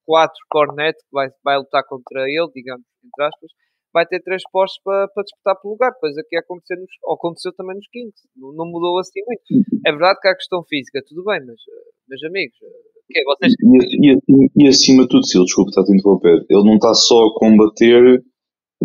quatro 0.05 0.39
cornet 0.49 0.95
que 0.97 1.11
vai, 1.13 1.29
vai 1.45 1.59
lutar 1.59 1.83
contra 1.85 2.23
ele, 2.23 2.49
digamos, 2.55 2.87
entre 3.05 3.25
aspas, 3.25 3.51
vai 3.97 4.05
ter 4.05 4.21
três 4.21 4.43
postos 4.53 4.79
para, 4.85 5.09
para 5.09 5.25
disputar 5.25 5.57
pelo 5.57 5.73
lugar, 5.73 5.91
coisa 5.99 6.21
que 6.29 6.37
aconteceu, 6.37 6.77
nos, 6.77 6.93
aconteceu 7.17 7.51
também 7.57 7.77
nos 7.77 7.89
Kings, 7.89 8.29
não, 8.37 8.53
não, 8.53 8.67
mudou 8.69 8.99
assim 9.01 9.21
muito. 9.25 9.65
É 9.87 9.91
verdade 9.91 10.21
que 10.21 10.29
há 10.29 10.33
a 10.33 10.37
questão 10.37 10.63
física, 10.69 11.01
tudo 11.09 11.25
bem, 11.25 11.41
mas, 11.41 11.57
eh, 11.57 11.89
meus 12.07 12.23
amigos, 12.25 12.57
eh, 12.61 13.17
é, 13.17 13.25
vocês... 13.25 13.53
E, 13.57 14.13
e, 14.13 14.65
e, 14.65 14.69
acima 14.69 15.05
de 15.05 15.09
tudo, 15.09 15.25
Sil, 15.25 15.49
desculpa 15.49 15.71
estar 15.71 15.81
a 15.81 15.97
interromper, 15.97 16.45
ele 16.45 16.65
não 16.69 16.75
está 16.75 16.93
só 16.93 17.17
a 17.25 17.35
combater, 17.41 18.21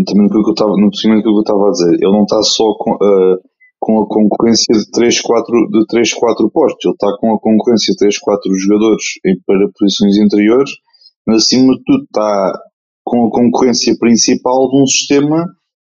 também 0.07 0.23
no 0.23 0.29
que 0.31 0.49
eu 0.49 0.53
estava, 0.53 0.71
no 0.79 0.89
que 0.89 1.27
eu 1.27 1.39
estava 1.41 1.67
a 1.67 1.71
dizer, 1.71 1.91
ele 1.91 2.15
não 2.15 2.23
está 2.23 2.41
só 2.41 2.73
com, 2.79 2.91
uh, 2.95 3.35
com 3.83 3.99
a 3.99 4.07
concorrência 4.07 4.71
de 4.71 4.89
3, 4.91 5.19
4, 5.19 5.67
de 5.75 5.85
3, 5.87 6.13
4 6.13 6.51
postos, 6.51 6.85
ele 6.85 6.93
está 6.93 7.17
com 7.19 7.35
a 7.35 7.39
concorrência 7.39 7.91
de 7.91 7.97
3, 7.97 8.17
4 8.17 8.55
jogadores 8.55 9.03
para 9.45 9.67
posições 9.77 10.15
interiores, 10.15 10.71
mas 11.27 11.43
acima 11.43 11.75
de 11.75 11.83
tudo 11.83 12.03
está 12.05 12.53
com 13.11 13.27
a 13.27 13.29
concorrência 13.29 13.93
principal 13.99 14.69
de 14.69 14.81
um 14.81 14.87
sistema 14.87 15.43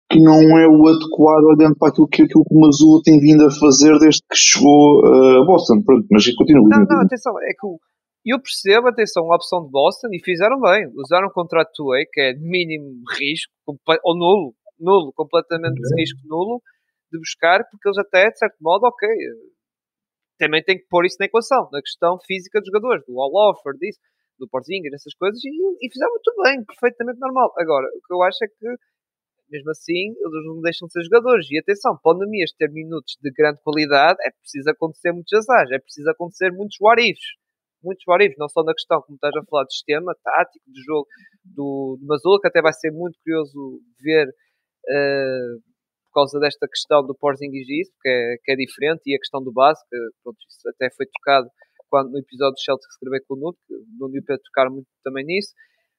que 0.09 0.23
não 0.23 0.39
é 0.57 0.69
o 0.71 0.87
adequado 0.87 1.45
olhando 1.51 1.77
para 1.77 1.91
aquilo 1.91 2.07
que, 2.07 2.23
aquilo 2.23 2.45
que 2.45 2.55
o 2.55 2.61
Mazula 2.61 3.03
tem 3.03 3.19
vindo 3.19 3.45
a 3.45 3.51
fazer 3.51 3.99
desde 3.99 4.23
que 4.23 4.39
chegou 4.39 5.03
uh, 5.03 5.43
a 5.43 5.45
Boston. 5.45 5.83
Pronto, 5.83 6.07
mas 6.11 6.25
continua. 6.35 6.63
Não, 6.63 6.87
não, 6.87 7.03
atenção, 7.03 7.35
é 7.43 7.51
que 7.53 7.67
eu 8.33 8.41
percebo, 8.41 8.89
atenção, 8.89 9.31
a 9.33 9.37
opção 9.37 9.65
de 9.65 9.71
Boston 9.71 10.09
e 10.13 10.23
fizeram 10.23 10.61
bem. 10.61 10.87
Usaram 10.95 11.27
um 11.27 11.33
contrato 11.33 11.71
to 11.75 11.89
way, 11.89 12.07
que 12.07 12.21
é 12.21 12.33
de 12.33 12.41
mínimo 12.41 13.03
risco, 13.19 13.53
ou 13.67 14.17
nulo, 14.17 14.55
nulo, 14.79 15.13
completamente 15.13 15.75
de 15.75 16.01
risco 16.01 16.21
nulo, 16.25 16.63
de 17.13 17.19
buscar, 17.19 17.67
porque 17.69 17.89
eles 17.89 17.99
até, 17.99 18.31
de 18.31 18.39
certo 18.39 18.57
modo, 18.63 18.87
ok, 18.87 19.09
também 20.39 20.63
têm 20.63 20.79
que 20.79 20.87
pôr 20.89 21.05
isso 21.05 21.17
na 21.19 21.27
equação, 21.27 21.69
na 21.73 21.83
questão 21.83 22.17
física 22.25 22.61
dos 22.61 22.69
jogadores, 22.69 23.03
do 23.07 23.21
all-offer, 23.21 23.75
disso 23.75 23.99
do 24.39 24.49
Porzingis, 24.49 24.93
essas 24.93 25.15
coisas, 25.15 25.43
e, 25.45 25.49
e 25.49 25.93
fizeram 25.93 26.13
muito 26.13 26.33
bem, 26.43 26.65
perfeitamente 26.65 27.19
normal. 27.19 27.53
Agora, 27.59 27.87
o 27.87 28.01
que 28.07 28.15
eu 28.15 28.23
acho 28.23 28.39
é 28.45 28.49
que, 28.49 28.69
mesmo 29.51 29.71
assim, 29.71 30.15
eles 30.15 30.45
não 30.47 30.61
deixam 30.61 30.87
de 30.87 30.93
ser 30.93 31.03
jogadores. 31.05 31.47
E 31.51 31.59
atenção, 31.59 31.99
pandemias 32.03 32.53
ter 32.53 32.71
minutos 32.71 33.17
de 33.21 33.31
grande 33.33 33.61
qualidade, 33.63 34.19
é 34.23 34.31
preciso 34.31 34.71
acontecer 34.71 35.13
muitos 35.13 35.33
azares, 35.33 35.73
é 35.73 35.79
preciso 35.79 36.09
acontecer 36.11 36.51
muitos 36.53 36.77
what 36.81 37.03
Muitos 37.83 38.05
what 38.09 38.35
não 38.39 38.49
só 38.49 38.65
na 38.65 38.75
questão, 38.75 39.01
como 39.03 39.15
estás 39.15 39.35
a 39.37 39.45
falar, 39.49 39.65
do 39.65 39.73
sistema 39.73 40.13
tático, 40.23 40.65
do 40.67 40.83
jogo 40.83 41.07
do, 41.45 41.97
do 42.01 42.07
Mazula, 42.07 42.41
que 42.41 42.49
até 42.49 42.61
vai 42.61 42.73
ser 42.73 42.91
muito 42.91 43.19
curioso 43.23 43.81
ver. 44.03 44.29
Uh, 44.89 45.69
por 46.09 46.25
causa 46.25 46.41
desta 46.41 46.67
questão 46.67 47.07
do 47.07 47.15
Porzingis 47.15 47.89
que 48.03 48.09
é, 48.09 48.37
que 48.43 48.53
é 48.53 48.57
diferente, 48.57 49.03
e 49.07 49.15
a 49.15 49.19
questão 49.19 49.43
do 49.43 49.53
base, 49.53 49.81
que 49.89 49.97
pronto, 50.23 50.39
isso 50.49 50.69
até 50.71 50.89
foi 50.97 51.07
tocado 51.07 51.49
quando, 51.89 52.11
no 52.11 52.19
episódio 52.19 52.55
do 52.55 52.61
Celtic 52.61 52.89
escrever 52.89 53.25
com 53.27 53.35
o 53.35 53.37
Nuno, 53.37 53.57
que 53.67 53.75
não 53.99 54.11
deu 54.11 54.23
para 54.25 54.39
tocar 54.39 54.71
muito 54.71 54.87
também 55.03 55.25
nisso. 55.25 55.53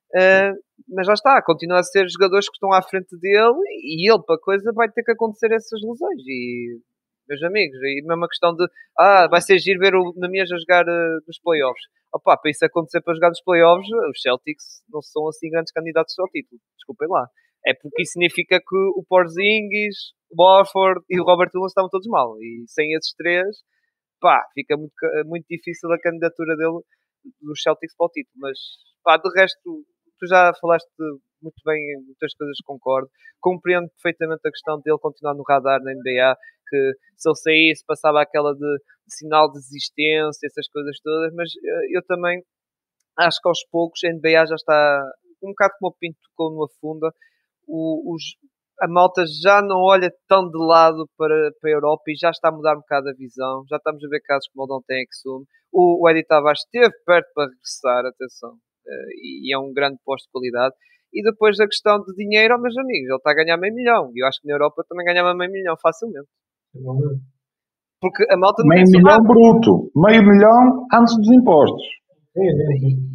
Uh, 0.09 0.57
mas 0.89 1.05
já 1.05 1.13
está, 1.13 1.41
continua 1.43 1.79
a 1.79 1.83
ser 1.83 2.09
jogadores 2.09 2.49
que 2.49 2.55
estão 2.55 2.73
à 2.73 2.81
frente 2.81 3.15
dele 3.19 3.61
e 3.83 4.11
ele, 4.11 4.23
para 4.25 4.39
coisa, 4.39 4.71
vai 4.73 4.89
ter 4.91 5.03
que 5.03 5.11
acontecer 5.11 5.51
essas 5.51 5.79
lesões. 5.81 6.21
E, 6.25 6.79
meus 7.27 7.43
amigos, 7.43 7.77
e 7.77 8.01
mesmo 8.01 8.25
a 8.25 8.27
questão 8.27 8.55
de 8.55 8.65
ah, 8.97 9.27
vai 9.29 9.39
ser 9.39 9.59
giro 9.59 9.79
ver 9.79 9.93
o 9.93 10.13
Namias 10.17 10.51
a 10.51 10.57
jogar 10.57 10.83
uh, 10.85 11.21
nos 11.27 11.39
playoffs. 11.39 11.83
Opa, 12.11 12.35
para 12.37 12.49
isso 12.49 12.65
acontecer 12.65 13.01
para 13.01 13.13
jogar 13.13 13.29
nos 13.29 13.41
playoffs, 13.43 13.87
os 13.87 14.21
Celtics 14.21 14.81
não 14.89 15.01
são 15.01 15.27
assim 15.27 15.49
grandes 15.49 15.71
candidatos 15.71 16.17
ao 16.17 16.27
título. 16.27 16.59
Desculpem 16.75 17.07
lá. 17.07 17.27
É 17.65 17.73
porque 17.73 18.01
isso 18.01 18.13
significa 18.13 18.57
que 18.59 18.75
o 18.95 19.03
Porzingis, 19.07 20.13
o 20.31 20.35
Borford 20.35 21.01
e 21.09 21.19
o 21.19 21.23
Robert 21.23 21.51
Williams 21.53 21.71
estavam 21.71 21.89
todos 21.89 22.07
mal. 22.07 22.35
E 22.41 22.63
sem 22.67 22.93
esses 22.93 23.13
três, 23.13 23.45
pá, 24.19 24.43
fica 24.53 24.77
muito, 24.77 24.93
muito 25.25 25.45
difícil 25.49 25.91
a 25.91 25.99
candidatura 25.99 26.55
dele 26.55 26.79
dos 27.41 27.61
Celtics 27.61 27.95
para 27.95 28.07
o 28.07 28.09
título. 28.09 28.35
Mas, 28.37 28.57
pá, 29.03 29.17
de 29.17 29.29
resto, 29.35 29.85
tu 30.19 30.27
já 30.27 30.51
falaste 30.59 30.89
muito 31.41 31.61
bem 31.65 31.77
em 31.77 32.05
muitas 32.05 32.33
coisas, 32.35 32.57
concordo. 32.65 33.09
Compreendo 33.39 33.89
perfeitamente 33.89 34.41
a 34.45 34.51
questão 34.51 34.81
dele 34.81 34.97
continuar 34.99 35.33
no 35.33 35.43
radar 35.47 35.81
na 35.81 35.93
NBA, 35.93 36.37
que 36.67 36.93
se 37.17 37.29
ele 37.29 37.35
saísse 37.35 37.85
passava 37.85 38.21
aquela 38.21 38.53
de, 38.53 38.59
de 38.59 39.15
sinal 39.15 39.51
de 39.51 39.59
desistência, 39.59 40.45
essas 40.45 40.67
coisas 40.69 40.99
todas, 41.01 41.33
mas 41.33 41.49
eh, 41.55 41.97
eu 41.97 42.05
também 42.05 42.43
acho 43.17 43.41
que 43.41 43.47
aos 43.47 43.63
poucos 43.71 44.03
a 44.03 44.09
NBA 44.09 44.45
já 44.45 44.55
está 44.55 45.11
um 45.41 45.49
bocado 45.49 45.73
como 45.79 45.91
o 45.91 45.95
Pinto 45.97 46.17
tocou 46.29 46.51
numa 46.51 46.67
funda, 46.79 47.13
o, 47.67 48.13
os, 48.13 48.23
a 48.81 48.87
malta 48.87 49.23
já 49.41 49.61
não 49.61 49.81
olha 49.81 50.11
tão 50.27 50.49
de 50.49 50.57
lado 50.57 51.07
para, 51.17 51.51
para 51.59 51.69
a 51.69 51.73
Europa 51.73 52.03
e 52.07 52.15
já 52.15 52.29
está 52.29 52.49
a 52.49 52.51
mudar 52.51 52.75
um 52.75 52.81
bocado 52.81 53.09
a 53.09 53.13
visão. 53.13 53.63
Já 53.69 53.77
estamos 53.77 54.03
a 54.03 54.07
ver 54.07 54.21
casos 54.21 54.47
como 54.53 54.65
o 54.65 54.67
Dante 54.67 54.93
Exum. 55.03 55.43
O, 55.71 56.03
o 56.03 56.09
Eddie 56.09 56.25
Tavares 56.25 56.61
esteve 56.61 56.93
perto 57.05 57.27
para 57.33 57.49
regressar, 57.49 58.05
atenção, 58.05 58.51
uh, 58.51 59.09
e, 59.21 59.49
e, 59.49 59.53
é 59.53 59.59
um 59.59 59.71
grande 59.73 59.97
posto 60.03 60.25
de 60.25 60.31
qualidade. 60.31 60.73
E 61.13 61.21
depois 61.21 61.59
a 61.59 61.65
questão 61.65 61.99
de 62.01 62.13
dinheiro, 62.15 62.55
oh, 62.57 62.61
meus 62.61 62.77
amigos, 62.77 63.09
ele 63.09 63.17
está 63.17 63.31
a 63.31 63.35
ganhar 63.35 63.57
meio 63.57 63.73
milhão. 63.73 64.11
E 64.15 64.23
eu 64.23 64.27
acho 64.27 64.39
que 64.41 64.47
na 64.47 64.55
Europa 64.55 64.83
também 64.87 65.05
ganhava 65.05 65.33
meio 65.35 65.51
milhão 65.51 65.75
facilmente. 65.81 66.29
Porque 68.01 68.25
a 68.31 68.37
malta 68.37 68.63
não 68.63 68.75
Meio 68.75 68.85
milhão 68.87 69.23
bruto, 69.23 69.91
meio 69.95 70.23
milhão 70.23 70.87
antes 70.93 71.15
dos 71.17 71.31
impostos. 71.31 71.98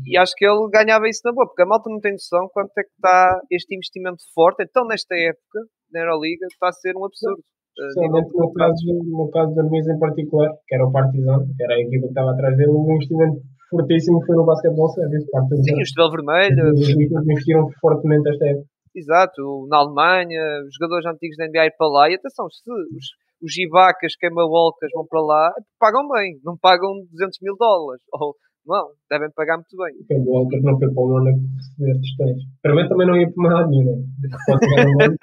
E 0.06 0.18
acho 0.18 0.34
que 0.36 0.44
ele 0.44 0.68
ganhava 0.70 1.08
isso 1.08 1.20
na 1.24 1.32
boa, 1.32 1.46
porque 1.46 1.62
a 1.62 1.66
malta 1.66 1.88
não 1.88 2.00
tem 2.00 2.12
noção 2.12 2.48
quanto 2.52 2.72
é 2.78 2.82
que 2.82 2.90
está 2.90 3.40
este 3.50 3.74
investimento 3.74 4.22
forte. 4.34 4.64
Então, 4.64 4.86
nesta 4.86 5.14
época, 5.14 5.60
na 5.92 6.00
Euroliga, 6.00 6.46
está 6.46 6.68
a 6.68 6.72
ser 6.72 6.96
um 6.96 7.04
absurdo. 7.04 7.42
Especialmente 7.74 8.30
no 8.32 8.52
caso, 8.52 8.86
no 9.04 9.30
caso 9.30 9.54
da 9.54 9.64
mesa 9.64 9.92
em 9.92 9.98
particular, 9.98 10.48
que 10.66 10.74
era 10.74 10.86
o 10.86 10.92
Partizan, 10.92 11.44
que 11.56 11.62
era 11.62 11.74
a 11.74 11.80
equipa 11.80 12.06
que 12.06 12.12
estava 12.12 12.30
atrás 12.30 12.56
dele, 12.56 12.70
um 12.70 12.94
investimento 12.94 13.40
fortíssimo 13.68 14.24
foi 14.24 14.36
no 14.36 14.44
basquetebol 14.44 14.88
serviço. 14.90 15.26
Sim, 15.64 15.74
o 15.74 15.82
Estrela 15.82 16.10
Vermelha. 16.10 16.70
Os 16.72 16.88
investiram 16.88 17.68
fortemente 17.80 18.28
esta 18.30 18.46
época. 18.46 18.66
Exato, 18.94 19.66
na 19.68 19.78
Alemanha, 19.78 20.40
os 20.68 20.74
jogadores 20.78 21.04
antigos 21.06 21.36
da 21.36 21.48
NBA 21.48 21.66
ir 21.66 21.74
para 21.76 21.88
lá. 21.88 22.10
E 22.10 22.14
atenção, 22.14 22.48
se 22.48 22.62
os, 22.70 23.06
os 23.42 23.58
Ibacas, 23.58 24.14
queima-volcas 24.14 24.88
vão 24.94 25.04
para 25.04 25.20
lá, 25.20 25.52
pagam 25.80 26.06
bem, 26.08 26.38
não 26.44 26.56
pagam 26.56 26.94
200 27.10 27.38
mil 27.42 27.56
dólares. 27.58 28.02
Ou, 28.12 28.36
não, 28.66 28.88
devem 29.10 29.30
pagar 29.32 29.56
muito 29.56 29.76
bem. 29.76 29.94
O 30.24 30.30
Walker 30.32 30.60
não 30.62 30.78
foi 30.78 30.92
para 30.92 31.02
o 31.02 31.08
Mónaco 31.08 31.38
receber 31.56 32.00
tostões. 32.00 32.42
Para 32.62 32.74
mim 32.74 32.88
também 32.88 33.06
não 33.06 33.16
ia 33.16 33.30
para 33.30 33.50
mais 33.50 33.68
nenhum, 33.68 33.98
né? 33.98 35.16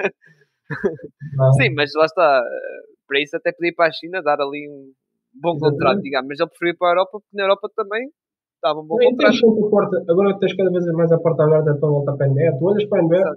Sim, 1.62 1.74
mas 1.76 1.92
lá 1.96 2.06
está. 2.06 2.42
eh, 2.46 2.82
Para 3.08 3.20
isso 3.20 3.36
até 3.36 3.52
podia 3.52 3.70
ir 3.70 3.76
para 3.76 3.88
a 3.88 3.92
China 3.92 4.22
dar 4.22 4.40
ali 4.40 4.70
um 4.70 4.94
bom 5.42 5.58
contrato, 5.58 6.02
digamos. 6.02 6.28
Mas 6.30 6.40
ele 6.40 6.50
preferiu 6.50 6.74
ir 6.74 6.78
para 6.78 6.88
a 6.90 6.92
Europa 6.92 7.12
porque 7.14 7.36
na 7.36 7.44
Europa 7.44 7.70
também 7.76 8.10
estava 8.56 8.80
um 8.80 8.86
bom 8.86 8.98
contrato. 8.98 9.32
tens 9.42 9.70
porta, 9.70 10.06
agora 10.08 10.40
tens 10.40 10.56
cada 10.56 10.70
vez 10.70 10.86
mais 10.94 11.12
a 11.12 11.20
porta 11.20 11.44
aberta 11.44 11.76
para 11.76 11.90
voltar 11.90 12.16
para 12.16 12.28
a 12.28 12.30
NBA. 12.30 12.58
Tu 12.60 12.66
olhas 12.66 12.88
para 12.88 13.00
a 13.00 13.04
NBA, 13.04 13.36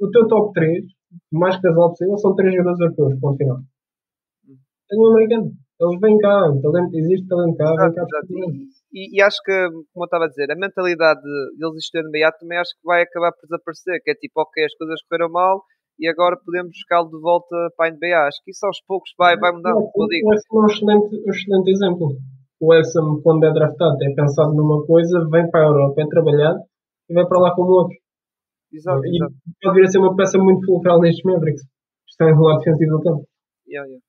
o 0.00 0.10
teu 0.10 0.28
top 0.28 0.52
3, 0.52 0.84
o 1.32 1.38
mais 1.38 1.60
casual 1.60 1.88
possível, 1.90 2.18
são 2.18 2.34
três 2.34 2.54
jogadores 2.54 2.80
europeus, 2.80 3.20
ponto 3.20 3.38
final. 3.38 3.56
Hum. 4.46 4.56
Tem 4.88 4.98
um 5.00 5.06
americano. 5.06 5.52
Eles 5.78 6.00
vêm 6.00 6.18
cá, 6.18 6.50
o 6.50 6.60
talento, 6.62 6.94
existe 6.94 7.28
talento 7.28 7.56
cá, 7.56 7.64
vem 7.70 7.94
cá. 7.94 8.02
exato. 8.02 8.75
E, 8.92 9.18
e 9.18 9.22
acho 9.22 9.38
que, 9.44 9.52
como 9.92 10.04
eu 10.04 10.10
estava 10.10 10.24
a 10.24 10.28
dizer, 10.28 10.50
a 10.50 10.56
mentalidade 10.56 11.20
de- 11.20 11.58
deles 11.58 11.74
existir 11.74 12.02
no 12.02 12.08
NBA 12.10 12.32
também 12.38 12.58
acho 12.58 12.70
que 12.70 12.86
vai 12.86 13.02
acabar 13.02 13.32
por 13.32 13.42
desaparecer. 13.42 14.00
Que 14.02 14.10
é 14.12 14.14
tipo, 14.14 14.40
ok, 14.40 14.64
as 14.64 14.74
coisas 14.76 15.00
correram 15.08 15.30
mal 15.30 15.62
e 15.98 16.08
agora 16.08 16.36
podemos 16.36 16.70
buscá-lo 16.70 17.10
de 17.10 17.20
volta 17.20 17.56
para 17.76 17.86
a 17.86 17.90
NBA. 17.90 18.26
Acho 18.26 18.40
que 18.44 18.50
isso 18.50 18.64
aos 18.66 18.80
poucos 18.86 19.10
vai, 19.18 19.36
vai 19.36 19.52
digo. 20.08 20.28
O 20.28 20.34
Exum 20.34 20.56
é 20.56 20.62
um 20.62 20.66
excelente, 20.66 21.10
um 21.16 21.30
excelente 21.30 21.70
exemplo. 21.70 22.06
O 22.60 22.74
Exum, 22.74 23.20
quando 23.22 23.44
é 23.44 23.52
draftado, 23.52 23.96
é 24.02 24.14
pensado 24.14 24.54
numa 24.54 24.86
coisa, 24.86 25.28
vem 25.30 25.50
para 25.50 25.60
a 25.60 25.68
Europa, 25.68 26.00
é 26.00 26.06
trabalhado 26.06 26.60
e 27.08 27.14
vai 27.14 27.26
para 27.26 27.40
lá 27.40 27.54
como 27.54 27.70
outro. 27.70 27.96
Exato, 28.72 29.04
e 29.06 29.16
exato. 29.16 29.34
pode 29.62 29.74
vir 29.76 29.86
a 29.86 29.88
ser 29.88 29.98
uma 29.98 30.16
peça 30.16 30.38
muito 30.38 30.64
fulcral 30.66 31.00
nestes 31.00 31.24
Mavericks. 31.24 31.62
Estão 32.08 32.28
em 32.28 32.38
lado 32.38 32.58
defensivo 32.58 32.98
do 32.98 33.02
campo. 33.02 33.24
Yeah, 33.68 33.86
yeah. 33.86 34.02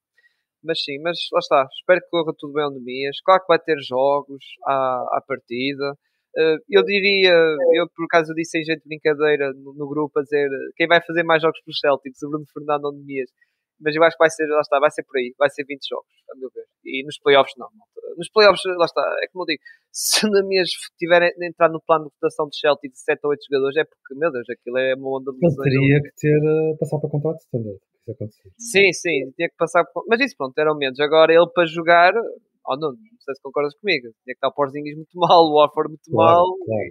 Mas 0.68 0.84
sim, 0.84 0.99
mas 0.99 1.18
lá 1.31 1.39
está. 1.39 1.68
Espero 1.80 2.02
que 2.02 2.10
corra 2.10 2.34
tudo 2.38 2.53
bem 2.53 2.64
ao 2.64 2.72
Nemias. 2.72 3.22
Claro 3.23 3.41
que 3.41 3.48
vai 3.48 3.60
ter 3.60 3.77
jogos 3.80 4.44
à, 4.65 5.18
à 5.18 5.23
partida. 5.26 5.98
Eh, 6.38 6.57
eu 6.69 6.84
diria, 6.84 7.34
eu 7.73 7.88
por 7.95 8.03
acaso 8.06 8.34
disse 8.35 8.60
em 8.60 8.64
jeito 8.65 8.84
de 8.84 8.89
brincadeira 8.89 9.53
no, 9.53 9.73
no 9.73 9.88
grupo 9.88 10.19
a 10.19 10.23
dizer 10.23 10.49
quem 10.76 10.85
vai 10.85 11.02
fazer 11.02 11.23
mais 11.23 11.41
jogos 11.41 11.60
para 11.64 11.72
os 11.72 11.80
Celtics, 11.80 12.22
o 12.22 12.30
Bruno 12.30 12.45
Fernando 12.53 12.85
ou 12.85 12.94
Nemias. 12.94 13.31
Mas 13.80 13.95
eu 13.95 14.03
acho 14.03 14.18
que 14.18 14.23
vai 14.23 14.30
ser, 14.30 14.45
lá 14.48 14.61
está, 14.61 14.80
vai 14.80 14.91
ser 14.91 15.03
por 15.03 15.18
aí, 15.18 15.34
vai 15.38 15.49
ser 15.49 15.64
20 15.64 15.88
jogos, 15.88 16.10
a 16.31 16.35
meu 16.35 16.49
ver. 16.53 16.65
E 16.84 17.03
nos 17.06 17.18
playoffs 17.19 17.53
não. 17.57 17.69
Nos 18.18 18.30
playoffs, 18.30 18.61
lá 18.65 18.85
está, 18.85 19.02
é 19.22 19.27
como 19.31 19.44
eu 19.44 19.48
digo, 19.48 19.61
se 19.94 20.26
o 20.26 20.31
Nemias 20.31 20.69
tiver 20.98 21.23
a 21.23 21.45
entrar 21.48 21.69
no 21.69 21.81
plano 21.81 22.06
de 22.06 22.11
votação 22.19 22.48
dos 22.48 22.60
Celtics 22.60 22.99
de 22.99 23.03
7 23.06 23.19
ou 23.23 23.31
8 23.31 23.39
jogadores, 23.49 23.77
é 23.77 23.85
porque, 23.85 24.15
meu 24.15 24.31
Deus, 24.31 24.49
aquilo 24.49 24.77
é 24.77 24.95
uma 24.95 25.18
onda 25.18 25.31
de 25.31 25.38
Ele 25.41 25.56
teria 25.64 26.02
que 26.02 26.11
ter 26.18 26.38
eh, 26.38 26.77
passar 26.80 26.99
para 26.99 27.10
contrato 27.10 27.38
standard. 27.38 27.80
Isso 28.07 28.11
acontecer. 28.11 28.49
Sim, 28.57 28.93
sim, 28.93 29.31
tinha 29.35 29.49
que 29.49 29.55
passar 29.57 29.84
por... 29.85 30.05
Mas 30.07 30.21
isso, 30.21 30.35
pronto, 30.38 30.57
eram 30.57 30.77
menos. 30.77 30.99
Agora 30.99 31.34
ele 31.34 31.47
para 31.53 31.65
jogar, 31.65 32.13
oh 32.15 32.75
não, 32.79 32.91
não 32.91 33.19
sei 33.19 33.35
se 33.35 33.41
concordas 33.41 33.75
comigo, 33.79 34.07
tinha 34.23 34.34
que 34.34 34.39
estar 34.39 34.47
o 34.47 34.53
Porzingis 34.53 34.95
muito 34.95 35.11
mal, 35.15 35.43
o 35.43 35.59
Warford 35.59 35.89
muito 35.89 36.09
Claro, 36.09 36.38
mal 36.38 36.57
claro. 36.65 36.81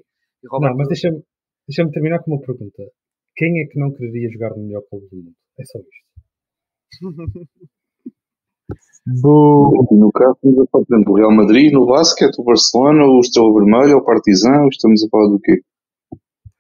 e, 0.60 0.68
Não, 0.68 0.76
mas 0.76 0.88
deixa-me 0.88 1.22
deixa 1.66 1.90
terminar 1.90 2.22
com 2.22 2.32
uma 2.32 2.40
pergunta. 2.40 2.82
Quem 3.34 3.60
é 3.62 3.66
que 3.66 3.78
não 3.78 3.92
quereria 3.92 4.30
jogar 4.30 4.50
no 4.50 4.64
melhor 4.64 4.82
clube 4.88 5.06
do 5.10 5.16
mundo? 5.16 5.34
É 5.58 5.64
só 5.64 5.78
isto. 5.78 6.06
No 9.06 10.10
caso, 10.12 10.32
estamos 10.34 10.58
a 10.58 10.70
falar, 10.70 10.84
por 10.84 10.94
exemplo, 10.94 11.12
o 11.12 11.16
Real 11.16 11.34
Madrid, 11.34 11.72
no 11.72 11.86
basquete, 11.86 12.38
o 12.38 12.44
Barcelona, 12.44 13.04
o 13.04 13.20
Estrela 13.20 13.54
Vermelha, 13.54 13.96
o 13.96 14.04
Partizan, 14.04 14.66
estamos 14.68 15.04
a 15.04 15.08
falar 15.08 15.28
do 15.28 15.38
quê? 15.40 15.60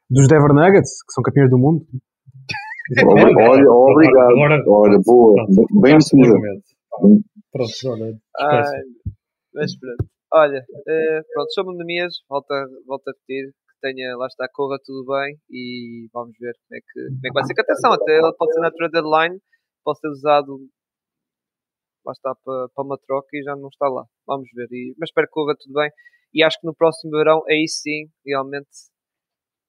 Dos 0.08 0.28
Denver 0.28 0.54
Nuggets, 0.54 1.02
que 1.02 1.12
são 1.12 1.22
campeões 1.22 1.50
do 1.50 1.58
mundo. 1.58 1.84
Olha, 3.50 3.70
obrigado. 3.70 4.30
Agora- 4.30 4.64
Olha, 4.68 4.98
boa, 5.04 5.34
Pronto, 5.46 5.80
bem 5.80 5.94
argumento. 5.94 6.64
Pronto, 7.52 7.72
olha, 7.86 8.18
Ai, 8.38 8.80
mas 9.54 9.78
pronto. 9.78 10.04
Olha, 10.32 10.64
eh, 10.88 11.20
pronto, 11.32 11.52
sou 11.52 11.64
Mendes, 11.74 12.16
volta, 12.28 12.54
volta 12.86 13.10
a 13.10 13.12
repetir 13.14 13.52
que 13.52 13.80
tenha, 13.80 14.16
lá 14.16 14.26
está, 14.26 14.48
corra 14.52 14.78
tudo 14.84 15.06
bem 15.06 15.36
e 15.50 16.08
vamos 16.12 16.34
ver 16.38 16.52
como 16.68 16.76
é 16.76 16.80
que, 16.80 17.06
como 17.08 17.18
é 17.24 17.28
que 17.28 17.32
vai 17.34 17.44
ser. 17.44 17.54
Que 17.54 17.60
atenção, 17.62 17.92
até 17.92 18.18
ele 18.18 18.32
pode 18.38 18.52
ser 18.52 18.60
na 18.60 18.70
trade 18.70 18.92
deadline, 18.92 19.38
pode 19.84 19.98
ser 20.00 20.08
usado 20.08 20.58
lá 22.04 22.12
está 22.12 22.34
para, 22.44 22.68
para 22.74 22.84
uma 22.84 22.98
troca 22.98 23.28
e 23.34 23.42
já 23.42 23.56
não 23.56 23.68
está 23.68 23.88
lá. 23.88 24.04
Vamos 24.26 24.48
ver. 24.54 24.68
E, 24.70 24.94
mas 24.98 25.08
espero 25.10 25.26
que 25.26 25.32
corra 25.32 25.54
tudo 25.58 25.74
bem. 25.74 25.90
E 26.32 26.42
acho 26.42 26.60
que 26.60 26.66
no 26.66 26.74
próximo 26.74 27.10
verão, 27.12 27.42
aí 27.48 27.66
sim, 27.68 28.06
realmente 28.24 28.68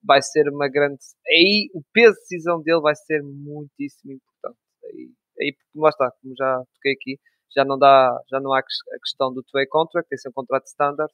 vai 0.07 0.21
ser 0.21 0.47
uma 0.49 0.69
grande. 0.69 0.97
Aí 1.27 1.69
o 1.73 1.81
peso 1.93 2.13
de 2.15 2.21
decisão 2.21 2.61
dele 2.61 2.81
vai 2.81 2.95
ser 2.95 3.21
muitíssimo 3.23 4.13
importante. 4.13 4.57
Aí, 4.85 5.09
aí 5.41 5.53
porque 5.53 5.79
lá 5.79 5.89
está, 5.89 6.11
como 6.21 6.33
já 6.37 6.63
toquei 6.75 6.93
aqui, 6.93 7.19
já 7.55 7.65
não 7.65 7.77
dá, 7.77 8.17
já 8.31 8.39
não 8.39 8.53
há 8.53 8.59
a 8.59 8.99
questão 9.03 9.33
do 9.33 9.43
two-way 9.43 9.67
contract, 9.67 10.07
tem 10.09 10.15
que 10.17 10.21
ser 10.21 10.29
um 10.29 10.33
contrato 10.33 10.65
standard, 10.67 11.11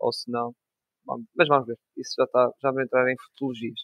ou 0.00 0.12
se 0.12 0.30
não, 0.30 0.52
vamos- 1.06 1.26
mas 1.36 1.48
vamos 1.48 1.66
ver, 1.66 1.76
isso 1.96 2.14
já 2.18 2.24
está, 2.24 2.50
já 2.62 2.70
vamos 2.70 2.84
entrar 2.84 3.10
em 3.10 3.16
futologias. 3.32 3.80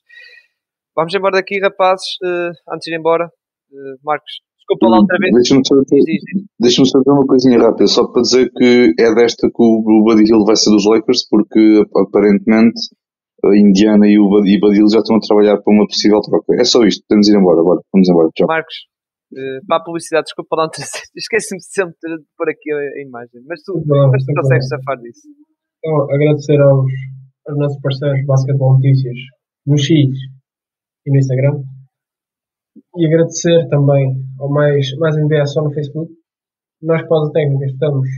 Vamos 0.94 1.14
embora 1.14 1.36
daqui, 1.38 1.58
rapazes, 1.60 2.16
eh, 2.22 2.50
antes 2.68 2.84
de 2.86 2.94
ir 2.94 2.98
embora, 2.98 3.24
eh, 3.72 3.94
Marcos, 4.04 4.32
desculpa 4.58 4.88
lá 4.88 4.98
outra 5.00 5.16
vez, 5.18 5.32
Deixa-me 5.34 5.62
só, 5.66 5.74
deixa-me 6.60 6.88
só 6.88 6.98
dizer 6.98 7.10
uma 7.12 7.26
coisinha 7.26 7.58
rápida, 7.58 7.86
só 7.86 8.06
para 8.12 8.22
dizer 8.22 8.50
que 8.52 8.94
é 8.98 9.14
desta 9.14 9.48
que 9.48 9.62
o, 9.62 10.02
Buddy 10.04 10.24
Hill 10.28 10.44
vai 10.44 10.56
ser 10.56 10.70
dos 10.70 10.84
Lakers, 10.86 11.26
porque 11.28 11.82
ap- 11.82 11.96
aparentemente 12.08 12.78
Indiana 13.50 14.06
e 14.06 14.18
o 14.18 14.44
e 14.46 14.54
Hill 14.54 14.86
já 14.88 15.00
estão 15.00 15.16
a 15.16 15.20
trabalhar 15.20 15.58
para 15.58 15.74
uma 15.74 15.86
possível 15.86 16.20
troca. 16.20 16.54
É 16.60 16.64
só 16.64 16.84
isto, 16.84 17.04
podemos 17.08 17.28
ir 17.28 17.36
embora, 17.36 17.62
bora, 17.62 17.80
vamos 17.92 18.08
embora, 18.08 18.28
tchau. 18.34 18.46
Marcos, 18.46 18.74
eh, 19.34 19.58
para 19.66 19.78
a 19.78 19.84
publicidade, 19.84 20.24
desculpa 20.26 20.56
lá, 20.56 20.62
não 20.64 20.70
ter- 20.70 20.82
esqueci-me 21.16 21.60
sempre 21.60 22.18
de 22.18 22.24
pôr 22.38 22.48
aqui 22.48 22.70
a, 22.72 22.76
a 22.78 23.02
imagem, 23.02 23.42
mas 23.46 23.62
tu, 23.62 23.74
Não, 23.84 24.10
mas 24.10 24.24
tu 24.24 24.32
consegues 24.32 24.68
safar 24.68 24.96
disso. 25.00 25.26
Então, 25.78 26.14
agradecer 26.14 26.60
aos, 26.60 26.92
aos 27.48 27.58
nossos 27.58 27.80
parceiros 27.80 28.24
Basketball 28.26 28.74
Notícias 28.74 29.16
no 29.66 29.76
X 29.76 29.88
e 29.90 31.10
no 31.10 31.18
Instagram. 31.18 31.62
E 32.96 33.06
agradecer 33.06 33.68
também 33.68 34.14
ao 34.38 34.48
mais, 34.48 34.86
mais 34.98 35.16
NBA 35.16 35.46
só 35.46 35.62
no 35.62 35.72
Facebook. 35.72 36.12
Nós, 36.80 37.06
Pausa 37.08 37.32
Técnica, 37.32 37.66
estamos 37.66 38.08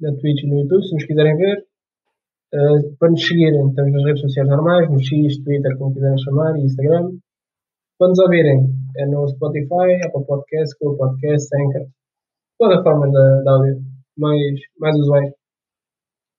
na 0.00 0.10
Twitch 0.12 0.44
e 0.44 0.46
no 0.48 0.60
YouTube, 0.60 0.84
se 0.84 0.94
nos 0.94 1.04
quiserem 1.04 1.36
ver. 1.36 1.65
Uh, 2.54 2.96
para 2.98 3.10
nos 3.10 3.26
seguirem, 3.26 3.68
estamos 3.68 3.92
nas 3.92 4.04
redes 4.04 4.20
sociais 4.22 4.48
normais, 4.48 4.90
no 4.90 5.00
X, 5.00 5.42
Twitter, 5.42 5.76
como 5.78 5.92
quiserem 5.92 6.18
chamar, 6.18 6.56
e 6.56 6.64
Instagram. 6.64 7.10
Para 7.98 8.08
nos 8.08 8.18
ouvirem, 8.20 8.70
é 8.96 9.06
no 9.06 9.26
Spotify, 9.28 9.98
Apple 10.04 10.24
Podcast, 10.26 10.76
Google 10.80 10.98
Podcast, 10.98 11.48
Anchor, 11.56 11.88
plataformas 12.58 13.12
da, 13.12 13.42
da 13.42 13.52
áudio 13.52 13.82
mais, 14.16 14.60
mais 14.78 14.96
usuais. 14.96 15.32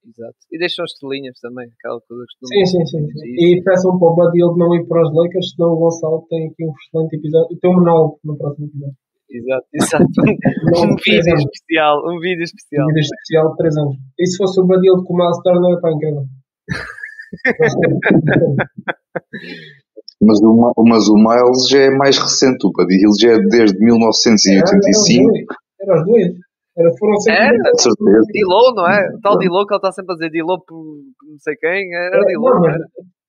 Exato. 0.07 0.37
E 0.51 0.57
deixam 0.57 0.85
as 0.85 0.91
estrelinhas 0.93 1.37
também, 1.41 1.67
aquela 1.77 1.99
coisa 2.01 2.23
que 2.39 2.47
Sim, 2.47 2.65
sim, 2.65 2.85
sim. 2.85 3.11
sim. 3.11 3.35
E 3.35 3.61
peçam 3.63 3.99
para 3.99 4.07
o 4.07 4.15
Buddy 4.15 4.41
ele 4.41 4.57
não 4.57 4.73
ir 4.75 4.87
para 4.87 5.03
os 5.03 5.13
Lakers, 5.13 5.51
senão 5.51 5.73
o 5.73 5.77
Gonçalo 5.77 6.25
tem 6.29 6.47
aqui 6.47 6.63
um 6.65 6.71
excelente 6.71 7.17
episódio. 7.17 7.57
Tem 7.59 7.71
um 7.71 7.75
monólogo 7.75 8.19
no 8.23 8.37
próximo 8.37 8.67
episódio. 8.67 8.95
Exato, 9.29 9.65
exato. 9.73 10.05
um 10.77 10.95
vídeo 11.05 11.35
especial, 11.35 11.99
um 12.07 12.19
vídeo 12.19 12.43
especial. 12.43 12.85
Um 12.85 12.93
vídeo 12.93 13.01
especial 13.13 13.51
de 13.51 13.57
3 13.57 13.77
anos. 13.77 13.95
E 14.19 14.25
se 14.27 14.37
fosse 14.37 14.59
o 14.61 14.65
Buddy 14.65 14.87
ele 14.87 15.03
com 15.03 15.13
o 15.13 15.17
Miles 15.17 15.37
Turner, 15.43 15.81
pá, 15.81 15.91
incrível. 15.91 16.23
Mas 20.21 20.41
o, 20.41 20.53
Ma- 20.57 20.73
mas 20.89 21.07
o 21.09 21.15
Miles 21.15 21.69
já 21.69 21.79
é 21.79 21.89
mais 21.91 22.17
recente, 22.17 22.65
o 22.65 22.71
Buddy 22.71 22.95
Hill 22.95 23.11
já 23.19 23.31
é 23.33 23.39
desde 23.49 23.77
1985, 23.79 25.29
Era 25.81 25.99
os 25.99 26.05
dois. 26.05 26.27
Era, 26.77 26.91
foram 26.99 27.17
sempre. 27.19 27.43
Era? 27.43 27.57
de. 27.57 28.31
D-Low, 28.33 28.75
não 28.75 28.87
é? 28.87 29.09
O 29.15 29.19
tal 29.21 29.37
D-Low 29.37 29.65
que 29.65 29.73
ele 29.73 29.77
está 29.79 29.91
sempre 29.91 30.13
a 30.13 30.15
dizer 30.15 30.29
D-Low 30.31 30.59
por 30.65 30.77
por 31.19 31.27
não 31.29 31.37
sei 31.39 31.55
quem, 31.55 31.93
era 31.93 32.17
mas, 32.39 32.77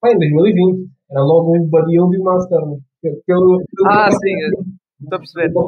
pá, 0.00 0.10
em 0.12 0.18
2020. 0.18 0.88
Era 1.10 1.20
logo 1.22 1.56
o 1.56 1.66
Buddy 1.66 1.94
Hill 1.94 2.08
e 2.12 2.18
o 2.20 2.24
Miles 2.24 2.48
Turner. 2.48 2.78
Pelo, 3.02 3.24
pelo, 3.26 3.88
Ah, 3.88 4.10
sim, 4.10 4.34
estou 5.02 5.16
a 5.16 5.18
perceber. 5.18 5.52
O 5.54 5.64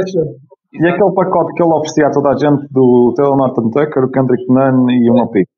excelente. 0.00 0.36
E 0.70 0.76
Exato. 0.78 0.94
aquele 0.94 1.14
pacote 1.14 1.54
que 1.54 1.62
ele 1.62 1.72
oferecia 1.72 2.06
a 2.06 2.10
toda 2.12 2.28
a 2.30 2.36
gente 2.36 2.68
do 2.70 3.14
Taylor 3.16 3.36
Norton 3.36 3.70
Tucker, 3.70 4.04
o 4.04 4.10
Kendrick 4.10 4.44
Nunn 4.48 4.90
e 4.90 5.10
uma 5.10 5.30
pick. 5.30 5.48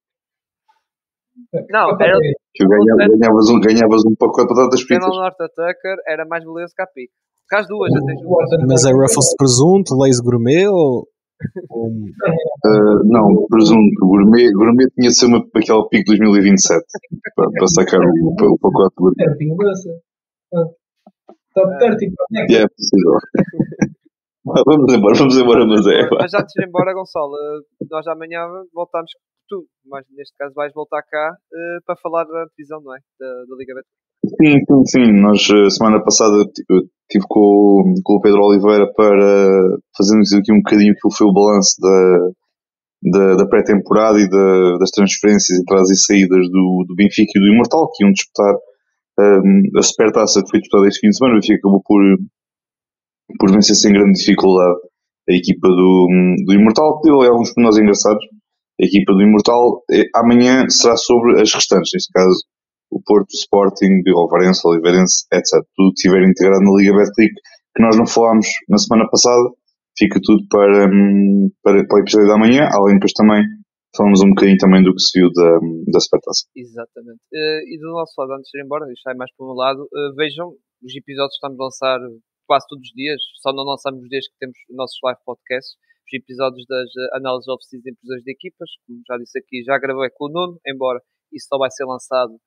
Não, 1.69 1.91
era 1.99 2.15
ganhava- 2.69 3.11
ganhavas, 3.11 3.51
um, 3.51 3.59
ganhavas 3.61 4.03
um 4.07 4.15
pacote 4.15 4.47
de 4.47 4.55
batatas 4.55 4.87
Taylor 4.87 5.03
fritas. 5.03 5.17
Norton 5.19 5.49
Tucker 5.49 5.97
era 6.07 6.25
mais 6.27 6.45
valioso 6.45 6.73
que 6.77 6.83
a. 6.83 7.11
Porque 7.43 7.57
as 7.63 7.67
duas, 7.67 7.91
já 7.93 8.01
tens 8.07 8.21
O 8.21 8.29
duas. 8.29 8.49
Mas 8.69 8.85
é 8.85 8.93
Ruffles 8.93 9.27
de 9.31 9.37
presunto, 9.37 9.97
Lays 9.99 10.21
gourmet 10.21 10.69
ou. 10.69 11.09
ou- 11.71 11.91
Uh, 11.91 13.01
não, 13.07 13.47
presunto. 13.49 13.81
Gourmet, 14.07 14.53
gourmet 14.53 14.87
tinha 14.95 15.09
de 15.09 15.19
ser 15.19 15.27
uma, 15.27 15.43
aquela 15.57 15.89
pico 15.89 16.05
2027 16.13 16.85
para, 17.35 17.51
para 17.51 17.67
sacar 17.67 17.99
o, 18.01 18.29
o 18.31 18.59
pacote 18.61 18.95
de 18.95 19.03
gourmet. 19.03 19.25
30 21.55 21.67
mudança. 21.67 21.81
Top 21.81 21.99
30 21.99 22.15
Connect. 22.17 22.53
E 22.53 22.57
é 22.57 22.67
possível. 22.69 23.15
vamos 24.67 24.93
embora, 24.93 25.15
vamos 25.19 25.37
embora, 25.37 25.67
mas 25.67 25.87
é. 25.87 26.09
Mas 26.11 26.35
antes 26.35 26.53
de 26.55 26.63
ir 26.63 26.69
embora, 26.69 26.95
Gonçalo, 26.95 27.35
eh, 27.35 27.87
nós 27.91 28.07
amanhã 28.07 28.47
voltamos, 28.73 29.11
tu, 29.49 29.67
mas 29.87 30.05
neste 30.17 30.35
caso 30.37 30.55
vais 30.55 30.73
voltar 30.73 31.03
cá 31.03 31.33
eh, 31.53 31.79
para 31.87 31.97
falar 31.97 32.25
da 32.25 32.47
divisão, 32.57 32.81
não 32.83 32.95
é? 32.95 32.99
Da, 33.19 33.27
da 33.27 33.57
Liga 33.57 33.75
Bet. 33.75 33.87
Sim, 34.41 34.59
sim, 34.67 34.85
sim. 34.87 35.21
Nós, 35.21 35.49
eh, 35.51 35.71
semana 35.71 36.03
passada, 36.03 36.45
estive 36.45 37.27
com, 37.29 37.95
com 38.03 38.15
o 38.15 38.21
Pedro 38.21 38.43
Oliveira 38.43 38.91
para 38.93 39.79
fazermos 39.97 40.33
aqui 40.33 40.53
um 40.53 40.63
bocadinho 40.63 40.95
que 40.95 41.17
foi 41.17 41.27
o 41.27 41.33
balanço 41.33 41.77
da, 41.81 42.31
da, 43.03 43.37
da 43.37 43.49
pré-temporada 43.49 44.19
e 44.19 44.29
da, 44.29 44.79
das 44.79 44.91
transferências, 44.91 45.59
entradas 45.59 45.91
e 45.91 45.97
saídas 45.97 46.49
do, 46.49 46.85
do 46.89 46.95
Benfica 46.95 47.33
e 47.35 47.41
do 47.41 47.53
Imortal, 47.55 47.91
que 47.93 48.05
iam 48.05 48.13
disputar 48.13 48.55
a 49.77 49.83
supertaça 49.83 50.43
que 50.43 50.51
foi 50.51 50.61
disputada 50.61 50.89
este 50.89 51.01
fim 51.01 51.09
de 51.09 51.17
semana. 51.17 51.35
O 51.35 51.41
Benfica 51.41 51.59
acabou 51.59 51.83
por, 51.85 52.03
por 53.39 53.53
vencer 53.53 53.77
sem 53.77 53.93
grande 53.93 54.19
dificuldade 54.19 54.79
a 55.29 55.33
equipa 55.33 55.69
do, 55.69 56.09
do 56.47 56.53
Imortal. 56.55 57.01
Deu 57.03 57.23
alguns 57.23 57.53
pormenores 57.53 57.79
engraçados. 57.79 58.25
A 58.81 58.85
equipa 58.85 59.13
do 59.13 59.23
Imortal 59.23 59.83
eh, 59.93 60.05
amanhã 60.15 60.69
será 60.69 60.97
sobre 60.97 61.41
as 61.41 61.53
restantes, 61.53 61.91
neste 61.93 62.13
caso 62.13 62.45
o 62.91 63.01
Porto, 63.05 63.31
Sporting, 63.31 64.03
o 64.13 64.19
Alvarense, 64.19 64.63
o 64.65 64.71
Oliveirense, 64.71 65.25
etc. 65.33 65.63
Tudo 65.77 65.93
que 65.93 66.01
estiver 66.01 66.23
integrado 66.29 66.65
na 66.65 66.77
Liga 66.77 66.97
Betclic, 66.97 67.35
que 67.77 67.83
nós 67.83 67.97
não 67.97 68.07
falámos 68.07 68.47
na 68.69 68.79
semana 68.79 69.09
passada, 69.09 69.49
fica 69.97 70.19
tudo 70.23 70.43
para, 70.49 70.89
hum, 70.89 71.51
para, 71.63 71.87
para 71.87 71.99
o 71.99 72.01
episódio 72.01 72.29
da 72.29 72.39
manhã, 72.39 72.69
além 72.73 72.95
depois 72.95 73.13
também 73.13 73.45
falamos 73.97 74.21
um 74.23 74.31
bocadinho 74.31 74.59
também 74.59 74.83
do 74.83 74.95
que 74.95 75.03
se 75.03 75.19
viu 75.19 75.31
da, 75.33 75.59
da 75.93 76.01
Supertaça. 76.01 76.47
Exatamente. 76.55 77.21
Uh, 77.33 77.62
e 77.67 77.79
do 77.79 77.91
nosso 77.91 78.15
lado, 78.19 78.33
antes 78.35 78.51
de 78.51 78.59
ir 78.59 78.65
embora, 78.65 78.87
sai 79.03 79.15
mais 79.15 79.31
para 79.35 79.45
o 79.45 79.49
meu 79.49 79.57
lado, 79.57 79.83
uh, 79.83 80.15
vejam, 80.17 80.55
os 80.83 80.95
episódios 80.95 81.35
estamos 81.35 81.59
a 81.59 81.65
lançar 81.65 81.99
quase 82.47 82.67
todos 82.69 82.83
os 82.83 82.95
dias, 82.95 83.21
só 83.41 83.53
não 83.53 83.65
lançamos 83.65 84.03
os 84.03 84.09
dias 84.09 84.27
que 84.27 84.39
temos 84.39 84.57
os 84.69 84.77
nossos 84.77 84.99
live 85.05 85.21
podcasts, 85.25 85.75
os 86.07 86.12
episódios 86.15 86.65
das 86.67 86.89
uh, 86.89 87.17
análises 87.17 87.49
oficiais 87.49 87.83
de 87.83 87.91
empresas 87.91 88.23
de 88.23 88.31
equipas, 88.33 88.71
como 88.87 89.03
já 89.07 89.17
disse 89.19 89.39
aqui, 89.39 89.62
já 89.65 89.79
gravei 89.79 90.11
com 90.15 90.27
o 90.27 90.29
Nuno, 90.29 90.61
embora 90.67 91.01
isso 91.33 91.47
só 91.49 91.59
vai 91.59 91.71
ser 91.71 91.85
lançado 91.85 92.39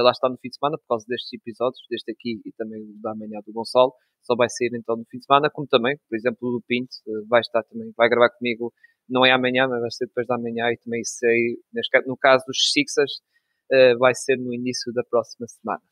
lá 0.00 0.10
está 0.10 0.26
no 0.26 0.38
fim 0.38 0.48
de 0.48 0.56
semana, 0.56 0.78
por 0.78 0.86
causa 0.88 1.04
destes 1.06 1.30
episódios, 1.34 1.84
deste 1.90 2.12
aqui 2.12 2.40
e 2.46 2.52
também 2.56 2.80
da 3.02 3.14
manhã 3.14 3.40
do 3.44 3.52
Gonçalo, 3.52 3.92
só 4.22 4.34
vai 4.34 4.48
sair 4.48 4.70
então 4.72 4.96
no 4.96 5.04
fim 5.04 5.18
de 5.18 5.26
semana, 5.26 5.50
como 5.52 5.68
também, 5.68 5.98
por 6.08 6.16
exemplo, 6.16 6.48
o 6.48 6.62
Pinto 6.66 6.88
vai 7.28 7.42
estar 7.42 7.62
também, 7.64 7.92
vai 7.94 8.08
gravar 8.08 8.30
comigo 8.30 8.72
não 9.08 9.24
é 9.24 9.32
amanhã, 9.32 9.68
mas 9.68 9.80
vai 9.80 9.90
ser 9.90 10.06
depois 10.06 10.26
da 10.26 10.38
manhã 10.38 10.70
e 10.72 10.78
também 10.78 11.02
sei, 11.04 11.58
no 12.06 12.16
caso 12.16 12.44
dos 12.46 12.72
Sixers, 12.72 13.20
uh, 13.72 13.98
vai 13.98 14.14
ser 14.14 14.36
no 14.36 14.52
início 14.52 14.92
da 14.92 15.02
próxima 15.04 15.46
semana. 15.48 15.82